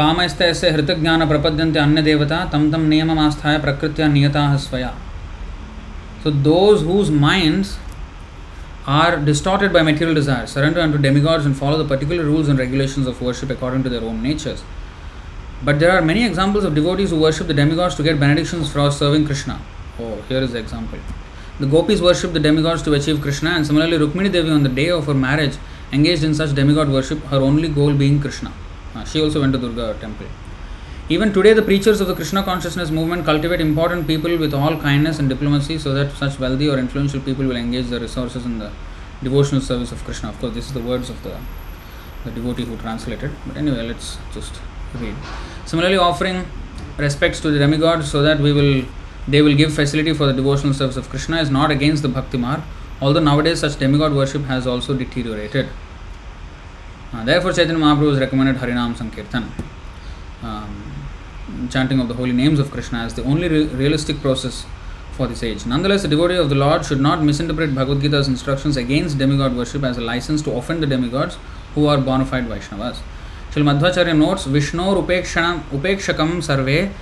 कामस्त 0.00 0.42
हृतज्ञान 0.64 1.28
प्रपद्यंते 1.28 1.78
अन्य 1.78 2.02
देवता 2.02 2.44
तम 2.52 2.70
तम 2.72 2.88
नियम 2.88 3.18
आस्थाय 3.18 3.58
प्रकृतिया 3.60 4.08
नियता 4.08 4.44
स्वया। 4.64 4.92
So 6.22 6.30
those 6.42 6.82
whose 6.84 7.10
minds 7.20 7.78
are 8.88 9.16
distorted 9.24 9.72
by 9.72 9.82
material 9.82 10.14
desire 10.14 10.46
surrender 10.46 10.92
to 10.92 10.98
demigods 11.02 11.46
and 11.46 11.54
follow 11.54 11.82
the 11.82 11.88
particular 11.88 12.22
rules 12.24 12.48
and 12.48 12.60
regulations 12.60 13.06
of 13.06 13.24
worship 13.24 13.50
according 13.52 13.84
to 13.84 13.90
their 13.90 14.02
own 14.04 14.20
natures 14.22 14.62
but 15.64 15.74
there 15.76 15.90
are 15.90 16.00
many 16.04 16.24
examples 16.26 16.64
of 16.66 16.74
devotees 16.74 17.12
who 17.12 17.18
worship 17.18 17.46
the 17.46 17.56
demigods 17.56 17.96
to 17.98 18.04
get 18.04 18.16
benediction 18.20 18.62
for 18.64 18.90
serving 18.92 19.26
Krishna 19.26 19.52
oh 19.52 20.08
here 20.30 20.42
is 20.42 20.52
the 20.52 20.56
example 20.56 21.64
the 21.64 21.68
gopis 21.70 22.00
worship 22.00 22.30
the 22.34 22.42
demigods 22.42 22.84
to 22.84 22.94
achieve 22.94 23.20
Krishna 23.22 23.48
and 23.48 23.64
similarly 23.64 23.96
Rukmini 23.96 24.28
Devi 24.38 24.50
on 24.50 24.64
the 24.64 24.74
day 24.74 24.88
of 24.90 25.10
her 25.10 25.16
marriage 25.26 25.58
engage 25.94 26.24
in 26.24 26.34
such 26.34 26.54
demigod 26.54 26.88
worship 26.96 27.22
her 27.32 27.48
only 27.50 27.68
goal 27.74 27.94
being 27.98 28.22
Krishna 28.22 28.52
Uh, 28.94 29.04
she 29.04 29.22
also 29.22 29.40
went 29.40 29.52
to 29.52 29.58
Durga 29.58 29.96
temple. 30.00 30.26
Even 31.08 31.32
today, 31.32 31.52
the 31.52 31.62
preachers 31.62 32.00
of 32.00 32.06
the 32.06 32.14
Krishna 32.14 32.42
consciousness 32.42 32.90
movement 32.90 33.24
cultivate 33.24 33.60
important 33.60 34.06
people 34.06 34.36
with 34.38 34.54
all 34.54 34.76
kindness 34.80 35.18
and 35.18 35.28
diplomacy 35.28 35.76
so 35.76 35.92
that 35.92 36.12
such 36.12 36.38
wealthy 36.38 36.68
or 36.68 36.78
influential 36.78 37.20
people 37.20 37.44
will 37.44 37.56
engage 37.56 37.86
their 37.86 37.98
resources 38.00 38.46
in 38.46 38.58
the 38.58 38.70
devotional 39.22 39.60
service 39.60 39.90
of 39.90 40.04
Krishna. 40.04 40.28
Of 40.28 40.38
course, 40.38 40.54
this 40.54 40.66
is 40.66 40.72
the 40.72 40.80
words 40.80 41.10
of 41.10 41.20
the, 41.24 41.36
the 42.24 42.30
devotee 42.30 42.64
who 42.64 42.76
translated. 42.76 43.32
But 43.46 43.56
anyway, 43.56 43.88
let's 43.88 44.18
just 44.32 44.60
read. 45.00 45.16
Similarly, 45.66 45.96
offering 45.96 46.46
respects 46.96 47.40
to 47.40 47.50
the 47.50 47.58
demigods 47.58 48.10
so 48.10 48.22
that 48.22 48.38
we 48.38 48.52
will 48.52 48.84
they 49.28 49.42
will 49.42 49.54
give 49.54 49.72
facility 49.72 50.12
for 50.12 50.26
the 50.26 50.32
devotional 50.32 50.74
service 50.74 50.96
of 50.96 51.08
Krishna 51.08 51.40
is 51.40 51.50
not 51.50 51.70
against 51.70 52.02
the 52.02 52.08
bhakti 52.08 52.38
marg, 52.38 52.60
although 53.00 53.20
nowadays 53.20 53.60
such 53.60 53.78
demigod 53.78 54.12
worship 54.14 54.42
has 54.44 54.66
also 54.66 54.94
deteriorated. 54.94 55.68
Uh, 57.12 57.24
therefore, 57.24 57.52
Chaitanya 57.52 57.80
Mahaprabhu 57.80 58.10
has 58.10 58.20
recommended 58.20 58.56
Harinam 58.56 58.96
Sankirtan. 58.96 59.50
Um, 60.42 60.90
chanting 61.70 62.00
of 62.00 62.08
the 62.08 62.14
holy 62.14 62.32
names 62.32 62.58
of 62.58 62.70
Krishna 62.70 62.98
as 63.00 63.14
the 63.14 63.24
only 63.24 63.48
re- 63.48 63.66
realistic 63.66 64.20
process 64.20 64.64
for 65.12 65.26
this 65.26 65.42
age. 65.42 65.66
Nonetheless, 65.66 66.02
the 66.02 66.08
devotee 66.08 66.36
of 66.36 66.48
the 66.48 66.54
Lord 66.54 66.84
should 66.84 67.00
not 67.00 67.22
misinterpret 67.22 67.74
Bhagavad 67.74 68.00
Gita's 68.00 68.28
instructions 68.28 68.76
against 68.76 69.18
demigod 69.18 69.56
worship 69.56 69.82
as 69.82 69.98
a 69.98 70.00
license 70.00 70.40
to 70.42 70.52
offend 70.52 70.82
the 70.82 70.86
demigods 70.86 71.36
who 71.74 71.86
are 71.86 71.98
bona 71.98 72.24
fide 72.24 72.46
Vaishnavas. 72.46 72.98
Shri 73.52 73.62
Madhvacharya 73.62 74.16
notes 74.16 74.46
Vishnor 74.46 75.04
upekshakam 75.04 76.42
sarve 76.42 76.92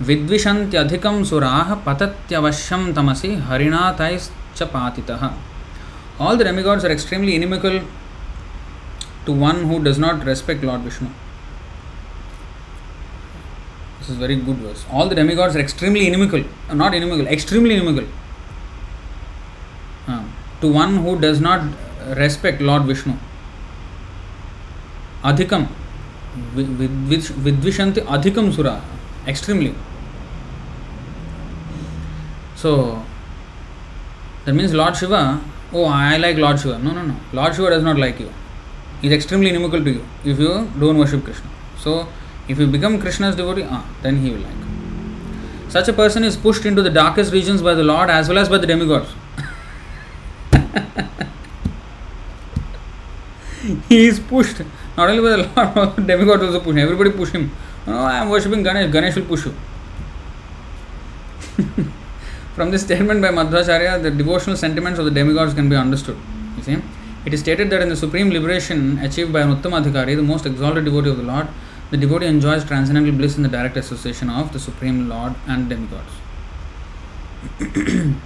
vidvishantyadhikam 0.00 1.24
surah 1.24 1.80
patatyavashyam 1.84 2.94
tamasi 2.94 3.40
harinatais 3.40 4.30
patitah. 4.54 5.34
All 6.18 6.36
the 6.36 6.44
demigods 6.44 6.84
are 6.84 6.90
extremely 6.90 7.34
inimical 7.34 7.82
to 9.26 9.32
one 9.32 9.64
who 9.64 9.82
does 9.82 9.98
not 9.98 10.24
respect 10.24 10.62
Lord 10.62 10.80
Vishnu. 10.82 11.08
This 13.98 14.10
is 14.10 14.16
very 14.16 14.36
good 14.36 14.56
verse. 14.56 14.84
All 14.90 15.08
the 15.08 15.14
demigods 15.14 15.56
are 15.56 15.60
extremely 15.60 16.06
inimical, 16.06 16.44
uh, 16.68 16.74
not 16.74 16.94
inimical, 16.94 17.26
extremely 17.26 17.76
inimical. 17.76 18.06
Uh, 20.06 20.24
to 20.60 20.70
one 20.70 20.96
who 20.96 21.18
does 21.18 21.40
not 21.40 21.66
respect 22.16 22.60
Lord 22.60 22.82
Vishnu. 22.82 23.14
Adhikam, 25.22 25.68
vidvishanti 26.54 28.04
adhikam 28.04 28.52
sura, 28.52 28.82
extremely. 29.26 29.74
So, 32.56 33.02
that 34.44 34.52
means 34.52 34.74
Lord 34.74 34.96
Shiva, 34.96 35.40
oh, 35.72 35.86
I 35.86 36.18
like 36.18 36.36
Lord 36.36 36.60
Shiva. 36.60 36.78
No, 36.78 36.92
no, 36.92 37.02
no. 37.02 37.16
Lord 37.32 37.54
Shiva 37.54 37.70
does 37.70 37.82
not 37.82 37.98
like 37.98 38.20
you. 38.20 38.30
Is 39.04 39.12
extremely 39.12 39.50
inimical 39.50 39.84
to 39.84 39.90
you 39.90 40.02
if 40.24 40.38
you 40.38 40.66
don't 40.80 40.96
worship 40.96 41.24
Krishna. 41.24 41.50
So, 41.78 42.08
if 42.48 42.58
you 42.58 42.66
become 42.66 42.98
Krishna's 42.98 43.36
devotee, 43.36 43.66
ah, 43.68 43.86
then 44.00 44.16
he 44.16 44.30
will 44.30 44.40
like. 44.40 44.56
Such 45.68 45.88
a 45.88 45.92
person 45.92 46.24
is 46.24 46.38
pushed 46.38 46.64
into 46.64 46.80
the 46.80 46.88
darkest 46.88 47.30
regions 47.30 47.60
by 47.60 47.74
the 47.74 47.84
Lord 47.84 48.08
as 48.08 48.30
well 48.30 48.38
as 48.38 48.48
by 48.48 48.56
the 48.56 48.66
demigods. 48.66 49.10
he 53.90 54.06
is 54.06 54.20
pushed 54.20 54.62
not 54.96 55.10
only 55.10 55.20
by 55.20 55.36
the 55.36 55.42
Lord, 55.54 55.74
but 55.74 55.96
the 55.96 56.02
demigods 56.02 56.44
also 56.44 56.60
push 56.60 56.74
him. 56.74 56.78
Everybody 56.78 57.10
push 57.10 57.32
him. 57.32 57.50
Oh, 57.86 58.04
I 58.04 58.22
am 58.22 58.30
worshipping 58.30 58.62
Ganesh. 58.62 58.90
Ganesh 58.90 59.16
will 59.16 59.26
push 59.26 59.44
you. 59.44 59.54
From 62.54 62.70
this 62.70 62.80
statement 62.82 63.20
by 63.20 63.28
Madhvacharya, 63.28 64.02
the 64.02 64.10
devotional 64.10 64.56
sentiments 64.56 64.98
of 64.98 65.04
the 65.04 65.10
demigods 65.10 65.52
can 65.52 65.68
be 65.68 65.76
understood. 65.76 66.16
You 66.56 66.62
see, 66.62 66.78
it 67.24 67.32
is 67.32 67.40
stated 67.40 67.70
that 67.70 67.80
in 67.80 67.88
the 67.88 67.96
supreme 67.96 68.30
liberation 68.30 68.98
achieved 68.98 69.32
by 69.32 69.40
an 69.40 69.54
Uttamadhikari, 69.56 70.14
the 70.16 70.22
most 70.22 70.46
exalted 70.46 70.84
devotee 70.84 71.10
of 71.10 71.16
the 71.16 71.22
Lord, 71.22 71.48
the 71.90 71.96
devotee 71.96 72.26
enjoys 72.26 72.64
transcendental 72.64 73.12
bliss 73.12 73.36
in 73.36 73.42
the 73.42 73.48
direct 73.48 73.76
association 73.76 74.28
of 74.28 74.52
the 74.52 74.58
Supreme 74.58 75.08
Lord 75.08 75.34
and 75.46 75.68
demigods. 75.68 76.10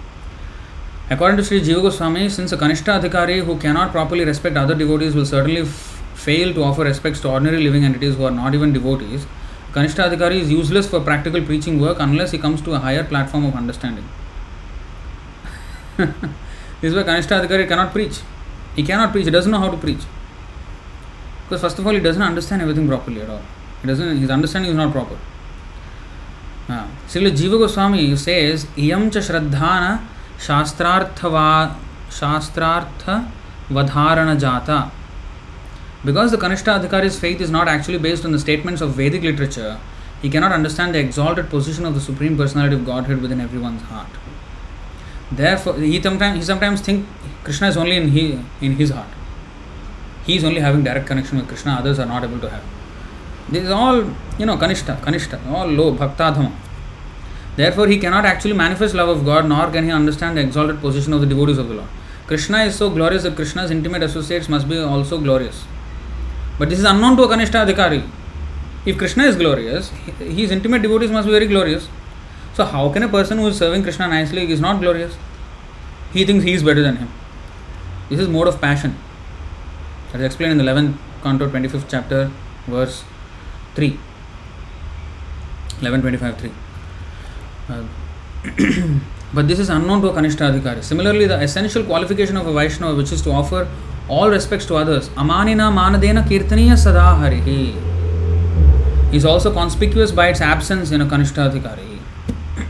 According 1.11 1.39
to 1.39 1.45
Sri 1.45 1.61
Jiva 1.61 1.83
Goswami, 1.83 2.29
since 2.29 2.53
a 2.53 2.57
Kanishta 2.57 3.01
Adhikari 3.01 3.45
who 3.45 3.59
cannot 3.59 3.93
properly 3.93 4.25
respect 4.25 4.57
other 4.57 4.75
devotees 4.75 5.15
will 5.15 5.27
certainly 5.27 5.63
f- 5.63 6.03
fail 6.15 6.53
to 6.55 6.63
offer 6.63 6.83
respects 6.85 7.21
to 7.21 7.29
ordinary 7.29 7.63
living 7.63 7.85
entities 7.85 8.17
who 8.17 8.25
are 8.25 8.31
not 8.31 8.55
even 8.55 8.73
devotees, 8.73 9.27
Kanishta 9.73 10.09
Adhikari 10.11 10.41
is 10.41 10.51
useless 10.51 10.89
for 10.89 11.01
practical 11.01 11.43
preaching 11.43 11.81
work 11.81 11.99
unless 12.01 12.31
he 12.31 12.39
comes 12.39 12.61
to 12.63 12.75
a 12.75 12.79
higher 12.79 13.05
platform 13.05 13.45
of 13.45 13.55
understanding. 13.55 14.09
this 15.97 16.09
is 16.83 16.95
why 16.95 17.03
Kanishta 17.03 17.43
Adhikari 17.43 17.69
cannot 17.69 17.93
preach. 17.93 18.21
He 18.79 18.85
cannot 18.85 19.11
preach, 19.13 19.25
he 19.25 19.33
doesn't 19.33 19.51
know 19.51 19.59
how 19.59 19.71
to 19.71 19.77
preach. 19.77 20.03
Because 21.45 21.63
first 21.63 21.79
of 21.81 21.87
all, 21.87 21.95
he 21.95 22.01
doesn't 22.01 22.23
understand 22.23 22.63
everything 22.63 22.87
properly 22.87 23.23
at 23.23 23.29
all. 23.29 23.41
He 23.81 23.89
doesn't. 23.89 24.19
His 24.19 24.31
understanding 24.31 24.71
is 24.71 24.77
not 24.77 24.93
proper. 24.93 25.17
Srila 26.69 27.33
Jiva 27.41 27.59
Goswami 27.63 28.05
says, 28.25 28.67
"Iyam 28.85 29.11
cha 29.17 29.23
shraddhana 29.29 29.91
shastrarthava 30.47 31.75
shastrartha 32.19 33.17
vadharana 33.79 34.37
jata." 34.45 34.79
Because 36.05 36.31
the 36.31 36.41
Kanishta 36.45 36.75
Adhikari's 36.79 37.19
faith 37.19 37.41
is 37.41 37.51
not 37.51 37.67
actually 37.67 37.99
based 37.99 38.25
on 38.25 38.31
the 38.31 38.39
statements 38.39 38.81
of 38.81 38.95
Vedic 39.01 39.23
literature, 39.31 39.79
he 40.23 40.31
cannot 40.37 40.53
understand 40.53 40.95
the 40.95 41.01
exalted 41.01 41.51
position 41.57 41.91
of 41.91 41.95
the 41.95 42.05
Supreme 42.09 42.37
Personality 42.37 42.77
of 42.77 42.87
Godhead 42.93 43.27
within 43.27 43.41
everyone's 43.41 43.83
heart. 43.95 44.23
Therefore, 45.43 45.75
he 45.89 46.01
sometimes 46.01 46.37
he 46.43 46.45
sometimes 46.53 46.81
think 46.81 47.07
Krishna 47.45 47.69
is 47.69 47.77
only 47.77 47.97
in 47.97 48.09
he, 48.09 48.41
in 48.61 48.73
his 48.77 48.91
heart. 48.91 49.09
He 50.27 50.37
is 50.37 50.45
only 50.45 50.61
having 50.61 50.85
direct 50.85 51.07
connection 51.07 51.39
with 51.39 51.49
Krishna. 51.49 51.77
Others 51.81 51.99
are 51.99 52.07
not 52.07 52.25
able 52.25 52.41
to 52.41 52.51
have. 52.51 52.63
This 53.49 53.65
is 53.65 53.71
all 53.71 53.97
you 54.39 54.47
know 54.47 54.57
Kanishta, 54.57 55.01
Kanishta, 55.01 55.45
all 55.51 55.67
low 55.67 55.95
bhaktadhama. 55.95 56.53
Therefore, 57.57 57.89
he 57.89 57.99
cannot 57.99 58.25
actually 58.25 58.53
manifest 58.53 58.95
love 58.95 59.09
of 59.09 59.25
God, 59.25 59.49
nor 59.49 59.71
can 59.71 59.85
he 59.85 59.91
understand 59.91 60.37
the 60.37 60.43
exalted 60.43 60.81
position 60.81 61.13
of 61.13 61.21
the 61.21 61.27
devotees 61.27 61.59
of 61.59 61.69
the 61.69 61.75
Lord. 61.75 61.89
Krishna 62.29 62.59
is 62.59 62.77
so 62.77 62.91
glorious 62.91 63.23
that 63.23 63.35
Krishna's 63.35 63.71
intimate 63.71 64.03
associates 64.03 64.49
must 64.49 64.69
be 64.69 64.79
also 64.79 65.19
glorious. 65.19 65.65
But 66.59 66.69
this 66.69 66.79
is 66.79 66.85
unknown 66.85 67.17
to 67.17 67.23
a 67.23 67.29
Kanishta 67.29 67.67
Adhikari. 67.67 68.07
If 68.85 68.99
Krishna 68.99 69.25
is 69.25 69.37
glorious, 69.37 69.89
his 70.19 70.51
intimate 70.51 70.83
devotees 70.83 71.11
must 71.11 71.27
be 71.27 71.33
very 71.33 71.47
glorious. 71.47 71.89
So 72.55 72.65
how 72.65 72.93
can 72.93 73.03
a 73.03 73.09
person 73.09 73.39
who 73.39 73.47
is 73.49 73.57
serving 73.57 73.83
Krishna 73.83 74.09
nicely 74.09 74.51
is 74.53 74.61
not 74.61 74.81
glorious? 74.81 75.17
He 76.13 76.25
thinks 76.25 76.45
he 76.45 76.53
is 76.53 76.63
better 76.63 76.83
than 76.83 76.97
him. 76.97 77.09
This 78.09 78.21
is 78.21 78.29
mode 78.29 78.49
of 78.49 78.61
passion. 78.61 78.97
That 80.13 80.21
is 80.21 80.27
explained 80.27 80.53
in 80.53 80.59
the 80.59 80.65
11th 80.65 80.97
canto, 81.23 81.49
25th 81.49 81.85
chapter, 81.89 82.31
verse 82.67 83.05
3. 83.75 83.99
11.25 85.81 86.39
3. 86.39 86.53
Uh, 87.69 87.85
but 89.35 89.47
this 89.47 89.59
is 89.59 89.69
unknown 89.69 90.01
to 90.01 90.09
a 90.09 90.13
Kanishta 90.13 90.51
Adhikari. 90.51 90.83
Similarly, 90.83 91.27
the 91.27 91.39
essential 91.41 91.85
qualification 91.85 92.39
of 92.39 92.47
a 92.47 92.53
Vaishnava, 92.53 92.97
which 92.97 93.13
is 93.13 93.21
to 93.23 93.31
offer 93.31 93.69
all 94.09 94.31
respects 94.31 94.65
to 94.67 94.77
others, 94.77 95.11
Amanina 95.11 95.71
Manadena 95.71 96.23
Kirtaniya 96.23 96.79
Sada 96.79 97.15
Harihi, 97.21 97.77
is 99.13 99.27
also 99.27 99.53
conspicuous 99.53 100.13
by 100.13 100.29
its 100.29 100.41
absence 100.41 100.93
in 100.93 101.03
a 101.03 101.07
Kanishta 101.07 101.51
Adhikari. 101.51 101.99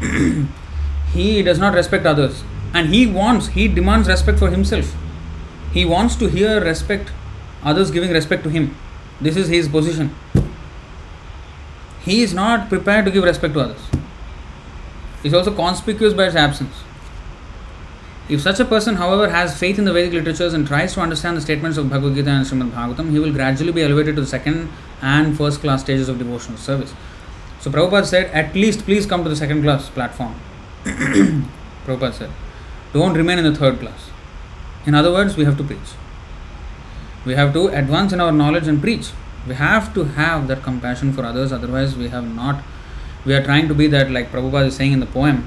he 1.12 1.42
does 1.44 1.60
not 1.60 1.74
respect 1.74 2.06
others 2.06 2.42
and 2.74 2.88
he 2.88 3.06
wants, 3.06 3.46
he 3.48 3.68
demands 3.68 4.08
respect 4.08 4.40
for 4.40 4.50
himself. 4.50 4.94
He 5.72 5.84
wants 5.84 6.16
to 6.16 6.28
hear 6.28 6.62
respect, 6.62 7.12
others 7.62 7.90
giving 7.90 8.10
respect 8.10 8.42
to 8.44 8.50
him. 8.50 8.76
This 9.20 9.36
is 9.36 9.48
his 9.48 9.68
position. 9.68 10.14
He 12.00 12.22
is 12.22 12.32
not 12.32 12.68
prepared 12.68 13.04
to 13.04 13.10
give 13.10 13.24
respect 13.24 13.54
to 13.54 13.60
others. 13.60 13.80
He 15.22 15.28
is 15.28 15.34
also 15.34 15.54
conspicuous 15.54 16.14
by 16.14 16.26
his 16.26 16.36
absence. 16.36 16.74
If 18.28 18.42
such 18.42 18.60
a 18.60 18.64
person, 18.64 18.96
however, 18.96 19.30
has 19.30 19.58
faith 19.58 19.78
in 19.78 19.84
the 19.84 19.92
Vedic 19.92 20.12
literatures 20.12 20.52
and 20.52 20.66
tries 20.66 20.92
to 20.94 21.00
understand 21.00 21.36
the 21.36 21.40
statements 21.40 21.78
of 21.78 21.88
Bhagavad 21.88 22.14
Gita 22.14 22.30
and 22.30 22.46
Srimad 22.46 22.70
Bhagavatam, 22.70 23.10
he 23.10 23.18
will 23.18 23.32
gradually 23.32 23.72
be 23.72 23.82
elevated 23.82 24.16
to 24.16 24.20
the 24.20 24.26
second 24.26 24.70
and 25.00 25.36
first 25.36 25.60
class 25.60 25.80
stages 25.80 26.08
of 26.08 26.18
devotional 26.18 26.58
service. 26.58 26.94
So 27.60 27.70
Prabhupada 27.70 28.04
said, 28.04 28.30
at 28.32 28.54
least 28.54 28.84
please 28.84 29.06
come 29.06 29.24
to 29.24 29.30
the 29.30 29.36
second 29.36 29.62
class 29.62 29.88
platform. 29.88 30.34
Prabhupada 30.84 32.12
said, 32.12 32.30
don't 32.92 33.14
remain 33.14 33.38
in 33.38 33.44
the 33.44 33.54
third 33.54 33.80
class. 33.80 34.07
In 34.88 34.94
other 34.94 35.12
words, 35.12 35.36
we 35.36 35.44
have 35.44 35.58
to 35.58 35.64
preach. 35.64 35.90
We 37.26 37.34
have 37.34 37.52
to 37.52 37.68
advance 37.68 38.14
in 38.14 38.22
our 38.22 38.32
knowledge 38.32 38.66
and 38.66 38.80
preach. 38.80 39.08
We 39.46 39.54
have 39.54 39.92
to 39.92 40.04
have 40.04 40.48
that 40.48 40.62
compassion 40.62 41.12
for 41.12 41.26
others, 41.30 41.52
otherwise, 41.52 41.94
we 41.94 42.08
have 42.08 42.26
not. 42.34 42.62
We 43.26 43.34
are 43.34 43.44
trying 43.44 43.68
to 43.68 43.74
be 43.74 43.86
that, 43.88 44.10
like 44.10 44.32
Prabhupada 44.32 44.68
is 44.68 44.76
saying 44.76 44.92
in 44.92 45.00
the 45.00 45.10
poem, 45.18 45.46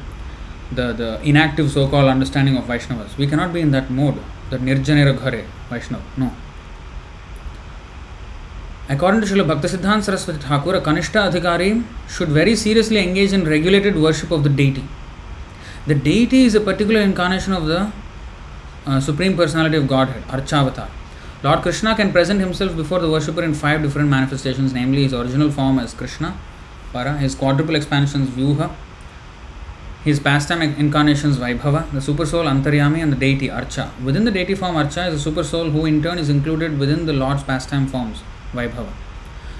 the, 0.71 0.93
the 0.93 1.19
inactive 1.23 1.71
so 1.71 1.87
called 1.87 2.07
understanding 2.07 2.55
of 2.55 2.65
Vaishnavas. 2.65 3.17
We 3.17 3.25
cannot 3.25 3.51
be 3.51 3.61
in 3.61 3.71
that 3.71 3.89
mode, 3.89 4.19
that 4.51 4.61
Nirjanera 4.61 5.17
Ghare 5.17 5.47
Vaishnava. 5.71 6.03
No. 6.17 6.31
According 8.89 9.21
to 9.21 9.27
Srila 9.27 9.47
Bhaktisiddhanta 9.55 10.03
Saraswati 10.03 10.39
Thakur, 10.39 10.75
a 10.75 10.81
Kanishta 10.81 11.31
Adhikari 11.31 11.83
should 12.07 12.29
very 12.29 12.55
seriously 12.55 12.99
engage 12.99 13.33
in 13.33 13.45
regulated 13.45 13.95
worship 13.95 14.29
of 14.29 14.43
the 14.43 14.49
deity. 14.49 14.83
The 15.87 15.95
deity 15.95 16.43
is 16.43 16.53
a 16.53 16.61
particular 16.61 17.01
incarnation 17.01 17.53
of 17.53 17.65
the 17.65 17.91
uh, 18.85 18.99
Supreme 18.99 19.35
Personality 19.35 19.77
of 19.77 19.87
Godhead, 19.87 20.23
Archavatar. 20.23 20.89
Lord 21.43 21.61
Krishna 21.61 21.95
can 21.95 22.11
present 22.11 22.39
himself 22.39 22.75
before 22.75 22.99
the 22.99 23.09
worshipper 23.09 23.43
in 23.43 23.53
five 23.53 23.81
different 23.81 24.09
manifestations, 24.09 24.73
namely 24.73 25.03
his 25.03 25.13
original 25.13 25.51
form 25.51 25.79
as 25.79 25.93
Krishna, 25.93 26.37
Para, 26.93 27.17
his 27.17 27.35
quadruple 27.35 27.75
expansions 27.75 28.29
Vyuha, 28.29 28.71
his 30.03 30.19
pastime 30.19 30.61
incarnations 30.61 31.37
Vaibhava, 31.37 31.89
the 31.91 31.99
supersoul 31.99 32.45
Antaryami, 32.45 33.01
and 33.01 33.11
the 33.11 33.15
deity 33.15 33.47
Archa. 33.47 33.89
Within 34.03 34.25
the 34.25 34.31
deity 34.31 34.55
form 34.55 34.75
Archa 34.75 35.11
is 35.11 35.25
a 35.25 35.29
supersoul 35.29 35.71
who 35.71 35.85
in 35.85 36.01
turn 36.01 36.17
is 36.17 36.29
included 36.29 36.77
within 36.77 37.05
the 37.05 37.13
Lord's 37.13 37.43
pastime 37.43 37.87
forms 37.87 38.21
Vaibhava. 38.53 38.91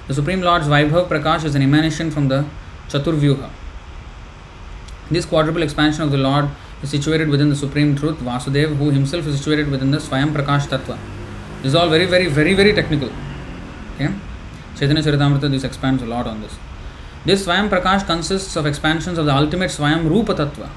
The 0.07 0.14
Supreme 0.15 0.41
Lord's 0.41 0.68
Vaibhav 0.68 1.07
Prakash 1.07 1.45
is 1.45 1.56
an 1.56 1.61
emanation 1.61 2.11
from 2.11 2.27
the 2.27 2.45
Chaturvyuha. 2.89 3.49
This 5.10 5.26
quadruple 5.26 5.61
expansion 5.61 6.03
of 6.03 6.11
the 6.11 6.18
Lord 6.18 6.49
is 6.81 6.89
situated 6.89 7.29
within 7.29 7.49
the 7.49 7.55
Supreme 7.55 7.95
Truth, 7.95 8.17
Vasudev, 8.19 8.75
who 8.77 8.89
himself 8.89 9.27
is 9.27 9.37
situated 9.37 9.69
within 9.69 9.91
the 9.91 9.97
Swayam 9.97 10.33
Prakash 10.33 10.67
Tattva. 10.67 10.97
This 11.57 11.67
is 11.67 11.75
all 11.75 11.89
very, 11.89 12.05
very, 12.05 12.27
very, 12.27 12.53
very 12.53 12.73
technical. 12.73 13.09
Okay? 13.95 14.13
Chaitanya 14.75 15.03
Charitamrita, 15.03 15.49
this 15.51 15.63
expands 15.63 16.01
a 16.01 16.05
lot 16.05 16.25
on 16.25 16.41
this. 16.41 16.55
This 17.23 17.45
Swayam 17.45 17.69
Prakash 17.69 18.05
consists 18.05 18.55
of 18.55 18.65
expansions 18.65 19.17
of 19.17 19.25
the 19.25 19.35
ultimate 19.35 19.69
Swayam 19.69 20.09
Rupa 20.09 20.33
Tattva, 20.33 20.69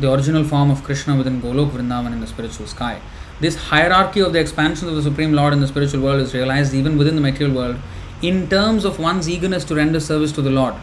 the 0.00 0.12
original 0.12 0.42
form 0.42 0.70
of 0.70 0.82
Krishna 0.82 1.16
within 1.16 1.40
Golok 1.40 1.70
Vrindavan 1.70 2.12
in 2.12 2.20
the 2.20 2.26
spiritual 2.26 2.66
sky. 2.66 3.00
This 3.40 3.56
hierarchy 3.56 4.20
of 4.20 4.32
the 4.32 4.40
expansions 4.40 4.88
of 4.90 4.96
the 4.96 5.02
Supreme 5.02 5.32
Lord 5.32 5.52
in 5.52 5.60
the 5.60 5.68
spiritual 5.68 6.00
world 6.00 6.20
is 6.20 6.34
realized 6.34 6.74
even 6.74 6.98
within 6.98 7.14
the 7.14 7.20
material 7.20 7.54
world 7.54 7.76
in 8.20 8.48
terms 8.48 8.84
of 8.84 8.98
one's 8.98 9.28
eagerness 9.28 9.64
to 9.66 9.74
render 9.74 10.00
service 10.00 10.32
to 10.32 10.42
the 10.42 10.50
Lord. 10.50 10.74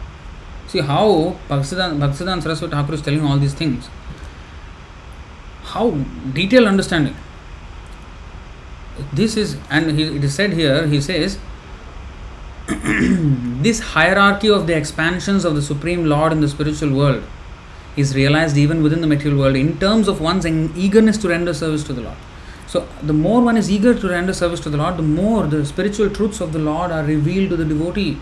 See 0.68 0.80
how 0.80 1.36
Bhaktisiddhanta 1.48 2.42
Saraswati 2.42 2.72
Thakur 2.72 2.94
is 2.94 3.02
telling 3.02 3.24
all 3.24 3.38
these 3.38 3.54
things. 3.54 3.88
How 5.70 5.90
detailed 6.32 6.66
understanding. 6.66 7.16
This 9.12 9.36
is, 9.36 9.56
and 9.70 9.98
he, 9.98 10.16
it 10.16 10.24
is 10.24 10.34
said 10.34 10.52
here, 10.52 10.86
he 10.86 11.00
says, 11.00 11.38
this 12.68 13.80
hierarchy 13.80 14.48
of 14.48 14.66
the 14.66 14.76
expansions 14.76 15.44
of 15.44 15.54
the 15.54 15.62
Supreme 15.62 16.06
Lord 16.06 16.32
in 16.32 16.40
the 16.40 16.48
spiritual 16.48 16.94
world 16.94 17.22
is 17.96 18.14
realized 18.14 18.56
even 18.56 18.82
within 18.82 19.00
the 19.00 19.06
material 19.06 19.38
world 19.38 19.56
in 19.56 19.78
terms 19.78 20.08
of 20.08 20.20
one's 20.20 20.46
eagerness 20.46 21.18
to 21.18 21.28
render 21.28 21.54
service 21.54 21.82
to 21.84 21.92
the 21.92 22.02
Lord. 22.02 22.16
So, 22.66 22.86
the 23.02 23.12
more 23.12 23.42
one 23.42 23.56
is 23.56 23.70
eager 23.70 23.94
to 23.94 24.08
render 24.08 24.32
service 24.32 24.60
to 24.60 24.70
the 24.70 24.76
Lord, 24.76 24.96
the 24.96 25.02
more 25.02 25.46
the 25.46 25.66
spiritual 25.66 26.08
truths 26.08 26.40
of 26.40 26.52
the 26.52 26.60
Lord 26.60 26.92
are 26.92 27.04
revealed 27.04 27.50
to 27.50 27.56
the 27.56 27.64
devotee. 27.64 28.20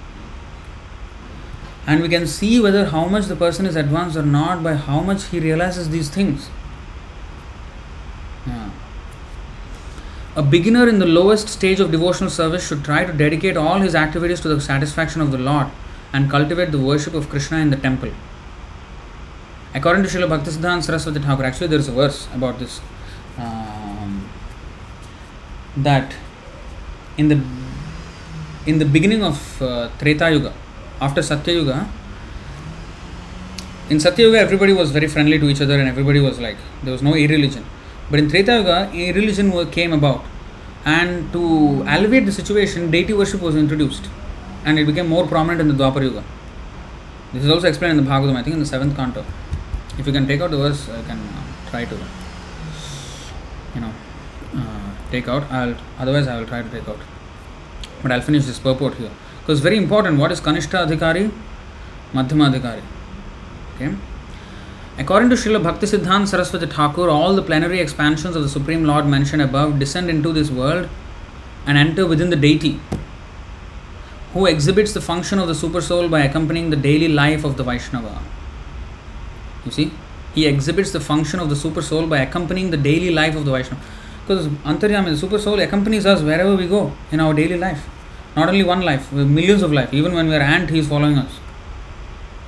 And 1.86 2.02
we 2.02 2.08
can 2.08 2.26
see 2.26 2.60
whether 2.60 2.86
how 2.86 3.06
much 3.06 3.26
the 3.26 3.36
person 3.36 3.66
is 3.66 3.76
advanced 3.76 4.16
or 4.16 4.22
not 4.22 4.62
by 4.62 4.74
how 4.74 5.00
much 5.00 5.24
he 5.24 5.40
realizes 5.40 5.90
these 5.90 6.08
things. 6.08 6.48
Yeah. 8.46 8.70
A 10.38 10.42
beginner 10.42 10.88
in 10.88 11.00
the 11.00 11.06
lowest 11.06 11.48
stage 11.48 11.80
of 11.80 11.90
devotional 11.90 12.30
service 12.30 12.64
should 12.64 12.84
try 12.84 13.04
to 13.04 13.12
dedicate 13.12 13.56
all 13.56 13.80
his 13.80 13.96
activities 13.96 14.40
to 14.42 14.48
the 14.48 14.60
satisfaction 14.60 15.20
of 15.20 15.32
the 15.32 15.38
Lord 15.38 15.66
and 16.12 16.30
cultivate 16.30 16.70
the 16.70 16.78
worship 16.78 17.14
of 17.14 17.28
Krishna 17.28 17.58
in 17.58 17.70
the 17.70 17.76
temple. 17.76 18.12
According 19.74 20.04
to 20.04 20.08
Srila 20.08 20.28
Bhaktisiddhanta 20.28 20.84
Saraswati 20.84 21.18
Thakur, 21.18 21.42
actually 21.42 21.66
there 21.66 21.80
is 21.80 21.88
a 21.88 21.92
verse 21.92 22.28
about 22.32 22.60
this. 22.60 22.80
Um, 23.36 24.28
that 25.76 26.14
in 27.16 27.26
the 27.26 27.40
in 28.64 28.78
the 28.78 28.84
beginning 28.84 29.24
of 29.24 29.60
uh, 29.60 29.88
Treta 29.98 30.30
Yuga, 30.30 30.52
after 31.00 31.20
Satya 31.20 31.54
Yuga, 31.54 31.88
in 33.90 33.98
Satya 33.98 34.26
Yuga 34.26 34.38
everybody 34.38 34.72
was 34.72 34.92
very 34.92 35.08
friendly 35.08 35.40
to 35.40 35.48
each 35.48 35.60
other 35.60 35.80
and 35.80 35.88
everybody 35.88 36.20
was 36.20 36.38
like 36.38 36.58
there 36.84 36.92
was 36.92 37.02
no 37.02 37.14
irreligion. 37.14 37.64
But 38.10 38.20
in 38.20 38.28
Treta 38.28 38.56
Yuga, 38.58 38.90
a 38.92 39.12
religion 39.12 39.70
came 39.70 39.92
about, 39.92 40.24
and 40.84 41.32
to 41.32 41.84
alleviate 41.86 42.26
the 42.26 42.32
situation, 42.32 42.90
deity 42.90 43.12
worship 43.12 43.40
was 43.42 43.56
introduced, 43.56 44.08
and 44.64 44.78
it 44.78 44.86
became 44.86 45.08
more 45.08 45.26
prominent 45.26 45.60
in 45.60 45.68
the 45.68 45.74
Dwapar 45.74 46.02
Yuga. 46.02 46.24
This 47.32 47.44
is 47.44 47.50
also 47.50 47.68
explained 47.68 47.98
in 47.98 48.04
the 48.04 48.10
Bhagavatam, 48.10 48.36
I 48.36 48.42
think 48.42 48.54
in 48.54 48.60
the 48.60 48.66
seventh 48.66 48.96
canto. 48.96 49.24
If 49.98 50.06
you 50.06 50.12
can 50.12 50.26
take 50.26 50.40
out 50.40 50.50
the 50.50 50.56
verse, 50.56 50.88
I 50.88 51.02
can 51.02 51.18
uh, 51.18 51.70
try 51.70 51.84
to, 51.84 51.98
you 53.74 53.80
know 53.80 53.92
take 55.10 55.28
out. 55.28 55.50
I'll 55.50 55.74
otherwise 55.98 56.26
I 56.26 56.38
will 56.38 56.46
try 56.46 56.62
to 56.62 56.68
take 56.68 56.88
out. 56.88 56.98
But 58.02 58.12
I'll 58.12 58.20
finish 58.20 58.44
this 58.44 58.58
purport 58.58 58.94
here 58.94 59.10
because 59.40 59.60
very 59.60 59.76
important. 59.76 60.18
What 60.18 60.32
is 60.32 60.40
Kanishta 60.40 60.86
Adhikari? 60.86 61.30
Madhyama 62.12 62.52
Adhikari. 62.52 62.82
Okay. 63.74 63.94
According 65.00 65.30
to 65.30 65.36
Srila 65.36 65.62
Bhakti 65.62 65.86
Siddhanta 65.86 66.26
Saraswati 66.26 66.66
Thakur, 66.66 67.08
all 67.08 67.32
the 67.36 67.42
plenary 67.42 67.78
expansions 67.78 68.34
of 68.34 68.42
the 68.42 68.48
Supreme 68.48 68.82
Lord 68.84 69.06
mentioned 69.06 69.40
above 69.40 69.78
descend 69.78 70.10
into 70.10 70.32
this 70.32 70.50
world 70.50 70.88
and 71.66 71.78
enter 71.78 72.04
within 72.04 72.30
the 72.30 72.36
deity, 72.36 72.80
who 74.32 74.46
exhibits 74.46 74.92
the 74.92 75.00
function 75.00 75.38
of 75.38 75.46
the 75.46 75.54
super 75.54 75.80
soul 75.80 76.08
by 76.08 76.22
accompanying 76.22 76.70
the 76.70 76.76
daily 76.76 77.06
life 77.06 77.44
of 77.44 77.56
the 77.56 77.62
Vaishnava. 77.62 78.20
You 79.64 79.70
see, 79.70 79.92
he 80.34 80.46
exhibits 80.46 80.90
the 80.90 80.98
function 80.98 81.38
of 81.38 81.48
the 81.48 81.54
super 81.54 81.80
soul 81.80 82.08
by 82.08 82.18
accompanying 82.18 82.70
the 82.70 82.76
daily 82.76 83.10
life 83.10 83.36
of 83.36 83.44
the 83.44 83.52
Vaishnava. 83.52 83.80
Because 84.26 84.48
Antaryami, 84.48 85.10
the 85.10 85.16
super 85.16 85.38
soul, 85.38 85.60
accompanies 85.60 86.06
us 86.06 86.22
wherever 86.22 86.56
we 86.56 86.66
go 86.66 86.92
in 87.12 87.20
our 87.20 87.34
daily 87.34 87.56
life. 87.56 87.86
Not 88.34 88.48
only 88.48 88.64
one 88.64 88.82
life, 88.82 89.12
millions 89.12 89.62
of 89.62 89.72
life. 89.72 89.94
Even 89.94 90.12
when 90.12 90.26
we 90.26 90.34
are 90.34 90.40
ant, 90.40 90.70
he 90.70 90.80
is 90.80 90.88
following 90.88 91.18
us. 91.18 91.38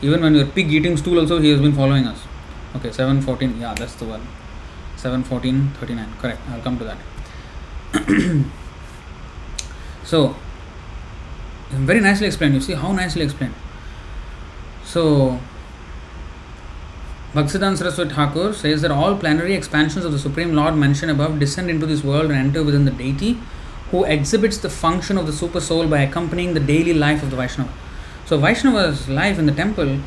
Even 0.02 0.20
when 0.20 0.32
we 0.32 0.40
are 0.40 0.47
pig 0.47 0.72
eating 0.72 0.97
stool, 0.97 1.20
also 1.20 1.39
he 1.39 1.51
has 1.51 1.60
been 1.60 1.72
following 1.72 2.06
us. 2.06 2.27
Okay, 2.76 2.92
714, 2.92 3.60
yeah, 3.60 3.74
that's 3.74 3.94
the 3.94 4.05
one. 4.05 4.26
714, 4.97 5.70
39, 5.80 6.14
correct. 6.18 6.40
I'll 6.51 6.60
come 6.60 6.78
to 6.78 6.84
that. 6.84 6.98
so, 10.05 10.36
very 11.70 12.01
nicely 12.01 12.26
explained. 12.26 12.55
You 12.55 12.60
see 12.60 12.74
how 12.74 12.92
nicely 12.92 13.22
explained. 13.22 13.55
So, 14.84 15.40
Bhaktisiddhanta 17.32 17.78
Saraswati 17.78 18.14
Thakur 18.14 18.52
says 18.52 18.82
that 18.82 18.90
all 18.90 19.16
plenary 19.16 19.55
expansions 19.55 20.05
of 20.05 20.12
the 20.12 20.18
Supreme 20.18 20.55
Lord 20.55 20.76
mentioned 20.76 21.10
above 21.12 21.38
descend 21.38 21.70
into 21.70 21.86
this 21.86 22.02
world 22.02 22.30
and 22.30 22.34
enter 22.34 22.62
within 22.62 22.84
the 22.84 22.90
deity 22.90 23.38
who 23.90 24.05
exhibits 24.05 24.59
the 24.59 24.70
function 24.70 25.16
of 25.16 25.26
the 25.26 25.32
super 25.32 25.60
soul 25.60 25.86
by 25.86 26.01
accompanying 26.01 26.55
the 26.55 26.60
daily 26.60 26.92
life 26.92 27.22
of 27.22 27.30
the 27.30 27.36
Vaishnava. 27.36 27.72
So, 28.26 28.38
Vaishnava's 28.38 29.09
life 29.09 29.38
in 29.38 29.47
the 29.47 29.52
temple. 29.52 30.01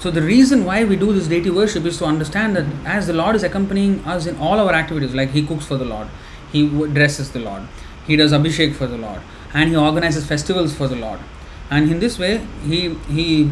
So, 0.00 0.10
the 0.10 0.22
reason 0.22 0.64
why 0.64 0.84
we 0.84 0.96
do 0.96 1.12
this 1.12 1.28
deity 1.28 1.50
worship 1.50 1.84
is 1.84 1.98
to 1.98 2.06
understand 2.06 2.56
that 2.56 2.66
as 2.86 3.06
the 3.06 3.12
Lord 3.12 3.36
is 3.36 3.42
accompanying 3.42 4.00
us 4.04 4.26
in 4.26 4.36
all 4.38 4.58
our 4.58 4.72
activities, 4.72 5.14
like 5.14 5.30
He 5.30 5.46
cooks 5.46 5.66
for 5.66 5.76
the 5.76 5.84
Lord, 5.84 6.08
He 6.52 6.68
dresses 6.68 7.32
the 7.32 7.40
Lord, 7.40 7.62
He 8.06 8.16
does 8.16 8.32
Abhishek 8.32 8.74
for 8.74 8.86
the 8.86 8.96
Lord, 8.96 9.20
and 9.52 9.68
He 9.68 9.76
organizes 9.76 10.26
festivals 10.26 10.74
for 10.74 10.88
the 10.88 10.96
Lord. 10.96 11.20
And 11.70 11.90
in 11.90 12.00
this 12.00 12.18
way, 12.18 12.46
He, 12.64 12.94
he 13.10 13.50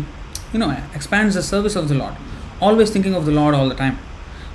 you 0.53 0.59
know, 0.59 0.70
expands 0.95 1.35
the 1.35 1.43
service 1.43 1.77
of 1.77 1.89
the 1.89 1.95
Lord 1.95 2.15
always 2.61 2.91
thinking 2.91 3.15
of 3.15 3.27
the 3.27 3.33
Lord 3.33 3.55
all 3.55 3.69
the 3.69 3.75
time. 3.75 3.99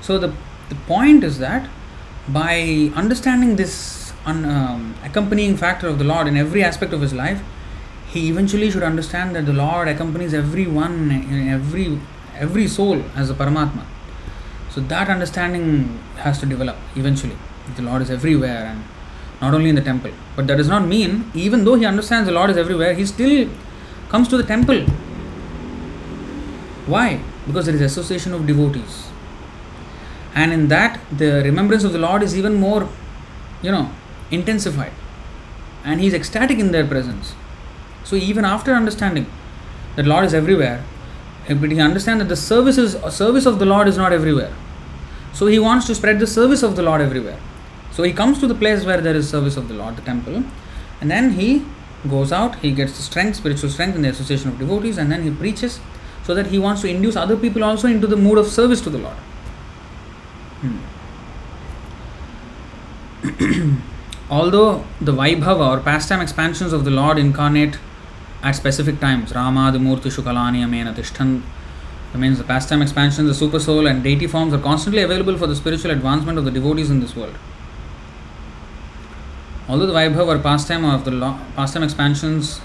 So 0.02 0.18
the, 0.18 0.34
the 0.70 0.76
point 0.88 1.24
is 1.24 1.40
that 1.40 1.70
by 2.28 2.92
understanding 2.96 3.56
this 3.56 4.14
un, 4.26 4.46
um, 4.46 4.96
accompanying 5.04 5.58
factor 5.58 5.88
of 5.88 5.98
the 5.98 6.04
Lord 6.04 6.28
in 6.28 6.38
every 6.38 6.64
aspect 6.64 6.94
of 6.94 7.02
his 7.02 7.14
life, 7.14 7.42
he 8.14 8.30
eventually 8.30 8.70
should 8.72 8.84
understand 8.84 9.36
that 9.36 9.46
the 9.46 9.54
Lord 9.54 9.88
accompanies 9.88 10.34
everyone 10.34 11.12
every 11.50 12.00
every 12.36 12.68
soul 12.68 13.04
as 13.16 13.30
a 13.30 13.34
Paramatma. 13.34 13.84
So 14.70 14.82
that 14.82 15.10
understanding 15.10 16.00
has 16.18 16.40
to 16.40 16.46
develop 16.46 16.78
eventually. 16.96 17.38
The 17.76 17.84
Lord 17.84 18.02
is 18.02 18.10
everywhere 18.10 18.66
and 18.72 18.84
not 19.42 19.54
only 19.54 19.70
in 19.70 19.76
the 19.76 19.82
temple. 19.82 20.12
But 20.36 20.48
that 20.48 20.58
does 20.58 20.68
not 20.68 20.86
mean, 20.86 21.32
even 21.34 21.64
though 21.66 21.76
he 21.76 21.86
understands 21.86 22.28
the 22.28 22.34
Lord 22.34 22.50
is 22.50 22.58
everywhere, 22.58 22.94
he 22.94 23.06
still 23.06 23.50
comes 24.10 24.28
to 24.30 24.38
the 24.38 24.44
temple. 24.44 24.82
Why? 26.86 27.22
because 27.48 27.66
there 27.66 27.76
is 27.76 27.82
association 27.82 28.34
of 28.34 28.48
devotees 28.48 29.08
and 30.34 30.54
in 30.54 30.68
that 30.70 31.00
the 31.12 31.42
remembrance 31.44 31.84
of 31.84 31.94
the 31.94 32.00
lord 32.00 32.24
is 32.24 32.38
even 32.38 32.56
more 32.56 32.88
you 33.62 33.72
know 33.72 33.90
intensified 34.32 34.94
and 35.84 36.00
he 36.00 36.08
is 36.08 36.14
ecstatic 36.14 36.58
in 36.58 36.72
their 36.72 36.86
presence 36.86 37.34
so 38.04 38.16
even 38.16 38.46
after 38.46 38.74
understanding 38.74 39.26
that 39.96 40.06
lord 40.06 40.26
is 40.26 40.34
everywhere 40.34 40.84
but 41.48 41.72
he 41.72 41.80
understands 41.80 42.24
that 42.24 42.30
the 42.30 42.36
services 42.36 42.96
service 43.14 43.46
of 43.46 43.60
the 43.60 43.66
lord 43.66 43.88
is 43.88 43.98
not 43.98 44.14
everywhere 44.14 44.54
so 45.34 45.48
he 45.48 45.60
wants 45.60 45.86
to 45.88 45.96
spread 45.96 46.20
the 46.20 46.28
service 46.28 46.64
of 46.64 46.76
the 46.76 46.84
lord 46.84 47.02
everywhere 47.02 47.40
so 47.92 48.04
he 48.04 48.14
comes 48.14 48.40
to 48.40 48.48
the 48.48 48.56
place 48.56 48.86
where 48.86 49.02
there 49.02 49.16
is 49.16 49.30
service 49.30 49.58
of 49.58 49.68
the 49.68 49.74
lord 49.74 49.96
the 49.96 50.02
temple 50.02 50.44
and 51.02 51.12
then 51.12 51.32
he 51.32 51.66
goes 52.10 52.32
out 52.32 52.56
he 52.60 52.72
gets 52.72 52.96
the 52.98 53.04
strength 53.04 53.36
spiritual 53.38 53.70
strength 53.70 53.96
in 53.96 54.02
the 54.02 54.10
association 54.10 54.50
of 54.50 54.58
devotees 54.60 54.98
and 54.98 55.12
then 55.12 55.24
he 55.24 55.32
preaches 55.32 55.80
so 56.24 56.34
that 56.34 56.48
he 56.48 56.58
wants 56.58 56.82
to 56.82 56.88
induce 56.88 57.16
other 57.16 57.38
people 57.38 57.64
also 57.64 57.88
into 57.88 58.08
the 58.08 58.16
mood 58.16 58.38
of 58.38 58.48
service 58.48 58.82
to 58.82 58.90
the 58.90 58.98
Lord. 58.98 59.18
Hmm. 60.62 60.80
Although 64.30 64.86
the 65.02 65.12
Vaibhava 65.12 65.78
or 65.78 65.80
pastime 65.82 66.22
expansions 66.22 66.74
of 66.74 66.86
the 66.86 66.92
Lord 66.92 67.18
incarnate 67.18 67.78
at 68.44 68.56
specific 68.56 69.00
times, 69.00 69.34
Rama, 69.34 69.72
the 69.72 69.80
Murti, 69.80 70.12
Shukalani, 70.12 70.64
Amena, 70.64 70.94
Tishtan, 70.94 71.42
that 72.12 72.20
means 72.20 72.38
the 72.38 72.44
pastime 72.44 72.82
expansions, 72.82 73.28
the 73.28 73.34
super 73.34 73.60
soul, 73.60 73.88
and 73.88 74.04
deity 74.04 74.28
forms 74.28 74.54
are 74.54 74.60
constantly 74.60 75.02
available 75.02 75.38
for 75.38 75.48
the 75.48 75.56
spiritual 75.56 75.92
advancement 75.92 76.38
of 76.38 76.46
the 76.46 76.52
devotees 76.52 76.92
in 76.92 77.00
this 77.00 77.16
world. 77.16 77.36
Although 79.68 79.88
the 79.88 79.94
Vaibhava 79.94 80.28
or 80.28 80.40
pastime 80.40 80.86
of 80.86 81.06
the 81.06 81.12
pastime 81.56 81.84
expansions 81.84 82.62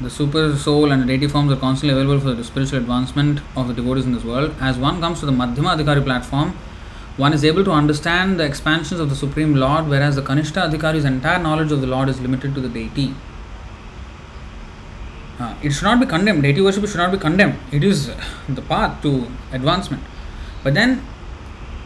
the 0.00 0.08
super 0.08 0.56
soul 0.56 0.92
and 0.92 1.02
the 1.02 1.06
deity 1.06 1.26
forms 1.26 1.50
are 1.50 1.56
constantly 1.56 1.92
available 1.92 2.20
for 2.20 2.32
the 2.32 2.44
spiritual 2.44 2.78
advancement 2.78 3.40
of 3.56 3.66
the 3.66 3.74
devotees 3.74 4.06
in 4.06 4.12
this 4.12 4.22
world. 4.22 4.54
As 4.60 4.78
one 4.78 5.00
comes 5.00 5.18
to 5.20 5.26
the 5.26 5.32
Madhyama 5.32 5.76
Adhikari 5.76 6.04
platform, 6.04 6.50
one 7.16 7.32
is 7.32 7.44
able 7.44 7.64
to 7.64 7.72
understand 7.72 8.38
the 8.38 8.44
expansions 8.44 9.00
of 9.00 9.10
the 9.10 9.16
Supreme 9.16 9.56
Lord, 9.56 9.88
whereas 9.88 10.14
the 10.14 10.22
Kanishta 10.22 10.70
Adhikari's 10.70 11.04
entire 11.04 11.42
knowledge 11.42 11.72
of 11.72 11.80
the 11.80 11.88
Lord 11.88 12.08
is 12.08 12.20
limited 12.20 12.54
to 12.54 12.60
the 12.60 12.68
deity. 12.68 13.12
Uh, 15.38 15.54
it 15.62 15.70
should 15.70 15.84
not 15.84 16.00
be 16.00 16.06
condemned. 16.06 16.42
Deity 16.42 16.60
worship 16.60 16.86
should 16.86 16.96
not 16.96 17.12
be 17.12 17.18
condemned. 17.18 17.58
It 17.70 17.84
is 17.84 18.08
the 18.48 18.62
path 18.62 19.00
to 19.02 19.26
advancement. 19.52 20.02
But 20.64 20.74
then, 20.74 21.04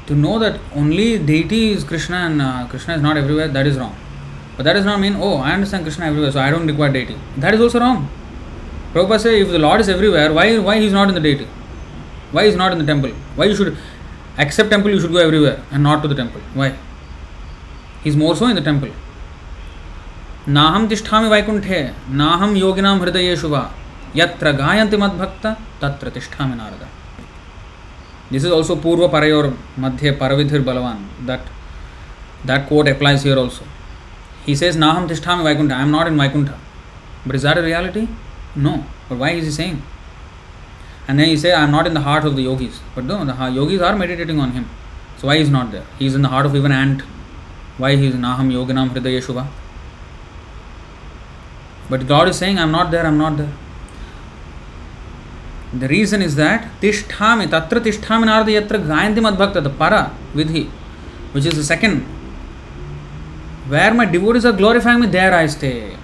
to 0.06 0.14
know 0.14 0.38
that 0.38 0.58
only 0.74 1.18
deity 1.18 1.72
is 1.72 1.84
Krishna 1.84 2.16
and 2.16 2.42
uh, 2.42 2.66
Krishna 2.68 2.94
is 2.94 3.02
not 3.02 3.16
everywhere, 3.16 3.48
that 3.48 3.66
is 3.66 3.76
wrong. 3.78 3.94
But 4.56 4.64
that 4.64 4.72
does 4.72 4.84
not 4.84 5.00
mean, 5.00 5.16
oh, 5.16 5.36
I 5.36 5.52
understand 5.52 5.84
Krishna 5.84 6.06
everywhere, 6.06 6.32
so 6.32 6.40
I 6.40 6.50
don't 6.50 6.66
require 6.66 6.92
deity. 6.92 7.16
That 7.36 7.54
is 7.54 7.60
also 7.60 7.80
wrong. 7.80 8.08
Prabhupada 8.92 9.20
says, 9.20 9.42
if 9.42 9.48
the 9.48 9.58
Lord 9.58 9.80
is 9.80 9.88
everywhere, 9.88 10.32
why 10.32 10.58
why 10.58 10.78
he 10.78 10.86
is 10.86 10.92
not 10.92 11.08
in 11.08 11.14
the 11.14 11.20
deity? 11.20 11.46
Why 12.30 12.42
he 12.44 12.48
is 12.48 12.56
not 12.56 12.72
in 12.72 12.78
the 12.78 12.84
temple? 12.84 13.10
Why 13.36 13.46
you 13.46 13.56
should 13.56 13.76
accept 14.38 14.70
temple, 14.70 14.90
you 14.90 15.00
should 15.00 15.12
go 15.12 15.18
everywhere 15.18 15.62
and 15.70 15.82
not 15.82 16.02
to 16.02 16.08
the 16.08 16.14
temple? 16.14 16.40
Why? 16.54 16.76
He 18.02 18.10
is 18.10 18.16
more 18.16 18.34
so 18.36 18.46
in 18.46 18.56
the 18.56 18.62
temple. 18.62 18.90
नाहं 20.48 20.86
तिष्ठामि 20.88 21.28
वैकुण्ठे 21.28 21.80
नाहं 22.20 22.56
योगिनां 22.56 22.98
हृदयेषु 23.00 23.48
वा 23.48 23.62
यत्र 24.16 24.50
गायन्ति 24.62 24.96
मद्भक्त 25.02 25.46
तत्र 25.82 26.10
तिष्ठामि 26.16 26.56
नारद 26.60 26.82
दिस् 28.32 28.44
इस् 28.46 28.54
आल्सो 28.56 28.74
पूर्वपरयोर् 28.84 29.50
मध्ये 29.84 30.10
परविधिर्बलवान् 30.22 31.04
that 31.28 31.46
that 32.50 32.68
quote 32.68 32.88
applies 32.94 33.24
here 33.26 33.38
also 33.44 33.64
he 34.46 34.56
says 34.62 34.76
नाहं 34.84 35.08
तिष्ठामि 35.08 35.44
Vaikuntha 35.48 35.72
I 35.72 35.80
am 35.82 35.92
not 35.96 36.08
in 36.12 36.20
Vaikuntha 36.20 36.50
but 37.26 37.36
is 37.36 37.46
that 37.46 37.64
reality 37.68 38.08
no 38.66 38.76
but 39.10 39.18
why 39.22 39.32
is 39.38 39.56
saying 39.56 39.80
And 41.08 41.18
then 41.18 41.26
he 41.26 41.36
say, 41.36 41.52
I 41.52 41.64
am 41.64 41.72
not 41.72 41.86
in 41.88 41.94
the 41.94 42.00
heart 42.00 42.24
of 42.24 42.36
the 42.36 42.44
yogis. 42.44 42.80
But 42.94 43.04
no, 43.04 43.24
the 43.24 43.32
yogis 43.32 43.82
are 43.82 43.96
meditating 43.96 44.38
on 44.38 44.52
him. 44.52 44.68
So 45.18 45.26
why 45.26 45.36
he 45.36 45.42
is 45.42 45.50
not 45.50 45.72
there? 45.72 45.84
He 45.98 46.06
is 46.06 46.14
in 46.14 46.22
the 46.22 46.28
heart 46.28 46.46
of 46.46 46.54
even 46.54 46.70
ant. 46.70 47.02
Why 47.76 47.96
he 47.96 48.06
is 48.06 48.14
Naham 48.14 48.52
Yoginam 48.52 48.90
Hridayeshuva? 48.90 49.48
But 51.92 52.06
God 52.06 52.28
is 52.28 52.36
saying, 52.38 52.58
I 52.58 52.62
am 52.62 52.72
not 52.72 52.90
there, 52.90 53.04
I 53.04 53.08
am 53.08 53.18
not 53.18 53.36
there. 53.36 53.52
The 55.74 55.88
reason 55.88 56.22
is 56.22 56.36
that 56.36 56.68
Tishtami, 56.80 57.48
Tatra 57.48 57.80
Tishtami 57.86 58.24
Narada 58.26 58.50
Yatra 58.50 58.78
Gayanti 58.90 59.20
Madbhakta, 59.26 59.62
the 59.62 59.68
Para 59.68 60.14
Vidhi, 60.34 60.68
which 61.32 61.44
is 61.44 61.54
the 61.54 61.64
second 61.64 62.00
where 63.68 63.92
my 63.94 64.06
devotees 64.06 64.46
are 64.46 64.52
glorifying 64.52 65.00
me, 65.00 65.06
there 65.06 65.34
I 65.34 65.46
stay. 65.46 65.96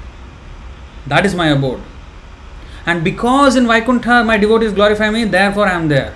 That 1.06 1.24
is 1.26 1.34
my 1.34 1.48
abode. 1.48 1.80
And 2.86 3.02
because 3.02 3.56
in 3.56 3.66
Vaikuntha 3.66 4.24
my 4.24 4.36
devotees 4.36 4.74
glorify 4.74 5.10
me, 5.10 5.24
therefore 5.24 5.66
I 5.66 5.72
am 5.72 5.88
there. 5.88 6.14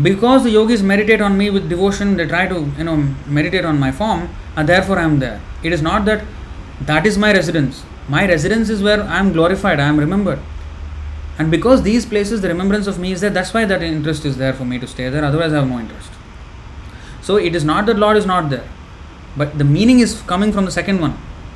Because 0.00 0.44
the 0.44 0.50
yogis 0.50 0.82
meditate 0.82 1.20
on 1.20 1.36
me 1.36 1.50
with 1.50 1.68
devotion, 1.68 2.16
they 2.16 2.26
try 2.26 2.46
to 2.46 2.72
you 2.78 2.84
know 2.84 2.96
meditate 3.26 3.66
on 3.66 3.78
my 3.78 3.92
form, 3.92 4.30
and 4.56 4.66
therefore 4.66 4.98
I 4.98 5.04
am 5.04 5.18
there. 5.18 5.42
It 5.62 5.74
is 5.74 5.82
not 5.82 6.06
that 6.06 6.24
that 6.80 7.06
is 7.06 7.18
my 7.18 7.32
residence. 7.32 7.84
My 8.08 8.26
residence 8.26 8.68
is 8.68 8.82
where 8.82 9.02
I 9.02 9.18
am 9.18 9.32
glorified, 9.32 9.80
I 9.80 9.88
am 9.88 9.98
remembered. 9.98 10.38
And 11.38 11.50
because 11.50 11.82
these 11.82 12.06
places, 12.06 12.40
the 12.40 12.48
remembrance 12.48 12.86
of 12.86 12.98
me 12.98 13.12
is 13.12 13.20
there, 13.20 13.30
that's 13.30 13.52
why 13.52 13.64
that 13.64 13.82
interest 13.82 14.24
is 14.24 14.36
there 14.36 14.52
for 14.52 14.64
me 14.64 14.78
to 14.78 14.86
stay 14.86 15.08
there, 15.08 15.24
otherwise 15.24 15.52
I 15.52 15.56
have 15.56 15.68
no 15.68 15.78
interest. 15.78 16.10
So 17.20 17.36
it 17.36 17.54
is 17.54 17.64
not 17.64 17.86
that 17.86 17.98
Lord 17.98 18.16
is 18.16 18.24
not 18.24 18.48
there. 18.50 18.66
But 19.36 19.58
the 19.58 19.64
meaning 19.64 19.98
is 19.98 20.22
coming 20.22 20.52
from 20.52 20.64
the 20.64 20.70
second 20.70 21.00
one, 21.00 21.12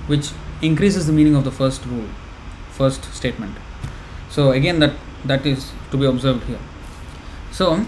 which 0.07 0.31
increases 0.61 1.07
the 1.07 1.13
meaning 1.13 1.35
of 1.35 1.45
the 1.45 1.51
first 1.51 1.87
rule, 1.87 2.09
first 2.71 3.05
statement. 3.15 3.57
So 4.29 4.51
again, 4.51 4.81
that 4.81 4.95
that 5.25 5.47
is 5.47 5.73
to 5.91 5.97
be 5.97 6.07
observed 6.07 6.45
here. 6.45 6.59
So, 7.53 7.87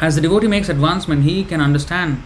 as 0.00 0.14
the 0.14 0.20
devotee 0.20 0.48
makes 0.48 0.68
advancement, 0.68 1.24
he 1.24 1.44
can 1.44 1.60
understand 1.60 2.22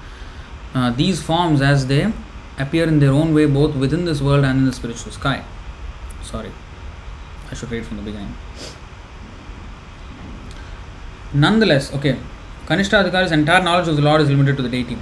uh, 0.74 0.90
these 0.90 1.22
forms 1.22 1.60
as 1.60 1.86
they 1.86 2.12
appear 2.58 2.84
in 2.84 2.98
their 3.00 3.12
own 3.12 3.34
way, 3.34 3.46
both 3.46 3.74
within 3.74 4.04
this 4.04 4.20
world 4.20 4.44
and 4.44 4.60
in 4.60 4.64
the 4.66 4.72
spiritual 4.72 5.12
sky. 5.12 5.44
Sorry, 6.22 6.52
I 7.50 7.54
should 7.54 7.70
read 7.70 7.86
from 7.86 7.98
the 7.98 8.02
beginning. 8.02 8.34
Nonetheless, 11.34 11.92
okay, 11.94 12.18
Kanishta 12.66 13.02
Adhikari's 13.02 13.32
entire 13.32 13.62
knowledge 13.62 13.88
of 13.88 13.96
the 13.96 14.02
Lord 14.02 14.20
is 14.20 14.28
limited 14.28 14.56
to 14.56 14.62
the 14.62 14.68
deity. 14.68 14.98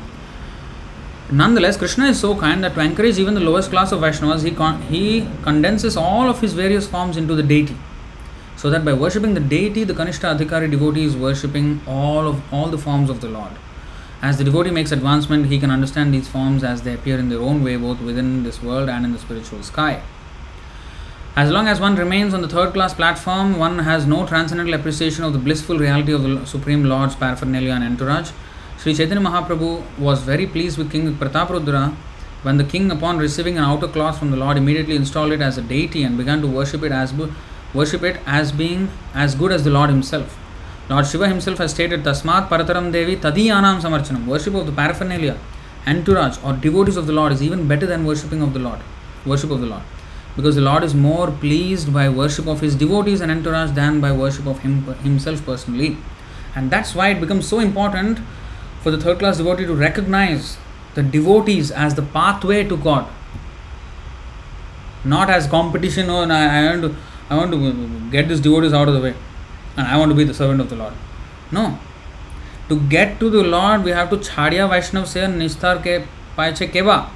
Nonetheless, 1.32 1.76
Krishna 1.76 2.06
is 2.06 2.18
so 2.18 2.36
kind 2.36 2.64
that 2.64 2.74
to 2.74 2.80
encourage 2.80 3.18
even 3.18 3.34
the 3.34 3.40
lowest 3.40 3.70
class 3.70 3.92
of 3.92 4.00
Vaishnavas, 4.00 4.42
he, 4.42 4.50
con- 4.50 4.82
he 4.82 5.28
condenses 5.42 5.96
all 5.96 6.28
of 6.28 6.40
his 6.40 6.52
various 6.54 6.88
forms 6.88 7.16
into 7.16 7.34
the 7.34 7.42
deity. 7.42 7.76
So 8.56 8.68
that 8.70 8.84
by 8.84 8.92
worshipping 8.92 9.34
the 9.34 9.40
deity, 9.40 9.84
the 9.84 9.94
Kanishta 9.94 10.36
Adhikari 10.36 10.70
devotee 10.70 11.04
is 11.04 11.16
worshipping 11.16 11.80
all 11.86 12.26
of 12.26 12.52
all 12.52 12.68
the 12.68 12.78
forms 12.78 13.10
of 13.10 13.20
the 13.20 13.28
Lord. 13.28 13.52
As 14.22 14.36
the 14.36 14.44
devotee 14.44 14.70
makes 14.70 14.92
advancement, 14.92 15.46
he 15.46 15.58
can 15.58 15.70
understand 15.70 16.12
these 16.12 16.28
forms 16.28 16.62
as 16.62 16.82
they 16.82 16.92
appear 16.92 17.18
in 17.18 17.30
their 17.30 17.40
own 17.40 17.64
way, 17.64 17.76
both 17.76 18.00
within 18.00 18.42
this 18.42 18.62
world 18.62 18.90
and 18.90 19.04
in 19.04 19.12
the 19.12 19.18
spiritual 19.18 19.62
sky. 19.62 20.02
As 21.36 21.50
long 21.50 21.68
as 21.68 21.80
one 21.80 21.96
remains 21.96 22.34
on 22.34 22.42
the 22.42 22.48
third 22.48 22.74
class 22.74 22.92
platform, 22.92 23.58
one 23.58 23.78
has 23.78 24.04
no 24.04 24.26
transcendental 24.26 24.74
appreciation 24.74 25.24
of 25.24 25.32
the 25.32 25.38
blissful 25.38 25.78
reality 25.78 26.12
of 26.12 26.22
the 26.22 26.44
Supreme 26.44 26.84
Lord's 26.84 27.14
paraphernalia 27.14 27.72
and 27.72 27.84
entourage. 27.84 28.32
Sri 28.76 28.94
Chaitanya 28.94 29.24
Mahaprabhu 29.24 29.82
was 29.98 30.22
very 30.22 30.46
pleased 30.46 30.76
with 30.76 30.90
King 30.90 31.14
Prataprudra 31.14 31.94
when 32.42 32.56
the 32.56 32.64
king, 32.64 32.90
upon 32.90 33.18
receiving 33.18 33.58
an 33.58 33.64
outer 33.64 33.86
cloth 33.86 34.18
from 34.18 34.30
the 34.30 34.36
Lord, 34.36 34.56
immediately 34.56 34.96
installed 34.96 35.32
it 35.32 35.40
as 35.40 35.56
a 35.56 35.62
deity 35.62 36.02
and 36.02 36.18
began 36.18 36.40
to 36.40 36.46
worship 36.46 36.82
it 36.82 36.90
as 36.90 37.14
worship 37.72 38.02
it 38.02 38.20
as 38.26 38.50
being 38.52 38.90
as 39.14 39.34
good 39.34 39.52
as 39.52 39.62
the 39.62 39.70
Lord 39.70 39.90
himself. 39.90 40.39
Lord 40.90 41.06
Shiva 41.06 41.28
himself 41.28 41.58
has 41.58 41.70
stated, 41.70 42.02
Tasmat 42.02 42.48
Parataram 42.48 42.90
Devi 42.90 43.14
Tadiyanam 43.14 43.80
Samarchanam. 43.80 44.26
Worship 44.26 44.54
of 44.54 44.66
the 44.66 44.72
paraphernalia, 44.72 45.38
entourage, 45.86 46.36
or 46.44 46.52
devotees 46.52 46.96
of 46.96 47.06
the 47.06 47.12
Lord 47.12 47.30
is 47.30 47.40
even 47.40 47.68
better 47.68 47.86
than 47.86 48.04
worshipping 48.04 48.42
of 48.42 48.52
the 48.54 48.58
Lord. 48.58 48.80
Worship 49.24 49.52
of 49.52 49.60
the 49.60 49.68
Lord. 49.68 49.84
Because 50.34 50.56
the 50.56 50.62
Lord 50.62 50.82
is 50.82 50.92
more 50.92 51.30
pleased 51.30 51.94
by 51.94 52.08
worship 52.08 52.48
of 52.48 52.60
his 52.60 52.74
devotees 52.74 53.20
and 53.20 53.30
entourage 53.30 53.70
than 53.70 54.00
by 54.00 54.10
worship 54.10 54.46
of 54.46 54.58
him 54.60 54.82
himself 55.04 55.46
personally. 55.46 55.96
And 56.56 56.72
that's 56.72 56.92
why 56.92 57.10
it 57.10 57.20
becomes 57.20 57.46
so 57.46 57.60
important 57.60 58.18
for 58.80 58.90
the 58.90 58.98
third 58.98 59.20
class 59.20 59.38
devotee 59.38 59.66
to 59.66 59.74
recognize 59.74 60.58
the 60.96 61.04
devotees 61.04 61.70
as 61.70 61.94
the 61.94 62.02
pathway 62.02 62.64
to 62.64 62.76
God. 62.76 63.06
Not 65.04 65.30
as 65.30 65.46
competition, 65.46 66.10
oh, 66.10 66.22
I, 66.28 66.44
I 66.46 66.70
want 66.70 66.82
to 66.82 66.96
I 67.30 67.36
want 67.36 67.52
to 67.52 68.10
get 68.10 68.26
these 68.28 68.40
devotees 68.40 68.72
out 68.72 68.88
of 68.88 68.94
the 68.94 69.00
way 69.00 69.14
and 69.76 69.86
I 69.86 69.96
want 69.96 70.10
to 70.10 70.16
be 70.16 70.24
the 70.24 70.34
servant 70.34 70.60
of 70.60 70.70
the 70.70 70.76
Lord. 70.76 70.92
No. 71.52 71.78
To 72.68 72.80
get 72.88 73.18
to 73.20 73.30
the 73.30 73.42
Lord, 73.42 73.84
we 73.84 73.90
have 73.90 74.10
to 74.10 74.16
chadya 74.16 74.68
Vaishnav 74.68 75.06
se 75.06 75.20
nistar 75.20 75.78
ke 75.82 76.06
paiche 76.36 76.70
keva. 76.72 77.08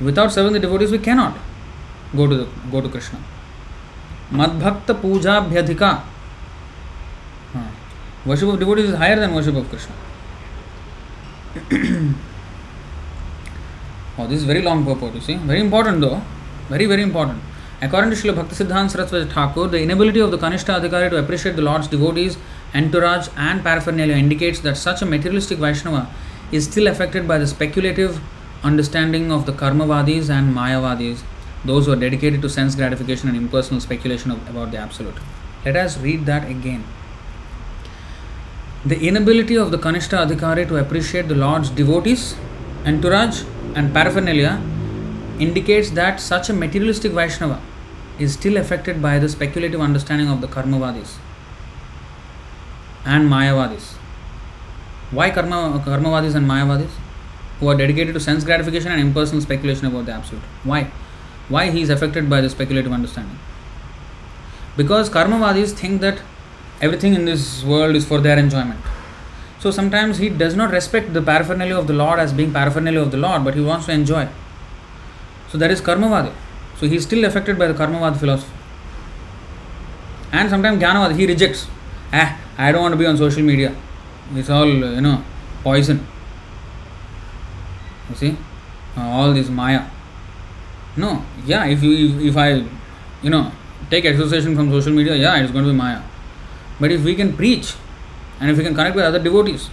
Without 0.00 0.32
serving 0.32 0.52
the 0.52 0.60
devotees, 0.60 0.90
we 0.90 0.98
cannot 0.98 1.36
go 2.14 2.26
to 2.26 2.34
the, 2.36 2.48
go 2.70 2.80
to 2.80 2.88
Krishna. 2.88 3.18
Madbhakta 4.32 5.00
puja 5.00 5.42
bhyadhika. 5.50 6.02
Worship 8.26 8.48
of 8.48 8.58
devotees 8.58 8.90
is 8.90 8.96
higher 8.96 9.18
than 9.18 9.34
worship 9.34 9.54
of 9.54 9.68
Krishna. 9.70 9.94
oh, 14.18 14.26
this 14.26 14.40
is 14.40 14.44
very 14.44 14.60
long 14.60 14.84
purport, 14.84 15.14
you 15.14 15.20
see. 15.20 15.36
Very 15.36 15.60
important 15.60 16.00
though. 16.00 16.20
Very, 16.68 16.86
very 16.86 17.02
important. 17.02 17.40
According 17.80 18.10
to 18.10 18.16
Srila 18.16 18.34
Bhaktisiddhanta 18.34 18.90
Saraswati 18.90 19.30
Thakur, 19.30 19.68
the 19.68 19.80
inability 19.80 20.18
of 20.18 20.32
the 20.32 20.38
Kanishta 20.38 20.80
Adhikari 20.80 21.10
to 21.10 21.16
appreciate 21.16 21.54
the 21.54 21.62
Lord's 21.62 21.86
devotees, 21.86 22.36
entourage, 22.74 23.28
and 23.36 23.62
paraphernalia 23.62 24.16
indicates 24.16 24.58
that 24.60 24.76
such 24.76 25.00
a 25.00 25.06
materialistic 25.06 25.58
Vaishnava 25.58 26.10
is 26.50 26.64
still 26.64 26.88
affected 26.88 27.28
by 27.28 27.38
the 27.38 27.46
speculative 27.46 28.20
understanding 28.64 29.30
of 29.30 29.46
the 29.46 29.52
Karmavadis 29.52 30.28
and 30.28 30.52
Mayavadis, 30.52 31.20
those 31.64 31.86
who 31.86 31.92
are 31.92 31.96
dedicated 31.96 32.42
to 32.42 32.48
sense 32.48 32.74
gratification 32.74 33.28
and 33.28 33.36
impersonal 33.36 33.80
speculation 33.80 34.32
of, 34.32 34.48
about 34.50 34.72
the 34.72 34.78
Absolute. 34.78 35.14
Let 35.64 35.76
us 35.76 35.98
read 35.98 36.26
that 36.26 36.50
again. 36.50 36.84
The 38.84 38.98
inability 39.06 39.56
of 39.56 39.70
the 39.70 39.78
Kanishta 39.78 40.26
Adhikari 40.26 40.66
to 40.66 40.78
appreciate 40.78 41.28
the 41.28 41.36
Lord's 41.36 41.70
devotees, 41.70 42.34
entourage, 42.84 43.44
and 43.76 43.94
paraphernalia 43.94 44.60
indicates 45.38 45.90
that 45.90 46.20
such 46.20 46.48
a 46.48 46.52
materialistic 46.52 47.12
Vaishnava 47.12 47.60
is 48.18 48.32
still 48.32 48.56
affected 48.56 49.00
by 49.00 49.18
the 49.18 49.28
speculative 49.28 49.80
understanding 49.80 50.28
of 50.28 50.40
the 50.40 50.48
Karmavadis 50.48 51.16
and 53.04 53.30
Mayavadis. 53.30 53.94
Why 55.10 55.30
Karma, 55.30 55.82
Karmavadis 55.84 56.34
and 56.34 56.46
Mayavadis? 56.46 56.90
Who 57.60 57.68
are 57.68 57.76
dedicated 57.76 58.14
to 58.14 58.20
sense 58.20 58.44
gratification 58.44 58.92
and 58.92 59.00
impersonal 59.00 59.40
speculation 59.40 59.86
about 59.86 60.06
the 60.06 60.12
Absolute. 60.12 60.42
Why? 60.64 60.90
Why 61.48 61.70
he 61.70 61.82
is 61.82 61.90
affected 61.90 62.28
by 62.28 62.40
the 62.40 62.50
speculative 62.50 62.92
understanding? 62.92 63.38
Because 64.76 65.08
Karmavadis 65.10 65.72
think 65.72 66.00
that 66.02 66.20
everything 66.80 67.14
in 67.14 67.24
this 67.24 67.64
world 67.64 67.96
is 67.96 68.04
for 68.04 68.20
their 68.20 68.38
enjoyment. 68.38 68.80
So 69.58 69.70
sometimes 69.70 70.18
he 70.18 70.28
does 70.28 70.54
not 70.54 70.70
respect 70.70 71.12
the 71.12 71.22
paraphernalia 71.22 71.76
of 71.76 71.86
the 71.86 71.94
Lord 71.94 72.20
as 72.20 72.32
being 72.32 72.52
paraphernalia 72.52 73.00
of 73.00 73.10
the 73.10 73.16
Lord, 73.16 73.44
but 73.44 73.54
he 73.54 73.60
wants 73.60 73.86
to 73.86 73.92
enjoy. 73.92 74.28
So 75.50 75.58
that 75.58 75.70
is 75.70 75.80
Karmavada. 75.80 76.32
So 76.78 76.86
he 76.86 76.96
is 76.96 77.04
still 77.04 77.24
affected 77.24 77.58
by 77.58 77.66
the 77.66 77.74
Karmavada 77.74 78.16
philosophy. 78.16 78.52
And 80.32 80.50
sometimes 80.50 80.82
Jnanavada, 80.82 81.16
he 81.16 81.26
rejects. 81.26 81.66
Ah, 82.12 82.38
I 82.56 82.72
don't 82.72 82.82
want 82.82 82.92
to 82.92 82.98
be 82.98 83.06
on 83.06 83.16
social 83.16 83.42
media. 83.42 83.74
It's 84.34 84.50
all, 84.50 84.66
you 84.66 85.00
know, 85.00 85.24
poison. 85.62 86.06
You 88.10 88.14
see? 88.14 88.36
Uh, 88.96 89.02
all 89.02 89.32
this 89.32 89.48
Maya. 89.48 89.84
No, 90.96 91.24
yeah, 91.46 91.64
if 91.66 91.82
you 91.82 92.18
if 92.20 92.36
I, 92.36 92.64
you 93.22 93.30
know, 93.30 93.52
take 93.88 94.04
association 94.04 94.56
from 94.56 94.70
social 94.70 94.92
media, 94.92 95.14
yeah, 95.14 95.36
it's 95.36 95.52
going 95.52 95.64
to 95.64 95.70
be 95.70 95.76
Maya. 95.76 96.02
But 96.80 96.90
if 96.90 97.04
we 97.04 97.14
can 97.14 97.36
preach 97.36 97.74
and 98.40 98.50
if 98.50 98.58
we 98.58 98.64
can 98.64 98.74
connect 98.74 98.96
with 98.96 99.04
other 99.04 99.18
devotees, 99.18 99.70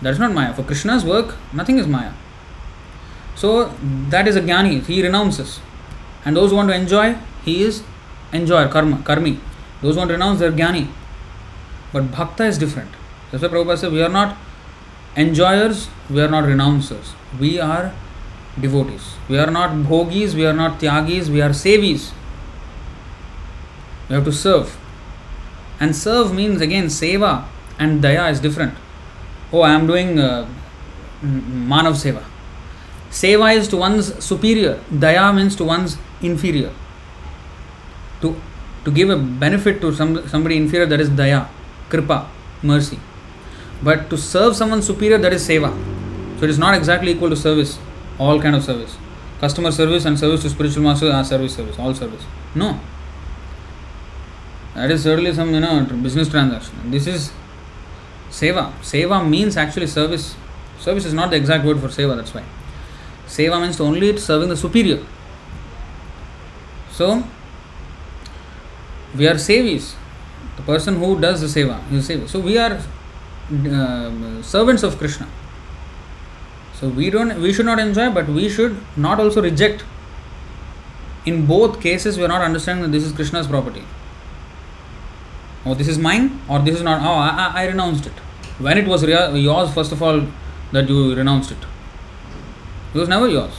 that's 0.00 0.18
not 0.18 0.32
Maya. 0.32 0.54
For 0.54 0.62
Krishna's 0.62 1.04
work, 1.04 1.34
nothing 1.52 1.78
is 1.78 1.86
Maya. 1.86 2.12
So 3.34 3.74
that 4.10 4.28
is 4.28 4.36
a 4.36 4.40
jnani, 4.40 4.84
he 4.84 5.02
renounces. 5.02 5.60
And 6.24 6.36
those 6.36 6.50
who 6.50 6.56
want 6.56 6.68
to 6.68 6.74
enjoy, 6.74 7.16
he 7.44 7.62
is 7.62 7.82
enjoyer, 8.32 8.68
karma, 8.68 8.98
karmi. 8.98 9.38
Those 9.80 9.94
who 9.94 9.98
want 9.98 10.08
to 10.10 10.14
renounce, 10.14 10.38
they 10.40 10.46
are 10.46 10.52
jnani. 10.52 10.88
But 11.92 12.10
bhakta 12.12 12.44
is 12.44 12.58
different. 12.58 12.90
That's 13.30 13.42
why 13.42 13.48
Prabhupada 13.48 13.78
said, 13.78 13.92
we 13.92 14.02
are 14.02 14.08
not 14.08 14.36
enjoyers, 15.16 15.88
we 16.08 16.20
are 16.20 16.28
not 16.28 16.44
renouncers. 16.44 17.12
We 17.38 17.58
are 17.58 17.92
devotees. 18.60 19.14
We 19.28 19.38
are 19.38 19.50
not 19.50 19.70
bhogis, 19.70 20.34
we 20.34 20.46
are 20.46 20.52
not 20.52 20.78
tyagis, 20.78 21.28
we 21.28 21.40
are 21.40 21.50
sevis. 21.50 22.12
We 24.08 24.14
have 24.14 24.24
to 24.24 24.32
serve. 24.32 24.78
And 25.80 25.96
serve 25.96 26.34
means 26.34 26.60
again 26.60 26.86
seva 26.86 27.46
and 27.78 28.02
daya 28.02 28.30
is 28.30 28.40
different. 28.40 28.74
Oh, 29.52 29.62
I 29.62 29.72
am 29.72 29.86
doing 29.86 30.18
uh, 30.18 30.48
manav 31.22 31.94
seva. 31.94 32.22
Seva 33.12 33.54
is 33.54 33.68
to 33.68 33.76
one's 33.76 34.24
superior, 34.24 34.80
daya 34.90 35.34
means 35.36 35.54
to 35.56 35.64
one's 35.64 35.98
inferior. 36.22 36.72
To, 38.22 38.40
to 38.86 38.90
give 38.90 39.10
a 39.10 39.16
benefit 39.16 39.82
to 39.82 39.94
some, 39.94 40.26
somebody 40.28 40.56
inferior, 40.56 40.86
that 40.86 40.98
is 40.98 41.10
daya, 41.10 41.46
kripa, 41.90 42.26
mercy. 42.62 42.98
But 43.82 44.08
to 44.08 44.16
serve 44.16 44.56
someone 44.56 44.80
superior, 44.80 45.18
that 45.18 45.32
is 45.34 45.46
seva. 45.46 45.70
So 46.38 46.44
it 46.44 46.50
is 46.50 46.58
not 46.58 46.74
exactly 46.74 47.12
equal 47.12 47.28
to 47.28 47.36
service, 47.36 47.78
all 48.18 48.40
kind 48.40 48.56
of 48.56 48.64
service. 48.64 48.96
Customer 49.40 49.72
service 49.72 50.06
and 50.06 50.18
service 50.18 50.40
to 50.42 50.48
spiritual 50.48 50.82
master 50.82 51.10
are 51.10 51.22
service 51.22 51.54
service, 51.54 51.78
all 51.78 51.94
service. 51.94 52.24
No. 52.54 52.80
That 54.74 54.90
is 54.90 55.02
certainly 55.02 55.34
some 55.34 55.52
you 55.52 55.60
know 55.60 55.84
business 56.02 56.30
transaction. 56.30 56.90
This 56.90 57.06
is 57.06 57.30
seva. 58.30 58.72
Seva 58.80 59.28
means 59.28 59.58
actually 59.58 59.86
service. 59.86 60.34
Service 60.78 61.04
is 61.04 61.12
not 61.12 61.30
the 61.30 61.36
exact 61.36 61.66
word 61.66 61.78
for 61.78 61.88
seva, 61.88 62.16
that's 62.16 62.32
why. 62.32 62.44
Seva 63.32 63.58
means 63.60 63.80
only 63.80 64.10
it 64.10 64.18
serving 64.20 64.50
the 64.50 64.56
superior. 64.56 65.02
So, 66.90 67.24
we 69.16 69.26
are 69.26 69.36
sevis. 69.44 69.94
The 70.56 70.62
person 70.62 70.96
who 70.96 71.18
does 71.18 71.40
the 71.40 71.46
seva 71.46 71.78
is 71.92 72.08
seva. 72.08 72.28
So, 72.28 72.40
we 72.40 72.58
are 72.58 72.72
uh, 72.72 74.42
servants 74.42 74.82
of 74.82 74.98
Krishna. 74.98 75.26
So, 76.74 76.88
we 76.88 77.08
don't, 77.08 77.40
we 77.40 77.54
should 77.54 77.64
not 77.64 77.78
enjoy, 77.78 78.10
but 78.10 78.28
we 78.28 78.50
should 78.50 78.76
not 78.96 79.18
also 79.18 79.40
reject. 79.40 79.82
In 81.24 81.46
both 81.46 81.80
cases, 81.80 82.18
we 82.18 82.24
are 82.24 82.28
not 82.36 82.42
understanding 82.42 82.84
that 82.84 82.92
this 82.92 83.04
is 83.04 83.12
Krishna's 83.12 83.46
property. 83.46 83.84
Oh, 85.64 85.74
this 85.74 85.88
is 85.88 85.96
mine, 85.96 86.40
or 86.50 86.58
this 86.58 86.76
is 86.76 86.82
not. 86.82 87.00
Oh, 87.00 87.14
I, 87.14 87.62
I 87.62 87.66
renounced 87.66 88.06
it. 88.06 88.12
When 88.58 88.76
it 88.76 88.86
was 88.86 89.04
yours, 89.04 89.72
first 89.72 89.92
of 89.92 90.02
all, 90.02 90.26
that 90.72 90.88
you 90.88 91.14
renounced 91.14 91.52
it. 91.52 91.71
It 92.94 92.98
was 92.98 93.08
never 93.08 93.28
yours. 93.28 93.52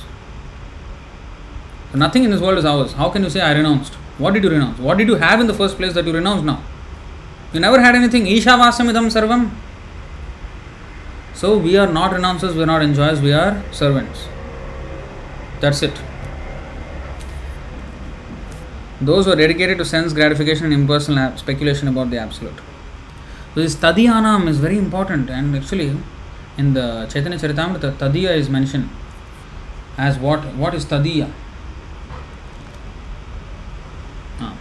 So 1.91 1.97
nothing 1.97 2.23
in 2.23 2.31
this 2.31 2.41
world 2.41 2.57
is 2.57 2.65
ours. 2.65 2.93
How 2.93 3.09
can 3.09 3.23
you 3.23 3.29
say 3.29 3.41
I 3.41 3.53
renounced? 3.53 3.93
What 4.17 4.33
did 4.33 4.43
you 4.43 4.49
renounce? 4.49 4.79
What 4.79 4.97
did 4.97 5.07
you 5.07 5.15
have 5.15 5.39
in 5.39 5.47
the 5.47 5.53
first 5.53 5.77
place 5.77 5.93
that 5.93 6.05
you 6.05 6.13
renounced 6.13 6.45
now? 6.45 6.61
You 7.51 7.59
never 7.59 7.79
had 7.79 7.95
anything. 7.95 8.27
Isha 8.27 8.49
vasamidam 8.49 9.11
sarvam. 9.11 9.51
So 11.33 11.57
we 11.57 11.77
are 11.77 11.91
not 11.91 12.11
renouncers, 12.11 12.55
we 12.55 12.63
are 12.63 12.67
not 12.67 12.83
enjoyers, 12.83 13.21
we 13.21 13.33
are 13.33 13.63
servants. 13.71 14.27
That's 15.59 15.81
it. 15.81 15.99
Those 19.01 19.25
who 19.25 19.31
are 19.33 19.35
dedicated 19.35 19.77
to 19.79 19.85
sense 19.85 20.13
gratification 20.13 20.65
and 20.65 20.73
impersonal 20.73 21.35
speculation 21.37 21.87
about 21.87 22.11
the 22.11 22.17
absolute. 22.17 22.57
So 23.55 23.61
this 23.61 23.75
tadiyanam 23.75 24.47
is 24.47 24.59
very 24.59 24.77
important 24.77 25.29
and 25.29 25.55
actually 25.55 25.97
in 26.57 26.73
the 26.73 27.07
Chaitanya 27.11 27.37
Charitamrita, 27.37 27.97
Tadiya 27.97 28.35
is 28.35 28.49
mentioned 28.49 28.89
as 29.97 30.17
what? 30.17 30.43
What 30.55 30.73
is 30.73 30.85
Tadiya? 30.85 31.31
Ah. 34.39 34.55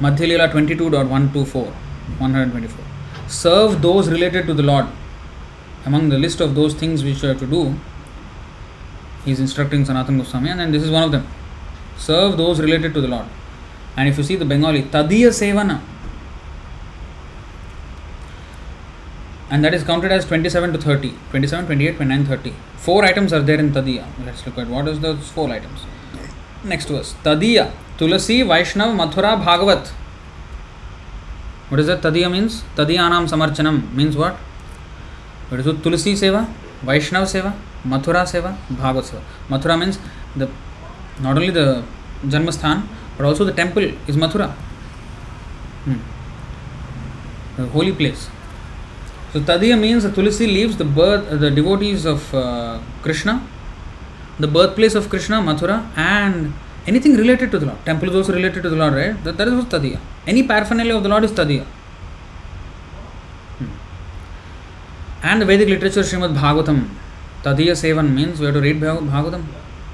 Madhya 0.00 0.28
Leela 0.28 0.52
22.124, 0.52 1.66
124. 2.18 2.84
Serve 3.28 3.80
those 3.82 4.08
related 4.08 4.46
to 4.46 4.54
the 4.54 4.62
Lord. 4.62 4.86
Among 5.86 6.08
the 6.08 6.18
list 6.18 6.40
of 6.40 6.54
those 6.54 6.74
things 6.74 7.02
which 7.02 7.22
you 7.22 7.28
have 7.28 7.38
to 7.38 7.46
do, 7.46 7.74
he 9.24 9.32
is 9.32 9.40
instructing 9.40 9.84
Sanatana 9.84 10.18
Goswami, 10.18 10.50
and 10.50 10.74
this 10.74 10.82
is 10.82 10.90
one 10.90 11.04
of 11.04 11.12
them. 11.12 11.26
Serve 11.96 12.36
those 12.36 12.60
related 12.60 12.94
to 12.94 13.00
the 13.00 13.08
Lord. 13.08 13.26
And 13.96 14.08
if 14.08 14.16
you 14.18 14.24
see 14.24 14.36
the 14.36 14.44
Bengali, 14.44 14.82
Tadiya 14.82 15.30
Sevana, 15.30 15.80
and 19.50 19.64
that 19.64 19.74
is 19.74 19.82
counted 19.84 20.12
as 20.12 20.24
27 20.26 20.72
to 20.72 20.78
30 20.78 21.14
27 21.30 21.66
28 21.66 21.96
29 21.96 22.26
30 22.26 22.54
four 22.76 23.04
items 23.04 23.32
are 23.32 23.42
there 23.50 23.60
in 23.64 23.70
tadiya 23.76 24.04
let's 24.26 24.44
look 24.46 24.58
at 24.58 24.68
what 24.74 24.88
is 24.92 25.00
those 25.00 25.30
four 25.36 25.48
items 25.58 25.80
next 26.72 26.88
verse 26.94 27.14
tadiya 27.28 27.64
tulasi 28.00 28.38
vaishnav 28.52 28.90
mathura 29.00 29.32
bhagavat 29.48 29.88
what 31.70 31.80
is 31.82 31.88
that 31.92 32.02
tadiya 32.06 32.30
means 32.36 32.62
tadiyanam 32.78 33.26
samarchanam 33.34 33.78
means 34.00 34.16
what 34.22 34.36
what 35.50 35.60
is 35.62 35.68
it 35.72 35.82
tulasi 35.86 36.14
seva 36.24 36.42
vaishnav 36.90 37.26
seva 37.34 37.52
mathura 37.94 38.24
seva 38.34 38.52
bhagavat 38.80 39.06
seva 39.12 39.22
mathura 39.52 39.76
means 39.82 39.98
the 40.40 40.48
not 41.26 41.34
only 41.38 41.52
the 41.60 41.68
janmasthan 42.32 42.80
but 43.16 43.24
also 43.28 43.44
the 43.50 43.56
temple 43.62 43.86
is 44.10 44.16
mathura 44.24 44.48
hmm. 45.86 46.00
the 47.58 47.66
holy 47.76 47.94
place 48.00 48.24
so 49.32 49.40
Tadiya 49.40 49.78
means 49.78 50.04
the 50.04 50.10
Tulsi 50.10 50.46
leaves 50.46 50.76
the 50.78 50.84
birth, 50.84 51.30
uh, 51.30 51.36
the 51.36 51.50
devotees 51.50 52.06
of 52.06 52.34
uh, 52.34 52.80
Krishna, 53.02 53.46
the 54.38 54.48
birthplace 54.48 54.94
of 54.94 55.10
Krishna, 55.10 55.36
Mathura, 55.36 55.86
and 55.96 56.54
anything 56.86 57.14
related 57.14 57.50
to 57.50 57.58
the 57.58 57.66
Lord. 57.66 57.84
Temple 57.84 58.08
is 58.08 58.16
also 58.16 58.32
related 58.32 58.62
to 58.62 58.70
the 58.70 58.76
Lord, 58.76 58.94
right? 58.94 59.24
That, 59.24 59.36
that 59.36 59.48
is 59.48 59.54
what 59.54 59.68
Tadiya. 59.68 60.00
Any 60.26 60.44
paraphernalia 60.46 60.96
of 60.96 61.02
the 61.02 61.10
Lord 61.10 61.24
is 61.24 61.32
Tadiya. 61.32 61.64
Hmm. 63.58 63.66
And 65.22 65.42
the 65.42 65.46
Vedic 65.46 65.68
literature, 65.68 66.00
Srimad 66.00 66.34
Bhagavatam, 66.34 66.88
Tadiya 67.42 67.72
Sevan 67.72 68.14
means 68.14 68.40
we 68.40 68.46
have 68.46 68.54
to 68.54 68.62
read 68.62 68.80
Bhagavatam, 68.80 69.44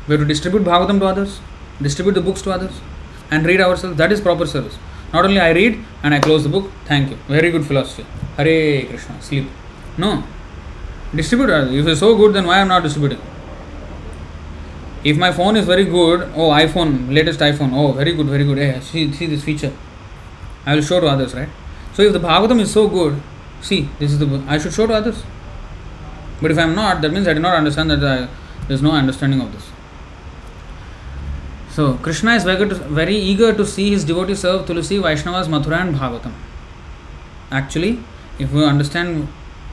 we 0.07 0.13
have 0.13 0.21
to 0.21 0.27
distribute 0.27 0.63
Bhagavatam 0.63 1.01
to 1.01 1.07
others, 1.07 1.41
distribute 1.83 2.13
the 2.13 2.21
books 2.21 2.43
to 2.43 2.53
others, 2.53 2.81
and 3.33 3.45
read 3.45 3.61
ourselves. 3.61 3.97
That 3.97 4.13
is 4.13 4.21
proper 4.21 4.47
service. 4.47 4.79
Not 5.15 5.25
only 5.25 5.39
I 5.39 5.51
read 5.53 5.79
and 6.03 6.13
I 6.13 6.19
close 6.19 6.43
the 6.43 6.49
book, 6.49 6.71
thank 6.87 7.11
you. 7.11 7.17
Very 7.29 7.53
good 7.53 7.65
philosophy. 7.65 8.05
Hare 8.37 8.85
Krishna, 8.87 9.23
sleep. 9.23 9.49
No. 9.97 10.25
Distribute. 11.15 11.51
If 11.51 11.87
it's 11.87 12.01
so 12.01 12.17
good, 12.17 12.35
then 12.35 12.47
why 12.49 12.61
I'm 12.61 12.67
not 12.67 12.83
distributing? 12.83 13.21
If 15.05 15.17
my 15.17 15.31
phone 15.31 15.55
is 15.55 15.67
very 15.67 15.85
good, 15.85 16.33
oh 16.35 16.51
iPhone, 16.51 17.15
latest 17.15 17.39
iPhone, 17.39 17.73
oh 17.75 17.93
very 17.93 18.13
good, 18.15 18.27
very 18.27 18.45
good. 18.45 18.59
Hey, 18.59 18.81
see, 18.81 19.13
see 19.13 19.27
this 19.27 19.45
feature. 19.45 19.73
I 20.67 20.75
will 20.75 20.83
show 20.83 20.99
to 20.99 21.07
others, 21.07 21.33
right? 21.33 21.49
So 21.93 22.03
if 22.03 22.13
the 22.13 22.19
Bhagavatam 22.19 22.61
is 22.61 22.73
so 22.73 22.89
good, 22.89 23.23
see, 23.61 23.89
this 24.01 24.11
is 24.11 24.19
the 24.19 24.27
book. 24.27 24.43
I 24.49 24.59
should 24.59 24.73
show 24.73 24.89
to 24.89 24.95
others. 24.95 25.23
But 26.43 26.51
if 26.51 26.59
I 26.59 26.63
am 26.63 26.75
not, 26.75 27.03
that 27.03 27.13
means 27.13 27.29
I 27.29 27.35
do 27.35 27.41
not 27.41 27.55
understand 27.55 27.91
that 27.91 28.03
uh, 28.03 28.25
I, 28.25 28.29
there 28.67 28.75
is 28.75 28.83
no 28.83 28.91
understanding 28.91 29.41
of 29.41 29.53
this. 29.53 29.71
So 31.75 31.95
Krishna 31.95 32.35
is 32.37 32.45
very 32.45 33.17
eager 33.17 33.53
to 33.53 33.67
see 33.67 33.91
his 33.91 34.05
devotees 34.05 34.39
serve 34.43 34.65
Tulsi, 34.65 34.99
Vaishnavas, 34.99 35.49
Mathura, 35.49 35.81
and 35.81 35.97
Bhagavatam. 35.97 36.33
Actually, 37.51 37.99
if 38.39 38.53
we 38.53 38.65
understand, 38.65 39.27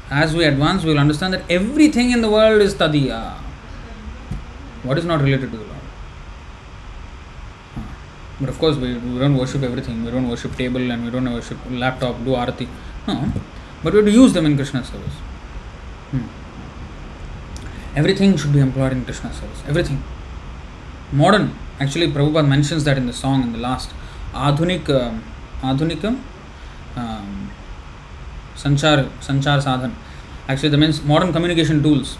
as 0.09 0.35
we 0.35 0.45
advance, 0.45 0.83
we 0.83 0.93
will 0.93 0.99
understand 0.99 1.35
that 1.35 1.43
everything 1.47 2.09
in 2.09 2.21
the 2.21 2.29
world 2.29 2.59
is 2.59 2.73
Tadiya. 2.73 3.35
What 4.81 4.97
is 4.97 5.05
not 5.05 5.21
related 5.21 5.51
to 5.51 5.57
the 5.57 5.63
Lord? 5.63 5.77
But 8.39 8.49
of 8.49 8.57
course, 8.57 8.77
we, 8.77 8.97
we 8.97 9.19
don't 9.19 9.37
worship 9.37 9.61
everything. 9.61 10.03
We 10.03 10.09
don't 10.09 10.27
worship 10.27 10.55
table 10.55 10.89
and 10.89 11.05
we 11.05 11.11
don't 11.11 11.31
worship 11.31 11.59
laptop, 11.69 12.17
do 12.25 12.31
arati. 12.31 12.67
No. 13.07 13.31
But 13.83 13.93
we 13.93 13.97
have 13.97 14.07
to 14.07 14.11
use 14.11 14.33
them 14.33 14.47
in 14.47 14.55
Krishna 14.55 14.83
service. 14.83 15.13
Hmm. 16.09 16.23
Everything 17.95 18.35
should 18.37 18.53
be 18.53 18.59
employed 18.59 18.91
in 18.93 19.05
Krishna 19.05 19.31
service. 19.31 19.61
Everything. 19.67 20.01
Modern 21.11 21.55
Actually, 21.81 22.11
Prabhupada 22.11 22.47
mentions 22.47 22.83
that 22.83 22.95
in 22.95 23.07
the 23.07 23.13
song 23.13 23.41
in 23.41 23.53
the 23.53 23.57
last. 23.57 23.89
Adhunik, 24.33 24.87
uh, 24.87 25.17
Adhunikam, 25.61 26.21
um, 26.95 27.51
Sanchar, 28.55 29.09
Sanchar 29.19 29.59
Sadhan. 29.63 29.91
Actually, 30.47 30.69
that 30.69 30.77
means 30.77 31.01
modern 31.03 31.33
communication 31.33 31.81
tools. 31.81 32.19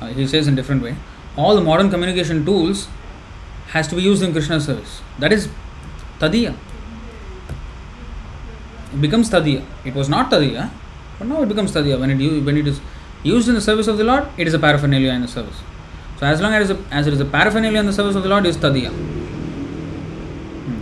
Uh, 0.00 0.06
he 0.06 0.28
says 0.28 0.46
in 0.46 0.54
different 0.54 0.80
way. 0.80 0.94
All 1.36 1.56
the 1.56 1.60
modern 1.60 1.90
communication 1.90 2.44
tools 2.44 2.86
has 3.70 3.88
to 3.88 3.96
be 3.96 4.02
used 4.02 4.22
in 4.22 4.30
Krishna 4.30 4.60
service. 4.60 5.02
That 5.18 5.32
is 5.32 5.48
Tadiya. 6.20 6.54
It 8.92 9.00
becomes 9.00 9.28
Tadiya. 9.28 9.64
It 9.84 9.94
was 9.96 10.08
not 10.08 10.30
Tadiya, 10.30 10.70
but 11.18 11.26
now 11.26 11.42
it 11.42 11.48
becomes 11.48 11.72
Tadiya. 11.72 11.98
When 11.98 12.12
it, 12.12 12.44
when 12.44 12.56
it 12.56 12.68
is 12.68 12.80
used 13.24 13.48
in 13.48 13.54
the 13.54 13.60
service 13.60 13.88
of 13.88 13.98
the 13.98 14.04
Lord, 14.04 14.28
it 14.36 14.46
is 14.46 14.54
a 14.54 14.58
paraphernalia 14.60 15.12
in 15.12 15.22
the 15.22 15.28
service. 15.28 15.60
So 16.18 16.26
as 16.26 16.40
long 16.40 16.54
as, 16.54 16.70
as 16.90 17.06
it 17.06 17.12
is 17.12 17.20
a 17.20 17.24
paraphernalia 17.24 17.80
in 17.80 17.86
the 17.86 17.92
service 17.92 18.14
of 18.14 18.22
the 18.22 18.28
Lord, 18.28 18.46
is 18.46 18.56
tadiya. 18.56 18.90
Hmm. 20.64 20.80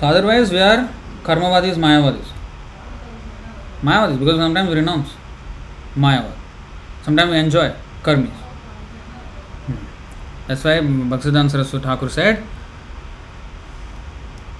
So 0.00 0.06
otherwise 0.06 0.50
we 0.50 0.58
are 0.58 0.88
karmavadis, 1.22 1.74
mayavadis. 1.76 2.26
Mayavadis 3.82 4.18
because 4.18 4.38
sometimes 4.38 4.68
we 4.70 4.74
renounce 4.76 5.10
mayavad. 5.94 6.32
Sometimes 7.02 7.30
we 7.30 7.38
enjoy 7.38 7.74
karmis. 8.02 8.30
Hmm. 9.66 9.74
That's 10.46 10.64
why 10.64 10.78
Bhaktisiddhanta 10.80 11.50
Saraswati 11.50 11.84
Thakur 11.84 12.08
said, 12.08 12.42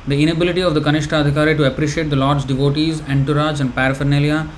the 0.06 0.22
inability 0.22 0.62
of 0.62 0.74
the 0.74 0.80
Kanishta 0.80 1.22
Adhikari 1.22 1.56
to 1.56 1.64
appreciate 1.64 2.08
the 2.10 2.16
Lord's 2.16 2.44
devotees, 2.44 3.02
entourage, 3.02 3.60
and 3.60 3.74
paraphernalia 3.74 4.48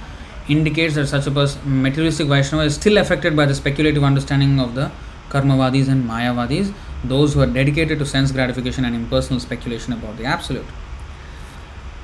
indicates 0.49 0.95
that 0.95 1.07
such 1.09 1.27
a 1.27 1.31
person, 1.31 1.83
materialistic 1.83 2.29
Vaishnava 2.29 2.65
is 2.65 2.75
still 2.75 2.99
affected 2.99 3.37
by 3.37 3.47
the 3.47 3.55
speculative 3.55 4.05
understanding 4.05 4.61
of 4.61 4.75
the 4.75 4.91
Karmavadis 5.31 5.89
and 5.89 6.09
Mayavadis, 6.09 6.73
those 7.05 7.35
who 7.35 7.41
are 7.41 7.47
dedicated 7.47 7.99
to 7.99 8.07
sense 8.07 8.31
gratification 8.31 8.85
and 8.85 8.95
impersonal 8.95 9.41
speculation 9.41 9.93
about 9.93 10.17
the 10.17 10.25
Absolute. 10.25 10.67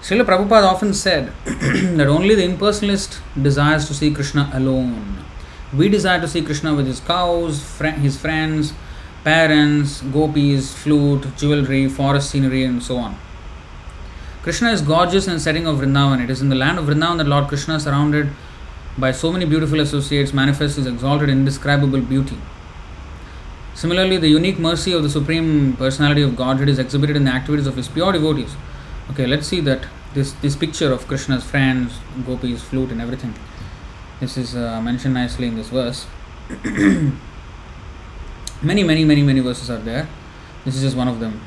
Srila 0.03 0.25
Prabhupada 0.25 0.65
often 0.65 0.95
said 0.95 1.33
that 1.45 2.07
only 2.07 2.35
the 2.35 2.43
impersonalist 2.43 3.21
desires 3.41 3.87
to 3.87 3.95
see 3.95 4.13
Krishna 4.13 4.51
alone. 4.53 5.25
We 5.77 5.89
desire 5.89 6.21
to 6.21 6.29
see 6.29 6.43
Krishna 6.43 6.75
with 6.75 6.87
his 6.87 7.01
cows, 7.01 7.63
fr- 7.63 7.87
his 7.89 8.17
friends, 8.17 8.73
parents, 9.23 10.01
gopis, 10.01 10.73
flute, 10.75 11.27
jewelry, 11.37 11.89
forest 11.89 12.31
scenery, 12.31 12.65
and 12.65 12.83
so 12.83 12.97
on. 12.97 13.19
Krishna 14.43 14.71
is 14.71 14.83
gorgeous 14.83 15.27
in 15.27 15.35
the 15.35 15.41
setting 15.41 15.67
of 15.67 15.79
Vrindavan. 15.79 16.23
It 16.23 16.31
is 16.31 16.41
in 16.41 16.49
the 16.49 16.55
land 16.55 16.79
of 16.79 16.87
Vrindavan 16.87 17.19
that 17.19 17.27
Lord 17.27 17.49
Krishna, 17.49 17.81
surrounded 17.81 18.31
by 18.97 19.11
so 19.11 19.33
many 19.33 19.45
beautiful 19.45 19.81
associates, 19.81 20.33
manifests 20.33 20.77
his 20.77 20.87
exalted, 20.87 21.29
indescribable 21.29 22.01
beauty. 22.01 22.37
Similarly, 23.75 24.17
the 24.17 24.29
unique 24.29 24.59
mercy 24.59 24.93
of 24.93 25.03
the 25.03 25.11
Supreme 25.11 25.77
Personality 25.77 26.23
of 26.23 26.37
Godhead 26.37 26.69
is 26.69 26.79
exhibited 26.79 27.17
in 27.17 27.25
the 27.25 27.31
activities 27.33 27.67
of 27.67 27.77
his 27.77 27.89
pure 27.89 28.13
devotees. 28.13 28.57
Okay, 29.11 29.27
let's 29.27 29.47
see 29.47 29.61
that 29.61 29.87
this, 30.15 30.33
this 30.33 30.57
picture 30.57 30.93
of 30.93 31.07
Krishna's 31.07 31.45
friends, 31.45 31.99
gopis, 32.25 32.63
flute, 32.63 32.91
and 32.91 33.01
everything. 33.01 33.35
This 34.21 34.37
is 34.37 34.57
uh, 34.57 34.81
mentioned 34.81 35.15
nicely 35.15 35.47
in 35.47 35.57
this 35.57 35.69
verse. 35.69 36.07
many, 38.63 38.83
many, 38.83 39.05
many, 39.05 39.23
many 39.23 39.41
verses 39.41 39.71
are 39.71 39.79
there. 39.79 40.09
This 40.65 40.77
is 40.77 40.83
just 40.83 40.97
one 40.97 41.09
of 41.09 41.21
them. 41.21 41.41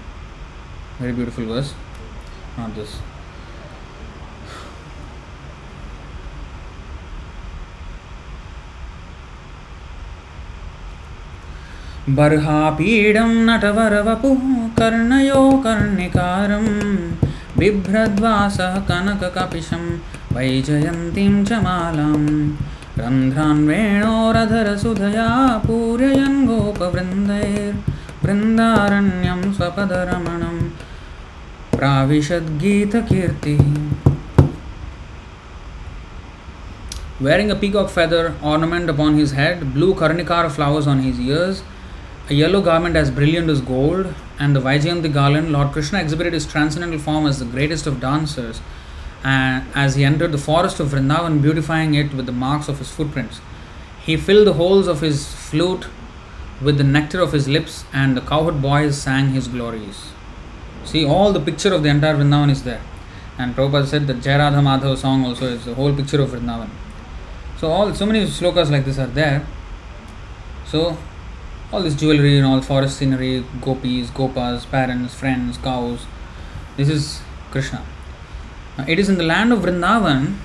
Very 1.00 1.12
beautiful 1.12 1.46
verse. 1.46 1.74
Not 2.58 2.76
this 2.76 3.00
बर्हापीडं 12.18 13.32
नटवरवपुः 13.48 14.44
कर्णयो 14.78 15.42
कर्णिकारं 15.66 16.66
बिभ्रद्वासः 17.60 18.74
कनककपिशं 18.90 19.84
वैजयन्तीं 20.36 21.36
च 21.48 21.50
मालां 21.66 22.22
रन्ध्रान् 23.02 23.62
वेणोरधरसुधया 23.68 25.28
पूरयन् 25.68 26.40
गोपवृन्दैर्वृन्दारण्यं 26.48 29.42
स्वपदरमणम् 29.58 30.64
Pravishat 31.82 32.46
Wearing 37.20 37.50
a 37.50 37.56
peacock 37.56 37.90
feather 37.90 38.36
ornament 38.44 38.88
upon 38.88 39.18
his 39.18 39.32
head, 39.32 39.74
blue 39.74 39.96
karnikar 39.96 40.52
flowers 40.52 40.86
on 40.86 41.00
his 41.00 41.20
ears, 41.20 41.64
a 42.30 42.36
yellow 42.36 42.62
garment 42.62 42.96
as 42.96 43.10
brilliant 43.10 43.50
as 43.50 43.62
gold, 43.62 44.14
and 44.38 44.56
the 44.56 44.62
Vaijayanti 44.62 45.12
garland, 45.12 45.52
Lord 45.52 45.72
Krishna 45.72 46.00
exhibited 46.00 46.34
his 46.34 46.46
transcendental 46.46 47.00
form 47.00 47.26
as 47.26 47.40
the 47.40 47.46
greatest 47.46 47.88
of 47.88 48.00
dancers 48.00 48.62
and 49.24 49.66
as 49.74 49.96
he 49.96 50.06
entered 50.06 50.34
the 50.34 50.38
forest 50.38 50.80
of 50.80 50.90
Vrindavan, 50.90 51.42
beautifying 51.42 51.96
it 51.96 52.14
with 52.14 52.28
the 52.28 52.32
marks 52.32 52.68
of 52.68 52.78
his 52.78 52.92
footprints. 52.92 53.42
He 54.06 54.18
filled 54.18 54.46
the 54.46 54.54
holes 54.54 54.86
of 54.86 55.02
his 55.02 55.34
flute 55.34 55.88
with 56.62 56.78
the 56.78 56.84
nectar 56.84 57.22
of 57.22 57.32
his 57.32 57.48
lips, 57.48 57.86
and 57.92 58.16
the 58.16 58.22
cowherd 58.22 58.62
boys 58.62 59.02
sang 59.02 59.30
his 59.30 59.48
glories. 59.48 60.12
See, 60.86 61.06
all 61.06 61.32
the 61.32 61.40
picture 61.40 61.74
of 61.74 61.84
the 61.84 61.90
entire 61.90 62.16
Vrindavan 62.16 62.50
is 62.50 62.64
there. 62.64 62.82
And 63.38 63.56
Prabhupada 63.56 63.88
said 63.88 64.08
that 64.08 64.22
Jaya 64.22 64.40
Radha 64.40 64.58
Madhava 64.58 64.98
song 64.98 65.26
also 65.26 65.46
is 65.46 65.66
the 65.66 65.74
whole 65.74 65.94
picture 65.96 66.22
of 66.22 66.32
Vrindavan. 66.32 66.70
So 67.58 67.70
all 67.70 67.94
so 67.94 68.06
many 68.06 68.26
slokas 68.26 68.72
like 68.72 68.86
this 68.86 68.98
are 69.00 69.08
there. 69.08 69.46
So 70.66 70.98
all 71.72 71.82
this 71.82 71.96
jewelry 71.96 72.38
and 72.38 72.46
all 72.46 72.62
forest 72.62 72.98
scenery, 72.98 73.44
gopis, 73.62 74.10
gopas, 74.10 74.70
parents, 74.70 75.14
friends, 75.14 75.58
cows. 75.58 76.06
This 76.78 76.90
is 76.90 77.22
Krishna. 77.52 77.84
Uh, 78.78 78.86
it 78.88 79.00
is 79.00 79.10
in 79.10 79.18
the 79.18 79.24
land 79.24 79.54
of 79.54 79.60
Vrindavan 79.60 80.38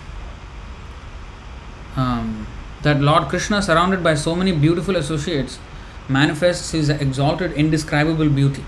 um, 1.97 2.47
that 2.83 3.01
Lord 3.01 3.29
Krishna, 3.29 3.63
surrounded 3.63 4.03
by 4.05 4.15
so 4.15 4.35
many 4.35 4.53
beautiful 4.53 4.97
associates, 4.97 5.59
manifests 6.09 6.71
his 6.73 6.89
exalted, 6.89 7.53
indescribable 7.53 8.29
beauty. 8.29 8.65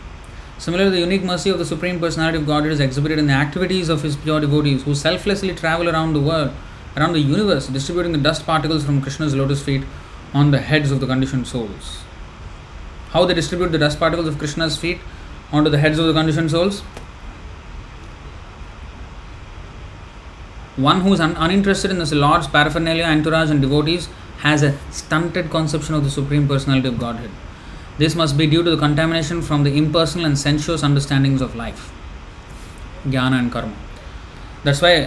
Similarly, 0.59 0.91
the 0.91 0.99
unique 0.99 1.23
mercy 1.23 1.51
of 1.51 1.59
the 1.59 1.65
Supreme 1.65 2.01
Personality 2.01 2.37
of 2.39 2.47
Godhead 2.47 2.73
is 2.73 2.81
exhibited 2.81 3.21
in 3.21 3.29
the 3.29 3.33
activities 3.33 3.89
of 3.89 4.03
his 4.03 4.17
pure 4.17 4.41
devotees 4.41 4.83
who 4.83 4.95
selflessly 4.95 5.55
travel 5.55 5.89
around 5.89 6.15
the 6.15 6.21
world, 6.21 6.53
around 6.97 7.13
the 7.13 7.21
universe, 7.21 7.69
distributing 7.69 8.11
the 8.11 8.19
dust 8.19 8.45
particles 8.45 8.85
from 8.85 9.01
Krishna's 9.01 9.37
lotus 9.37 9.63
feet 9.63 9.85
on 10.35 10.51
the 10.51 10.59
heads 10.59 10.91
of 10.91 10.99
the 10.99 11.07
conditioned 11.07 11.47
souls. 11.47 12.03
How 13.11 13.25
they 13.25 13.35
distribute 13.35 13.69
the 13.69 13.79
dust 13.79 14.01
particles 14.01 14.27
of 14.27 14.39
Krishna's 14.39 14.77
feet 14.77 14.99
onto 15.53 15.71
the 15.71 15.79
heads 15.79 15.99
of 16.01 16.07
the 16.07 16.13
conditioned 16.13 16.51
souls? 16.51 16.81
One 20.75 21.03
who 21.03 21.13
is 21.13 21.21
un- 21.21 21.37
uninterested 21.37 21.93
in 21.93 21.99
the 21.99 22.15
Lord's 22.17 22.49
paraphernalia, 22.49 23.05
entourage, 23.05 23.51
and 23.51 23.61
devotees 23.61 24.09
has 24.39 24.65
a 24.65 24.77
stunted 24.91 25.51
conception 25.51 25.95
of 25.95 26.03
the 26.03 26.11
Supreme 26.11 26.49
Personality 26.49 26.89
of 26.89 26.99
Godhead. 26.99 27.31
This 27.99 28.15
must 28.15 28.37
be 28.39 28.47
due 28.47 28.62
to 28.62 28.70
the 28.70 28.77
contamination 28.77 29.43
from 29.43 29.65
the 29.65 29.77
impersonal 29.77 30.27
and 30.27 30.39
sensuous 30.39 30.83
understandings 30.83 31.41
of 31.41 31.57
life, 31.57 31.91
jnana 33.05 33.41
and 33.41 33.53
karma. 33.53 33.75
That's 34.65 34.81
why, 34.81 35.07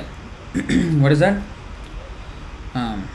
what 1.04 1.12
is 1.12 1.20
that? 1.20 1.42
Um, 2.74 3.08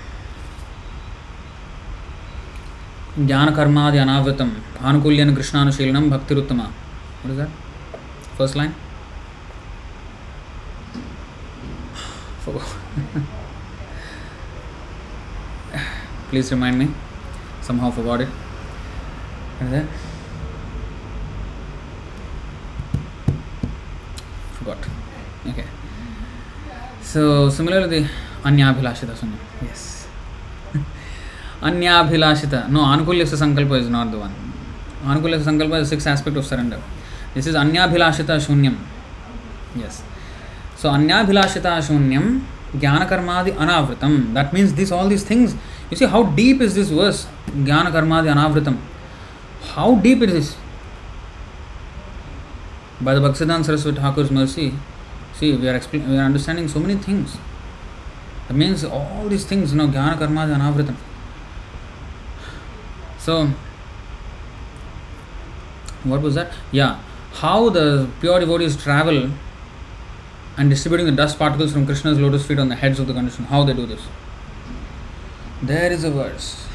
ज्ञान 3.19 3.55
कर्मादि 3.57 3.99
अनावृतम 3.99 4.51
आनुकूल्यन 4.89 5.35
कृष्णानुशीलनम 5.35 6.09
भक्तिरुत्तमा 6.11 6.65
what 7.23 7.31
is 7.31 7.39
that 7.39 7.49
first 8.37 8.57
line 8.57 8.75
please 16.31 16.53
remind 16.53 16.79
me 16.79 16.89
somehow 17.63 17.91
forgot 17.91 18.21
it 18.21 18.29
what 19.59 19.67
is 19.67 19.73
that 19.73 19.87
forgot 24.59 24.79
okay 25.51 25.67
so 27.03 27.49
similarly 27.59 28.03
anyabhilashita 28.45 29.17
sunya 29.23 29.41
yes 29.69 29.83
Anyabhilashita. 31.63 32.69
No, 32.69 32.81
Anukulyasya 32.81 33.37
Sankalpa 33.43 33.81
is 33.81 33.89
not 33.89 34.11
the 34.11 34.19
one. 34.19 34.35
Anukulyasya 35.05 35.45
Sankalpa 35.45 35.81
is 35.81 35.89
the 35.89 35.97
sixth 35.97 36.07
aspect 36.07 36.37
of 36.37 36.45
surrender. 36.45 36.81
This 37.35 37.47
is 37.47 37.55
Anyabhilashita 37.55 38.37
Shunyam. 38.47 38.77
Yes. 39.75 40.03
So 40.77 40.91
Anyabhilashita 40.91 41.73
Shunyam 41.87 42.45
Jnana 42.75 43.09
Karmadi 43.09 43.53
Anavritam. 43.53 44.35
That 44.35 44.53
means 44.53 44.75
this 44.75 44.93
all 44.93 45.09
these 45.09 45.25
things. 45.25 45.55
You 45.91 45.97
see 45.97 46.05
how 46.05 46.25
deep 46.25 46.61
is 46.61 46.75
this 46.75 46.91
verse? 46.91 47.27
Jnana 47.49 47.91
Karmadi 47.91 48.33
Anavritam. 48.35 48.77
How 49.77 49.95
deep 49.95 50.23
it 50.23 50.31
is. 50.31 50.57
By 52.99 53.15
the 53.15 53.21
Bhaktisiddhanta 53.21 53.67
Saraswati 53.67 53.99
Thakur's 53.99 54.31
mercy, 54.31 54.73
see, 55.35 55.55
we 55.55 55.69
are, 55.69 55.79
we 55.93 56.17
are 56.17 56.23
understanding 56.23 56.67
so 56.67 56.81
many 56.81 56.95
things. 56.95 57.37
That 58.49 58.55
means 58.55 58.85
all 58.85 59.29
these 59.29 59.45
things, 59.45 59.73
you 59.73 59.79
know, 59.79 59.89
Jnana 59.89 60.17
Karmadi 60.17 60.57
Anavritam. 60.57 60.97
So, 63.19 63.51
what 66.05 66.23
was 66.23 66.35
that? 66.37 66.55
Yeah, 66.73 66.99
how 67.35 67.69
the 67.69 68.09
pure 68.21 68.41
devotees 68.41 68.83
travel 68.83 69.31
and 70.57 70.71
distributing 70.71 71.05
the 71.05 71.13
dust 71.13 71.39
particles 71.39 71.75
from 71.75 71.85
Krishna's 71.85 72.19
lotus 72.19 72.47
feet 72.47 72.59
on 72.59 72.71
the 72.71 72.77
heads 72.77 72.99
of 72.99 73.09
the 73.09 73.13
conditioned. 73.13 73.49
How 73.49 73.63
they 73.63 73.75
do 73.75 73.85
this? 73.85 74.01
There 75.63 75.93
is 75.93 76.03
a 76.03 76.11
verse. 76.11 76.66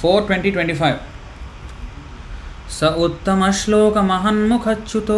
Four 0.00 0.18
twenty 0.26 0.50
twenty 0.50 0.74
five 0.74 0.96
स 2.70 2.80
उत्तम 3.06 3.40
श्लोक 3.60 3.96
महन्मुखच्युत 4.10 5.10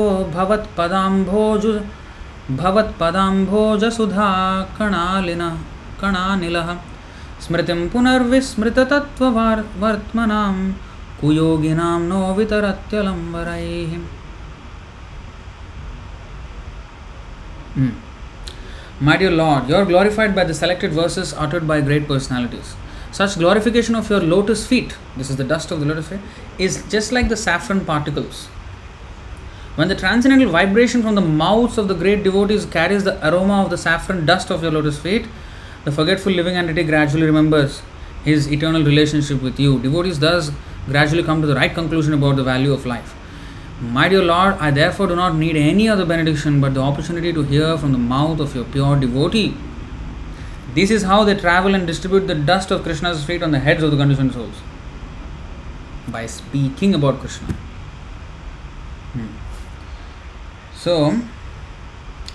भवत्पदाभोजु 2.61 3.91
सुधा 3.91 4.31
कणालि 4.79 5.35
कणानील। 6.01 6.59
स्मृति 7.43 7.75
पुनर्विस्मृत 7.93 8.79
तत्व 8.91 9.25
वर्तमना 9.83 10.43
कुयोगिना 11.21 11.89
नो 11.99 12.21
वितरत्यलंबर 12.35 13.49
my 13.49 13.85
hmm. 17.79 19.19
Dear 19.19 19.33
lord 19.33 19.71
you 19.71 19.77
are 19.77 19.85
glorified 19.85 20.31
by 20.37 20.45
the 20.45 20.53
selected 20.53 20.93
verses 20.95 21.29
uttered 21.39 21.65
by 21.65 21.81
great 21.83 22.09
personalities 22.09 22.71
Such 23.13 23.37
glorification 23.37 23.95
of 23.95 24.09
your 24.09 24.21
lotus 24.21 24.67
feet, 24.67 24.97
this 25.19 25.29
is 25.29 25.37
the 25.37 25.45
dust 25.45 25.71
of 25.71 25.81
the 25.81 25.87
lotus 25.87 26.09
feet, 26.09 26.21
is 26.59 26.83
just 26.89 27.13
like 27.13 27.29
the 27.29 27.37
saffron 27.37 27.85
particles. 27.85 28.47
When 29.75 29.89
the 29.89 29.95
transcendental 29.95 30.51
vibration 30.51 31.03
from 31.03 31.15
the 31.15 31.21
mouths 31.21 31.77
of 31.77 31.89
the 31.89 31.95
great 31.95 32.23
devotees 32.23 32.65
carries 32.65 33.05
the 33.05 33.17
aroma 33.27 33.63
of 33.63 33.71
the 33.71 33.77
saffron 33.77 34.25
dust 34.25 34.51
of 34.51 34.63
your 34.63 34.73
lotus 34.73 34.99
feet, 34.99 35.27
the 35.85 35.93
forgetful 35.93 36.33
living 36.33 36.57
entity 36.57 36.85
gradually 36.85 37.27
remembers 37.27 37.83
his 38.25 38.51
eternal 38.51 38.83
relationship 38.83 39.43
with 39.43 39.61
you. 39.61 39.79
Devotees 39.81 40.19
thus 40.19 40.51
gradually 40.87 41.23
come 41.23 41.43
to 41.43 41.47
the 41.47 41.55
right 41.55 41.75
conclusion 41.75 42.15
about 42.15 42.37
the 42.37 42.45
value 42.45 42.73
of 42.73 42.87
life. 42.87 43.15
My 43.81 44.09
dear 44.09 44.23
Lord, 44.23 44.55
I 44.55 44.71
therefore 44.71 45.09
do 45.09 45.17
not 45.17 45.35
need 45.37 45.57
any 45.57 45.89
other 45.89 46.07
benediction 46.07 46.61
but 46.63 46.73
the 46.73 46.81
opportunity 46.81 47.33
to 47.33 47.43
hear 47.43 47.77
from 47.77 47.93
the 47.93 47.99
mouth 47.99 48.41
of 48.41 48.55
your 48.55 48.65
pure 48.65 48.97
devotee. 48.97 49.55
This 50.75 50.91
is 50.91 51.03
how 51.03 51.25
they 51.25 51.35
travel 51.35 51.75
and 51.75 51.87
distribute 51.87 52.27
the 52.27 52.35
dust 52.35 52.71
of 52.71 52.83
Krishna's 52.83 53.25
feet 53.25 53.43
on 53.43 53.51
the 53.51 53.59
heads 53.59 53.83
of 53.83 53.91
the 53.91 53.97
conditioned 53.97 54.33
souls. 54.33 54.55
By 56.09 56.27
speaking 56.27 56.95
about 56.95 57.21
Krishna. 57.21 57.53
Hmm. 59.13 59.27
So, 60.75 61.21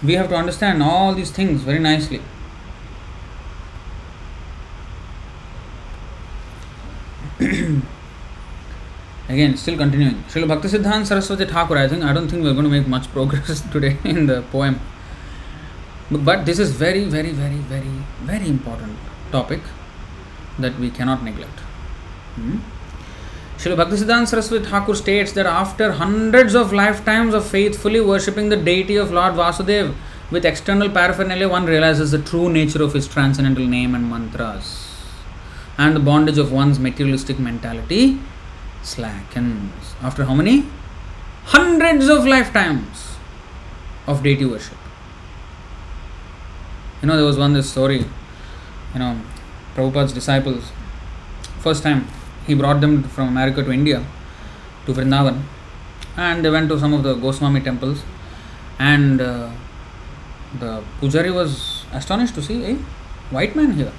we 0.03 0.13
have 0.13 0.29
to 0.29 0.35
understand 0.35 0.83
all 0.83 1.15
these 1.15 1.31
things 1.31 1.61
very 1.61 1.79
nicely. 1.79 2.21
Again, 9.29 9.57
still 9.57 9.77
continuing. 9.77 10.23
Srila 10.29 10.47
Bhakti 10.47 10.69
Siddhanta 10.69 11.05
Saraswati 11.07 11.45
Thakur, 11.45 11.77
I 11.77 11.87
think, 11.87 12.03
I 12.03 12.13
don't 12.13 12.29
think 12.29 12.43
we're 12.43 12.53
going 12.53 12.63
to 12.65 12.69
make 12.69 12.87
much 12.87 13.07
progress 13.11 13.61
today 13.71 13.97
in 14.03 14.27
the 14.27 14.43
poem. 14.43 14.79
But 16.09 16.45
this 16.45 16.57
is 16.57 16.71
very, 16.71 17.03
very, 17.03 17.31
very, 17.31 17.57
very, 17.57 17.91
very 18.21 18.47
important 18.47 18.97
topic 19.31 19.59
that 20.57 20.79
we 20.79 20.89
cannot 20.89 21.23
neglect. 21.23 21.59
Hmm? 22.35 22.59
Srila 23.57 23.85
Bhaktisiddhanta 23.85 24.27
Saraswati 24.27 24.65
Thakur 24.65 24.95
states 24.95 25.33
that 25.33 25.45
after 25.45 25.91
hundreds 25.91 26.55
of 26.55 26.71
lifetimes 26.71 27.33
of 27.33 27.45
faithfully 27.45 27.99
worshipping 27.99 28.49
the 28.49 28.55
deity 28.55 28.95
of 28.95 29.11
Lord 29.11 29.33
Vasudev 29.33 29.95
with 30.31 30.45
external 30.45 30.89
paraphernalia, 30.89 31.49
one 31.49 31.65
realizes 31.65 32.11
the 32.11 32.21
true 32.21 32.49
nature 32.49 32.83
of 32.83 32.93
his 32.93 33.07
transcendental 33.07 33.65
name 33.65 33.93
and 33.93 34.09
mantras. 34.09 34.93
And 35.77 35.95
the 35.95 35.99
bondage 35.99 36.37
of 36.37 36.51
one's 36.51 36.79
materialistic 36.79 37.37
mentality 37.37 38.19
slackens. 38.81 39.95
After 40.01 40.23
how 40.23 40.35
many? 40.35 40.65
Hundreds 41.45 42.07
of 42.07 42.25
lifetimes 42.25 43.15
of 44.05 44.23
deity 44.23 44.45
worship. 44.45 44.77
You 47.01 47.07
know, 47.07 47.15
there 47.15 47.25
was 47.25 47.37
one 47.37 47.53
this 47.53 47.69
story, 47.69 47.99
you 48.93 48.99
know, 48.99 49.19
Prabhupada's 49.75 50.13
disciples, 50.13 50.71
first 51.59 51.83
time 51.83 52.07
he 52.45 52.55
brought 52.55 52.81
them 52.81 53.03
from 53.03 53.27
America 53.27 53.63
to 53.63 53.71
India, 53.71 54.03
to 54.85 54.93
Vrindavan, 54.93 55.41
and 56.15 56.43
they 56.43 56.49
went 56.49 56.69
to 56.69 56.79
some 56.79 56.93
of 56.93 57.03
the 57.03 57.13
Goswami 57.15 57.61
temples, 57.61 58.03
and 58.79 59.21
uh, 59.21 59.49
the 60.59 60.81
pujari 60.99 61.33
was 61.33 61.85
astonished 61.91 62.35
to 62.35 62.41
see 62.41 62.63
a 62.65 62.75
white 63.31 63.55
man 63.55 63.73
here. 63.73 63.91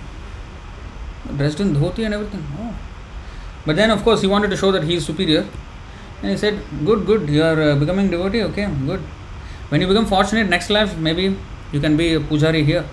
dressed 1.37 1.61
in 1.61 1.75
dhoti 1.75 2.05
and 2.05 2.15
everything. 2.15 2.45
Oh. 2.59 2.75
But 3.67 3.77
then, 3.77 3.91
of 3.91 4.03
course, 4.03 4.23
he 4.23 4.27
wanted 4.27 4.51
to 4.51 4.57
show 4.57 4.73
that 4.73 4.85
he 4.85 4.95
is 4.95 5.05
superior. 5.05 5.47
And 6.23 6.31
he 6.31 6.37
said, 6.37 6.61
Good, 6.85 7.07
good, 7.07 7.29
you 7.29 7.43
are 7.43 7.61
uh, 7.61 7.77
becoming 7.77 8.11
devotee, 8.11 8.43
okay, 8.45 8.67
good. 8.87 9.01
When 9.69 9.81
you 9.81 9.87
become 9.87 10.07
fortunate, 10.07 10.49
next 10.49 10.71
life, 10.71 10.97
maybe 10.97 11.37
you 11.73 11.81
can 11.81 11.97
be 11.97 12.15
a 12.15 12.21
pujari 12.21 12.65
here. 12.65 12.85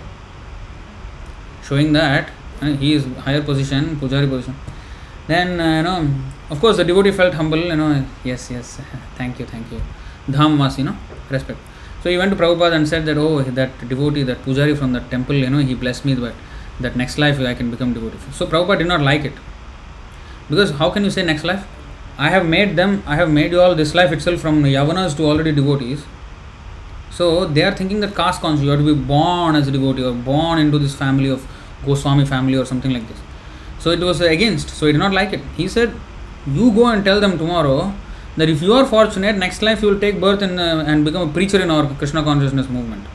Showing 1.64 1.92
that 1.94 2.30
uh, 2.62 2.66
he 2.66 2.94
is 2.94 3.04
higher 3.24 3.42
position, 3.42 3.96
pujari 3.96 4.28
position. 4.28 4.54
Then, 5.26 5.60
uh, 5.60 5.76
you 5.78 5.82
know, 5.82 6.08
of 6.50 6.60
course, 6.60 6.76
the 6.76 6.84
devotee 6.84 7.10
felt 7.10 7.34
humble, 7.34 7.58
you 7.58 7.76
know, 7.76 8.04
yes, 8.22 8.50
yes, 8.50 8.80
thank 9.16 9.38
you, 9.38 9.46
thank 9.46 9.70
you. 9.72 9.80
Dham 10.28 10.58
was, 10.58 10.78
you 10.78 10.84
know, 10.84 10.96
respect. 11.30 11.58
So 12.02 12.10
he 12.10 12.18
went 12.18 12.30
to 12.30 12.36
Prabhupada 12.36 12.74
and 12.74 12.88
said 12.88 13.04
that, 13.06 13.16
oh, 13.16 13.42
that 13.42 13.88
devotee, 13.88 14.22
that 14.22 14.38
pujari 14.42 14.78
from 14.78 14.92
that 14.92 15.10
temple, 15.10 15.34
you 15.34 15.50
know, 15.50 15.58
he 15.58 15.74
blessed 15.74 16.04
me 16.04 16.14
that, 16.14 16.34
that 16.80 16.94
next 16.94 17.18
life 17.18 17.40
I 17.40 17.54
can 17.54 17.70
become 17.70 17.92
devotee. 17.94 18.18
So 18.32 18.46
Prabhupada 18.46 18.78
did 18.78 18.86
not 18.86 19.00
like 19.00 19.24
it. 19.24 19.32
Because 20.48 20.70
how 20.72 20.90
can 20.90 21.02
you 21.02 21.10
say 21.10 21.24
next 21.24 21.42
life? 21.42 21.66
I 22.18 22.30
have 22.30 22.46
made 22.46 22.76
them, 22.76 23.02
I 23.06 23.16
have 23.16 23.30
made 23.30 23.52
you 23.52 23.60
all 23.60 23.74
this 23.74 23.94
life 23.94 24.12
itself 24.12 24.40
from 24.40 24.62
Yavanas 24.62 25.16
to 25.16 25.24
already 25.24 25.52
devotees. 25.52 26.04
So 27.16 27.46
they 27.46 27.62
are 27.62 27.74
thinking 27.74 28.00
that 28.00 28.14
caste 28.14 28.42
conscious, 28.42 28.62
you 28.62 28.70
have 28.70 28.80
to 28.80 28.94
be 28.94 29.00
born 29.00 29.56
as 29.56 29.66
a 29.68 29.70
devotee 29.70 30.04
or 30.04 30.12
born 30.12 30.58
into 30.58 30.78
this 30.78 30.94
family 30.94 31.30
of 31.30 31.46
Goswami 31.86 32.26
family 32.26 32.56
or 32.56 32.66
something 32.66 32.92
like 32.92 33.08
this. 33.08 33.18
So 33.78 33.90
it 33.90 34.00
was 34.00 34.20
against, 34.20 34.68
so 34.68 34.84
he 34.86 34.92
did 34.92 34.98
not 34.98 35.12
like 35.12 35.32
it. 35.32 35.40
He 35.56 35.66
said, 35.66 35.94
You 36.46 36.70
go 36.72 36.88
and 36.88 37.02
tell 37.04 37.18
them 37.18 37.38
tomorrow 37.38 37.94
that 38.36 38.50
if 38.50 38.60
you 38.60 38.74
are 38.74 38.84
fortunate, 38.84 39.36
next 39.36 39.62
life 39.62 39.80
you 39.80 39.88
will 39.88 40.00
take 40.00 40.20
birth 40.20 40.42
in, 40.42 40.58
uh, 40.58 40.84
and 40.86 41.06
become 41.06 41.30
a 41.30 41.32
preacher 41.32 41.58
in 41.58 41.70
our 41.70 41.86
Krishna 41.94 42.22
consciousness 42.22 42.68
movement. 42.68 43.06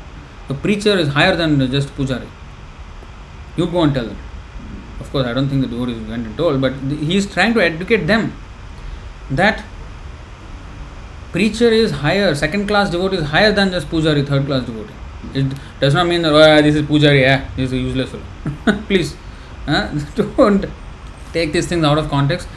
A 0.50 0.56
preacher 0.56 0.98
is 0.98 1.10
higher 1.10 1.36
than 1.36 1.60
just 1.70 1.96
pujari. 1.96 2.28
You 3.56 3.68
go 3.68 3.84
and 3.84 3.94
tell 3.94 4.06
them. 4.06 4.18
Of 5.00 5.12
course, 5.12 5.28
I 5.28 5.34
don't 5.34 5.48
think 5.48 5.62
the 5.62 5.68
devotees 5.68 6.02
went 6.08 6.26
and 6.26 6.36
told, 6.38 6.60
but 6.60 6.74
he 7.12 7.18
is 7.18 7.32
trying 7.32 7.54
to 7.54 7.62
educate 7.62 8.08
them 8.08 8.34
that 9.30 9.64
preacher 11.32 11.70
is 11.70 11.92
higher, 11.92 12.34
second 12.36 12.68
class 12.68 12.90
devotee 12.90 13.18
is 13.18 13.26
higher 13.26 13.52
than 13.52 13.72
just 13.72 13.90
pujari, 13.90 14.26
third 14.28 14.46
class 14.46 14.66
devotee. 14.66 14.94
It 15.34 15.54
does 15.80 15.94
not 15.94 16.08
mean 16.08 16.22
that 16.24 16.34
oh, 16.34 16.62
this 16.62 16.76
is 16.76 16.82
pujari, 16.84 17.22
yeah, 17.22 17.50
this 17.56 17.72
is 17.72 17.74
useless 17.74 18.12
fellow. 18.12 18.82
Please, 18.88 19.16
uh, 19.68 19.88
don't 20.16 20.66
take 21.34 21.54
these 21.54 21.68
things 21.68 21.84
out 21.84 21.98
of 21.98 22.10
context 22.10 22.48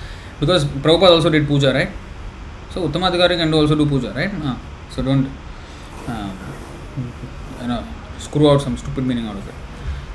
because 0.40 0.64
Prabhupada 0.64 1.10
also 1.10 1.30
did 1.30 1.46
puja, 1.46 1.72
right? 1.72 1.90
So 2.70 2.88
Uttamadhikari 2.88 3.36
can 3.36 3.52
also 3.54 3.74
do 3.74 3.86
puja, 3.86 4.12
right? 4.12 4.32
Uh, 4.42 4.56
so 4.90 5.02
don't 5.02 5.30
uh, 6.08 6.32
you 7.60 7.68
know 7.68 7.84
screw 8.18 8.50
out 8.50 8.60
some 8.60 8.76
stupid 8.76 9.06
meaning 9.06 9.26
out 9.26 9.36
of 9.36 9.48
it. 9.48 9.54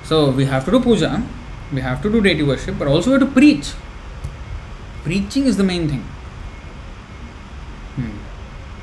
So 0.03 0.31
we 0.31 0.45
have 0.45 0.65
to 0.65 0.72
do 0.72 0.80
puja, 0.80 1.23
we 1.72 1.81
have 1.81 2.02
to 2.02 2.11
do 2.11 2.22
deity 2.22 2.44
worship, 2.44 2.77
but 2.77 2.88
also 2.88 3.11
we 3.11 3.19
have 3.19 3.27
to 3.27 3.34
preach. 3.34 3.73
Preaching 5.03 5.45
is 5.45 5.56
the 5.56 5.64
main 5.64 5.88
thing. 5.88 6.06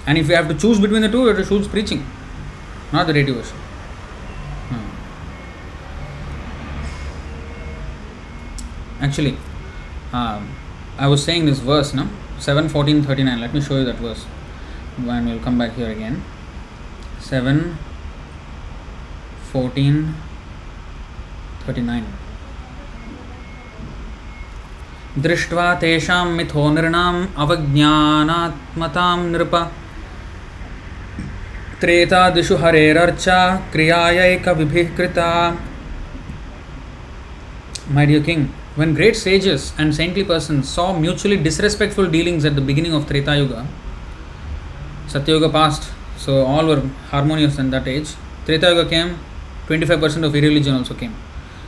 Hmm. 0.05 0.09
And 0.09 0.17
if 0.17 0.27
you 0.29 0.35
have 0.35 0.47
to 0.47 0.53
choose 0.53 0.79
between 0.79 1.01
the 1.01 1.09
two, 1.09 1.21
you 1.21 1.27
have 1.27 1.37
to 1.37 1.45
choose 1.45 1.67
preaching, 1.67 2.05
not 2.91 3.07
the 3.07 3.13
deity 3.13 3.31
worship. 3.31 3.55
Hmm. 4.69 4.89
Actually, 9.03 9.37
um, 10.13 10.55
I 10.97 11.07
was 11.07 11.23
saying 11.23 11.45
this 11.45 11.59
verse, 11.59 11.93
no? 11.93 12.09
7 12.39 12.69
14 12.69 13.03
39. 13.03 13.39
Let 13.39 13.53
me 13.53 13.61
show 13.61 13.77
you 13.77 13.85
that 13.85 13.95
verse. 13.95 14.25
And 14.97 15.27
we'll 15.27 15.39
come 15.39 15.57
back 15.57 15.73
here 15.73 15.91
again. 15.91 16.23
7 17.19 17.77
14 19.51 20.15
39. 21.65 22.05
दृष्ट्वा 25.19 25.73
तेषां 25.79 26.25
मिथो 26.35 26.69
नृणाम् 26.71 27.17
अवज्ञानात्मतां 27.43 29.17
नृप 29.31 29.55
त्रेतादिषु 31.81 32.55
हरेरर्चा 32.63 33.39
क्रियायैकविभिः 33.73 34.95
कृता 34.97 35.29
My 37.93 38.05
dear 38.05 38.23
king, 38.23 38.53
when 38.75 38.93
great 38.93 39.17
sages 39.17 39.73
and 39.77 39.93
saintly 39.93 40.23
persons 40.23 40.69
saw 40.69 40.93
mutually 40.97 41.35
disrespectful 41.35 42.07
dealings 42.07 42.45
at 42.45 42.55
the 42.55 42.61
beginning 42.61 42.93
of 42.93 43.05
Treta 43.05 43.35
Yuga, 43.35 43.67
Satya 45.07 45.33
Yuga 45.33 45.49
passed, 45.49 45.91
so 46.17 46.45
all 46.45 46.65
were 46.67 46.81
harmonious 47.09 47.57
in 47.59 47.69
that 47.71 47.87
age. 47.87 48.13
Treta 48.45 48.69
Yuga 48.69 48.89
came, 48.89 49.17
25% 49.67 50.23
of 50.23 50.35
irreligion 50.35 50.75
also 50.75 50.93
came. 50.93 51.13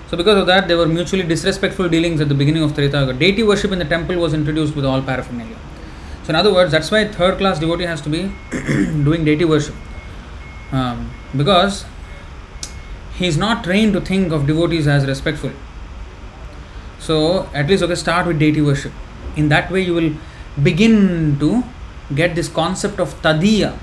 So, 0.09 0.15
because 0.15 0.37
of 0.37 0.45
that, 0.47 0.67
there 0.67 0.77
were 0.77 0.85
mutually 0.85 1.23
disrespectful 1.23 1.89
dealings 1.89 2.21
at 2.21 2.29
the 2.29 2.35
beginning 2.35 2.63
of 2.63 2.75
Treta 2.75 2.99
Yuga. 2.99 3.13
Deity 3.13 3.43
worship 3.43 3.71
in 3.71 3.79
the 3.79 3.85
temple 3.85 4.15
was 4.17 4.33
introduced 4.33 4.75
with 4.75 4.85
all 4.85 5.01
paraphernalia. 5.01 5.57
So, 6.23 6.29
in 6.29 6.35
other 6.35 6.53
words, 6.53 6.71
that's 6.71 6.91
why 6.91 7.05
third 7.05 7.37
class 7.37 7.59
devotee 7.59 7.85
has 7.85 7.99
to 8.01 8.09
be 8.09 8.31
doing 9.03 9.25
deity 9.25 9.43
worship. 9.43 9.75
Um, 10.72 11.10
because 11.36 11.84
he 13.14 13.26
is 13.26 13.36
not 13.36 13.64
trained 13.64 13.92
to 13.94 14.00
think 14.00 14.32
of 14.32 14.46
devotees 14.46 14.86
as 14.86 15.06
respectful. 15.06 15.50
So, 16.98 17.48
at 17.54 17.68
least, 17.68 17.82
okay, 17.82 17.94
start 17.94 18.26
with 18.26 18.38
deity 18.38 18.60
worship. 18.60 18.92
In 19.36 19.48
that 19.48 19.70
way, 19.70 19.80
you 19.80 19.94
will 19.94 20.12
begin 20.62 21.38
to 21.38 21.64
get 22.14 22.34
this 22.34 22.48
concept 22.48 23.00
of 23.00 23.20
tadiya, 23.22 23.78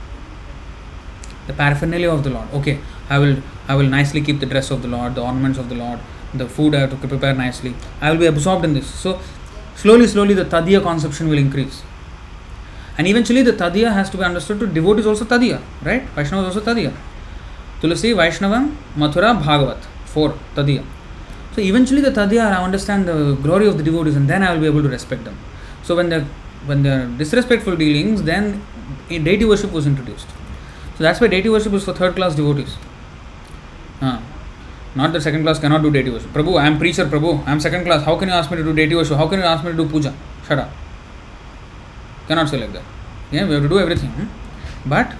the 1.47 1.53
paraphernalia 1.53 2.11
of 2.11 2.23
the 2.23 2.29
Lord. 2.29 2.47
Okay, 2.53 2.79
I 3.09 3.19
will 3.19 3.37
I 3.67 3.75
will 3.75 3.87
nicely 3.87 4.21
keep 4.21 4.39
the 4.39 4.45
dress 4.45 4.71
of 4.71 4.81
the 4.81 4.87
Lord, 4.87 5.15
the 5.15 5.21
ornaments 5.21 5.57
of 5.57 5.69
the 5.69 5.75
Lord, 5.75 5.99
the 6.33 6.47
food 6.47 6.75
I 6.75 6.81
have 6.81 7.01
to 7.01 7.07
prepare 7.07 7.33
nicely. 7.33 7.75
I 8.01 8.11
will 8.11 8.19
be 8.19 8.25
absorbed 8.25 8.65
in 8.65 8.73
this. 8.73 8.87
So 8.87 9.19
slowly, 9.75 10.07
slowly 10.07 10.33
the 10.33 10.45
tadiya 10.45 10.81
conception 10.81 11.29
will 11.29 11.37
increase. 11.37 11.81
And 12.97 13.07
eventually 13.07 13.41
the 13.41 13.53
tadiya 13.53 13.93
has 13.93 14.09
to 14.11 14.17
be 14.17 14.23
understood 14.23 14.59
to 14.59 14.67
devotee 14.67 15.01
is 15.01 15.07
also 15.07 15.25
tadiya, 15.25 15.61
right? 15.83 16.03
Vaishnava 16.15 16.47
is 16.47 16.55
also 16.55 16.73
tadiya. 16.73 16.93
Tulasi, 17.81 18.15
Vaishnava, 18.15 18.71
Mathura, 18.95 19.37
Bhagavat. 19.37 19.83
Four 20.05 20.33
tadiya. 20.55 20.85
So 21.53 21.61
eventually 21.61 22.01
the 22.01 22.11
tadiya 22.11 22.57
I 22.57 22.63
understand 22.63 23.07
the 23.07 23.35
glory 23.35 23.67
of 23.67 23.77
the 23.77 23.83
devotees 23.83 24.15
and 24.15 24.29
then 24.29 24.43
I 24.43 24.53
will 24.53 24.61
be 24.61 24.67
able 24.67 24.81
to 24.83 24.89
respect 24.89 25.25
them. 25.25 25.37
So 25.83 25.95
when 25.95 26.09
they're 26.09 26.25
when 26.65 26.83
they're 26.83 27.07
disrespectful 27.07 27.75
dealings, 27.75 28.23
then 28.23 28.61
deity 29.09 29.45
worship 29.45 29.71
was 29.71 29.85
introduced. 29.85 30.27
So 30.97 31.03
that's 31.03 31.19
why 31.19 31.27
deity 31.27 31.49
worship 31.49 31.73
is 31.73 31.83
for 31.83 31.93
third 31.93 32.15
class 32.15 32.35
devotees. 32.35 32.77
Uh, 34.01 34.21
not 34.95 35.11
that 35.13 35.21
second 35.21 35.43
class 35.43 35.59
cannot 35.59 35.81
do 35.81 35.91
deity 35.91 36.09
worship. 36.09 36.31
Prabhu, 36.31 36.59
I 36.59 36.67
am 36.67 36.77
preacher, 36.77 37.05
Prabhu, 37.05 37.45
I 37.45 37.51
am 37.51 37.59
second 37.59 37.83
class. 37.83 38.03
How 38.05 38.17
can 38.17 38.29
you 38.29 38.33
ask 38.33 38.49
me 38.49 38.57
to 38.57 38.63
do 38.63 38.73
deity 38.73 38.95
worship? 38.95 39.17
How 39.17 39.27
can 39.27 39.39
you 39.39 39.45
ask 39.45 39.63
me 39.63 39.71
to 39.71 39.77
do 39.77 39.87
puja? 39.87 40.13
Shut 40.47 40.59
up. 40.59 40.71
Cannot 42.27 42.51
like 42.51 42.73
that. 42.73 42.83
Yeah, 43.31 43.45
we 43.45 43.53
have 43.53 43.63
to 43.63 43.69
do 43.69 43.79
everything. 43.79 44.29
But 44.85 45.13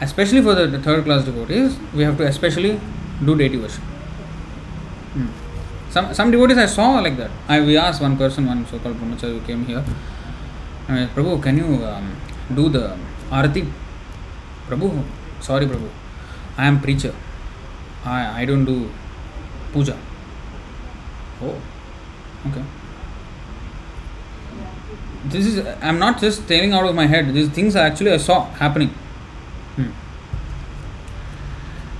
especially 0.00 0.42
for 0.42 0.54
the, 0.54 0.66
the, 0.66 0.78
third 0.78 1.04
class 1.04 1.24
devotees, 1.24 1.78
we 1.94 2.02
have 2.02 2.16
to 2.18 2.26
especially 2.26 2.80
do 3.24 3.36
deity 3.36 3.58
worship. 3.58 3.82
Hmm. 5.14 5.26
Some 5.90 6.14
some 6.14 6.30
devotees 6.30 6.58
I 6.58 6.66
saw 6.66 6.98
like 7.00 7.16
that. 7.16 7.30
I 7.48 7.60
we 7.60 7.76
asked 7.76 8.00
one 8.00 8.16
person, 8.16 8.46
one 8.46 8.66
so-called 8.66 8.96
brahmachari 8.96 9.38
who 9.38 9.40
came 9.46 9.64
here. 9.64 9.84
I 10.88 10.92
mean, 10.92 11.08
Prabhu, 11.08 11.42
can 11.42 11.56
you 11.56 11.84
um, 11.84 12.16
do 12.54 12.68
the 12.68 12.96
arati? 13.30 13.70
Prabhu, 14.68 15.04
sorry, 15.40 15.66
Prabhu, 15.66 15.88
I 16.56 16.66
am 16.66 16.80
preacher. 16.80 17.14
I, 18.04 18.42
I 18.42 18.44
don't 18.44 18.64
do 18.64 18.90
puja. 19.72 19.96
Oh, 21.40 21.56
okay 22.48 22.64
This 25.25 25.45
is, 25.45 25.65
I'm 25.81 25.99
not 25.99 26.19
just 26.19 26.47
telling 26.47 26.73
out 26.73 26.85
of 26.85 26.95
my 26.95 27.05
head, 27.05 27.33
these 27.33 27.49
things 27.49 27.75
actually 27.75 28.11
I 28.11 28.17
saw 28.17 28.45
happening. 28.45 28.89
Hmm. 29.75 29.91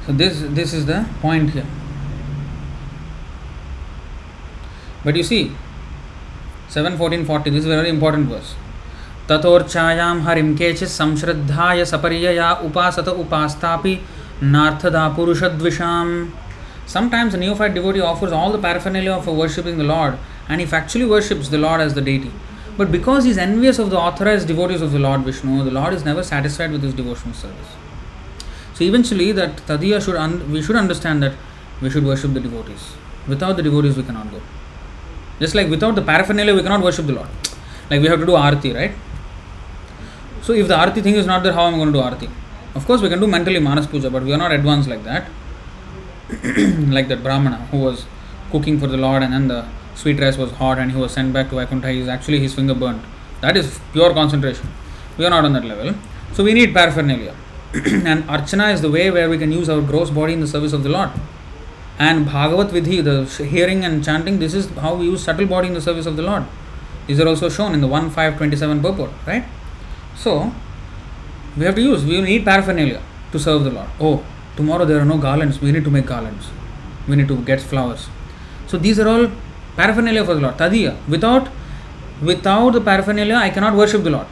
So, 0.05 0.14
this, 0.14 0.43
this 0.49 0.73
is 0.73 0.85
the 0.85 1.05
point 1.22 1.49
here. 1.49 1.65
But 5.03 5.15
you 5.15 5.23
see, 5.23 5.51
7 6.69 6.97
14 6.97 7.26
40, 7.26 7.49
this 7.49 7.59
is 7.59 7.65
a 7.65 7.76
very 7.76 7.89
important 7.89 8.30
verse. 8.30 8.55
तथोर्चायां 9.30 10.19
हरिं 10.23 10.53
केचित् 10.55 10.89
संश्रद्धाय 10.89 11.84
सपर्यया 11.85 12.51
उपासत 12.65 13.07
उपास्तापि 13.09 13.99
नार्थदा 14.43 15.07
पुरुषद्विषाम् 15.15 16.27
Sometimes 16.88 17.34
a 17.34 17.38
neophyte 17.38 17.73
devotee 17.73 17.99
offers 17.99 18.31
all 18.31 18.49
the 18.53 18.57
paraphernalia 18.57 19.11
of 19.11 19.27
worshipping 19.27 19.77
the 19.77 19.84
Lord 19.84 20.18
and 20.47 20.61
he 20.61 20.65
factually 20.65 21.07
worships 21.09 21.49
the 21.49 21.57
Lord 21.57 21.81
as 21.81 21.93
the 21.93 22.01
deity. 22.01 22.31
But 22.77 22.90
because 22.90 23.24
he 23.24 23.31
is 23.31 23.39
envious 23.39 23.78
of 23.78 23.90
the 23.90 23.99
authorized 23.99 24.49
devotees 24.49 24.81
of 24.81 24.93
the 24.93 24.99
Lord 24.99 25.23
Vishnu, 25.23 25.62
the 25.62 25.70
Lord 25.70 25.93
is 25.93 26.05
never 26.05 26.23
satisfied 26.23 26.73
with 26.73 26.82
his 26.82 26.94
devotional 26.94 27.35
service. 27.35 27.69
So 28.74 28.85
eventually 28.85 29.32
that 29.32 29.57
tadiya 29.66 30.03
should 30.03 30.16
un- 30.16 30.51
we 30.51 30.62
should 30.62 30.77
understand 30.77 31.23
that 31.23 31.35
we 31.82 31.90
should 31.90 32.05
worship 32.05 32.32
the 32.32 32.40
devotees. 32.40 32.94
Without 33.28 33.57
the 33.57 33.62
devotees 33.62 33.97
we 33.97 34.03
cannot 34.03 34.31
go. 34.31 34.40
Just 35.39 35.55
like 35.55 35.69
without 35.69 35.94
the 35.94 36.03
paraphernalia 36.03 36.55
we 36.55 36.62
cannot 36.62 36.82
worship 36.82 37.07
the 37.07 37.12
Lord. 37.12 37.28
Like 37.90 38.01
we 38.01 38.09
have 38.09 38.20
to 38.20 38.27
do 38.27 38.32
arati, 38.32 38.74
right? 38.74 38.93
So 40.43 40.55
if 40.55 40.66
the 40.66 40.74
arati 40.74 41.03
thing 41.03 41.15
is 41.15 41.27
not 41.27 41.43
there, 41.43 41.53
how 41.53 41.66
am 41.66 41.74
I 41.74 41.77
going 41.77 41.93
to 41.93 41.99
do 41.99 42.05
arati? 42.05 42.31
Of 42.74 42.86
course, 42.86 43.03
we 43.03 43.09
can 43.11 43.20
do 43.20 43.27
mentally 43.27 43.61
manas 43.61 43.86
puja, 43.86 44.09
but 44.09 44.23
we 44.23 44.32
are 44.32 44.39
not 44.39 44.51
advanced 44.51 44.89
like 44.89 45.05
that. 45.05 45.28
like 46.89 47.09
that 47.09 47.23
brahmana 47.23 47.59
who 47.70 47.78
was 47.78 48.07
cooking 48.51 48.78
for 48.78 48.86
the 48.86 48.97
Lord, 48.97 49.23
and 49.23 49.32
then 49.32 49.49
the 49.49 49.66
sweet 49.94 50.20
rice 50.20 50.36
was 50.36 50.51
hot 50.52 50.78
and 50.78 50.93
he 50.93 50.98
was 50.98 51.12
sent 51.12 51.32
back 51.32 51.51
to 51.51 51.56
Vaikuntha, 51.56 51.89
is 51.89 52.09
actually 52.09 52.40
his 52.40 52.55
finger 52.55 52.74
burnt. 52.74 53.02
That 53.40 53.56
is 53.56 53.81
pure 53.93 54.12
concentration. 54.12 54.69
We 55.19 55.24
are 55.27 55.31
not 55.31 55.44
on 55.44 55.52
that 55.52 55.64
level. 55.64 55.94
So 56.32 56.44
we 56.44 56.55
need 56.55 56.73
paraphernalia. 56.73 57.35
and 57.74 58.24
Archana 58.24 58.73
is 58.73 58.81
the 58.82 58.90
way 58.90 59.10
where 59.10 59.28
we 59.31 59.39
can 59.39 59.51
use 59.51 59.69
our 59.69 59.81
gross 59.81 60.10
body 60.10 60.32
in 60.32 60.40
the 60.40 60.47
service 60.47 60.73
of 60.73 60.82
the 60.82 60.89
Lord. 60.89 61.10
And 61.98 62.27
Bhagavat 62.27 62.69
Vidhi, 62.69 63.02
the 63.02 63.44
hearing 63.44 63.85
and 63.85 64.05
chanting, 64.05 64.39
this 64.39 64.55
is 64.55 64.69
how 64.70 64.94
we 64.94 65.06
use 65.06 65.23
subtle 65.23 65.47
body 65.47 65.69
in 65.69 65.74
the 65.74 65.81
service 65.81 66.06
of 66.06 66.16
the 66.16 66.23
Lord. 66.23 66.44
These 67.06 67.20
are 67.20 67.28
also 67.28 67.48
shown 67.48 67.74
in 67.74 67.81
the 67.81 67.86
1 67.86 68.10
5 68.10 68.36
27 68.36 68.82
purport, 68.82 69.10
right? 69.27 69.44
So, 70.16 70.52
we 71.56 71.64
have 71.64 71.74
to 71.74 71.82
use, 71.82 72.05
we 72.05 72.20
need 72.20 72.44
paraphernalia 72.44 73.02
to 73.32 73.39
serve 73.39 73.64
the 73.64 73.70
Lord. 73.70 73.89
Oh, 74.01 74.24
tomorrow 74.56 74.85
there 74.85 75.01
are 75.01 75.05
no 75.05 75.19
garlands, 75.19 75.60
we 75.60 75.73
need 75.73 75.85
to 75.85 75.90
make 75.90 76.06
garlands. 76.06 76.48
We 77.09 77.16
need 77.16 77.28
to 77.28 77.36
get 77.44 77.60
flowers. 77.60 78.09
So, 78.66 78.78
these 78.78 78.98
are 78.98 79.09
all 79.09 79.31
paraphernalia 79.77 80.24
for 80.24 80.35
the 80.35 80.40
Lord. 80.40 80.57
Tadiya. 80.57 80.97
Without, 81.09 81.49
without 82.23 82.70
the 82.73 82.81
paraphernalia, 82.81 83.36
I 83.36 83.51
cannot 83.51 83.74
worship 83.74 84.03
the 84.03 84.11
Lord. 84.11 84.27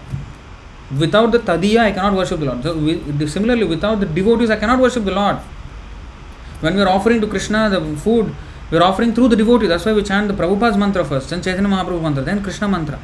Without 0.98 1.30
the 1.30 1.38
tadiya, 1.38 1.80
I 1.80 1.92
cannot 1.92 2.14
worship 2.14 2.40
the 2.40 2.46
Lord. 2.46 2.62
So, 2.62 2.76
we, 2.76 3.26
similarly, 3.26 3.64
without 3.64 4.00
the 4.00 4.06
devotees, 4.06 4.50
I 4.50 4.56
cannot 4.56 4.80
worship 4.80 5.04
the 5.04 5.12
Lord. 5.12 5.36
When 6.60 6.74
we 6.74 6.82
are 6.82 6.88
offering 6.88 7.20
to 7.20 7.26
Krishna 7.26 7.70
the 7.70 7.80
food, 7.96 8.34
we 8.70 8.78
are 8.78 8.82
offering 8.82 9.14
through 9.14 9.28
the 9.28 9.36
devotee. 9.36 9.66
That's 9.66 9.84
why 9.84 9.92
we 9.92 10.02
chant 10.02 10.28
the 10.28 10.34
Prabhupada's 10.34 10.76
mantra 10.76 11.04
first, 11.04 11.30
then 11.30 11.42
Chaitanya 11.42 11.68
Mahaprabhu 11.68 12.02
mantra, 12.02 12.22
then 12.22 12.42
Krishna 12.42 12.68
mantra. 12.68 12.98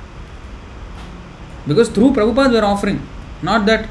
Because 1.66 1.88
through 1.88 2.12
Prabhupada 2.12 2.50
we 2.50 2.58
are 2.58 2.64
offering, 2.64 3.00
not 3.42 3.66
that 3.66 3.88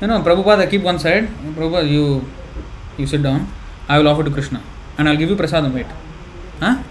you 0.00 0.06
know 0.06 0.20
Prabhupada 0.22 0.70
keep 0.70 0.82
one 0.82 0.98
side, 0.98 1.28
Prabhupada 1.56 1.88
you 1.88 2.24
you 2.96 3.06
sit 3.06 3.22
down, 3.22 3.48
I 3.88 3.98
will 3.98 4.08
offer 4.08 4.24
to 4.24 4.30
Krishna 4.30 4.62
and 4.96 5.08
I'll 5.08 5.16
give 5.16 5.28
you 5.28 5.36
prasadam. 5.36 5.74
Wait, 5.74 5.86
huh? 6.60 6.82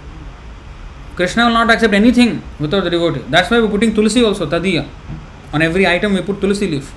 Krishna 1.21 1.45
will 1.45 1.57
not 1.59 1.71
accept 1.71 1.93
anything 1.93 2.31
without 2.59 2.83
the 2.83 2.93
devotee. 2.97 3.23
That's 3.29 3.49
why 3.51 3.59
we're 3.61 3.73
putting 3.77 3.93
tulsi 3.93 4.23
also, 4.23 4.47
tadiya. 4.53 4.87
On 5.53 5.61
every 5.61 5.87
item 5.95 6.13
we 6.13 6.21
put 6.29 6.41
tulsi 6.41 6.67
leaf. 6.75 6.93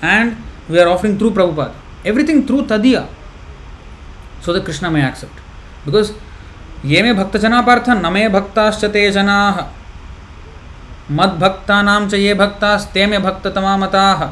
And 0.00 0.36
we 0.68 0.80
are 0.80 0.88
offering 0.88 1.18
through 1.18 1.32
Prabhupada. 1.40 1.74
Everything 2.12 2.46
through 2.46 2.62
tadiya. 2.74 3.08
so 4.42 4.52
that 4.52 4.64
Krishna 4.64 4.90
may 4.90 5.02
accept. 5.02 5.40
Because 5.86 6.12
ये 6.84 7.02
मे 7.02 7.12
भक्त 7.14 7.36
जना 7.42 7.60
पार्थ 7.66 7.88
न 7.88 8.12
मे 8.12 8.28
भक्ताश्च 8.28 8.84
ते 8.94 9.02
मद 11.18 11.30
भक्तानां 11.42 11.98
च 12.08 12.14
ये 12.14 12.34
भक्तास्ते 12.40 13.06
मे 13.06 13.18
भक्त 13.26 13.46
तमामताः 13.56 14.30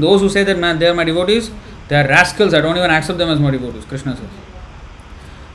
those 0.00 0.20
who 0.20 0.28
say 0.28 0.44
that 0.44 0.78
they 0.78 0.86
are 0.86 0.94
my 0.94 1.04
devotees 1.04 1.50
they 1.88 1.96
are 1.96 2.06
rascals 2.08 2.54
i 2.54 2.60
don't 2.60 2.76
even 2.76 2.90
accept 2.90 3.18
them 3.18 3.30
as 3.34 3.40
my 3.40 3.50
devotees 3.50 3.84
krishna 3.84 4.16
says 4.16 4.53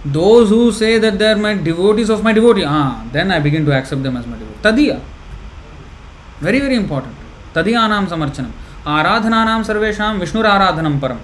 those 0.06 0.50
who 0.50 0.72
say 0.72 0.98
that 0.98 1.20
they 1.20 1.30
are 1.32 1.36
my 1.36 1.54
devotees 1.56 2.10
of 2.10 2.24
my 2.24 2.34
devotee 2.34 2.64
ah 2.66 3.04
then 3.12 3.32
i 3.32 3.40
begin 3.40 3.66
to 3.66 3.74
accept 3.80 4.02
them 4.04 4.16
as 4.18 4.26
my 4.26 4.38
devotee 4.38 4.62
tadiya 4.68 5.00
very 6.42 6.60
very 6.60 6.76
important 6.76 7.16
tadiyanam 7.54 8.08
samarchanam 8.08 8.52
आराधनानां 8.86 9.62
सर्वेषां 9.64 10.12
विष्णुराराधनं 10.20 11.00
परम् 11.00 11.20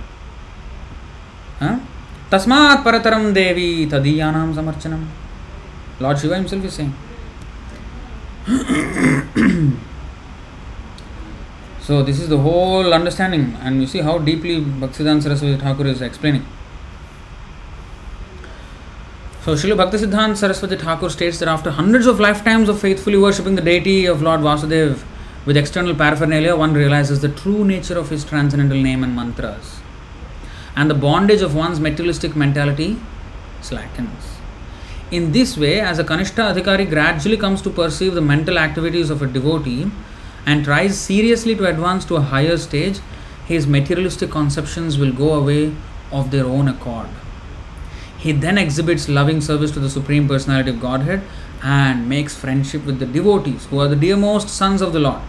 तस्मात् 2.32 2.84
परतरम 2.86 3.32
देवी 3.34 3.70
तदीयानाम 3.92 4.54
समर्चनम 4.56 5.02
lord 6.02 6.18
Shiva 6.18 6.38
himself 6.38 6.66
is 6.66 6.74
saying 6.80 6.94
so 11.86 12.02
this 12.02 12.20
is 12.20 12.30
the 12.30 12.38
whole 12.40 12.94
understanding 12.98 13.44
and 13.64 13.80
you 13.80 13.88
see 13.88 14.02
how 14.06 14.14
deeply 14.28 14.54
bhaktisiddhanta 14.84 15.26
saraswati 15.26 15.58
thakur 15.64 15.86
is 15.92 16.02
explaining 16.08 16.46
so 19.46 19.54
Srila 19.54 19.76
Bhaktisiddhanta 19.78 20.36
Saraswati 20.36 20.76
Thakur 20.76 21.08
states 21.08 21.38
that 21.38 21.48
after 21.48 21.70
hundreds 21.70 22.08
of 22.08 22.20
lifetimes 22.20 22.68
of 22.68 22.80
faithfully 22.82 23.16
worshipping 23.16 23.54
the 23.54 23.62
deity 23.62 24.08
of 24.08 24.24
Lord 24.24 24.40
Vasudev 24.40 25.04
with 25.46 25.56
external 25.56 25.94
paraphernalia, 25.94 26.56
one 26.56 26.74
realizes 26.74 27.22
the 27.22 27.30
true 27.30 27.64
nature 27.64 27.96
of 27.96 28.10
his 28.10 28.26
transcendental 28.26 28.82
name 28.82 29.04
and 29.04 29.16
mantras 29.16 29.82
and 30.76 30.90
the 30.90 30.96
bondage 30.96 31.44
of 31.44 31.54
one's 31.54 31.80
materialistic 31.80 32.36
mentality 32.36 32.98
slackens. 33.62 34.40
In 35.12 35.32
this 35.32 35.56
way, 35.56 35.80
as 35.80 36.00
a 36.00 36.04
Kanishta 36.04 36.52
Adhikari 36.52 36.90
gradually 36.90 37.38
comes 37.38 37.62
to 37.62 37.70
perceive 37.70 38.16
the 38.16 38.22
mental 38.22 38.58
activities 38.58 39.12
of 39.12 39.22
a 39.22 39.28
devotee 39.28 39.92
and 40.48 40.66
tries 40.66 40.98
seriously 40.98 41.56
to 41.56 41.68
advance 41.68 42.04
to 42.06 42.16
a 42.16 42.22
higher 42.22 42.58
stage, 42.58 42.98
his 43.46 43.68
materialistic 43.68 44.32
conceptions 44.32 44.98
will 44.98 45.14
go 45.14 45.36
away 45.36 45.72
of 46.12 46.32
their 46.32 46.46
own 46.46 46.68
accord. 46.68 47.10
He 48.26 48.32
then 48.32 48.58
exhibits 48.58 49.08
loving 49.08 49.40
service 49.40 49.70
to 49.74 49.80
the 49.80 49.88
Supreme 49.88 50.28
Personality 50.28 50.72
of 50.72 50.82
Godhead 50.82 51.22
and 51.62 52.10
makes 52.10 52.36
friendship 52.36 52.84
with 52.84 52.98
the 52.98 53.06
devotees, 53.06 53.68
who 53.68 53.80
are 53.80 53.88
the 53.88 53.96
dearmost 53.96 54.50
sons 54.50 54.82
of 54.82 54.94
the 54.94 55.00
Lord. 55.00 55.22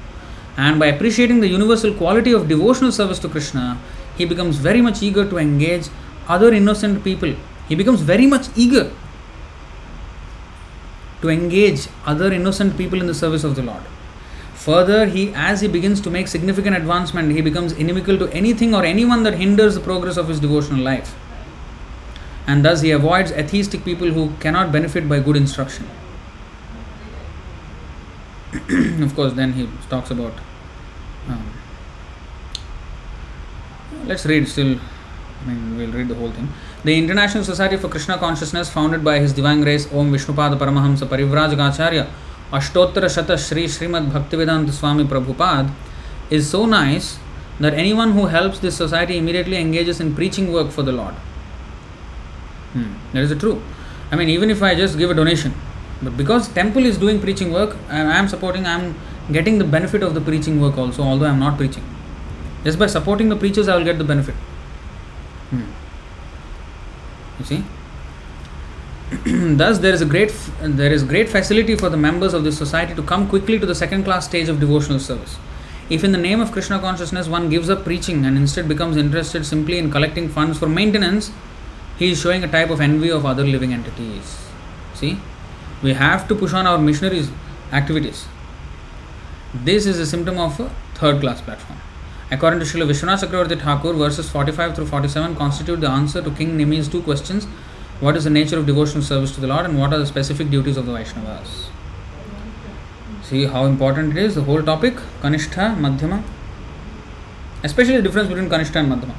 And 0.57 0.81
by 0.81 0.87
appreciating 0.87 1.41
the 1.41 1.49
universal 1.49 1.93
quality 1.93 2.33
of 2.33 2.49
devotional 2.49 2.91
service 2.91 3.19
to 3.19 3.29
Krishna, 3.29 3.79
he 4.17 4.25
becomes 4.25 4.57
very 4.57 4.81
much 4.81 5.03
eager 5.03 5.29
to 5.29 5.37
engage 5.37 5.89
other 6.27 6.55
innocent 6.55 7.05
people. 7.05 7.37
He 7.69 7.75
becomes 7.75 8.01
very 8.01 8.27
much 8.27 8.47
eager 8.57 8.91
to 11.21 11.29
engage 11.29 11.89
other 12.07 12.33
innocent 12.33 12.79
people 12.79 13.03
in 13.03 13.07
the 13.07 13.21
service 13.23 13.45
of 13.45 13.57
the 13.57 13.63
Lord. 13.63 13.83
Further, 14.55 15.05
he 15.05 15.35
as 15.35 15.61
he 15.61 15.69
begins 15.69 16.01
to 16.01 16.09
make 16.09 16.29
significant 16.29 16.75
advancement, 16.75 17.33
he 17.33 17.43
becomes 17.43 17.73
inimical 17.73 18.17
to 18.17 18.33
anything 18.33 18.75
or 18.75 18.87
anyone 18.87 19.23
that 19.25 19.35
hinders 19.35 19.75
the 19.75 19.83
progress 19.83 20.17
of 20.17 20.29
his 20.29 20.41
devotional 20.41 20.83
life. 20.83 21.15
And 22.47 22.65
thus 22.65 22.81
he 22.81 22.91
avoids 22.93 23.33
atheistic 23.33 23.85
people 23.85 24.09
who 24.09 24.33
cannot 24.41 24.73
benefit 24.73 25.09
by 25.09 25.21
good 25.21 25.37
instruction. 25.37 25.89
of 29.03 29.15
course, 29.15 29.33
then 29.33 29.53
he 29.53 29.69
talks 29.91 30.11
about 30.11 30.33
um, 31.29 31.53
let's 34.07 34.25
read 34.25 34.49
still 34.49 34.79
I 35.43 35.49
mean, 35.49 35.77
we'll 35.77 35.93
read 35.93 36.09
the 36.09 36.15
whole 36.15 36.31
thing. 36.31 36.49
The 36.85 36.97
International 36.97 37.45
Society 37.45 37.77
for 37.77 37.89
Krishna 37.89 38.19
Consciousness, 38.19 38.71
founded 38.71 39.05
by 39.05 39.19
His 39.19 39.33
Divine 39.33 39.61
Grace 39.61 39.87
Om 39.93 40.13
Vishnupada 40.13 40.59
Paramahamsa 40.59 41.07
Parivrajagacharya 41.07 42.09
Ashtottara 42.51 43.09
Shata 43.09 43.37
Shri 43.37 43.65
Srimad 43.65 44.11
Bhaktivedanta 44.11 44.71
Swami 44.71 45.05
Prabhupada, 45.05 45.71
is 46.31 46.49
so 46.49 46.67
nice 46.67 47.19
that 47.61 47.75
anyone 47.75 48.13
who 48.13 48.27
helps 48.27 48.59
this 48.59 48.77
society 48.77 49.19
immediately 49.19 49.57
engages 49.57 50.01
in 50.01 50.15
preaching 50.15 50.53
work 50.53 50.71
for 50.71 50.83
the 50.83 50.93
Lord. 50.93 51.15
Hmm. 52.77 52.93
That 53.13 53.25
is 53.25 53.39
true. 53.39 53.63
I 54.11 54.17
mean, 54.17 54.29
even 54.29 54.51
if 54.51 54.63
I 54.63 54.75
just 54.75 54.99
give 54.99 55.11
a 55.11 55.15
donation, 55.15 55.55
but 56.03 56.17
because 56.17 56.49
temple 56.49 56.85
is 56.85 56.99
doing 56.99 57.21
preaching 57.21 57.53
work, 57.53 57.77
I 57.89 58.01
am 58.19 58.29
supporting, 58.29 58.67
I 58.67 58.75
am 58.79 58.95
getting 59.33 59.59
the 59.59 59.65
benefit 59.65 60.03
of 60.03 60.13
the 60.15 60.21
preaching 60.21 60.61
work 60.61 60.77
also, 60.77 61.03
although 61.03 61.25
I 61.25 61.31
am 61.31 61.39
not 61.39 61.57
preaching. 61.57 61.85
Just 62.65 62.79
by 62.79 62.87
supporting 62.87 63.31
the 63.31 63.37
preachers, 63.37 63.69
I 63.69 63.77
will 63.77 63.85
get 63.85 63.97
the 63.97 64.05
benefit. 64.05 64.35
Hmm. 65.51 65.65
You 67.39 67.45
see. 67.45 67.65
Thus, 69.57 69.79
there 69.79 69.95
is 69.95 70.03
a 70.03 70.05
great 70.05 70.35
there 70.61 70.93
is 70.93 71.05
great 71.05 71.29
facility 71.29 71.77
for 71.77 71.89
the 71.89 71.97
members 71.97 72.35
of 72.35 72.45
this 72.45 72.59
society 72.59 72.95
to 72.95 73.03
come 73.03 73.29
quickly 73.29 73.59
to 73.59 73.65
the 73.65 73.75
second 73.75 74.05
class 74.05 74.27
stage 74.27 74.49
of 74.49 74.61
devotional 74.61 74.99
service. 74.99 75.39
If 75.89 76.03
in 76.03 76.11
the 76.11 76.19
name 76.19 76.41
of 76.41 76.51
Krishna 76.51 76.81
consciousness 76.81 77.29
one 77.29 77.49
gives 77.49 77.71
up 77.71 77.85
preaching 77.85 78.27
and 78.27 78.37
instead 78.37 78.69
becomes 78.69 78.97
interested 78.97 79.47
simply 79.47 79.79
in 79.79 79.93
collecting 79.93 80.29
funds 80.29 80.59
for 80.59 80.69
maintenance, 80.69 81.31
he 81.99 82.11
is 82.11 82.21
showing 82.21 82.45
a 82.45 82.49
type 82.49 82.71
of 82.71 82.81
envy 82.81 83.11
of 83.11 83.25
other 83.25 83.45
living 83.45 83.73
entities. 83.73 84.49
See, 84.95 85.19
we 85.83 85.95
have 85.95 86.29
to 86.29 86.35
push 86.35 86.53
on 86.53 86.67
our 86.67 86.79
missionaries' 86.79 87.31
activities. 87.73 88.27
This 89.55 89.87
is 89.87 89.99
a 89.99 90.07
symptom 90.07 90.39
of 90.39 90.59
a 90.61 90.71
third 90.95 91.21
class 91.21 91.41
platform. 91.41 91.79
According 92.31 92.61
to 92.61 92.67
Srila 92.67 92.89
Vishwanath 92.91 93.25
Chakravarti 93.25 93.61
Thakur, 93.61 93.93
verses 93.93 94.29
45 94.29 94.75
through 94.75 94.87
47 94.87 95.37
constitute 95.37 95.81
the 95.81 95.89
answer 95.89 96.21
to 96.21 96.31
King 96.33 96.59
Nimi's 96.59 96.89
two 96.89 97.03
questions 97.03 97.45
What 98.01 98.17
is 98.17 98.25
the 98.25 98.31
nature 98.31 98.59
of 98.59 98.67
devotional 98.67 99.03
service 99.03 99.35
to 99.37 99.41
the 99.41 99.47
Lord, 99.47 99.65
and 99.65 99.79
what 99.79 99.93
are 99.93 99.99
the 99.99 100.07
specific 100.07 100.51
duties 100.51 100.77
of 100.77 100.87
the 100.87 100.93
Vaishnavas? 100.93 101.69
See 103.23 103.47
how 103.47 103.65
important 103.65 104.17
it 104.17 104.23
is, 104.23 104.35
the 104.35 104.43
whole 104.43 104.63
topic 104.63 104.97
Kanishtha, 105.23 105.77
Madhyama, 105.77 106.23
especially 107.63 107.97
the 107.97 108.03
difference 108.03 108.29
between 108.29 108.51
Kanishtha 108.51 108.77
and 108.77 108.93
Madhyama. 108.93 109.15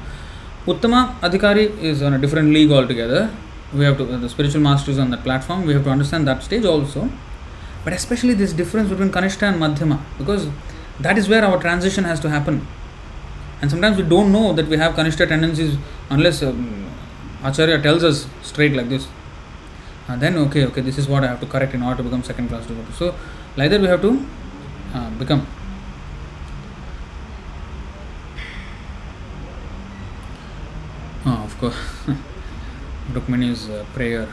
Uttama 0.68 1.18
Adhikari 1.22 1.66
is 1.82 2.02
on 2.02 2.14
a 2.14 2.18
different 2.18 2.50
league 2.50 2.72
altogether. 2.72 3.32
We 3.74 3.86
have 3.86 3.98
to, 3.98 4.06
the 4.06 4.30
spiritual 4.30 4.62
masters 4.62 5.00
on 5.00 5.10
that 5.12 5.24
platform, 5.24 5.66
we 5.66 5.74
have 5.74 5.84
to 5.86 5.90
understand 5.90 6.28
that 6.28 6.44
stage 6.44 6.66
also. 6.66 7.10
But 7.84 7.94
especially 7.94 8.34
this 8.34 8.54
difference 8.54 8.90
between 8.90 9.10
Kanishtha 9.10 9.44
and 9.44 9.62
Madhyama, 9.62 10.02
because 10.18 10.50
that 11.00 11.18
is 11.18 11.30
where 11.30 11.46
our 11.46 11.60
transition 11.60 12.04
has 12.04 12.20
to 12.20 12.30
happen. 12.30 12.68
And 13.62 13.72
sometimes 13.72 13.98
we 13.98 14.04
don't 14.04 14.32
know 14.32 14.54
that 14.54 14.68
we 14.68 14.78
have 14.78 14.94
kanishta 14.94 15.28
tendencies 15.28 15.78
unless 16.10 16.44
um, 16.44 16.92
acharya 17.44 17.82
tells 17.82 18.04
us 18.04 18.28
straight 18.44 18.74
like 18.74 18.90
this. 18.90 19.08
And 20.08 20.22
then 20.22 20.38
okay 20.38 20.66
okay 20.66 20.82
this 20.82 20.98
is 20.98 21.08
what 21.08 21.24
i 21.24 21.28
have 21.28 21.40
to 21.42 21.46
correct 21.46 21.74
in 21.74 21.84
order 21.84 21.98
to 21.98 22.04
become 22.04 22.24
second 22.24 22.50
class 22.50 22.66
devotee. 22.66 22.94
So 22.94 23.16
like 23.56 23.72
that 23.72 23.82
we 23.82 23.88
have 23.88 24.02
to 24.02 24.26
uh, 24.94 25.10
become 25.12 25.46
oh, 31.26 31.47
course 31.60 31.76
rukmini's 33.14 33.70
uh, 33.70 33.86
prayer 33.94 34.28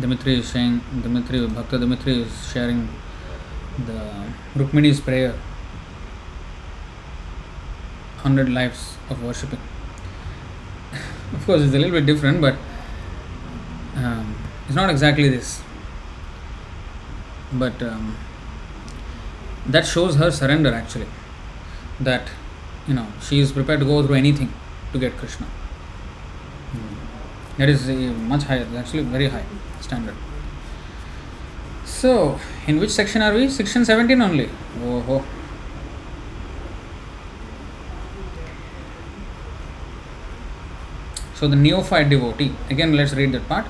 Dimitri 0.00 0.38
is 0.38 0.48
saying, 0.48 0.80
Dimitri, 1.02 1.44
Bhakta 1.46 1.78
Dimitri 1.78 2.22
is 2.22 2.52
sharing 2.52 2.88
the 3.86 4.00
Rukmini's 4.54 5.00
prayer 5.00 5.32
100 8.22 8.48
lives 8.48 8.96
of 9.10 9.22
worshipping. 9.22 9.58
of 11.32 11.44
course, 11.46 11.62
it's 11.62 11.74
a 11.74 11.78
little 11.78 11.92
bit 11.92 12.06
different, 12.06 12.40
but 12.40 12.54
um, 13.96 14.36
it's 14.66 14.76
not 14.76 14.88
exactly 14.88 15.28
this. 15.28 15.62
But 17.52 17.82
um, 17.82 18.16
that 19.66 19.84
shows 19.84 20.14
her 20.16 20.30
surrender 20.30 20.72
actually. 20.72 21.08
That 21.98 22.30
you 22.86 22.94
know 22.94 23.06
she 23.20 23.40
is 23.40 23.50
prepared 23.50 23.80
to 23.80 23.86
go 23.86 24.06
through 24.06 24.16
anything 24.16 24.52
to 24.92 24.98
get 24.98 25.16
Krishna. 25.16 25.46
That 27.58 27.68
is 27.68 27.88
uh, 27.88 27.92
much 28.32 28.44
higher, 28.44 28.66
actually 28.76 29.02
very 29.02 29.28
high 29.28 29.44
standard. 29.80 30.14
So, 31.84 32.38
in 32.68 32.78
which 32.78 32.90
section 32.90 33.20
are 33.22 33.34
we? 33.34 33.48
Section 33.48 33.84
17 33.84 34.22
only. 34.22 34.48
Oh, 34.84 35.00
ho. 35.00 35.24
So, 41.34 41.48
the 41.48 41.56
neophyte 41.56 42.08
devotee, 42.08 42.54
again, 42.70 42.94
let's 42.94 43.12
read 43.14 43.32
that 43.32 43.48
part. 43.48 43.66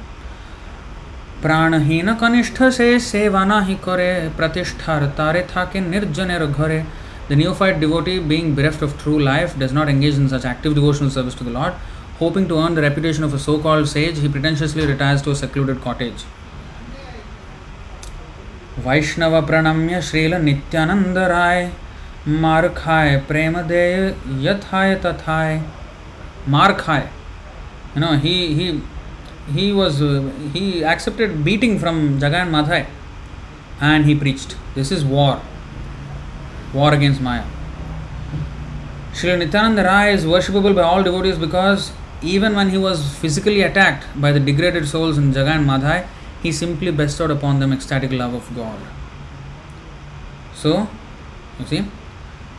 प्राणहीन 1.42 2.12
कनिष्ठ 2.20 2.62
से 2.76 2.98
सेवा 2.98 3.44
नाही 3.44 3.74
करे 3.84 4.08
प्रतिष्ठार 4.36 5.04
तारे 5.18 5.42
थाके 5.50 5.80
निर्जनेर 5.80 6.44
घरे 6.46 6.84
The 7.28 7.36
neophyte 7.36 7.78
devotee, 7.78 8.18
being 8.18 8.54
bereft 8.54 8.80
of 8.80 8.96
true 9.00 9.18
life, 9.18 9.58
does 9.58 9.70
not 9.70 9.90
engage 9.90 10.16
in 10.16 10.30
such 10.30 10.46
active 10.46 10.74
devotional 10.74 11.10
service 11.10 11.34
to 11.34 11.44
the 11.44 11.50
Lord. 11.50 11.74
Hoping 12.18 12.48
to 12.48 12.58
earn 12.58 12.74
the 12.74 12.82
reputation 12.82 13.22
of 13.22 13.32
a 13.32 13.38
so 13.38 13.60
called 13.60 13.88
sage, 13.88 14.18
he 14.18 14.28
pretentiously 14.28 14.84
retires 14.84 15.22
to 15.22 15.30
a 15.30 15.34
secluded 15.36 15.80
cottage. 15.80 16.24
Vaishnava 18.78 19.42
Pranamya 19.42 19.98
Srila 19.98 20.40
Nityanandarai 20.42 21.70
Markhai 22.26 23.24
Premadeya 23.26 24.14
Yathai 24.46 25.00
Tathai 25.00 25.62
Markhai. 26.46 27.08
You 27.94 28.00
know, 28.00 28.16
he, 28.16 28.54
he, 28.54 28.80
he 29.52 29.72
was, 29.72 30.02
uh, 30.02 30.28
he 30.52 30.84
accepted 30.84 31.44
beating 31.44 31.78
from 31.78 32.18
Jagai 32.18 32.48
Madhai 32.48 32.86
and 33.80 34.04
he 34.06 34.14
preached. 34.14 34.56
This 34.74 34.90
is 34.90 35.04
war. 35.04 35.40
War 36.74 36.92
against 36.92 37.20
Maya. 37.20 37.44
Srila 39.12 39.38
Nityananda 39.38 39.84
Rai 39.84 40.12
is 40.12 40.24
worshipable 40.24 40.74
by 40.74 40.82
all 40.82 41.02
devotees 41.02 41.38
because 41.38 41.92
even 42.22 42.54
when 42.54 42.70
he 42.70 42.78
was 42.78 43.14
physically 43.16 43.62
attacked 43.62 44.06
by 44.20 44.32
the 44.32 44.40
degraded 44.40 44.88
souls 44.88 45.18
in 45.18 45.32
Jagai 45.32 45.56
and 45.56 45.66
Madhai, 45.66 46.06
he 46.42 46.52
simply 46.52 46.90
bestowed 46.90 47.30
upon 47.30 47.60
them 47.60 47.72
ecstatic 47.72 48.12
love 48.12 48.34
of 48.34 48.54
God. 48.54 48.78
So, 50.54 50.88
you 51.58 51.66
see, 51.66 51.84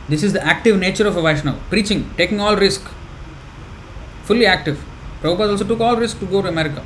this 0.08 0.22
is 0.22 0.32
the 0.32 0.44
active 0.44 0.78
nature 0.78 1.06
of 1.06 1.16
a 1.16 1.22
Vaishnava. 1.22 1.58
Preaching, 1.68 2.10
taking 2.16 2.40
all 2.40 2.56
risk, 2.56 2.88
fully 4.24 4.46
active. 4.46 4.82
Prabhupada 5.22 5.50
also 5.50 5.64
took 5.64 5.80
all 5.80 5.96
risk 5.96 6.18
to 6.20 6.26
go 6.26 6.40
to 6.42 6.48
America. 6.48 6.82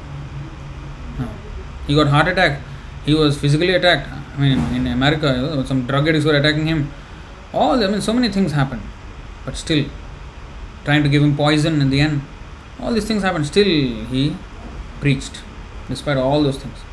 He 1.87 1.95
got 1.95 2.09
heart 2.09 2.29
attack. 2.29 2.61
He 3.05 3.15
was 3.15 3.39
physically 3.39 3.75
attacked. 3.75 4.09
I 4.09 4.41
mean, 4.41 4.59
in 4.75 4.87
America, 4.87 5.65
some 5.67 5.87
drug 5.87 6.09
addicts 6.09 6.25
were 6.25 6.35
attacking 6.35 6.67
him. 6.67 6.91
All, 7.53 7.83
I 7.85 7.87
mean, 7.87 8.01
so 8.01 8.13
many 8.13 8.29
things 8.31 8.53
happened. 8.53 8.83
But 9.45 9.57
still, 9.57 9.85
trying 10.85 11.03
to 11.03 11.09
give 11.09 11.23
him 11.23 11.37
poison 11.37 11.81
in 11.81 11.91
the 11.91 12.01
end 12.01 12.23
All 12.82 12.94
these 12.94 13.06
things 13.06 13.24
happened. 13.24 13.46
Still, 13.46 13.66
he 14.12 14.36
preached, 15.02 15.42
despite 15.90 16.18
all 16.18 16.44
those 16.44 16.58
things. 16.58 16.86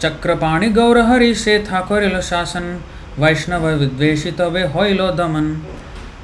Chakrapani 0.00 0.68
Gaurhari 0.68 1.34
से 1.34 1.58
ठाकुर 1.58 2.20
शासन 2.20 2.64
वैष्णव 3.18 3.66
विद्वेषित 3.66 4.40
वे 4.40 4.62
होइलो 4.74 5.10
दमन 5.10 5.56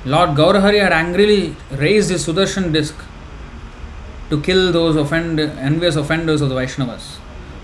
Lord 0.04 0.34
Gaurahari 0.34 0.80
had 0.80 0.92
angrily 0.92 1.54
raised 1.78 2.10
his 2.10 2.26
Sudarshan 2.26 2.72
disc 2.72 2.94
to 4.30 4.40
kill 4.40 4.72
those 4.72 4.96
offend, 4.96 5.38
envious 5.38 5.94
offenders 5.94 6.40
of 6.40 6.48
the 6.48 6.56
Vaishnavas. 6.56 7.18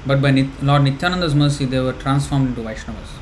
But 0.07 0.23
by 0.23 0.31
Nit- 0.31 0.63
Lord 0.63 0.85
Nityananda's 0.85 1.35
mercy, 1.35 1.65
they 1.65 1.81
were 1.81 1.95
transformed 1.95 2.51
into 2.51 2.61
Vaishnavas. 2.61 3.17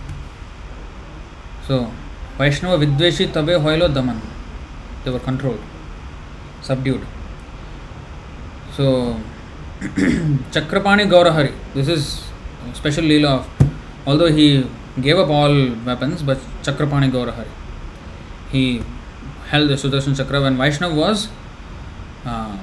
So, 1.66 1.90
Vaishnava 2.36 2.84
Vidveshi 2.84 3.32
Tabe 3.32 3.58
Hoilo 3.58 3.94
Daman. 3.94 4.20
They 5.03 5.11
were 5.11 5.19
controlled, 5.19 5.59
subdued. 6.61 7.05
So, 8.73 9.19
Chakrapani 9.81 11.09
Gaurahari, 11.09 11.53
this 11.73 11.87
is 11.87 12.23
special 12.73 13.03
Leela 13.03 13.39
of, 13.39 13.71
although 14.05 14.31
he 14.31 14.67
gave 15.01 15.17
up 15.17 15.29
all 15.29 15.53
weapons, 15.85 16.21
but 16.23 16.37
Chakrapani 16.61 17.11
Gaurahari. 17.11 17.47
He 18.51 18.83
held 19.49 19.69
the 19.69 19.75
Sudarshan 19.75 20.15
Chakra 20.15 20.41
when 20.41 20.57
Vaishnava 20.57 20.93
was 20.95 21.29
uh, 22.25 22.57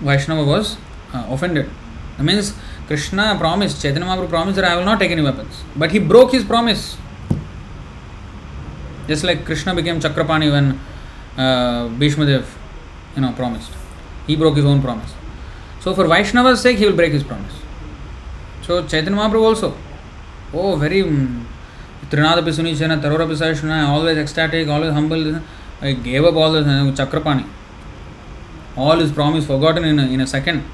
Vaishnava 0.00 0.44
was 0.44 0.76
uh, 1.12 1.26
offended. 1.28 1.68
That 2.16 2.24
means 2.24 2.54
Krishna 2.86 3.36
promised, 3.38 3.82
Chaitanya 3.82 4.06
Mahaprabhu 4.06 4.28
promised 4.28 4.56
that 4.56 4.64
I 4.64 4.76
will 4.76 4.84
not 4.84 4.98
take 4.98 5.10
any 5.10 5.22
weapons. 5.22 5.62
But 5.76 5.92
he 5.92 5.98
broke 5.98 6.32
his 6.32 6.44
promise. 6.44 6.96
Just 9.06 9.24
like 9.24 9.44
Krishna 9.44 9.74
became 9.74 10.00
Chakrapani 10.00 10.50
when 10.50 10.80
uh, 11.38 11.88
Bhishmadev, 12.00 12.44
you 13.14 13.22
know, 13.22 13.32
promised. 13.32 13.70
He 14.26 14.36
broke 14.36 14.56
his 14.56 14.66
own 14.66 14.82
promise. 14.82 15.14
So 15.80 15.94
for 15.94 16.06
Vaishnava's 16.06 16.60
sake, 16.60 16.78
he 16.78 16.86
will 16.86 16.96
break 16.96 17.12
his 17.12 17.22
promise. 17.22 17.54
So 18.62 18.86
Chaitanya 18.86 19.18
Mahaprabhu 19.18 19.44
also, 19.44 19.74
oh, 20.52 20.76
very 20.76 21.02
Trinadapi 21.02 22.52
Sunichana, 22.58 23.00
Tarorapi 23.00 23.36
Sahishana, 23.36 23.88
always 23.88 24.18
ecstatic, 24.18 24.68
always 24.68 24.92
humble. 24.92 25.40
I 25.80 25.92
gave 25.92 26.24
up 26.24 26.34
all 26.34 26.52
this 26.52 26.66
Chakrapani. 26.98 27.46
All 28.76 28.98
his 28.98 29.12
promise 29.12 29.46
forgotten 29.46 29.84
in 29.84 29.98
a, 29.98 30.06
in 30.06 30.20
a 30.20 30.26
second. 30.26 30.64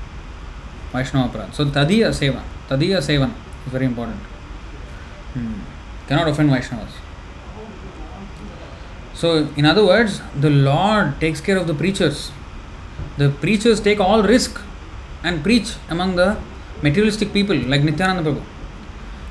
Vaishnava 0.93 1.39
Aparad. 1.39 1.55
So 1.55 1.65
Tadiya 1.67 2.09
Seva. 2.09 2.43
Tadiya 2.69 2.99
Sevan 2.99 3.33
is 3.67 3.73
very 3.73 3.85
important. 3.85 4.19
Hmm. 5.35 5.61
Cannot 6.09 6.29
offend 6.29 6.51
Vaishnavas. 6.51 7.04
So, 9.25 9.49
in 9.57 9.65
other 9.65 9.87
words, 9.87 10.21
the 10.39 10.51
Lord 10.51 11.19
takes 11.19 11.41
care 11.41 11.57
of 11.57 11.67
the 11.67 11.73
preachers. 11.73 12.31
The 13.17 13.31
preachers 13.31 13.81
take 13.81 13.99
all 13.99 14.23
risk 14.23 14.61
and 15.23 15.43
preach 15.43 15.77
among 15.89 16.17
the 16.17 16.37
materialistic 16.83 17.33
people 17.33 17.57
like 17.57 17.83
Nityananda 17.83 18.23
Prabhu. 18.23 18.43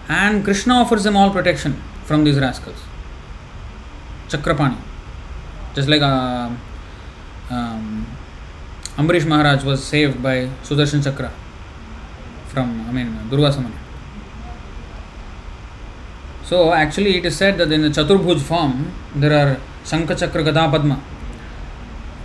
And 0.10 0.44
Krishna 0.44 0.74
offers 0.74 1.04
them 1.04 1.16
all 1.16 1.30
protection 1.30 1.80
from 2.06 2.24
these 2.24 2.40
rascals. 2.40 2.80
Chakrapani. 4.30 4.80
Just 5.76 5.88
like 5.88 6.02
uh, 6.02 6.50
um, 7.52 8.08
Ambarish 8.98 9.28
Maharaj 9.28 9.64
was 9.64 9.84
saved 9.84 10.24
by 10.24 10.48
Sudarshan 10.64 11.04
Chakra 11.04 11.32
from, 12.48 12.90
I 12.90 12.92
mean, 12.92 13.16
Durvasa 13.30 13.62
Muni. 13.62 13.76
So, 16.46 16.74
actually, 16.74 17.18
it 17.18 17.26
is 17.28 17.38
said 17.38 17.60
that 17.60 17.72
in 17.72 17.84
the 17.84 17.90
Chaturbhuj 17.90 18.42
form, 18.42 18.92
there 19.16 19.34
are 19.34 19.60
शंखचक्र 19.86 20.42
gada 20.44 20.66
padma 20.68 20.98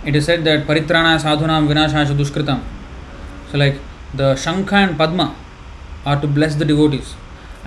it 0.07 0.15
is 0.15 0.25
said 0.25 0.43
that 0.43 0.65
परित्राणा 0.67 1.17
साधुना 1.17 1.57
विनाशाश 1.61 2.09
दुष्कृत 2.17 2.49
so 3.51 3.57
like 3.57 3.81
the 4.15 4.35
shankha 4.39 4.73
and 4.73 4.97
padma 4.97 5.29
are 6.07 6.19
to 6.19 6.27
bless 6.29 6.55
the 6.55 6.67
devotees 6.67 7.15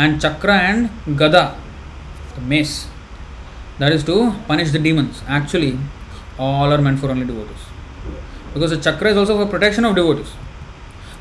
and 0.01 0.19
chakra 0.21 0.51
and 0.53 0.89
gada 1.19 1.43
the 2.37 2.43
mace 2.49 2.79
that 3.81 3.93
is 3.93 4.07
to 4.07 4.15
punish 4.49 4.73
the 4.73 4.81
demons 4.83 5.23
actually 5.33 5.73
all 6.41 6.73
are 6.73 6.81
meant 6.81 6.99
for 7.01 7.11
only 7.11 7.25
devotees 7.25 7.71
because 8.55 8.75
the 8.75 8.81
chakra 8.81 9.09
is 9.09 9.19
also 9.19 9.37
for 9.37 9.47
protection 9.49 9.85
of 9.85 9.95
devotees 9.95 10.33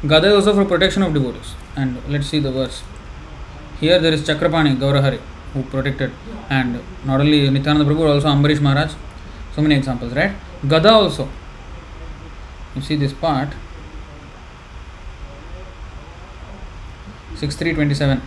gada 0.05 0.27
is 0.27 0.35
also 0.35 0.53
for 0.53 0.65
protection 0.65 1.03
of 1.03 1.13
devotees 1.13 1.79
and 1.79 1.97
let's 2.09 2.29
see 2.31 2.39
the 2.41 2.53
verse 2.55 2.81
here 3.81 4.01
there 4.01 4.13
is 4.13 4.23
Chakrapani 4.25 4.73
Gaurahari 4.77 5.19
who 5.53 5.63
protected, 5.63 6.11
and 6.49 6.79
not 7.05 7.19
only 7.19 7.49
Nityananda 7.49 7.85
Prabhu, 7.85 8.13
also 8.13 8.27
Ambarish 8.27 8.61
Maharaj. 8.61 8.91
So 9.55 9.61
many 9.61 9.75
examples, 9.75 10.13
right? 10.13 10.31
Gada 10.67 10.91
also. 10.91 11.27
You 12.75 12.81
see 12.81 12.95
this 12.95 13.13
part. 13.13 13.49
6327. 17.35 18.21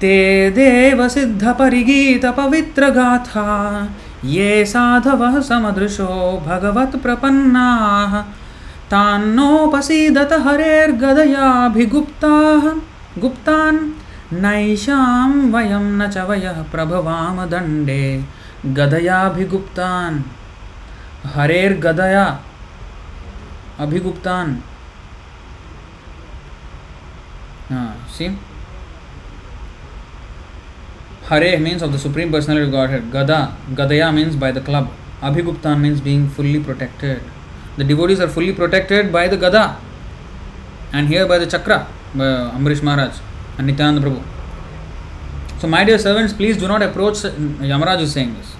ते 0.00 0.16
देवसिद्धपरिगीतपवित्रगाथा 0.56 3.46
ये 4.24 4.64
साधवः 4.72 5.34
समदृशो 5.48 6.12
भगवत्प्रपन्नाः 6.46 8.12
तान्नोपसीदत 8.92 10.32
हरेर्गदयाभिगुप्ताः 10.44 12.64
गुप्तान् 13.20 13.78
नैषां 14.42 15.30
वयं 15.52 15.84
न 15.98 16.10
च 16.10 16.26
वयः 16.28 16.62
प्रभवाम 16.72 17.44
दण्डे। 17.46 18.02
गदयाभिगुप्तान्। 18.78 20.16
हरेर्गदया 21.34 22.24
अभिगुप्तान्। 23.80 24.50
हाँ, 27.70 27.90
see 28.08 28.26
Hare 31.28 31.56
means 31.56 31.82
of 31.82 31.92
the 31.92 31.96
supreme 31.98 32.32
personal 32.32 32.70
Godhead 32.90 33.10
gada, 33.12 33.40
गदया 33.78 34.10
means 34.10 34.36
by 34.36 34.52
the 34.52 34.64
club 34.64 34.88
अभिगुप्तान् 35.22 35.80
means 35.80 36.02
being 36.02 36.30
fully 36.30 36.58
protected 36.58 37.20
the 37.78 37.86
devotees 37.86 38.20
are 38.20 38.30
fully 38.30 38.52
protected 38.52 39.12
by 39.12 39.26
the 39.28 39.34
gada. 39.44 39.64
And 40.94 41.08
here 41.08 41.28
by 41.28 41.38
the 41.38 41.48
chakra 41.48 41.78
Amrish 42.14 42.82
Maharaj 42.82 43.18
and 43.58 43.66
Nityananda 43.66 44.00
Prabhu. 44.00 44.22
So, 45.60 45.66
my 45.66 45.84
dear 45.84 45.98
servants, 45.98 46.32
please 46.32 46.56
do 46.56 46.68
not 46.68 46.82
approach. 46.82 47.14
Yamaraj 47.16 48.00
is 48.00 48.12
saying 48.12 48.34
this. 48.34 48.54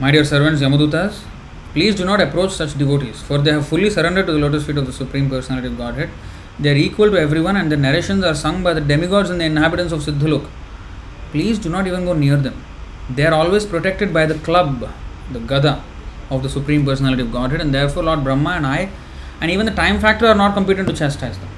My 0.00 0.10
dear 0.10 0.24
servants, 0.24 0.62
Yamadutas, 0.62 1.24
please 1.72 1.94
do 1.94 2.04
not 2.04 2.20
approach 2.20 2.52
such 2.52 2.78
devotees, 2.78 3.20
for 3.20 3.38
they 3.38 3.52
have 3.52 3.66
fully 3.66 3.90
surrendered 3.90 4.26
to 4.26 4.32
the 4.32 4.38
lotus 4.38 4.64
feet 4.64 4.78
of 4.78 4.86
the 4.86 4.92
Supreme 4.92 5.28
Personality 5.28 5.68
of 5.68 5.76
Godhead. 5.76 6.10
They 6.58 6.70
are 6.70 6.76
equal 6.76 7.10
to 7.10 7.18
everyone, 7.18 7.56
and 7.56 7.70
their 7.70 7.78
narrations 7.78 8.24
are 8.24 8.34
sung 8.34 8.62
by 8.62 8.74
the 8.74 8.80
demigods 8.80 9.30
and 9.30 9.40
the 9.40 9.44
inhabitants 9.44 9.92
of 9.92 10.00
Siddhalok. 10.00 10.46
Please 11.32 11.58
do 11.58 11.68
not 11.68 11.86
even 11.86 12.04
go 12.04 12.14
near 12.14 12.36
them. 12.36 12.64
They 13.10 13.26
are 13.26 13.34
always 13.34 13.66
protected 13.66 14.14
by 14.14 14.26
the 14.26 14.34
club, 14.38 14.88
the 15.32 15.40
Gada 15.40 15.84
of 16.30 16.42
the 16.42 16.48
Supreme 16.48 16.84
Personality 16.84 17.22
of 17.22 17.32
Godhead, 17.32 17.60
and 17.60 17.74
therefore 17.74 18.04
Lord 18.04 18.24
Brahma 18.24 18.50
and 18.50 18.66
I, 18.66 18.90
and 19.40 19.50
even 19.50 19.66
the 19.66 19.72
time 19.72 20.00
factor, 20.00 20.26
are 20.26 20.34
not 20.34 20.54
competent 20.54 20.88
to 20.88 20.94
chastise 20.94 21.38
them. 21.38 21.48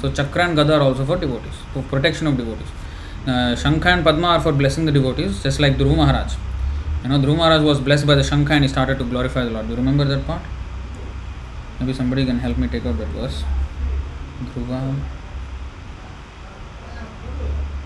So 0.00 0.10
Chakra 0.10 0.44
and 0.44 0.56
Gada 0.56 0.74
are 0.74 0.82
also 0.82 1.04
for 1.04 1.16
devotees, 1.16 1.54
for 1.72 1.82
protection 1.82 2.26
of 2.26 2.36
devotees. 2.36 2.68
Uh, 3.26 3.54
Shankha 3.54 3.86
and 3.86 4.04
Padma 4.04 4.28
are 4.28 4.40
for 4.40 4.52
blessing 4.52 4.86
the 4.86 4.92
devotees, 4.92 5.42
just 5.42 5.60
like 5.60 5.76
Dhruva 5.76 5.96
Maharaj. 5.96 6.34
You 7.02 7.10
know, 7.10 7.18
Dhruva 7.18 7.36
Maharaj 7.36 7.62
was 7.62 7.80
blessed 7.80 8.06
by 8.06 8.14
the 8.14 8.22
Shankha 8.22 8.50
and 8.50 8.64
he 8.64 8.68
started 8.68 8.98
to 8.98 9.04
glorify 9.04 9.44
the 9.44 9.50
Lord. 9.50 9.66
Do 9.66 9.72
you 9.72 9.76
remember 9.76 10.04
that 10.04 10.26
part? 10.26 10.42
Maybe 11.78 11.92
somebody 11.92 12.24
can 12.24 12.38
help 12.38 12.56
me 12.56 12.68
take 12.68 12.86
out 12.86 12.96
that 12.98 13.08
verse. 13.08 13.44
Dhruva 14.54 14.94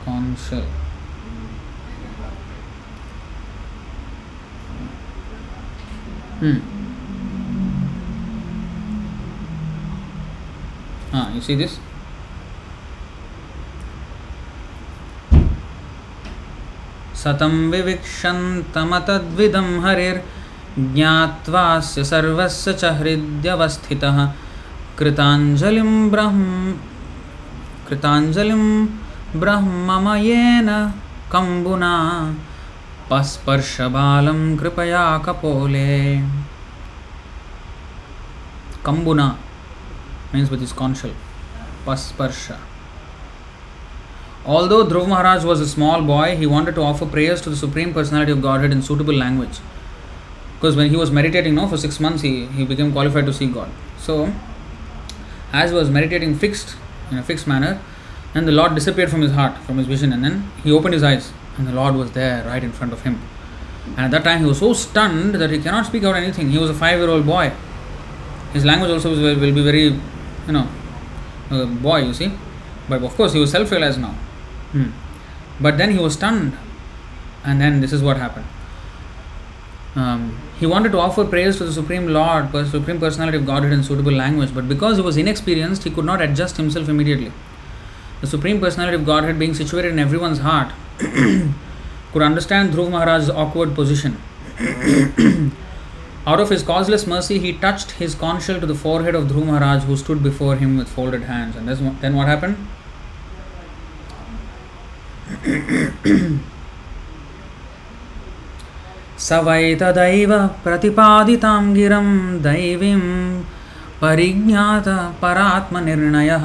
Conchal. 0.04 0.62
Hmm. 6.40 6.73
Ah, 11.14 11.20
you 11.20 11.38
see 11.38 11.46
this? 11.46 11.80
सतं 17.16 17.70
विविक्षन्तमतद्विदं 17.70 19.80
हरिर्ज्ञात्वास्य 19.80 22.04
सर्वस्य 22.04 22.72
च 22.72 22.84
हृद्यवस्थितः। 22.84 24.32
कृताञ्जलिं 24.98 26.10
ब्रह्म 26.10 26.74
कृताञ्जलिं 27.88 28.86
ब्रह्ममयेन 29.40 30.92
कम्बुना। 31.32 32.34
पस्पर्शबालं 33.10 34.56
कृपया 34.56 35.18
कपोले। 35.18 36.22
कम्बुना। 38.86 39.38
Means 40.34 40.50
with 40.50 40.60
his 40.60 40.72
conchal 40.72 41.12
pasparsha 41.86 42.58
Although 44.46 44.84
Dhruv 44.84 45.08
Maharaj 45.08 45.42
was 45.42 45.60
a 45.60 45.66
small 45.66 46.02
boy, 46.02 46.36
he 46.36 46.44
wanted 46.44 46.74
to 46.74 46.82
offer 46.82 47.06
prayers 47.06 47.40
to 47.42 47.50
the 47.50 47.56
Supreme 47.56 47.94
Personality 47.94 48.30
of 48.30 48.42
Godhead 48.42 48.72
in 48.72 48.82
suitable 48.82 49.14
language. 49.14 49.58
Because 50.56 50.76
when 50.76 50.90
he 50.90 50.96
was 50.96 51.10
meditating 51.10 51.54
no, 51.54 51.66
for 51.66 51.78
six 51.78 51.98
months, 51.98 52.20
he, 52.20 52.44
he 52.46 52.66
became 52.66 52.92
qualified 52.92 53.24
to 53.24 53.32
see 53.32 53.46
God. 53.46 53.70
So, 53.96 54.34
as 55.50 55.70
he 55.70 55.76
was 55.76 55.88
meditating 55.88 56.34
fixed, 56.34 56.76
in 57.10 57.16
a 57.16 57.22
fixed 57.22 57.46
manner, 57.46 57.80
then 58.34 58.44
the 58.44 58.52
Lord 58.52 58.74
disappeared 58.74 59.10
from 59.10 59.22
his 59.22 59.32
heart, 59.32 59.56
from 59.62 59.78
his 59.78 59.86
vision, 59.86 60.12
and 60.12 60.22
then 60.22 60.50
he 60.62 60.70
opened 60.70 60.92
his 60.92 61.02
eyes, 61.02 61.32
and 61.56 61.66
the 61.66 61.72
Lord 61.72 61.94
was 61.94 62.12
there 62.12 62.44
right 62.44 62.62
in 62.62 62.72
front 62.72 62.92
of 62.92 63.00
him. 63.00 63.22
And 63.96 64.00
at 64.00 64.10
that 64.10 64.24
time, 64.24 64.40
he 64.40 64.46
was 64.46 64.58
so 64.58 64.74
stunned 64.74 65.36
that 65.36 65.50
he 65.50 65.58
cannot 65.58 65.86
speak 65.86 66.04
out 66.04 66.16
anything. 66.16 66.50
He 66.50 66.58
was 66.58 66.68
a 66.68 66.74
five 66.74 66.98
year 66.98 67.08
old 67.08 67.24
boy. 67.24 67.52
His 68.52 68.64
language 68.66 68.90
also 68.90 69.10
will 69.10 69.40
be 69.40 69.62
very, 69.62 69.98
you 70.46 70.52
know, 70.52 70.68
a 71.50 71.66
boy, 71.66 72.02
you 72.02 72.14
see. 72.14 72.32
But 72.88 73.02
of 73.02 73.14
course, 73.16 73.32
he 73.32 73.40
was 73.40 73.50
self 73.50 73.70
realized 73.70 74.00
now. 74.00 74.14
Hmm. 74.72 74.90
But 75.60 75.78
then 75.78 75.92
he 75.92 75.98
was 75.98 76.14
stunned, 76.14 76.56
and 77.44 77.60
then 77.60 77.80
this 77.80 77.92
is 77.92 78.02
what 78.02 78.16
happened. 78.16 78.46
Um, 79.94 80.36
he 80.58 80.66
wanted 80.66 80.92
to 80.92 80.98
offer 80.98 81.24
praise 81.24 81.56
to 81.58 81.64
the 81.64 81.72
Supreme 81.72 82.08
Lord, 82.08 82.50
the 82.50 82.66
Supreme 82.66 82.98
Personality 82.98 83.38
of 83.38 83.46
Godhead 83.46 83.72
in 83.72 83.84
suitable 83.84 84.12
language, 84.12 84.52
but 84.52 84.68
because 84.68 84.96
he 84.96 85.02
was 85.02 85.16
inexperienced, 85.16 85.84
he 85.84 85.90
could 85.90 86.04
not 86.04 86.20
adjust 86.20 86.56
himself 86.56 86.88
immediately. 86.88 87.32
The 88.20 88.26
Supreme 88.26 88.60
Personality 88.60 88.96
of 88.96 89.06
Godhead, 89.06 89.38
being 89.38 89.54
situated 89.54 89.92
in 89.92 89.98
everyone's 89.98 90.38
heart, 90.38 90.72
could 90.98 92.22
understand 92.22 92.72
Dhruv 92.72 92.90
Maharaj's 92.90 93.30
awkward 93.30 93.74
position. 93.74 94.20
Out 96.26 96.40
of 96.40 96.48
his 96.48 96.62
causeless 96.62 97.06
mercy, 97.06 97.38
he 97.38 97.52
touched 97.52 97.92
his 97.92 98.14
conchal 98.14 98.58
to 98.60 98.66
the 98.66 98.74
forehead 98.74 99.14
of 99.14 99.28
Dhruv 99.28 99.46
Maharaj, 99.46 99.84
who 99.84 99.96
stood 99.96 100.22
before 100.22 100.56
him 100.56 100.78
with 100.78 100.88
folded 100.88 101.24
hands. 101.24 101.56
And 101.56 101.68
then 101.68 102.16
what 102.16 102.26
happened? 102.26 102.56
स 109.26 109.28
वै 109.46 109.64
तदैव 109.80 110.32
प्रतिपादितां 110.64 111.64
गिरं 111.74 112.08
दैवीं 112.46 113.02
परिज्ञात 114.00 114.88
परात्मनिर्णयः 115.20 116.44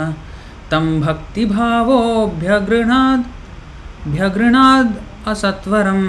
तं 0.72 0.86
भक्तिभावोऽभ्यगृणाद् 1.06 3.24
भ्यगृणाद् 4.14 4.92
असत्वरं 5.32 6.02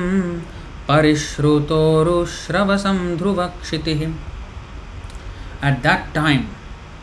Parishrutorushravasam 0.91 3.17
Dhruvakshitihi. 3.17 4.13
At 5.63 5.83
that 5.85 6.13
time, 6.13 6.49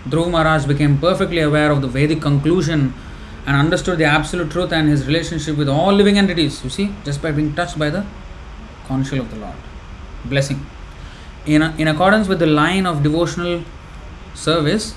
Dhruv 0.10 0.30
Maharaj 0.30 0.66
became 0.66 0.98
perfectly 0.98 1.40
aware 1.40 1.72
of 1.72 1.82
the 1.82 1.88
Vedic 1.88 2.22
conclusion 2.22 2.94
and 3.46 3.56
understood 3.56 3.98
the 3.98 4.04
absolute 4.04 4.52
truth 4.52 4.74
and 4.74 4.90
his 4.90 5.08
relationship 5.08 5.56
with 5.56 5.70
all 5.70 5.94
living 5.94 6.18
entities, 6.18 6.62
you 6.66 6.70
see, 6.70 6.94
just 7.06 7.22
by 7.22 7.32
being 7.32 7.56
touched 7.56 7.80
by 7.80 7.90
the 7.90 8.06
counsel 8.88 9.22
of 9.22 9.32
the 9.32 9.38
Lord. 9.38 9.56
Blessing. 10.26 10.66
In, 11.46 11.62
a, 11.62 11.74
in 11.78 11.88
accordance 11.88 12.28
with 12.28 12.40
the 12.40 12.46
line 12.46 12.86
of 12.86 13.04
devotional 13.04 13.64
service 14.34 14.96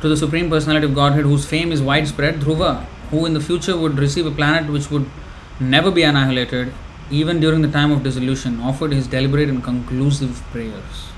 to 0.00 0.08
the 0.08 0.16
Supreme 0.16 0.50
Personality 0.50 0.86
of 0.86 0.94
Godhead, 0.96 1.24
whose 1.24 1.46
fame 1.46 1.70
is 1.70 1.80
widespread, 1.80 2.40
Dhruva, 2.40 2.84
who 3.10 3.24
in 3.26 3.34
the 3.34 3.40
future 3.40 3.78
would 3.78 3.96
receive 3.96 4.26
a 4.26 4.32
planet 4.32 4.68
which 4.72 4.90
would 4.90 5.08
never 5.60 5.92
be 5.92 6.02
annihilated, 6.02 6.72
even 7.10 7.40
during 7.40 7.62
the 7.62 7.68
time 7.68 7.92
of 7.92 8.02
dissolution, 8.02 8.60
offered 8.60 8.92
his 8.92 9.06
deliberate 9.06 9.48
and 9.48 9.62
conclusive 9.62 10.42
prayers. 10.50 11.08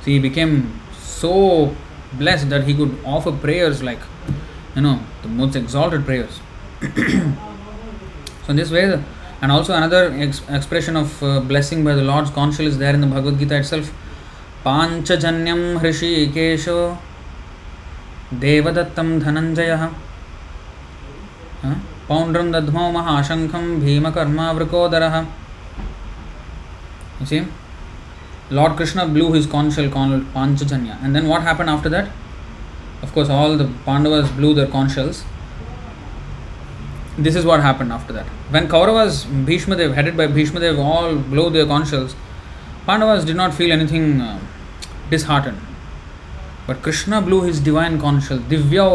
So 0.00 0.06
he 0.06 0.18
became 0.18 0.80
so 0.92 1.74
blessed 2.14 2.50
that 2.50 2.64
he 2.64 2.74
could 2.74 2.98
offer 3.04 3.32
prayers 3.32 3.82
like, 3.82 4.00
you 4.74 4.82
know, 4.82 5.00
the 5.22 5.28
most 5.28 5.56
exalted 5.56 6.04
prayers. 6.04 6.40
so 6.80 8.48
in 8.48 8.56
this 8.56 8.70
way, 8.70 9.02
and 9.40 9.52
also 9.52 9.74
another 9.74 10.12
ex- 10.12 10.42
expression 10.48 10.96
of 10.96 11.22
uh, 11.22 11.40
blessing 11.40 11.84
by 11.84 11.94
the 11.94 12.02
Lord's 12.02 12.30
conchal 12.30 12.66
is 12.66 12.78
there 12.78 12.94
in 12.94 13.00
the 13.00 13.06
Bhagavad 13.06 13.38
Gita 13.38 13.58
itself. 13.58 13.92
Panchajanyam 14.64 15.78
Hrishikesho 15.78 16.98
Devadattam 18.32 19.20
Dhananjaya 19.20 19.94
Poundram 21.62 21.93
पौंड्रम 22.08 22.50
दध्मो 22.52 22.90
महाशंखम 22.92 23.68
भीमकर्मा 23.80 24.50
Vrikodar 24.52 25.04
see 27.24 27.40
lord 28.52 28.76
Krishna 28.78 29.04
blew 29.12 29.32
his 29.32 29.46
conchshell 29.46 29.88
Panchajanya 29.94 30.96
and 31.04 31.14
then 31.14 31.26
what 31.26 31.42
happened 31.42 31.70
after 31.70 31.90
that 31.90 33.04
of 33.04 33.14
course 33.14 33.30
all 33.30 33.58
the 33.58 33.68
Pandavas 33.86 34.32
blew 34.32 34.52
their 34.54 34.66
conchshells 34.72 35.24
this 37.20 37.36
is 37.36 37.46
what 37.46 37.60
happened 37.60 37.92
after 37.92 38.14
that 38.14 38.52
when 38.52 38.66
Kauravas 38.68 39.24
Bhishmadeva 39.46 39.92
headed 39.94 40.16
by 40.16 40.26
Bhishmadeva 40.28 40.80
all 40.82 41.16
blew 41.30 41.48
their 41.50 41.66
conchshells 41.68 42.14
Pandavas 42.86 43.26
did 43.26 43.36
not 43.36 43.52
feel 43.52 43.72
anything 43.72 44.20
dishearten 45.10 45.56
but 46.68 46.82
Krishna 46.84 47.20
blew 47.24 47.40
his 47.42 47.64
divine 47.64 47.98
conchshell 48.00 48.38
दिव्यौ 48.48 48.90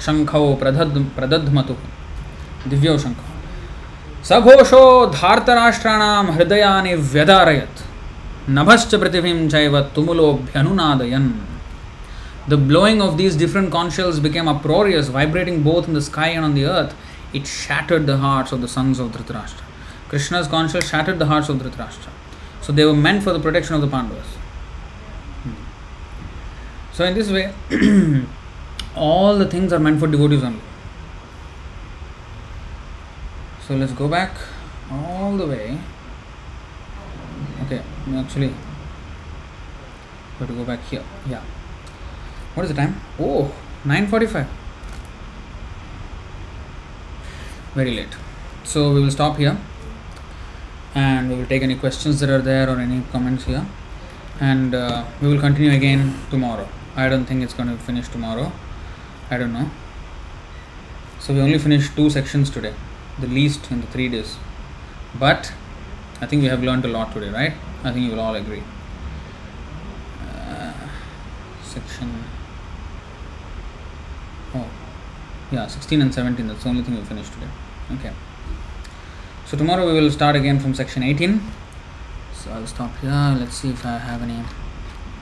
शंख 0.00 0.30
प्रदध 0.60 1.04
प्रदध्मतु 1.16 1.74
दिव्यौशंख। 2.68 3.16
सघोषो 4.28 4.84
धार्तराष्ट्राण 5.14 6.02
हृदया 6.34 6.70
व्यधारयत 7.12 7.82
नभश्च 8.50 8.94
पृथ्वी 8.94 9.32
चैव 9.48 9.80
तुमुलोभ्यनुनादयन 9.96 11.28
the 12.50 12.54
blowing 12.68 13.02
of 13.02 13.14
these 13.16 13.38
different 13.38 13.70
conches 13.72 14.18
became 14.26 14.48
a 14.48 14.54
uproarious 14.54 15.10
vibrating 15.10 15.62
both 15.64 15.88
in 15.88 15.94
the 15.94 16.00
sky 16.08 16.30
and 16.30 16.44
on 16.44 16.54
the 16.54 16.64
earth 16.72 17.36
it 17.36 17.46
shattered 17.46 18.06
the 18.06 18.18
hearts 18.22 18.54
of 18.54 18.60
the 18.60 18.66
sons 18.74 19.00
of 19.00 19.12
Dhritarashtra 19.16 19.64
Krishna's 20.10 20.48
conches 20.50 20.90
shattered 20.90 21.18
the 21.18 21.28
hearts 21.30 21.50
of 21.50 21.58
Dhritarashtra 21.58 22.10
so 22.66 22.72
they 22.72 22.84
were 22.84 22.96
meant 23.06 23.22
for 23.22 23.38
the 23.38 23.42
protection 23.42 23.74
of 23.74 23.82
the 23.84 23.90
Pandavas 23.92 24.36
so 26.96 27.04
in 27.04 27.14
this 27.14 27.30
way 27.30 27.42
all 29.06 29.44
the 29.44 29.52
things 29.52 29.72
are 29.72 29.78
meant 29.88 30.00
for 30.00 30.10
devotees 30.10 30.44
only 30.46 30.73
So, 33.66 33.74
let's 33.74 33.92
go 33.92 34.08
back 34.08 34.32
all 34.90 35.36
the 35.36 35.46
way. 35.46 35.78
Okay, 37.64 37.82
actually, 38.14 38.48
we 38.48 40.38
have 40.38 40.48
to 40.48 40.54
go 40.54 40.64
back 40.64 40.80
here. 40.90 41.02
Yeah. 41.28 41.42
What 42.54 42.64
is 42.64 42.70
the 42.70 42.76
time? 42.76 43.00
Oh, 43.18 43.52
9.45. 43.84 44.46
Very 47.74 47.96
late. 47.96 48.14
So, 48.64 48.92
we 48.92 49.00
will 49.00 49.10
stop 49.10 49.38
here 49.38 49.58
and 50.94 51.28
we 51.28 51.36
will 51.36 51.46
take 51.46 51.62
any 51.62 51.74
questions 51.74 52.20
that 52.20 52.30
are 52.30 52.40
there 52.40 52.68
or 52.68 52.78
any 52.78 53.02
comments 53.10 53.44
here 53.44 53.66
and 54.40 54.74
uh, 54.74 55.04
we 55.20 55.28
will 55.28 55.40
continue 55.40 55.72
again 55.72 56.14
tomorrow 56.30 56.68
i 56.96 57.08
don't 57.08 57.24
think 57.26 57.42
it's 57.42 57.54
going 57.54 57.68
to 57.68 57.76
finish 57.76 58.08
tomorrow 58.08 58.50
i 59.30 59.36
don't 59.36 59.52
know 59.52 59.68
so 61.18 61.34
we 61.34 61.40
only 61.40 61.58
finished 61.58 61.94
two 61.96 62.08
sections 62.08 62.50
today 62.50 62.74
the 63.18 63.26
least 63.26 63.70
in 63.70 63.80
the 63.80 63.86
three 63.88 64.08
days. 64.08 64.36
But 65.18 65.52
i 66.20 66.26
think 66.26 66.42
we 66.42 66.48
have 66.48 66.62
learned 66.62 66.84
a 66.84 66.88
lot 66.88 67.12
today 67.12 67.30
right? 67.30 67.54
I 67.82 67.92
think 67.92 68.04
you 68.06 68.12
will 68.12 68.20
all 68.20 68.34
agree. 68.34 68.62
Uh, 70.28 70.72
section 71.62 72.24
oh 74.54 74.68
yeah 75.52 75.66
16 75.66 76.02
and 76.02 76.14
17 76.14 76.48
that's 76.48 76.62
the 76.62 76.68
only 76.68 76.82
thing 76.82 76.96
we 76.96 77.02
finished 77.02 77.32
today. 77.34 77.48
Okay. 77.92 78.12
So 79.46 79.56
tomorrow 79.56 79.86
we 79.86 79.92
will 79.92 80.10
start 80.10 80.36
again 80.36 80.58
from 80.58 80.74
section 80.74 81.02
18 81.02 81.40
so 82.32 82.50
i'll 82.52 82.66
stop 82.66 82.96
here. 82.98 83.36
Let's 83.38 83.56
see 83.56 83.70
if 83.70 83.84
i 83.86 83.98
have 83.98 84.22
any 84.22 84.42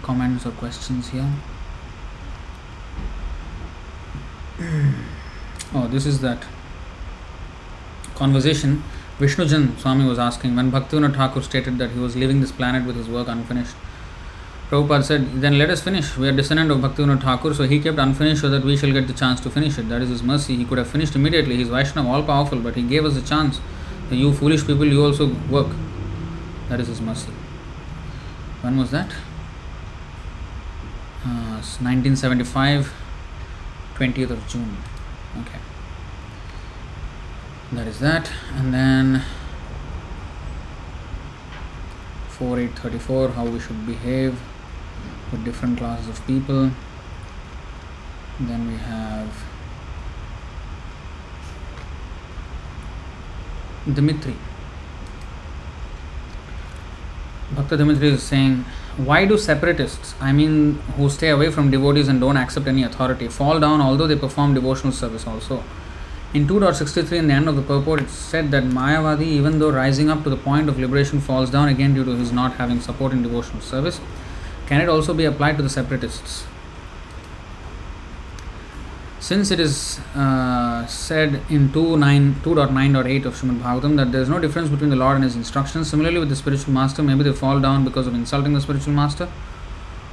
comments 0.02 0.47
or 0.47 0.52
questions 0.52 1.10
here. 1.10 1.31
Oh 5.74 5.89
this 5.89 6.05
is 6.05 6.20
that 6.20 6.44
conversation 8.22 8.74
vishnujan 9.22 9.64
swami 9.84 10.06
was 10.12 10.20
asking 10.28 10.56
when 10.60 10.70
bhaktivinoda 10.76 11.16
thakur 11.20 11.42
stated 11.50 11.76
that 11.82 11.90
he 11.96 12.00
was 12.06 12.16
leaving 12.22 12.40
this 12.44 12.54
planet 12.60 12.84
with 12.90 12.98
his 13.02 13.08
work 13.16 13.28
unfinished 13.36 13.88
Prabhupada 14.72 15.04
said, 15.04 15.24
then 15.42 15.58
let 15.58 15.68
us 15.68 15.82
finish. 15.86 16.16
We 16.16 16.26
are 16.30 16.32
descendant 16.32 16.70
of 16.70 16.78
Bhaktivinoda 16.78 17.20
Thakur, 17.20 17.52
so 17.52 17.64
he 17.64 17.78
kept 17.78 17.98
unfinished 17.98 18.40
so 18.40 18.48
that 18.48 18.64
we 18.64 18.74
shall 18.74 18.90
get 18.90 19.06
the 19.06 19.12
chance 19.12 19.38
to 19.40 19.50
finish 19.50 19.76
it. 19.76 19.90
That 19.90 20.00
is 20.00 20.08
his 20.08 20.22
mercy. 20.22 20.56
He 20.56 20.64
could 20.64 20.78
have 20.78 20.88
finished 20.88 21.14
immediately. 21.14 21.56
He 21.56 21.62
is 21.64 21.68
Vaishnava, 21.68 22.08
all 22.08 22.22
powerful, 22.22 22.58
but 22.58 22.74
he 22.74 22.82
gave 22.82 23.04
us 23.04 23.12
the 23.12 23.20
chance 23.20 23.60
you 24.14 24.32
foolish 24.32 24.66
people, 24.66 24.84
you 24.84 25.04
also 25.04 25.34
work. 25.50 25.68
That 26.68 26.80
is 26.80 26.88
His 26.88 27.00
mercy. 27.00 27.32
When 28.60 28.78
was 28.78 28.90
that? 28.90 29.10
Uh, 31.24 31.60
1975, 31.80 32.92
20th 33.94 34.30
of 34.30 34.48
June. 34.48 34.76
Okay. 35.40 35.61
That 37.72 37.86
is 37.86 38.00
that. 38.00 38.30
And 38.56 38.74
then 38.74 39.22
4834, 42.28 43.30
how 43.30 43.46
we 43.46 43.58
should 43.58 43.86
behave 43.86 44.38
with 45.30 45.42
different 45.44 45.78
classes 45.78 46.08
of 46.08 46.26
people. 46.26 46.70
Then 48.38 48.68
we 48.68 48.76
have 48.76 49.44
Dimitri. 53.94 54.36
Bhakta 57.54 57.76
Dimitri 57.78 58.08
is 58.08 58.22
saying, 58.22 58.64
Why 58.98 59.24
do 59.24 59.38
separatists, 59.38 60.14
I 60.20 60.32
mean, 60.32 60.74
who 60.96 61.08
stay 61.08 61.30
away 61.30 61.50
from 61.50 61.70
devotees 61.70 62.08
and 62.08 62.20
don't 62.20 62.36
accept 62.36 62.66
any 62.66 62.82
authority, 62.82 63.28
fall 63.28 63.58
down 63.60 63.80
although 63.80 64.06
they 64.06 64.16
perform 64.16 64.52
devotional 64.52 64.92
service 64.92 65.26
also? 65.26 65.64
In 66.35 66.46
2.63, 66.46 67.12
in 67.12 67.27
the 67.28 67.35
end 67.35 67.48
of 67.48 67.56
the 67.56 67.62
purport, 67.62 68.01
it 68.01 68.09
said 68.09 68.51
that 68.52 68.64
Mayavadi, 68.64 69.27
even 69.27 69.59
though 69.59 69.70
rising 69.70 70.09
up 70.09 70.24
to 70.24 70.30
the 70.30 70.36
point 70.36 70.69
of 70.69 70.78
liberation, 70.78 71.20
falls 71.20 71.51
down 71.51 71.69
again 71.69 71.94
due 71.94 72.04
to 72.04 72.16
his 72.16 72.32
not 72.32 72.54
having 72.54 72.80
support 72.80 73.12
in 73.12 73.22
devotional 73.22 73.61
service. 73.61 74.01
Can 74.66 74.80
it 74.80 74.88
also 74.88 75.12
be 75.12 75.27
applied 75.27 75.56
to 75.59 75.62
the 75.62 75.69
separatists? 75.69 76.44
since 79.22 79.52
it 79.52 79.61
is 79.61 80.01
uh, 80.16 80.85
said 80.86 81.40
in 81.48 81.69
2.9.8 81.69 83.24
of 83.24 83.35
Srimad 83.35 83.61
Bhagavatam 83.61 83.96
that 83.96 84.11
there 84.11 84.20
is 84.20 84.28
no 84.28 84.40
difference 84.40 84.69
between 84.69 84.90
the 84.90 84.96
Lord 84.96 85.14
and 85.14 85.22
His 85.22 85.36
instructions, 85.36 85.88
similarly 85.88 86.19
with 86.19 86.28
the 86.28 86.35
spiritual 86.35 86.74
master, 86.74 87.04
maybe 87.04 87.22
they 87.22 87.32
fall 87.32 87.61
down 87.61 87.85
because 87.85 88.09
of 88.09 88.14
insulting 88.14 88.52
the 88.52 88.61
spiritual 88.61 88.93
master, 88.93 89.28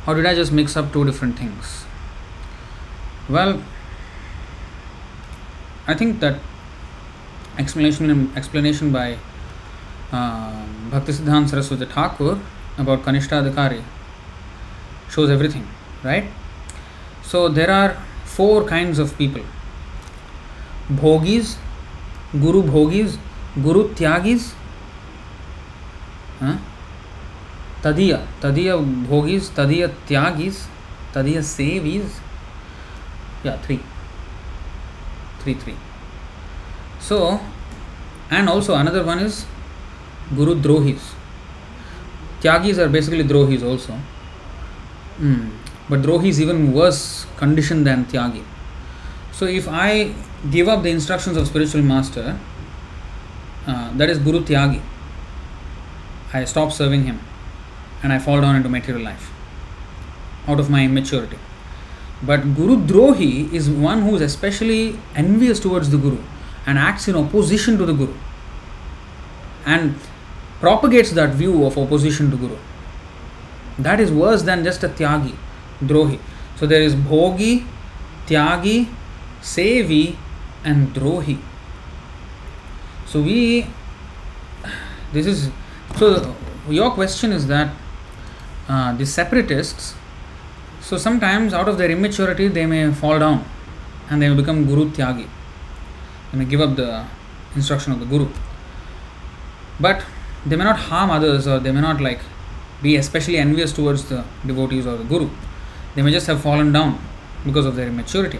or 0.05 0.13
did 0.13 0.27
I 0.27 0.35
just 0.35 0.51
mix 0.51 0.77
up 0.77 0.93
two 0.93 1.05
different 1.05 1.39
things? 1.39 1.85
Well, 3.27 3.63
I 5.89 5.95
think 5.95 6.19
that 6.19 6.39
explanation 7.57 8.31
explanation 8.35 8.91
by 8.91 9.17
uh, 10.11 10.65
Bhakti 10.91 11.13
Bhaktisiddhanta 11.13 11.49
Saraswati 11.49 11.85
Thakur 11.85 12.39
about 12.77 13.01
Kanishta 13.01 13.41
Adhikari 13.41 13.81
shows 15.09 15.31
everything, 15.31 15.67
right? 16.03 16.25
So 17.23 17.49
there 17.49 17.71
are 17.71 17.97
four 18.23 18.65
kinds 18.65 18.99
of 18.99 19.17
people 19.17 19.43
Bhogis, 21.01 21.57
Guru 22.31 22.63
Bhogis, 22.63 23.17
Guru 23.55 23.89
Tyagis, 23.95 24.53
huh? 26.39 26.57
Tadiya, 27.81 28.25
Tadiya 28.41 28.77
Bhogis, 29.07 29.49
Tadiya 29.61 29.93
Tyagis, 30.07 30.65
Tadiya 31.13 31.39
Sevis. 31.39 32.19
Yeah, 33.43 33.57
three. 33.57 33.79
Three, 35.39 35.53
three. 35.53 35.75
So, 36.99 37.39
and 38.29 38.49
also 38.49 38.75
another 38.75 39.03
one 39.03 39.19
is 39.19 39.45
Guru 40.35 40.55
Drohis. 40.55 41.13
Tyagis 42.41 42.77
are 42.77 42.89
basically 42.89 43.23
Drohis 43.23 43.63
also. 43.63 43.97
Mm. 45.19 45.51
But 45.89 46.01
Drohi 46.01 46.27
is 46.27 46.41
even 46.41 46.73
worse 46.73 47.25
condition 47.37 47.83
than 47.83 48.05
Tyagi. 48.05 48.43
So 49.31 49.45
if 49.45 49.67
I 49.67 50.13
give 50.51 50.67
up 50.67 50.83
the 50.83 50.89
instructions 50.89 51.37
of 51.37 51.47
spiritual 51.47 51.81
master, 51.81 52.37
uh, 53.65 53.97
that 53.97 54.09
is 54.09 54.19
Guru 54.19 54.41
Tyagi, 54.41 54.81
I 56.33 56.45
stop 56.45 56.71
serving 56.71 57.03
him 57.03 57.19
and 58.03 58.13
I 58.13 58.19
fall 58.19 58.39
down 58.41 58.55
into 58.55 58.69
material 58.69 59.03
life 59.03 59.31
out 60.47 60.59
of 60.59 60.69
my 60.69 60.83
immaturity. 60.85 61.37
But 62.21 62.55
Guru 62.55 62.77
Drohi 62.77 63.51
is 63.53 63.69
one 63.69 64.01
who 64.01 64.15
is 64.15 64.21
especially 64.21 64.99
envious 65.15 65.59
towards 65.59 65.89
the 65.89 65.97
Guru 65.97 66.21
and 66.65 66.77
acts 66.77 67.07
in 67.07 67.15
opposition 67.15 67.77
to 67.77 67.85
the 67.85 67.93
Guru 67.93 68.13
and 69.65 69.95
propagates 70.59 71.11
that 71.11 71.29
view 71.29 71.65
of 71.65 71.77
opposition 71.77 72.29
to 72.31 72.37
Guru. 72.37 72.57
That 73.77 73.99
is 73.99 74.11
worse 74.11 74.41
than 74.41 74.63
just 74.63 74.83
a 74.83 74.89
Tyagi. 74.89 75.35
Drohi. 75.81 76.19
So 76.57 76.67
there 76.67 76.81
is 76.81 76.93
Bhogi, 76.95 77.65
Tyagi, 78.27 78.87
Sevi, 79.41 80.15
and 80.63 80.93
Drohi. 80.93 81.39
So 83.05 83.21
we, 83.21 83.65
this 85.13 85.25
is, 85.25 85.49
so 85.95 86.35
your 86.69 86.91
question 86.91 87.31
is 87.31 87.47
that 87.47 87.73
uh, 88.67 88.93
the 88.95 89.05
separatists, 89.05 89.95
so 90.89 90.97
sometimes 90.97 91.53
out 91.53 91.67
of 91.69 91.77
their 91.77 91.91
immaturity 91.91 92.47
they 92.47 92.65
may 92.65 92.91
fall 92.91 93.19
down 93.19 93.45
and 94.09 94.21
they 94.21 94.29
may 94.29 94.35
become 94.35 94.65
Guru 94.65 94.89
Tyagi. 94.89 95.27
They 96.31 96.37
may 96.39 96.45
give 96.45 96.61
up 96.61 96.75
the 96.75 97.05
instruction 97.55 97.93
of 97.93 97.99
the 97.99 98.05
Guru. 98.05 98.27
But 99.79 100.03
they 100.45 100.55
may 100.55 100.63
not 100.63 100.79
harm 100.79 101.11
others 101.11 101.47
or 101.47 101.59
they 101.59 101.71
may 101.71 101.81
not 101.81 102.01
like 102.01 102.21
be 102.81 102.95
especially 102.95 103.37
envious 103.37 103.71
towards 103.71 104.09
the 104.09 104.23
devotees 104.47 104.87
or 104.87 104.97
the 104.97 105.03
Guru 105.03 105.29
they 105.95 106.01
may 106.01 106.11
just 106.11 106.27
have 106.27 106.41
fallen 106.41 106.71
down 106.71 106.99
because 107.45 107.65
of 107.65 107.75
their 107.75 107.87
immaturity. 107.87 108.39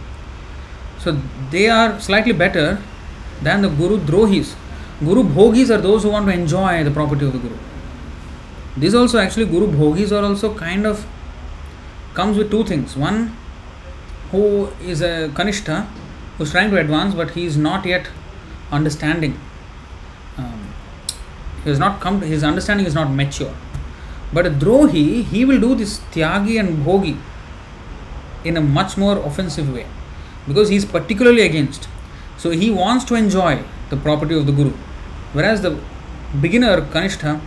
So 1.00 1.20
they 1.52 1.70
are 1.70 2.00
slightly 2.00 2.34
better 2.34 2.82
than 3.42 3.62
the 3.62 3.70
Guru 3.70 4.00
Drohis. 4.00 4.56
Guru 5.00 5.24
Bhogis 5.24 5.70
are 5.70 5.82
those 5.82 6.04
who 6.04 6.10
want 6.10 6.26
to 6.28 6.34
enjoy 6.34 6.84
the 6.84 6.92
property 6.92 7.26
of 7.26 7.34
the 7.34 7.40
Guru. 7.40 7.58
These 8.78 8.96
also 8.96 9.20
actually 9.20 9.46
Guru 9.46 9.68
Bhogis 9.68 10.12
are 10.12 10.24
also 10.24 10.54
kind 10.56 10.86
of 10.86 11.06
comes 12.20 12.38
with 12.38 12.52
two 12.52 12.64
things. 12.72 12.98
One 12.98 13.20
who 14.32 14.44
is 14.94 15.02
a 15.02 15.14
Kanishta 15.38 15.78
who's 16.38 16.52
trying 16.56 16.72
to 16.72 16.78
advance 16.86 17.16
but 17.20 17.32
he 17.38 17.46
is 17.52 17.58
not 17.70 17.86
yet 17.86 18.10
understanding. 18.80 19.40
Um, 20.38 20.74
he 21.64 21.70
has 21.70 21.80
not 21.86 22.00
come 22.02 22.20
to, 22.20 22.28
his 22.36 22.44
understanding 22.44 22.86
is 22.86 23.00
not 23.00 23.12
mature. 23.22 23.56
But 24.34 24.46
a 24.46 24.52
Drohi, 24.52 25.24
he 25.24 25.46
will 25.46 25.60
do 25.60 25.76
this 25.76 26.00
Tyagi 26.12 26.60
and 26.60 26.86
Bhogi 26.86 27.18
in 28.44 28.58
a 28.58 28.62
much 28.62 28.98
more 28.98 29.18
offensive 29.32 29.74
way 29.74 29.88
because 30.48 30.70
he 30.70 30.76
is 30.76 30.86
particularly 30.86 31.42
against. 31.42 31.90
So 32.38 32.52
he 32.52 32.70
wants 32.70 33.06
to 33.06 33.16
enjoy 33.16 33.64
the 33.90 33.98
property 33.98 34.38
of 34.38 34.46
the 34.46 34.52
Guru. 34.52 34.74
Whereas 35.34 35.62
the 35.62 35.78
beginner 36.42 36.82
Kanishta, 36.82 37.42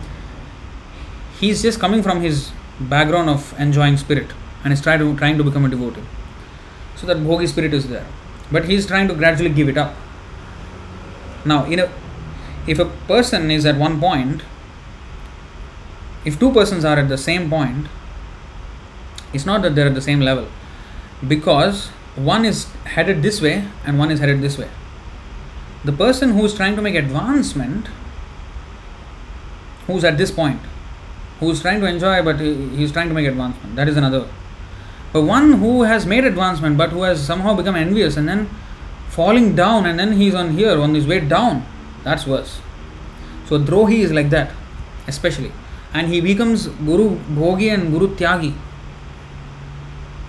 he 1.39 1.49
is 1.49 1.61
just 1.61 1.79
coming 1.79 2.03
from 2.03 2.21
his 2.21 2.51
background 2.79 3.29
of 3.29 3.53
enjoying 3.59 3.97
spirit 3.97 4.31
and 4.63 4.73
is 4.73 4.81
trying 4.81 4.99
to, 4.99 5.15
trying 5.17 5.37
to 5.37 5.43
become 5.43 5.65
a 5.65 5.69
devotee. 5.69 6.03
So 6.95 7.07
that 7.07 7.17
bhogi 7.17 7.47
spirit 7.47 7.73
is 7.73 7.89
there. 7.89 8.05
But 8.51 8.65
he 8.65 8.75
is 8.75 8.85
trying 8.85 9.07
to 9.07 9.15
gradually 9.15 9.49
give 9.49 9.67
it 9.67 9.77
up. 9.77 9.95
Now, 11.45 11.65
a, 11.65 11.89
if 12.67 12.79
a 12.79 12.85
person 12.85 13.51
is 13.51 13.65
at 13.65 13.77
one 13.77 13.99
point, 13.99 14.43
if 16.25 16.39
two 16.39 16.53
persons 16.53 16.85
are 16.85 16.97
at 16.97 17.09
the 17.09 17.17
same 17.17 17.49
point, 17.49 17.87
it's 19.33 19.45
not 19.45 19.61
that 19.63 19.75
they're 19.75 19.87
at 19.87 19.95
the 19.95 20.01
same 20.01 20.21
level 20.21 20.47
because 21.27 21.87
one 22.15 22.45
is 22.45 22.71
headed 22.85 23.23
this 23.23 23.41
way 23.41 23.67
and 23.85 23.97
one 23.97 24.11
is 24.11 24.19
headed 24.19 24.41
this 24.41 24.57
way. 24.57 24.69
The 25.83 25.91
person 25.91 26.31
who 26.31 26.45
is 26.45 26.53
trying 26.53 26.75
to 26.75 26.81
make 26.81 26.95
advancement, 26.95 27.87
who's 29.87 30.03
at 30.03 30.17
this 30.17 30.31
point, 30.31 30.61
who's 31.39 31.61
trying 31.61 31.81
to 31.81 31.87
enjoy 31.87 32.23
but 32.23 32.39
he's 32.39 32.91
trying 32.91 33.09
to 33.09 33.13
make 33.13 33.27
advancement, 33.27 33.75
that 33.75 33.89
is 33.89 33.97
another. 33.97 34.27
But 35.13 35.21
one 35.21 35.53
who 35.53 35.83
has 35.83 36.05
made 36.07 36.25
advancement 36.25 36.77
but 36.77 36.89
who 36.89 37.03
has 37.03 37.23
somehow 37.23 37.55
become 37.55 37.75
envious 37.75 38.17
and 38.17 38.27
then 38.27 38.49
falling 39.09 39.55
down 39.55 39.85
and 39.85 39.97
then 39.99 40.13
he's 40.13 40.33
on 40.33 40.57
here 40.57 40.81
on 40.81 40.95
his 40.95 41.05
way 41.05 41.19
down, 41.19 41.65
that's 42.03 42.25
worse. 42.25 42.59
So 43.45 43.59
Drohi 43.59 43.99
is 43.99 44.11
like 44.11 44.31
that, 44.31 44.51
especially. 45.07 45.51
And 45.93 46.07
he 46.07 46.19
becomes 46.19 46.67
Guru 46.67 47.17
Bhogi 47.35 47.71
and 47.71 47.91
Guru 47.91 48.15
Tyagi. 48.15 48.55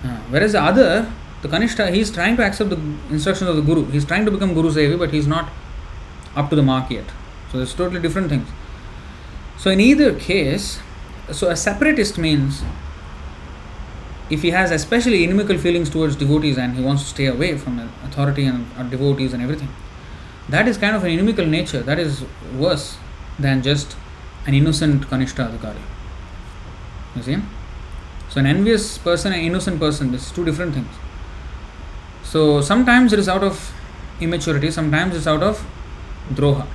Uh, 0.04 0.18
whereas 0.28 0.52
the 0.52 0.62
other, 0.62 1.10
the 1.40 1.48
Kanishta, 1.48 1.90
he 1.90 2.00
is 2.00 2.10
trying 2.10 2.36
to 2.36 2.44
accept 2.44 2.68
the 2.68 2.76
instructions 3.08 3.48
of 3.48 3.56
the 3.56 3.62
Guru. 3.62 3.86
He's 3.86 4.04
trying 4.04 4.26
to 4.26 4.30
become 4.30 4.52
Guru 4.52 4.70
Sevi, 4.70 4.98
but 4.98 5.10
he's 5.10 5.26
not 5.26 5.48
up 6.36 6.50
to 6.50 6.56
the 6.56 6.62
mark 6.62 6.90
yet. 6.90 7.06
So 7.50 7.56
there's 7.56 7.74
totally 7.74 8.02
different 8.02 8.28
things. 8.28 8.46
So 9.56 9.70
in 9.70 9.80
either 9.80 10.18
case, 10.18 10.80
so 11.32 11.48
a 11.48 11.56
separatist 11.56 12.18
means 12.18 12.62
if 14.30 14.42
he 14.42 14.50
has 14.50 14.70
especially 14.70 15.24
inimical 15.24 15.58
feelings 15.58 15.90
towards 15.90 16.16
devotees 16.16 16.56
and 16.56 16.76
he 16.76 16.82
wants 16.82 17.02
to 17.02 17.08
stay 17.08 17.26
away 17.26 17.56
from 17.58 17.78
authority 18.04 18.44
and 18.46 18.66
uh, 18.76 18.82
devotees 18.84 19.32
and 19.32 19.42
everything, 19.42 19.68
that 20.48 20.66
is 20.66 20.78
kind 20.78 20.96
of 20.96 21.04
an 21.04 21.10
inimical 21.10 21.46
nature. 21.46 21.80
That 21.80 21.98
is 21.98 22.24
worse 22.56 22.96
than 23.38 23.62
just 23.62 23.96
an 24.46 24.54
innocent 24.54 25.08
Kanishta 25.08 25.50
Adhikari. 25.50 25.80
You 27.16 27.22
see? 27.22 27.36
So, 28.30 28.40
an 28.40 28.46
envious 28.46 28.98
person 28.98 29.32
and 29.32 29.42
innocent 29.42 29.78
person, 29.78 30.12
this 30.12 30.26
is 30.26 30.32
two 30.32 30.44
different 30.44 30.74
things. 30.74 30.94
So, 32.22 32.60
sometimes 32.60 33.12
it 33.12 33.18
is 33.18 33.28
out 33.28 33.44
of 33.44 33.72
immaturity, 34.20 34.70
sometimes 34.70 35.16
it's 35.16 35.26
out 35.26 35.42
of 35.42 35.64
droha 36.32 36.66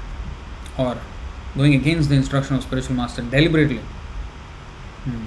or 0.77 0.97
going 1.57 1.73
against 1.73 2.09
the 2.09 2.15
instruction 2.15 2.55
of 2.55 2.63
spiritual 2.63 2.95
master 2.95 3.21
deliberately. 3.23 3.81
Hmm. 5.03 5.25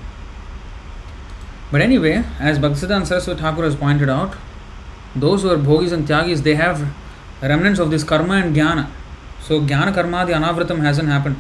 But 1.73 1.81
anyway, 1.81 2.23
as 2.39 2.59
Bhaktisiddhanta 2.59 2.97
and 2.97 3.09
Saraswati 3.09 3.41
Thakur 3.41 3.65
has 3.65 3.75
pointed 3.75 4.11
out, 4.11 4.37
those 5.17 5.43
who 5.43 5.51
are 5.51 5.57
bhogis 5.57 5.93
and 5.93 6.07
tyagis, 6.07 6.43
they 6.43 6.55
have 6.55 6.87
remnants 7.41 7.81
of 7.81 7.91
this 7.91 8.05
karma 8.05 8.35
and 8.35 8.55
jnana. 8.55 8.89
So 9.41 9.61
jnana 9.63 9.95
karma, 9.95 10.27
the 10.27 10.35
anavratam 10.35 10.81
hasn't 10.81 11.09
happened. 11.09 11.37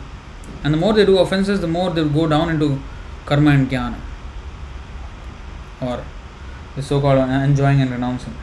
And 0.64 0.72
the 0.72 0.78
more 0.78 0.94
they 0.94 1.04
do 1.04 1.18
offenses, 1.18 1.60
the 1.60 1.68
more 1.68 1.90
they 1.90 2.02
go 2.02 2.26
down 2.26 2.48
into 2.48 2.80
karma 3.26 3.50
and 3.50 3.70
jnana. 3.70 3.98
Or 5.82 6.02
the 6.76 6.82
so 6.82 7.00
called 7.00 7.18
enjoying 7.18 7.82
and 7.82 7.90
renouncing. 7.90 8.34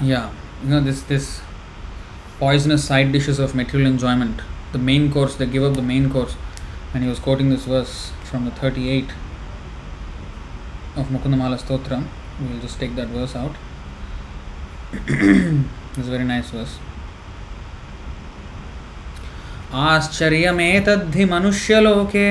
Yeah, 0.00 0.30
you 0.62 0.70
know 0.70 0.80
this 0.80 1.02
this 1.02 1.40
poisonous 2.38 2.84
side 2.84 3.12
dishes 3.12 3.38
of 3.38 3.54
material 3.54 3.90
enjoyment. 3.90 4.40
The 4.72 4.78
main 4.78 5.12
course, 5.12 5.36
they 5.36 5.46
give 5.46 5.62
up 5.62 5.74
the 5.74 5.82
main 5.82 6.10
course. 6.10 6.34
And 6.94 7.02
he 7.02 7.08
was 7.08 7.18
quoting 7.18 7.50
this 7.50 7.64
verse 7.64 8.12
from 8.24 8.44
the 8.44 8.50
38 8.50 9.10
of 10.96 11.06
Mukundamala 11.06 11.58
Stotra. 11.58 12.04
We'll 12.40 12.60
just 12.60 12.80
take 12.80 12.96
that 12.96 13.08
verse 13.08 13.36
out. 13.36 13.54
it's 14.92 16.08
a 16.08 16.10
very 16.16 16.24
nice 16.24 16.50
verse. 16.50 16.78
आश्चर्यमेतद्धि 19.72 21.24
मनुष्यलोके 21.24 22.26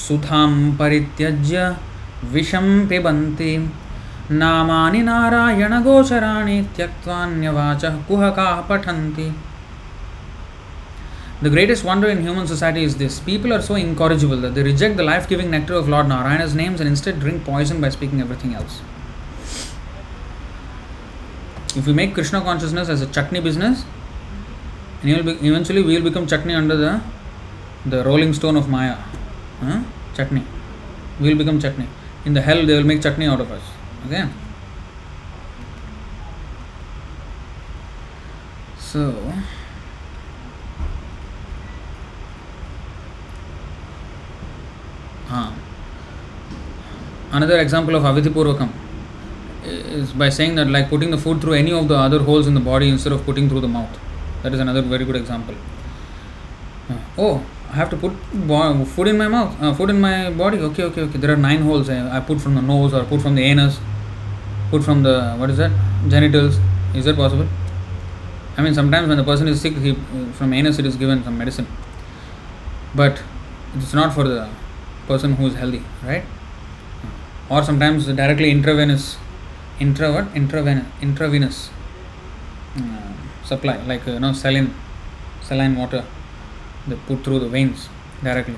सुधां 0.00 0.50
परित्यज्य 0.78 1.76
विषं 2.32 2.66
पिबन्ति 2.88 3.56
नामानि 4.30 5.02
नारायणगोचराणि 5.02 6.60
त्यक्त्वान्यवाचः 6.76 7.96
कुहकाः 8.08 8.60
पठन्ति 8.70 9.32
The 11.42 11.50
greatest 11.50 11.84
wonder 11.84 12.08
in 12.08 12.22
human 12.22 12.46
society 12.46 12.82
is 12.82 12.96
this 12.96 13.20
people 13.20 13.52
are 13.52 13.60
so 13.60 13.74
incorrigible 13.74 14.38
that 14.38 14.54
they 14.54 14.62
reject 14.62 14.96
the 14.96 15.02
life 15.02 15.28
giving 15.28 15.50
nectar 15.50 15.74
of 15.74 15.86
Lord 15.86 16.06
Narayana's 16.06 16.54
names 16.54 16.80
and 16.80 16.88
instead 16.88 17.20
drink 17.20 17.44
poison 17.44 17.78
by 17.78 17.90
speaking 17.90 18.22
everything 18.22 18.54
else. 18.54 18.80
If 21.76 21.86
we 21.86 21.92
make 21.92 22.14
Krishna 22.14 22.40
consciousness 22.40 22.88
as 22.88 23.02
a 23.02 23.06
chutney 23.06 23.40
business, 23.40 23.84
and 25.02 25.26
be, 25.26 25.32
eventually 25.46 25.82
we 25.82 25.94
will 25.96 26.04
become 26.04 26.26
chutney 26.26 26.54
under 26.54 26.74
the 26.74 27.02
the 27.84 28.02
rolling 28.02 28.32
stone 28.32 28.56
of 28.56 28.70
Maya. 28.70 28.96
Huh? 29.60 29.82
Chutney. 30.16 30.42
We 31.20 31.28
will 31.28 31.38
become 31.38 31.60
chutney. 31.60 31.86
In 32.24 32.32
the 32.32 32.40
hell, 32.40 32.64
they 32.64 32.76
will 32.76 32.84
make 32.84 33.02
chutney 33.02 33.26
out 33.26 33.40
of 33.40 33.52
us. 33.52 33.62
Okay? 34.05 34.27
So, 38.77 39.33
uh, 45.29 45.53
another 47.31 47.59
example 47.59 47.95
of 47.95 48.03
avidhipurvakam 48.03 48.69
is 49.63 50.11
by 50.11 50.29
saying 50.29 50.55
that 50.55 50.67
like 50.67 50.89
putting 50.89 51.11
the 51.11 51.17
food 51.17 51.39
through 51.39 51.53
any 51.53 51.71
of 51.71 51.87
the 51.87 51.95
other 51.95 52.19
holes 52.19 52.47
in 52.47 52.53
the 52.53 52.59
body 52.59 52.89
instead 52.89 53.13
of 53.13 53.23
putting 53.23 53.47
through 53.47 53.61
the 53.61 53.67
mouth. 53.67 53.97
That 54.43 54.53
is 54.53 54.59
another 54.59 54.81
very 54.81 55.05
good 55.05 55.15
example. 55.15 55.55
Uh, 56.89 56.97
oh, 57.17 57.45
I 57.69 57.75
have 57.75 57.89
to 57.91 57.97
put 57.97 58.11
food 58.87 59.07
in 59.07 59.17
my 59.17 59.27
mouth, 59.29 59.55
uh, 59.61 59.73
food 59.73 59.91
in 59.91 60.01
my 60.01 60.31
body. 60.31 60.57
Okay, 60.59 60.83
okay, 60.83 61.01
okay. 61.01 61.17
There 61.17 61.31
are 61.31 61.37
nine 61.37 61.61
holes. 61.61 61.89
I, 61.89 62.17
I 62.17 62.19
put 62.19 62.41
from 62.41 62.55
the 62.55 62.61
nose 62.61 62.93
or 62.93 63.05
put 63.05 63.21
from 63.21 63.35
the 63.35 63.43
anus, 63.43 63.79
put 64.71 64.83
from 64.83 65.03
the 65.03 65.15
what 65.39 65.49
is 65.49 65.57
that 65.57 65.71
genitals. 66.07 66.59
Is 66.95 67.05
that 67.05 67.15
possible? 67.15 67.47
I 68.57 68.61
mean, 68.61 68.73
sometimes 68.73 69.07
when 69.07 69.17
the 69.17 69.23
person 69.23 69.47
is 69.47 69.61
sick, 69.61 69.75
he 69.77 69.93
from 70.33 70.53
anus 70.53 70.79
it 70.79 70.85
is 70.85 70.95
given 70.95 71.23
some 71.23 71.37
medicine, 71.37 71.67
but 72.95 73.21
it's 73.75 73.93
not 73.93 74.13
for 74.13 74.25
the 74.27 74.49
person 75.07 75.35
who 75.35 75.47
is 75.47 75.55
healthy, 75.55 75.83
right? 76.03 76.23
Or 77.49 77.63
sometimes 77.63 78.07
directly 78.07 78.49
intravenous, 78.51 79.17
intra 79.79 80.11
what 80.11 80.35
intravenous 80.35 80.85
intravenous 81.01 81.69
uh, 82.77 83.13
supply, 83.43 83.77
like 83.91 84.07
uh, 84.07 84.11
you 84.11 84.19
know 84.19 84.33
saline 84.33 84.73
saline 85.41 85.75
water 85.75 86.03
they 86.87 86.95
put 87.07 87.23
through 87.23 87.39
the 87.39 87.49
veins 87.49 87.89
directly. 88.23 88.57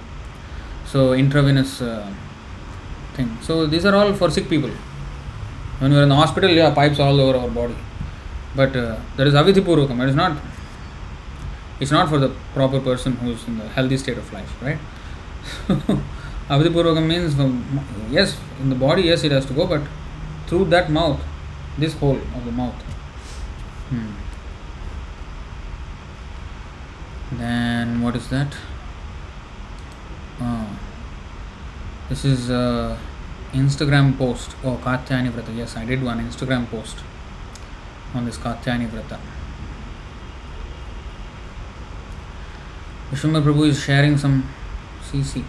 So 0.85 1.13
intravenous 1.13 1.81
uh, 1.81 2.11
thing. 3.13 3.37
So 3.41 3.65
these 3.65 3.85
are 3.85 3.95
all 3.95 4.13
for 4.13 4.29
sick 4.29 4.49
people. 4.49 4.71
When 5.83 5.91
we 5.91 5.99
are 5.99 6.03
in 6.03 6.07
the 6.07 6.15
hospital, 6.15 6.49
yeah, 6.49 6.73
pipes 6.73 6.97
all 6.97 7.19
over 7.19 7.37
our 7.37 7.49
body. 7.49 7.75
But 8.55 8.73
uh, 8.73 9.01
there 9.17 9.27
is. 9.27 9.33
It 9.33 9.57
is 9.57 10.15
not. 10.15 10.37
It's 11.81 11.91
not 11.91 12.07
for 12.07 12.19
the 12.19 12.29
proper 12.53 12.79
person 12.79 13.17
who 13.17 13.31
is 13.31 13.45
in 13.49 13.57
the 13.57 13.67
healthy 13.67 13.97
state 13.97 14.17
of 14.17 14.31
life, 14.31 14.61
right? 14.61 14.77
avidhipurvakam 16.49 17.05
means 17.05 17.35
yes, 18.09 18.39
in 18.61 18.69
the 18.69 18.75
body, 18.75 19.01
yes, 19.01 19.25
it 19.25 19.33
has 19.33 19.45
to 19.47 19.53
go, 19.53 19.67
but 19.67 19.81
through 20.47 20.63
that 20.75 20.89
mouth, 20.89 21.19
this 21.77 21.93
hole 21.95 22.15
of 22.15 22.45
the 22.45 22.51
mouth. 22.53 22.81
Hmm. 23.89 24.11
Then 27.37 28.01
what 28.01 28.15
is 28.15 28.29
that? 28.29 28.55
Oh, 30.39 30.79
this 32.07 32.23
is 32.23 32.49
a 32.49 32.97
Instagram 33.53 34.17
post. 34.17 34.55
Oh, 34.63 34.77
Katyayani 34.83 35.31
Vrata. 35.31 35.55
Yes, 35.55 35.77
I 35.77 35.85
did 35.85 36.03
one 36.03 36.19
Instagram 36.19 36.69
post 36.69 36.97
on 38.13 38.25
this 38.25 38.37
Katyayani 38.37 38.89
Vrata. 38.89 39.19
Vishwambar 43.11 43.43
Prabhu 43.43 43.67
is 43.67 43.83
sharing 43.83 44.17
some 44.17 44.49
CC. 45.03 45.43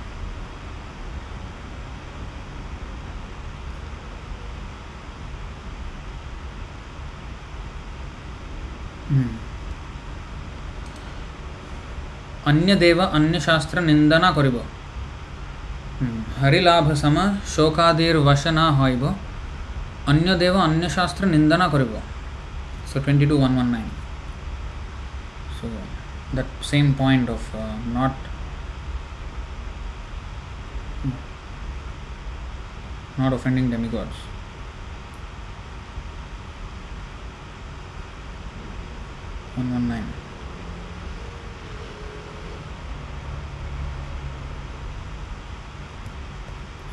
Hmm. 9.08 9.36
अन्यदेव 12.46 13.00
अन्यशास्त्र 13.02 13.80
निंदना 13.80 14.30
करिब 14.36 14.56
हरिलाभ 16.43 16.93
सम 17.01 17.17
शोकादिर 17.55 18.17
वश 18.29 18.47
न 18.47 18.69
हईब 18.81 19.03
अन्यदेव 20.07 20.55
अन्यशास्त्र 20.59 21.25
निंदना 21.25 21.67
करिब 21.73 21.99
So 22.91 22.99
22119. 22.99 23.83
So 25.61 25.69
that 26.33 26.47
same 26.61 26.95
point 26.95 27.29
of 27.29 27.53
uh, 27.53 27.75
not 27.93 28.15
not 33.15 33.31
offending 33.31 33.69
demigods. 33.69 34.15
One 39.55 39.71
one 39.71 39.87
nine. 39.87 40.07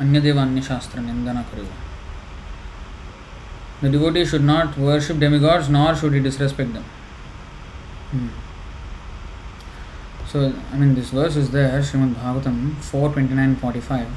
अन्यदेव 0.01 0.39
अन्यशास्त्र 0.41 0.99
निंदना 0.99 1.41
करेगा 1.51 1.87
The 3.79 3.89
devotee 3.89 4.25
should 4.25 4.43
not 4.43 4.75
worship 4.75 5.19
demigods 5.19 5.69
nor 5.69 5.95
should 5.95 6.13
he 6.13 6.19
disrespect 6.19 6.73
them. 6.73 6.83
Hmm. 8.11 8.29
So, 10.25 10.51
I 10.73 10.77
mean, 10.77 10.95
this 10.95 11.11
verse 11.11 11.35
is 11.35 11.51
there, 11.51 11.79
Srimad 11.79 12.15
Bhagavatam 12.15 12.71
429.45. 12.81 14.07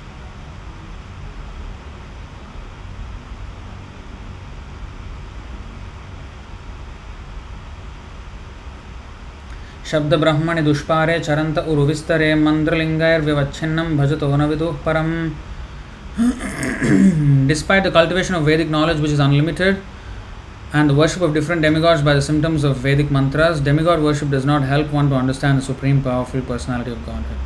शब्द 9.90 10.14
ब्रह्मणि 10.14 10.62
दुष्पारे 10.62 11.18
चरंत 11.18 11.58
उर्विस्तरे 11.58 12.34
मंत्रलिंगैर्विवच्छिन्नं 12.42 13.97
भजतो 13.98 14.36
न 14.36 14.47
विदुः 14.50 14.76
परम् 14.84 15.14
Despite 17.47 17.83
the 17.83 17.91
cultivation 17.91 18.35
of 18.35 18.45
Vedic 18.45 18.69
knowledge 18.69 18.99
which 18.99 19.11
is 19.11 19.19
unlimited 19.19 19.81
and 20.71 20.89
the 20.89 20.93
worship 20.93 21.21
of 21.21 21.33
different 21.33 21.61
demigods 21.61 22.01
by 22.01 22.13
the 22.13 22.21
symptoms 22.21 22.63
of 22.63 22.77
Vedic 22.77 23.11
mantras, 23.11 23.59
demigod 23.59 24.01
worship 24.01 24.29
does 24.29 24.45
not 24.45 24.63
help 24.63 24.91
one 24.91 25.09
to 25.09 25.15
understand 25.15 25.57
the 25.57 25.61
supreme 25.61 26.01
powerful 26.01 26.41
personality 26.41 26.91
of 26.91 27.05
Godhead. 27.05 27.37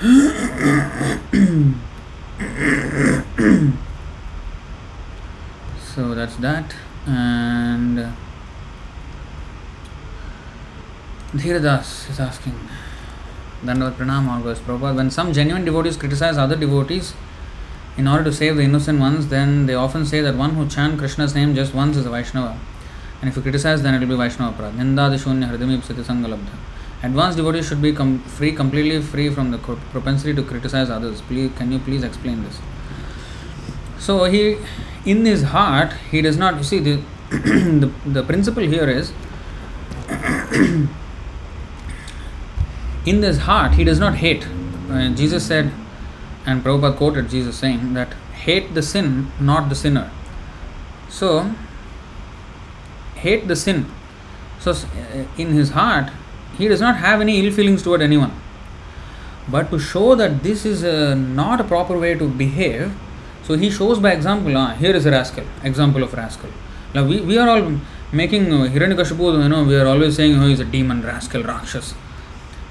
so 5.94 6.14
that's 6.14 6.36
that 6.36 6.74
and 7.06 8.12
Dhiradas 11.32 12.08
is 12.10 12.20
asking 12.20 12.54
Dandavat 13.64 13.94
Pranam 13.94 14.28
all 14.28 14.38
always 14.38 14.60
Prabhupada 14.60 14.94
when 14.96 15.10
some 15.10 15.32
genuine 15.32 15.64
devotees 15.64 15.96
criticize 15.96 16.36
other 16.38 16.54
devotees 16.54 17.14
in 17.96 18.08
order 18.08 18.24
to 18.24 18.32
save 18.32 18.56
the 18.56 18.62
innocent 18.62 18.98
ones, 18.98 19.28
then 19.28 19.66
they 19.66 19.74
often 19.74 20.04
say 20.04 20.20
that 20.20 20.34
one 20.36 20.54
who 20.54 20.68
chant 20.68 20.98
Krishna's 20.98 21.34
name 21.34 21.54
just 21.54 21.74
once 21.74 21.96
is 21.96 22.06
a 22.06 22.10
Vaishnava. 22.10 22.58
And 23.20 23.28
if 23.30 23.36
you 23.36 23.42
criticize, 23.42 23.82
then 23.82 23.94
it 23.94 24.00
will 24.00 24.08
be 24.08 24.16
Vaishnava 24.16 24.56
Prad. 24.56 24.74
Nindadi 24.74 25.18
Shunya 25.18 25.50
Hridami 25.50 25.78
Psiti 25.80 26.02
Sangalabdha. 26.02 26.56
Advanced 27.02 27.36
devotees 27.36 27.68
should 27.68 27.82
be 27.82 27.92
com- 27.92 28.18
free, 28.20 28.52
completely 28.52 29.00
free 29.00 29.30
from 29.30 29.50
the 29.50 29.58
propensity 29.58 30.34
to 30.34 30.42
criticize 30.42 30.90
others. 30.90 31.20
Please, 31.20 31.52
can 31.56 31.70
you 31.70 31.78
please 31.78 32.02
explain 32.02 32.42
this? 32.42 32.60
So 33.98 34.24
he, 34.24 34.58
in 35.04 35.24
his 35.24 35.42
heart, 35.44 35.92
he 36.10 36.20
does 36.22 36.36
not. 36.36 36.56
You 36.56 36.64
see, 36.64 36.78
the 36.80 37.00
the, 37.30 37.90
the 38.06 38.22
principle 38.22 38.62
here 38.62 38.88
is, 38.88 39.12
in 43.06 43.22
his 43.22 43.38
heart, 43.38 43.74
he 43.74 43.84
does 43.84 43.98
not 43.98 44.16
hate. 44.16 44.46
Uh, 44.90 45.08
Jesus 45.10 45.46
said, 45.46 45.72
and 46.46 46.62
Prabhupada 46.62 46.96
quoted 46.96 47.28
Jesus 47.30 47.56
saying 47.56 47.94
that 47.94 48.12
hate 48.44 48.74
the 48.74 48.82
sin, 48.82 49.30
not 49.40 49.68
the 49.68 49.74
sinner. 49.74 50.10
So, 51.08 51.52
hate 53.14 53.48
the 53.48 53.56
sin. 53.56 53.86
So, 54.60 54.72
uh, 54.72 55.24
in 55.38 55.52
his 55.52 55.70
heart, 55.70 56.10
he 56.58 56.68
does 56.68 56.80
not 56.80 56.96
have 56.96 57.20
any 57.20 57.44
ill 57.44 57.52
feelings 57.52 57.82
toward 57.82 58.02
anyone. 58.02 58.32
But 59.48 59.70
to 59.70 59.78
show 59.78 60.14
that 60.14 60.42
this 60.42 60.64
is 60.64 60.82
a, 60.82 61.14
not 61.14 61.60
a 61.60 61.64
proper 61.64 61.98
way 61.98 62.14
to 62.14 62.28
behave, 62.28 62.92
so 63.42 63.54
he 63.54 63.70
shows 63.70 63.98
by 63.98 64.12
example, 64.12 64.56
ah, 64.56 64.74
here 64.74 64.94
is 64.94 65.04
a 65.06 65.10
rascal, 65.10 65.44
example 65.62 66.02
of 66.02 66.14
rascal. 66.14 66.50
Now, 66.94 67.04
we, 67.04 67.20
we 67.20 67.36
are 67.38 67.48
all 67.48 67.78
making 68.12 68.52
uh, 68.52 68.68
Hiranyakashipu, 68.68 69.42
you 69.42 69.48
know, 69.48 69.64
we 69.64 69.76
are 69.76 69.86
always 69.86 70.16
saying, 70.16 70.38
oh, 70.38 70.46
he's 70.46 70.60
a 70.60 70.64
demon, 70.64 71.02
rascal, 71.02 71.42
Rakshas. 71.42 71.94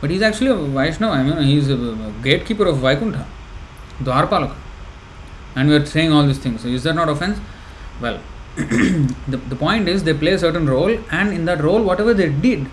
But 0.02 0.10
he's 0.10 0.22
actually 0.22 0.52
a 0.52 0.56
Vaishnava, 0.56 1.14
I 1.14 1.24
mean, 1.24 1.44
he's 1.44 1.70
a 1.70 2.12
gatekeeper 2.24 2.66
of 2.66 2.78
Vaikuntha. 2.78 3.28
Dwarpalaka. 4.00 4.56
And 5.56 5.70
we 5.70 5.76
are 5.76 5.86
saying 5.86 6.12
all 6.12 6.26
these 6.26 6.40
things. 6.40 6.62
So 6.62 6.68
is 6.68 6.84
that 6.84 6.96
not 6.96 7.10
offense? 7.10 7.40
Well, 8.02 8.20
the, 8.56 9.38
the 9.50 9.56
point 9.56 9.88
is 9.88 10.04
they 10.04 10.14
play 10.14 10.34
a 10.34 10.40
certain 10.40 10.68
role, 10.70 10.98
and 11.12 11.34
in 11.34 11.46
that 11.46 11.62
role, 11.62 11.84
whatever 11.84 12.14
they 12.14 12.30
did, 12.30 12.68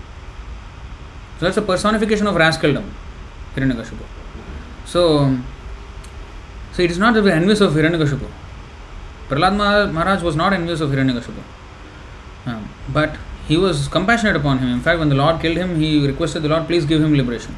so 1.41 1.45
that's 1.45 1.57
a 1.57 1.61
personification 1.63 2.27
of 2.27 2.35
rascaldom, 2.35 2.87
Hiranyakashipu. 3.55 4.03
So, 4.85 5.35
so 6.71 6.83
it 6.83 6.91
is 6.91 6.99
not 6.99 7.15
that 7.15 7.23
we 7.23 7.31
envious 7.31 7.61
of 7.61 7.73
Hiranyakashipu. 7.73 8.29
Prahlad 9.27 9.91
Maharaj 9.91 10.21
was 10.21 10.35
not 10.35 10.53
envious 10.53 10.81
of 10.81 10.91
Hiranyakashipu. 10.91 11.41
Um, 12.45 12.69
but 12.93 13.17
he 13.47 13.57
was 13.57 13.87
compassionate 13.87 14.35
upon 14.35 14.59
him. 14.59 14.69
In 14.69 14.81
fact, 14.81 14.99
when 14.99 15.09
the 15.09 15.15
Lord 15.15 15.41
killed 15.41 15.57
him, 15.57 15.79
he 15.79 16.05
requested 16.05 16.43
the 16.43 16.49
Lord, 16.49 16.67
please 16.67 16.85
give 16.85 17.01
him 17.01 17.15
liberation. 17.15 17.55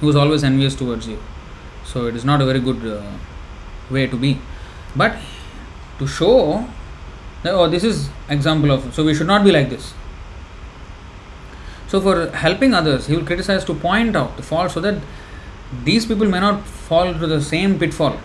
He 0.00 0.06
was 0.06 0.16
always 0.16 0.42
envious 0.42 0.74
towards 0.74 1.06
you. 1.06 1.20
So 1.92 2.06
it 2.06 2.14
is 2.14 2.24
not 2.24 2.42
a 2.42 2.46
very 2.46 2.60
good 2.60 2.86
uh, 2.86 3.02
way 3.90 4.06
to 4.06 4.16
be. 4.16 4.38
But 4.94 5.16
to 5.98 6.06
show 6.06 6.66
that 7.42 7.54
oh 7.54 7.68
this 7.68 7.84
is 7.84 8.10
example 8.28 8.70
of 8.70 8.94
so 8.94 9.04
we 9.04 9.14
should 9.14 9.26
not 9.26 9.44
be 9.44 9.52
like 9.52 9.70
this. 9.70 9.94
So 11.88 12.00
for 12.00 12.30
helping 12.30 12.74
others, 12.74 13.06
he 13.06 13.16
will 13.16 13.24
criticize 13.24 13.64
to 13.64 13.74
point 13.74 14.14
out 14.14 14.36
the 14.36 14.42
fault 14.42 14.72
so 14.72 14.80
that 14.80 15.02
these 15.84 16.04
people 16.04 16.28
may 16.28 16.40
not 16.40 16.66
fall 16.66 17.08
into 17.08 17.26
the 17.26 17.40
same 17.40 17.78
pitfall. 17.78 18.18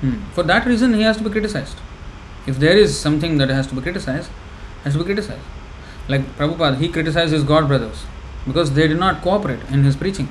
Hmm. 0.00 0.22
For 0.32 0.44
that 0.44 0.66
reason, 0.66 0.94
he 0.94 1.02
has 1.02 1.16
to 1.16 1.24
be 1.24 1.30
criticized. 1.30 1.78
If 2.46 2.60
there 2.60 2.76
is 2.76 2.98
something 2.98 3.38
that 3.38 3.48
has 3.48 3.66
to 3.68 3.74
be 3.74 3.80
criticized, 3.80 4.30
has 4.84 4.92
to 4.92 5.00
be 5.00 5.04
criticized. 5.04 5.42
Like 6.06 6.22
Prabhupada, 6.36 6.78
he 6.78 6.88
criticized 6.88 7.32
his 7.32 7.42
god 7.42 7.66
brothers 7.66 8.04
because 8.46 8.74
they 8.74 8.86
did 8.86 8.98
not 8.98 9.20
cooperate 9.22 9.60
in 9.70 9.82
his 9.82 9.96
preaching 9.96 10.28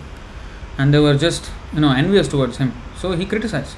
and 0.78 0.94
they 0.94 1.00
were 1.00 1.18
just 1.18 1.52
you 1.74 1.80
know 1.80 1.92
envious 1.92 2.28
towards 2.28 2.58
him. 2.58 2.74
So 2.98 3.12
he 3.14 3.26
criticized. 3.26 3.78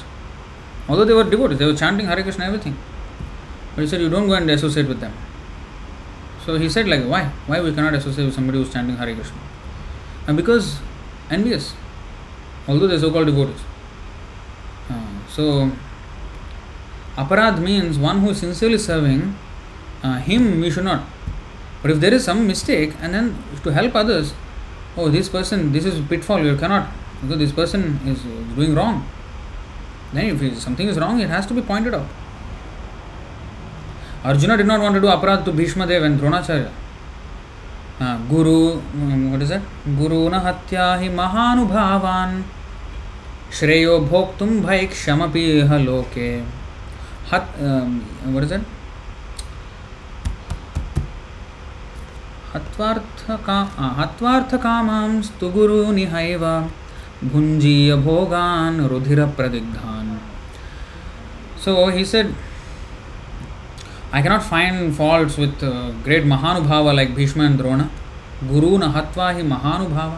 Although 0.88 1.06
they 1.06 1.14
were 1.14 1.24
devotees, 1.24 1.60
they 1.60 1.66
were 1.66 1.76
chanting 1.76 2.08
Hare 2.08 2.24
Krishna 2.24 2.46
everything. 2.46 2.78
But 3.76 3.84
he 3.84 3.88
said, 3.88 4.02
You 4.02 4.10
don't 4.10 4.28
go 4.28 4.34
and 4.34 4.50
associate 4.50 4.88
with 4.88 5.00
them. 5.00 5.14
So 6.46 6.58
he 6.58 6.68
said, 6.68 6.88
like, 6.88 7.04
why? 7.04 7.26
Why 7.46 7.62
we 7.62 7.74
cannot 7.74 7.94
associate 7.94 8.26
with 8.26 8.34
somebody 8.34 8.58
who's 8.58 8.74
chanting 8.74 8.98
Hare 8.98 9.14
Krishna? 9.14 9.38
And 10.26 10.36
because 10.36 10.80
envious, 11.30 11.74
although 12.68 12.88
they're 12.88 13.00
so 13.00 13.12
called 13.12 13.28
devotees. 13.28 13.62
Uh, 14.90 15.28
so 15.30 15.72
aparad 17.16 17.62
means 17.62 18.00
one 18.00 18.22
who 18.22 18.32
is 18.32 18.40
sincerely 18.40 18.80
serving 18.80 19.36
uh, 20.02 20.18
him 20.18 20.60
we 20.62 20.72
should 20.72 20.86
not. 20.86 21.08
But 21.82 21.92
if 21.92 22.00
there 22.00 22.14
is 22.14 22.24
some 22.24 22.48
mistake 22.48 22.94
and 23.00 23.14
then 23.14 23.38
to 23.64 23.72
help 23.72 23.96
others, 23.96 24.34
oh 24.98 25.10
this 25.10 25.30
person 25.30 25.72
this 25.72 25.86
is 25.86 26.00
pitfall 26.08 26.44
you 26.44 26.56
cannot 26.56 26.90
because 27.22 27.40
this 27.40 27.52
person 27.52 28.00
is 28.06 28.22
doing 28.56 28.76
wrong 28.76 29.08
then 30.14 30.26
if 30.36 30.58
something 30.58 30.88
is 30.88 30.98
wrong 30.98 31.20
it 31.20 31.30
has 31.30 31.46
to 31.46 31.54
be 31.54 31.62
pointed 31.62 31.94
out 31.94 32.08
arjuna 34.24 34.58
did 34.58 34.68
not 34.68 34.82
want 34.82 34.96
to 34.96 35.02
do 35.02 35.08
aparad 35.08 35.44
to 35.46 35.52
bhishma 35.52 35.88
dev 35.88 36.04
and 36.04 36.20
dronacharya 36.20 36.72
uh, 38.02 38.18
guru 38.28 38.80
what 39.32 39.42
is 39.42 39.50
that 39.50 39.62
guru 39.98 40.30
na 40.30 40.40
hatya 40.48 40.88
hi 41.02 41.10
mahanubhavan 41.10 42.44
श्रेयो 43.58 43.98
भोक्तुं 44.10 44.48
भैक्षमपि 44.62 45.44
इह 45.60 45.72
लोके 45.86 46.28
हत् 47.32 47.56
what 48.34 48.44
is 48.44 48.50
that 48.50 48.62
हत्वार्थका 52.54 53.58
हत्वार्थकामस्तु 54.00 55.50
गुरुनिहैव 55.56 56.44
भुञ्जीय 57.32 57.96
भोगान् 58.06 58.80
रुधिरप्रदिग्धान्। 58.92 60.10
So 61.64 61.74
he 61.96 62.06
said 62.12 62.32
I 64.16 64.22
cannot 64.24 64.44
find 64.52 64.94
faults 65.00 65.40
with 65.40 65.64
great 66.06 66.26
महानुभाव 66.34 66.92
like 67.00 67.16
Bhishma 67.16 67.42
and 67.44 67.58
Drona 67.58 67.84
गुरून् 68.52 68.84
हत्वा 68.96 69.30
हि 69.32 69.44
महानुभाव 69.54 70.12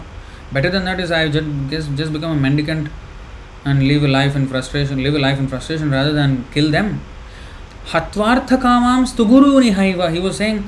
better 0.53 0.71
than 0.71 0.85
that 0.85 1.01
is 1.05 1.11
I 1.11 1.27
just 1.35 1.49
guess 1.71 1.87
just 1.99 2.13
become 2.13 2.33
a 2.33 3.69
life 4.17 4.35
in 4.35 4.45
frustration 4.47 4.97
live 4.99 5.15
in 5.17 5.23
frustration 5.23 5.23
live 5.23 5.23
life 5.25 5.39
in 5.39 5.47
frustration 5.47 5.91
rather 5.93 6.15
than 6.15 6.35
kill 6.53 6.71
them 6.71 6.89
हत्वार्थकामां 7.93 8.99
स्तुगुरूनिहैव 9.11 10.01
हि 10.13 10.19
वो 10.19 10.31
saying 10.41 10.61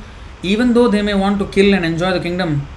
even 0.44 0.74
though 0.74 0.88
they 0.88 1.02
may 1.02 1.14
want 1.14 1.40
to 1.40 1.48
kill 1.48 1.74
and 1.74 1.86
enjoy 1.86 2.12
the 2.12 2.20
kingdom 2.20 2.68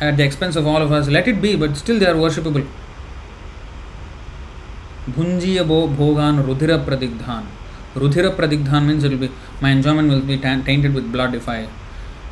at 0.00 0.16
the 0.16 0.24
expense 0.24 0.54
of 0.56 0.66
all 0.66 0.80
of 0.80 0.92
us, 0.92 1.08
let 1.08 1.26
it 1.26 1.42
be, 1.42 1.56
but 1.56 1.76
still 1.76 1.98
they 1.98 2.06
are 2.06 2.14
worshipable. 2.14 2.66
Bhunjiya 5.10 5.64
bhogan 5.66 6.44
rudhira 6.44 6.84
pradigdhan. 6.84 7.44
Rudhira 7.94 8.36
pradigdhan 8.36 8.86
means 8.86 9.04
it 9.04 9.10
will 9.10 9.18
be 9.18 9.30
my 9.60 9.70
enjoyment 9.70 10.08
will 10.08 10.20
be 10.20 10.36
tainted 10.38 10.94
with 10.94 11.10
blood 11.10 11.34
if 11.34 11.48
I 11.48 11.66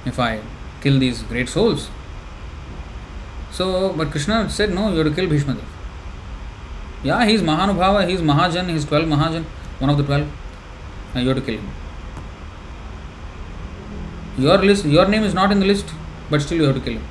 if 0.04 0.18
I 0.20 0.40
kill 0.82 0.98
these 0.98 1.22
great 1.22 1.48
souls. 1.48 1.88
So, 3.50 3.94
but 3.94 4.10
Krishna 4.10 4.50
said, 4.50 4.74
no, 4.74 4.92
you 4.92 4.98
have 4.98 5.06
to 5.08 5.14
kill 5.14 5.30
Bhishma 5.30 5.56
Yeah, 7.02 7.24
he 7.24 7.32
is 7.32 7.40
Mahanubhava, 7.40 8.06
he 8.06 8.12
is 8.12 8.20
Mahajan, 8.20 8.68
he 8.68 8.74
is 8.74 8.84
12 8.84 9.08
Mahajan, 9.08 9.44
one 9.78 9.88
of 9.88 9.96
the 9.96 10.02
12. 10.04 10.28
Now 11.14 11.20
you 11.22 11.28
have 11.28 11.38
to 11.38 11.42
kill 11.42 11.58
him. 11.60 11.70
Your 14.38 14.58
list, 14.58 14.84
your 14.84 15.08
name 15.08 15.22
is 15.24 15.34
not 15.34 15.50
in 15.50 15.60
the 15.60 15.66
list, 15.66 15.86
but 16.30 16.42
still 16.42 16.58
you 16.58 16.64
have 16.64 16.74
to 16.74 16.80
kill 16.80 16.94
him. 16.94 17.04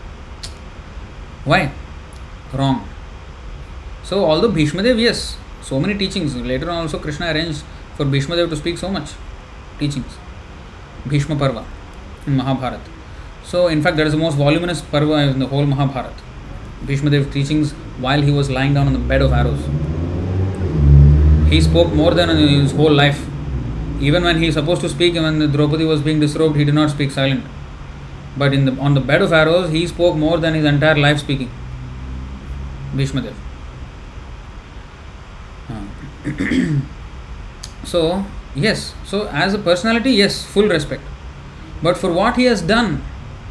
Why? 1.44 1.72
Wrong. 2.54 2.88
So, 4.04 4.26
although 4.26 4.52
Bhishma 4.52 4.84
Dev, 4.84 5.00
yes, 5.00 5.38
so 5.62 5.80
many 5.80 5.98
teachings. 5.98 6.36
Later 6.36 6.70
on, 6.70 6.84
also 6.84 7.00
Krishna 7.00 7.28
arranged 7.28 7.64
for 7.95 8.06
Bhishma 8.06 8.36
Dev 8.36 8.50
to 8.52 8.56
speak 8.56 8.78
so 8.78 8.90
much 8.90 9.12
teachings. 9.80 10.18
Bhishma 11.08 11.36
Parva 11.36 11.66
in 12.28 12.38
Mahabharata. 12.38 12.80
So, 13.44 13.68
in 13.68 13.82
fact, 13.82 13.98
that 13.98 14.08
is 14.08 14.14
the 14.14 14.20
most 14.20 14.36
voluminous 14.36 14.82
Parva 14.82 15.14
in 15.30 15.40
the 15.40 15.48
whole 15.48 15.66
Mahabharata. 15.66 16.22
Bhishma 16.86 17.10
Dev 17.10 17.32
teachings 17.32 17.72
while 18.00 18.22
he 18.22 18.32
was 18.32 18.50
lying 18.50 18.74
down 18.76 18.88
on 18.88 18.94
the 18.94 19.00
bed 19.00 19.22
of 19.22 19.34
arrows. 19.34 19.64
He 21.50 21.62
spoke 21.62 21.94
more 21.94 22.14
than 22.14 22.30
in 22.30 22.38
his 22.38 22.72
whole 22.72 22.92
life. 22.92 23.26
Even 23.99 24.24
when 24.24 24.38
he 24.38 24.48
is 24.48 24.56
supposed 24.56 24.82
to 24.82 24.90
speak, 24.90 25.15
when 25.15 25.40
Draupadi 25.51 25.85
was 25.85 26.01
being 26.01 26.19
disrobed, 26.19 26.56
he 26.56 26.65
did 26.65 26.75
not 26.75 26.90
speak 26.90 27.11
silent. 27.11 27.45
But 28.38 28.53
in 28.53 28.65
the 28.65 28.82
on 28.82 28.93
the 28.93 28.99
bed 28.99 29.22
of 29.22 29.32
arrows, 29.32 29.72
he 29.72 29.88
spoke 29.88 30.17
more 30.17 30.38
than 30.38 30.53
his 30.53 30.65
entire 30.65 30.95
life 30.95 31.19
speaking. 31.19 31.49
Bhishma 32.95 33.22
Dev. 33.22 33.35
Ah. 35.69 35.83
so, 37.83 38.25
yes, 38.53 38.93
so 39.06 39.27
as 39.27 39.53
a 39.53 39.59
personality, 39.59 40.11
yes, 40.11 40.43
full 40.43 40.67
respect. 40.67 41.03
But 41.82 41.98
for 41.98 42.11
what 42.11 42.35
he 42.35 42.45
has 42.45 42.61
done, 42.61 43.03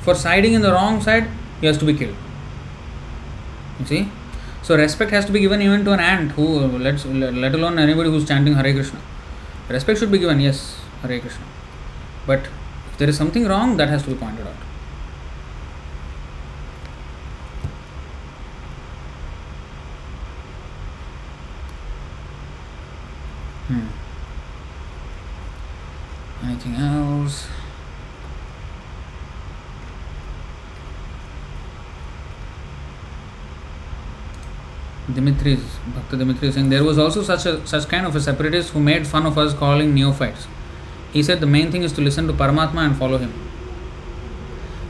for 0.02 0.14
siding 0.14 0.52
in 0.54 0.60
the 0.60 0.72
wrong 0.72 1.00
side, 1.00 1.28
he 1.60 1.66
has 1.66 1.78
to 1.78 1.84
be 1.84 1.94
killed. 1.94 2.16
You 3.80 3.86
see? 3.86 4.08
So 4.62 4.76
respect 4.76 5.10
has 5.10 5.26
to 5.26 5.32
be 5.32 5.40
given 5.40 5.60
even 5.60 5.84
to 5.84 5.92
an 5.92 6.00
ant 6.00 6.32
who 6.32 6.46
let's 6.78 7.04
let 7.04 7.54
alone 7.54 7.78
anybody 7.78 8.08
who's 8.08 8.26
chanting 8.26 8.54
Hare 8.54 8.72
Krishna. 8.72 8.98
Respect 9.68 9.98
should 9.98 10.12
be 10.12 10.18
given, 10.18 10.40
yes, 10.40 10.78
Hare 11.02 11.20
Krishna. 11.20 11.44
But 12.26 12.40
if 12.90 12.98
there 12.98 13.08
is 13.08 13.16
something 13.16 13.46
wrong, 13.46 13.76
that 13.78 13.88
has 13.88 14.02
to 14.04 14.10
be 14.10 14.14
pointed 14.14 14.46
out. 14.46 14.54
Hmm. 23.68 23.86
Anything 26.46 26.74
else? 26.74 27.48
Dimitri, 35.12 35.58
Bhakta 36.16 36.38
Dimitri 36.40 36.68
there 36.68 36.84
was 36.84 36.98
also 36.98 37.22
such 37.22 37.46
a 37.46 37.66
such 37.66 37.88
kind 37.88 38.06
of 38.06 38.14
a 38.14 38.20
separatist 38.20 38.70
who 38.70 38.80
made 38.80 39.06
fun 39.06 39.26
of 39.26 39.36
us 39.36 39.54
calling 39.54 39.94
neophytes. 39.94 40.46
He 41.12 41.22
said 41.22 41.40
the 41.40 41.46
main 41.46 41.70
thing 41.72 41.82
is 41.82 41.92
to 41.94 42.00
listen 42.00 42.26
to 42.28 42.32
Paramatma 42.32 42.86
and 42.86 42.96
follow 42.96 43.18
him. 43.18 43.32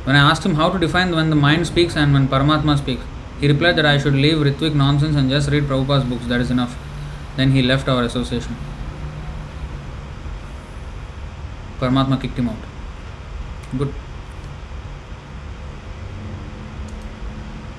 When 0.04 0.16
I 0.16 0.30
asked 0.30 0.44
him 0.44 0.54
how 0.56 0.70
to 0.70 0.78
define 0.78 1.14
when 1.14 1.30
the 1.30 1.36
mind 1.36 1.66
speaks 1.66 1.96
and 1.96 2.12
when 2.12 2.28
Paramatma 2.28 2.76
speaks, 2.78 3.02
he 3.40 3.48
replied 3.48 3.76
that 3.76 3.86
I 3.86 3.98
should 3.98 4.14
leave 4.14 4.36
Ritvik 4.36 4.74
nonsense 4.74 5.16
and 5.16 5.30
just 5.30 5.50
read 5.50 5.64
Prabhupada's 5.64 6.04
books, 6.04 6.26
that 6.26 6.40
is 6.40 6.50
enough. 6.50 6.76
Then 7.36 7.52
he 7.52 7.62
left 7.62 7.88
our 7.88 8.02
association. 8.02 8.56
Paramatma 11.80 12.20
kicked 12.20 12.38
him 12.38 12.48
out. 12.48 12.56
Good. 13.78 13.94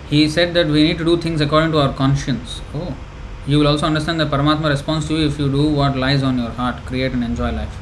He 0.10 0.30
said 0.30 0.54
that 0.54 0.68
we 0.68 0.84
need 0.84 0.98
to 1.00 1.06
do 1.06 1.18
things 1.18 1.42
according 1.42 1.72
to 1.72 1.80
our 1.80 1.94
conscience. 1.94 2.62
Oh, 2.74 2.96
you 3.48 3.60
will 3.60 3.68
also 3.68 3.86
understand 3.86 4.20
that 4.20 4.30
Paramatma 4.30 4.70
responds 4.70 5.08
to 5.08 5.16
you 5.18 5.28
if 5.28 5.38
you 5.38 5.50
do 5.50 5.68
what 5.70 5.96
lies 5.96 6.24
on 6.24 6.38
your 6.38 6.50
heart, 6.50 6.84
create 6.86 7.12
and 7.12 7.24
enjoy 7.24 7.52
life. 7.52 7.76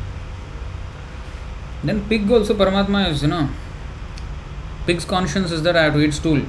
Then 1.83 2.08
pig 2.08 2.30
also 2.30 2.53
Paramatma 2.53 3.09
is, 3.09 3.22
you 3.22 3.30
know, 3.30 3.50
pig's 4.85 5.06
conscience 5.06 5.51
is 5.51 5.64
that 5.64 5.75
I 5.77 5.83
have 5.83 5.93
to 5.93 6.00
eat 6.00 6.14
stool. 6.14 6.42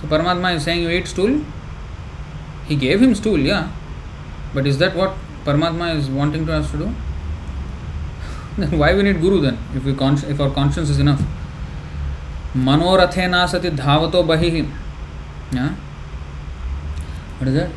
So 0.00 0.08
Paramatma 0.08 0.54
is 0.54 0.64
saying 0.64 0.82
you 0.82 0.90
eat 0.90 1.08
stool. 1.08 1.44
He 2.66 2.76
gave 2.76 3.02
him 3.02 3.14
stool, 3.14 3.38
yeah. 3.38 3.70
But 4.54 4.66
is 4.66 4.78
that 4.78 4.94
what 4.94 5.14
Paramatma 5.44 5.96
is 5.96 6.08
wanting 6.08 6.46
to 6.46 6.52
us 6.52 6.70
to 6.72 6.78
do? 6.78 6.94
then 8.58 8.78
why 8.78 8.94
we 8.94 9.02
need 9.02 9.20
guru 9.20 9.40
then 9.40 9.58
if 9.74 9.84
we 9.84 9.94
con- 9.94 10.24
if 10.28 10.40
our 10.40 10.50
conscience 10.50 10.90
is 10.90 10.98
enough? 10.98 11.22
Manorathena 12.54 13.48
sati 13.48 13.70
dhavato 13.70 14.24
bahihi. 14.26 14.70
Yeah. 15.52 15.74
What 17.38 17.48
is 17.48 17.54
that? 17.54 17.70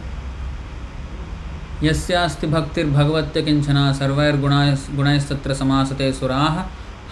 यस्यास्ति 1.83 2.47
भक्तिर्भगवत्य 2.47 3.41
किंचना 3.41 3.91
सर्वैर्गुणाय 3.99 4.71
गुणैस्तत्र 4.95 5.53
समासते 5.53 6.11
सुराः। 6.13 6.57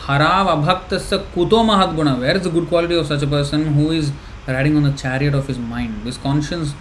हरावभक्तस्य 0.07 1.17
कुतो 1.35 1.61
महद्गुणः। 1.63 2.15
Where 2.23 2.37
is 2.37 2.47
good 2.53 2.67
quality 2.69 2.95
of 2.99 3.07
such 3.07 3.23
a 3.23 3.29
person 3.31 3.63
who 3.75 3.91
is 3.91 4.11
riding 4.49 4.77
on 4.77 4.91
the 4.91 4.93
chariot 4.95 5.35
of 5.35 5.47
his 5.47 5.59
mind 5.59 6.03
this 6.03 6.17
conscience 6.23 6.73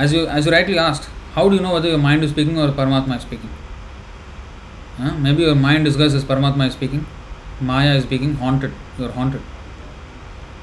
as 0.00 0.14
you 0.14 0.20
as 0.38 0.46
you 0.46 0.52
right 0.52 0.70
last 0.70 1.08
how 1.36 1.48
do 1.48 1.58
know 1.64 1.76
what 1.76 1.84
your 1.86 2.00
mind 2.00 2.24
is 2.24 2.32
speaking 2.32 2.60
और् 2.60 2.72
Paramatma 2.76 3.14
is 3.14 3.22
speaking 3.22 5.18
may 5.22 5.32
be 5.32 5.44
your 5.44 5.58
mind 5.58 5.84
discuss 5.84 6.14
is 6.14 6.24
Paramatma 6.24 6.64
is 6.64 6.74
speaking 6.74 7.64
Maya 7.70 7.94
is 7.94 8.04
speaking 8.04 8.36
haunted 8.42 8.72
you 9.00 9.06
are 9.06 9.38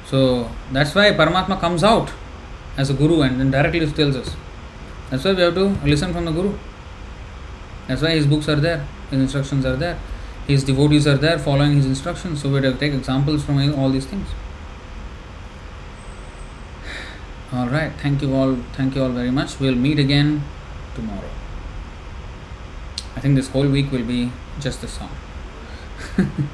so 0.10 0.20
that's 0.74 0.98
why 0.98 1.12
Paramatma 1.12 1.56
comes 1.56 1.82
comes 1.82 1.86
out 1.86 2.10
a 2.80 2.94
guru 3.02 3.16
and 3.26 3.42
and 3.42 3.52
directly 3.52 3.88
తెలుసు 4.02 4.47
That's 5.10 5.24
why 5.24 5.34
we 5.34 5.42
have 5.42 5.56
to 5.56 5.66
listen 5.86 6.14
from 6.14 6.26
the 6.26 6.32
guru. 6.32 6.58
That's 7.88 8.02
why 8.02 8.12
his 8.12 8.28
books 8.28 8.50
are 8.50 8.56
there, 8.56 8.86
his 9.10 9.22
instructions 9.22 9.66
are 9.66 9.76
there, 9.76 9.98
his 10.48 10.64
devotees 10.64 11.08
are 11.08 11.18
there 11.18 11.40
following 11.40 11.76
his 11.76 11.86
instructions. 11.86 12.42
So 12.42 12.50
we 12.50 12.62
have 12.62 12.74
to 12.74 12.80
take 12.80 12.94
examples 12.94 13.46
from 13.46 13.58
all 13.80 13.90
these 13.90 14.06
things. 14.06 14.28
All 17.54 17.70
right. 17.70 17.94
Thank 18.02 18.22
you 18.22 18.34
all. 18.36 18.58
Thank 18.74 18.96
you 18.96 19.04
all 19.04 19.10
very 19.10 19.32
much. 19.32 19.60
We'll 19.60 19.76
meet 19.76 20.00
again 20.00 20.44
tomorrow. 20.96 21.30
I 23.16 23.20
think 23.20 23.36
this 23.36 23.50
whole 23.50 23.68
week 23.68 23.92
will 23.92 24.06
be 24.06 24.32
just 24.60 24.82
the 24.82 24.88
song. 24.88 25.10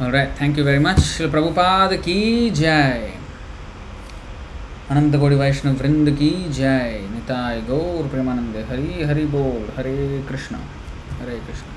Alright, 0.00 0.36
thank 0.36 0.56
you 0.56 0.64
very 0.64 0.78
much. 0.78 0.98
Prabhupada 1.32 2.02
ki 2.02 2.50
jai. 2.50 3.21
अनंत 4.92 5.16
कोटि 5.16 5.34
वैष्णव 5.34 5.72
वृंद 5.72 6.10
की 6.10 6.52
जय। 6.52 7.08
निताय 7.10 7.60
गौर 7.60 8.08
प्रेमानंद। 8.08 8.66
हरि 8.70 9.04
हरि 9.04 9.24
बोल। 9.24 9.72
हरे 9.76 10.24
कृष्ण। 10.28 10.56
हरे 11.22 11.36
कृष्ण। 11.36 11.71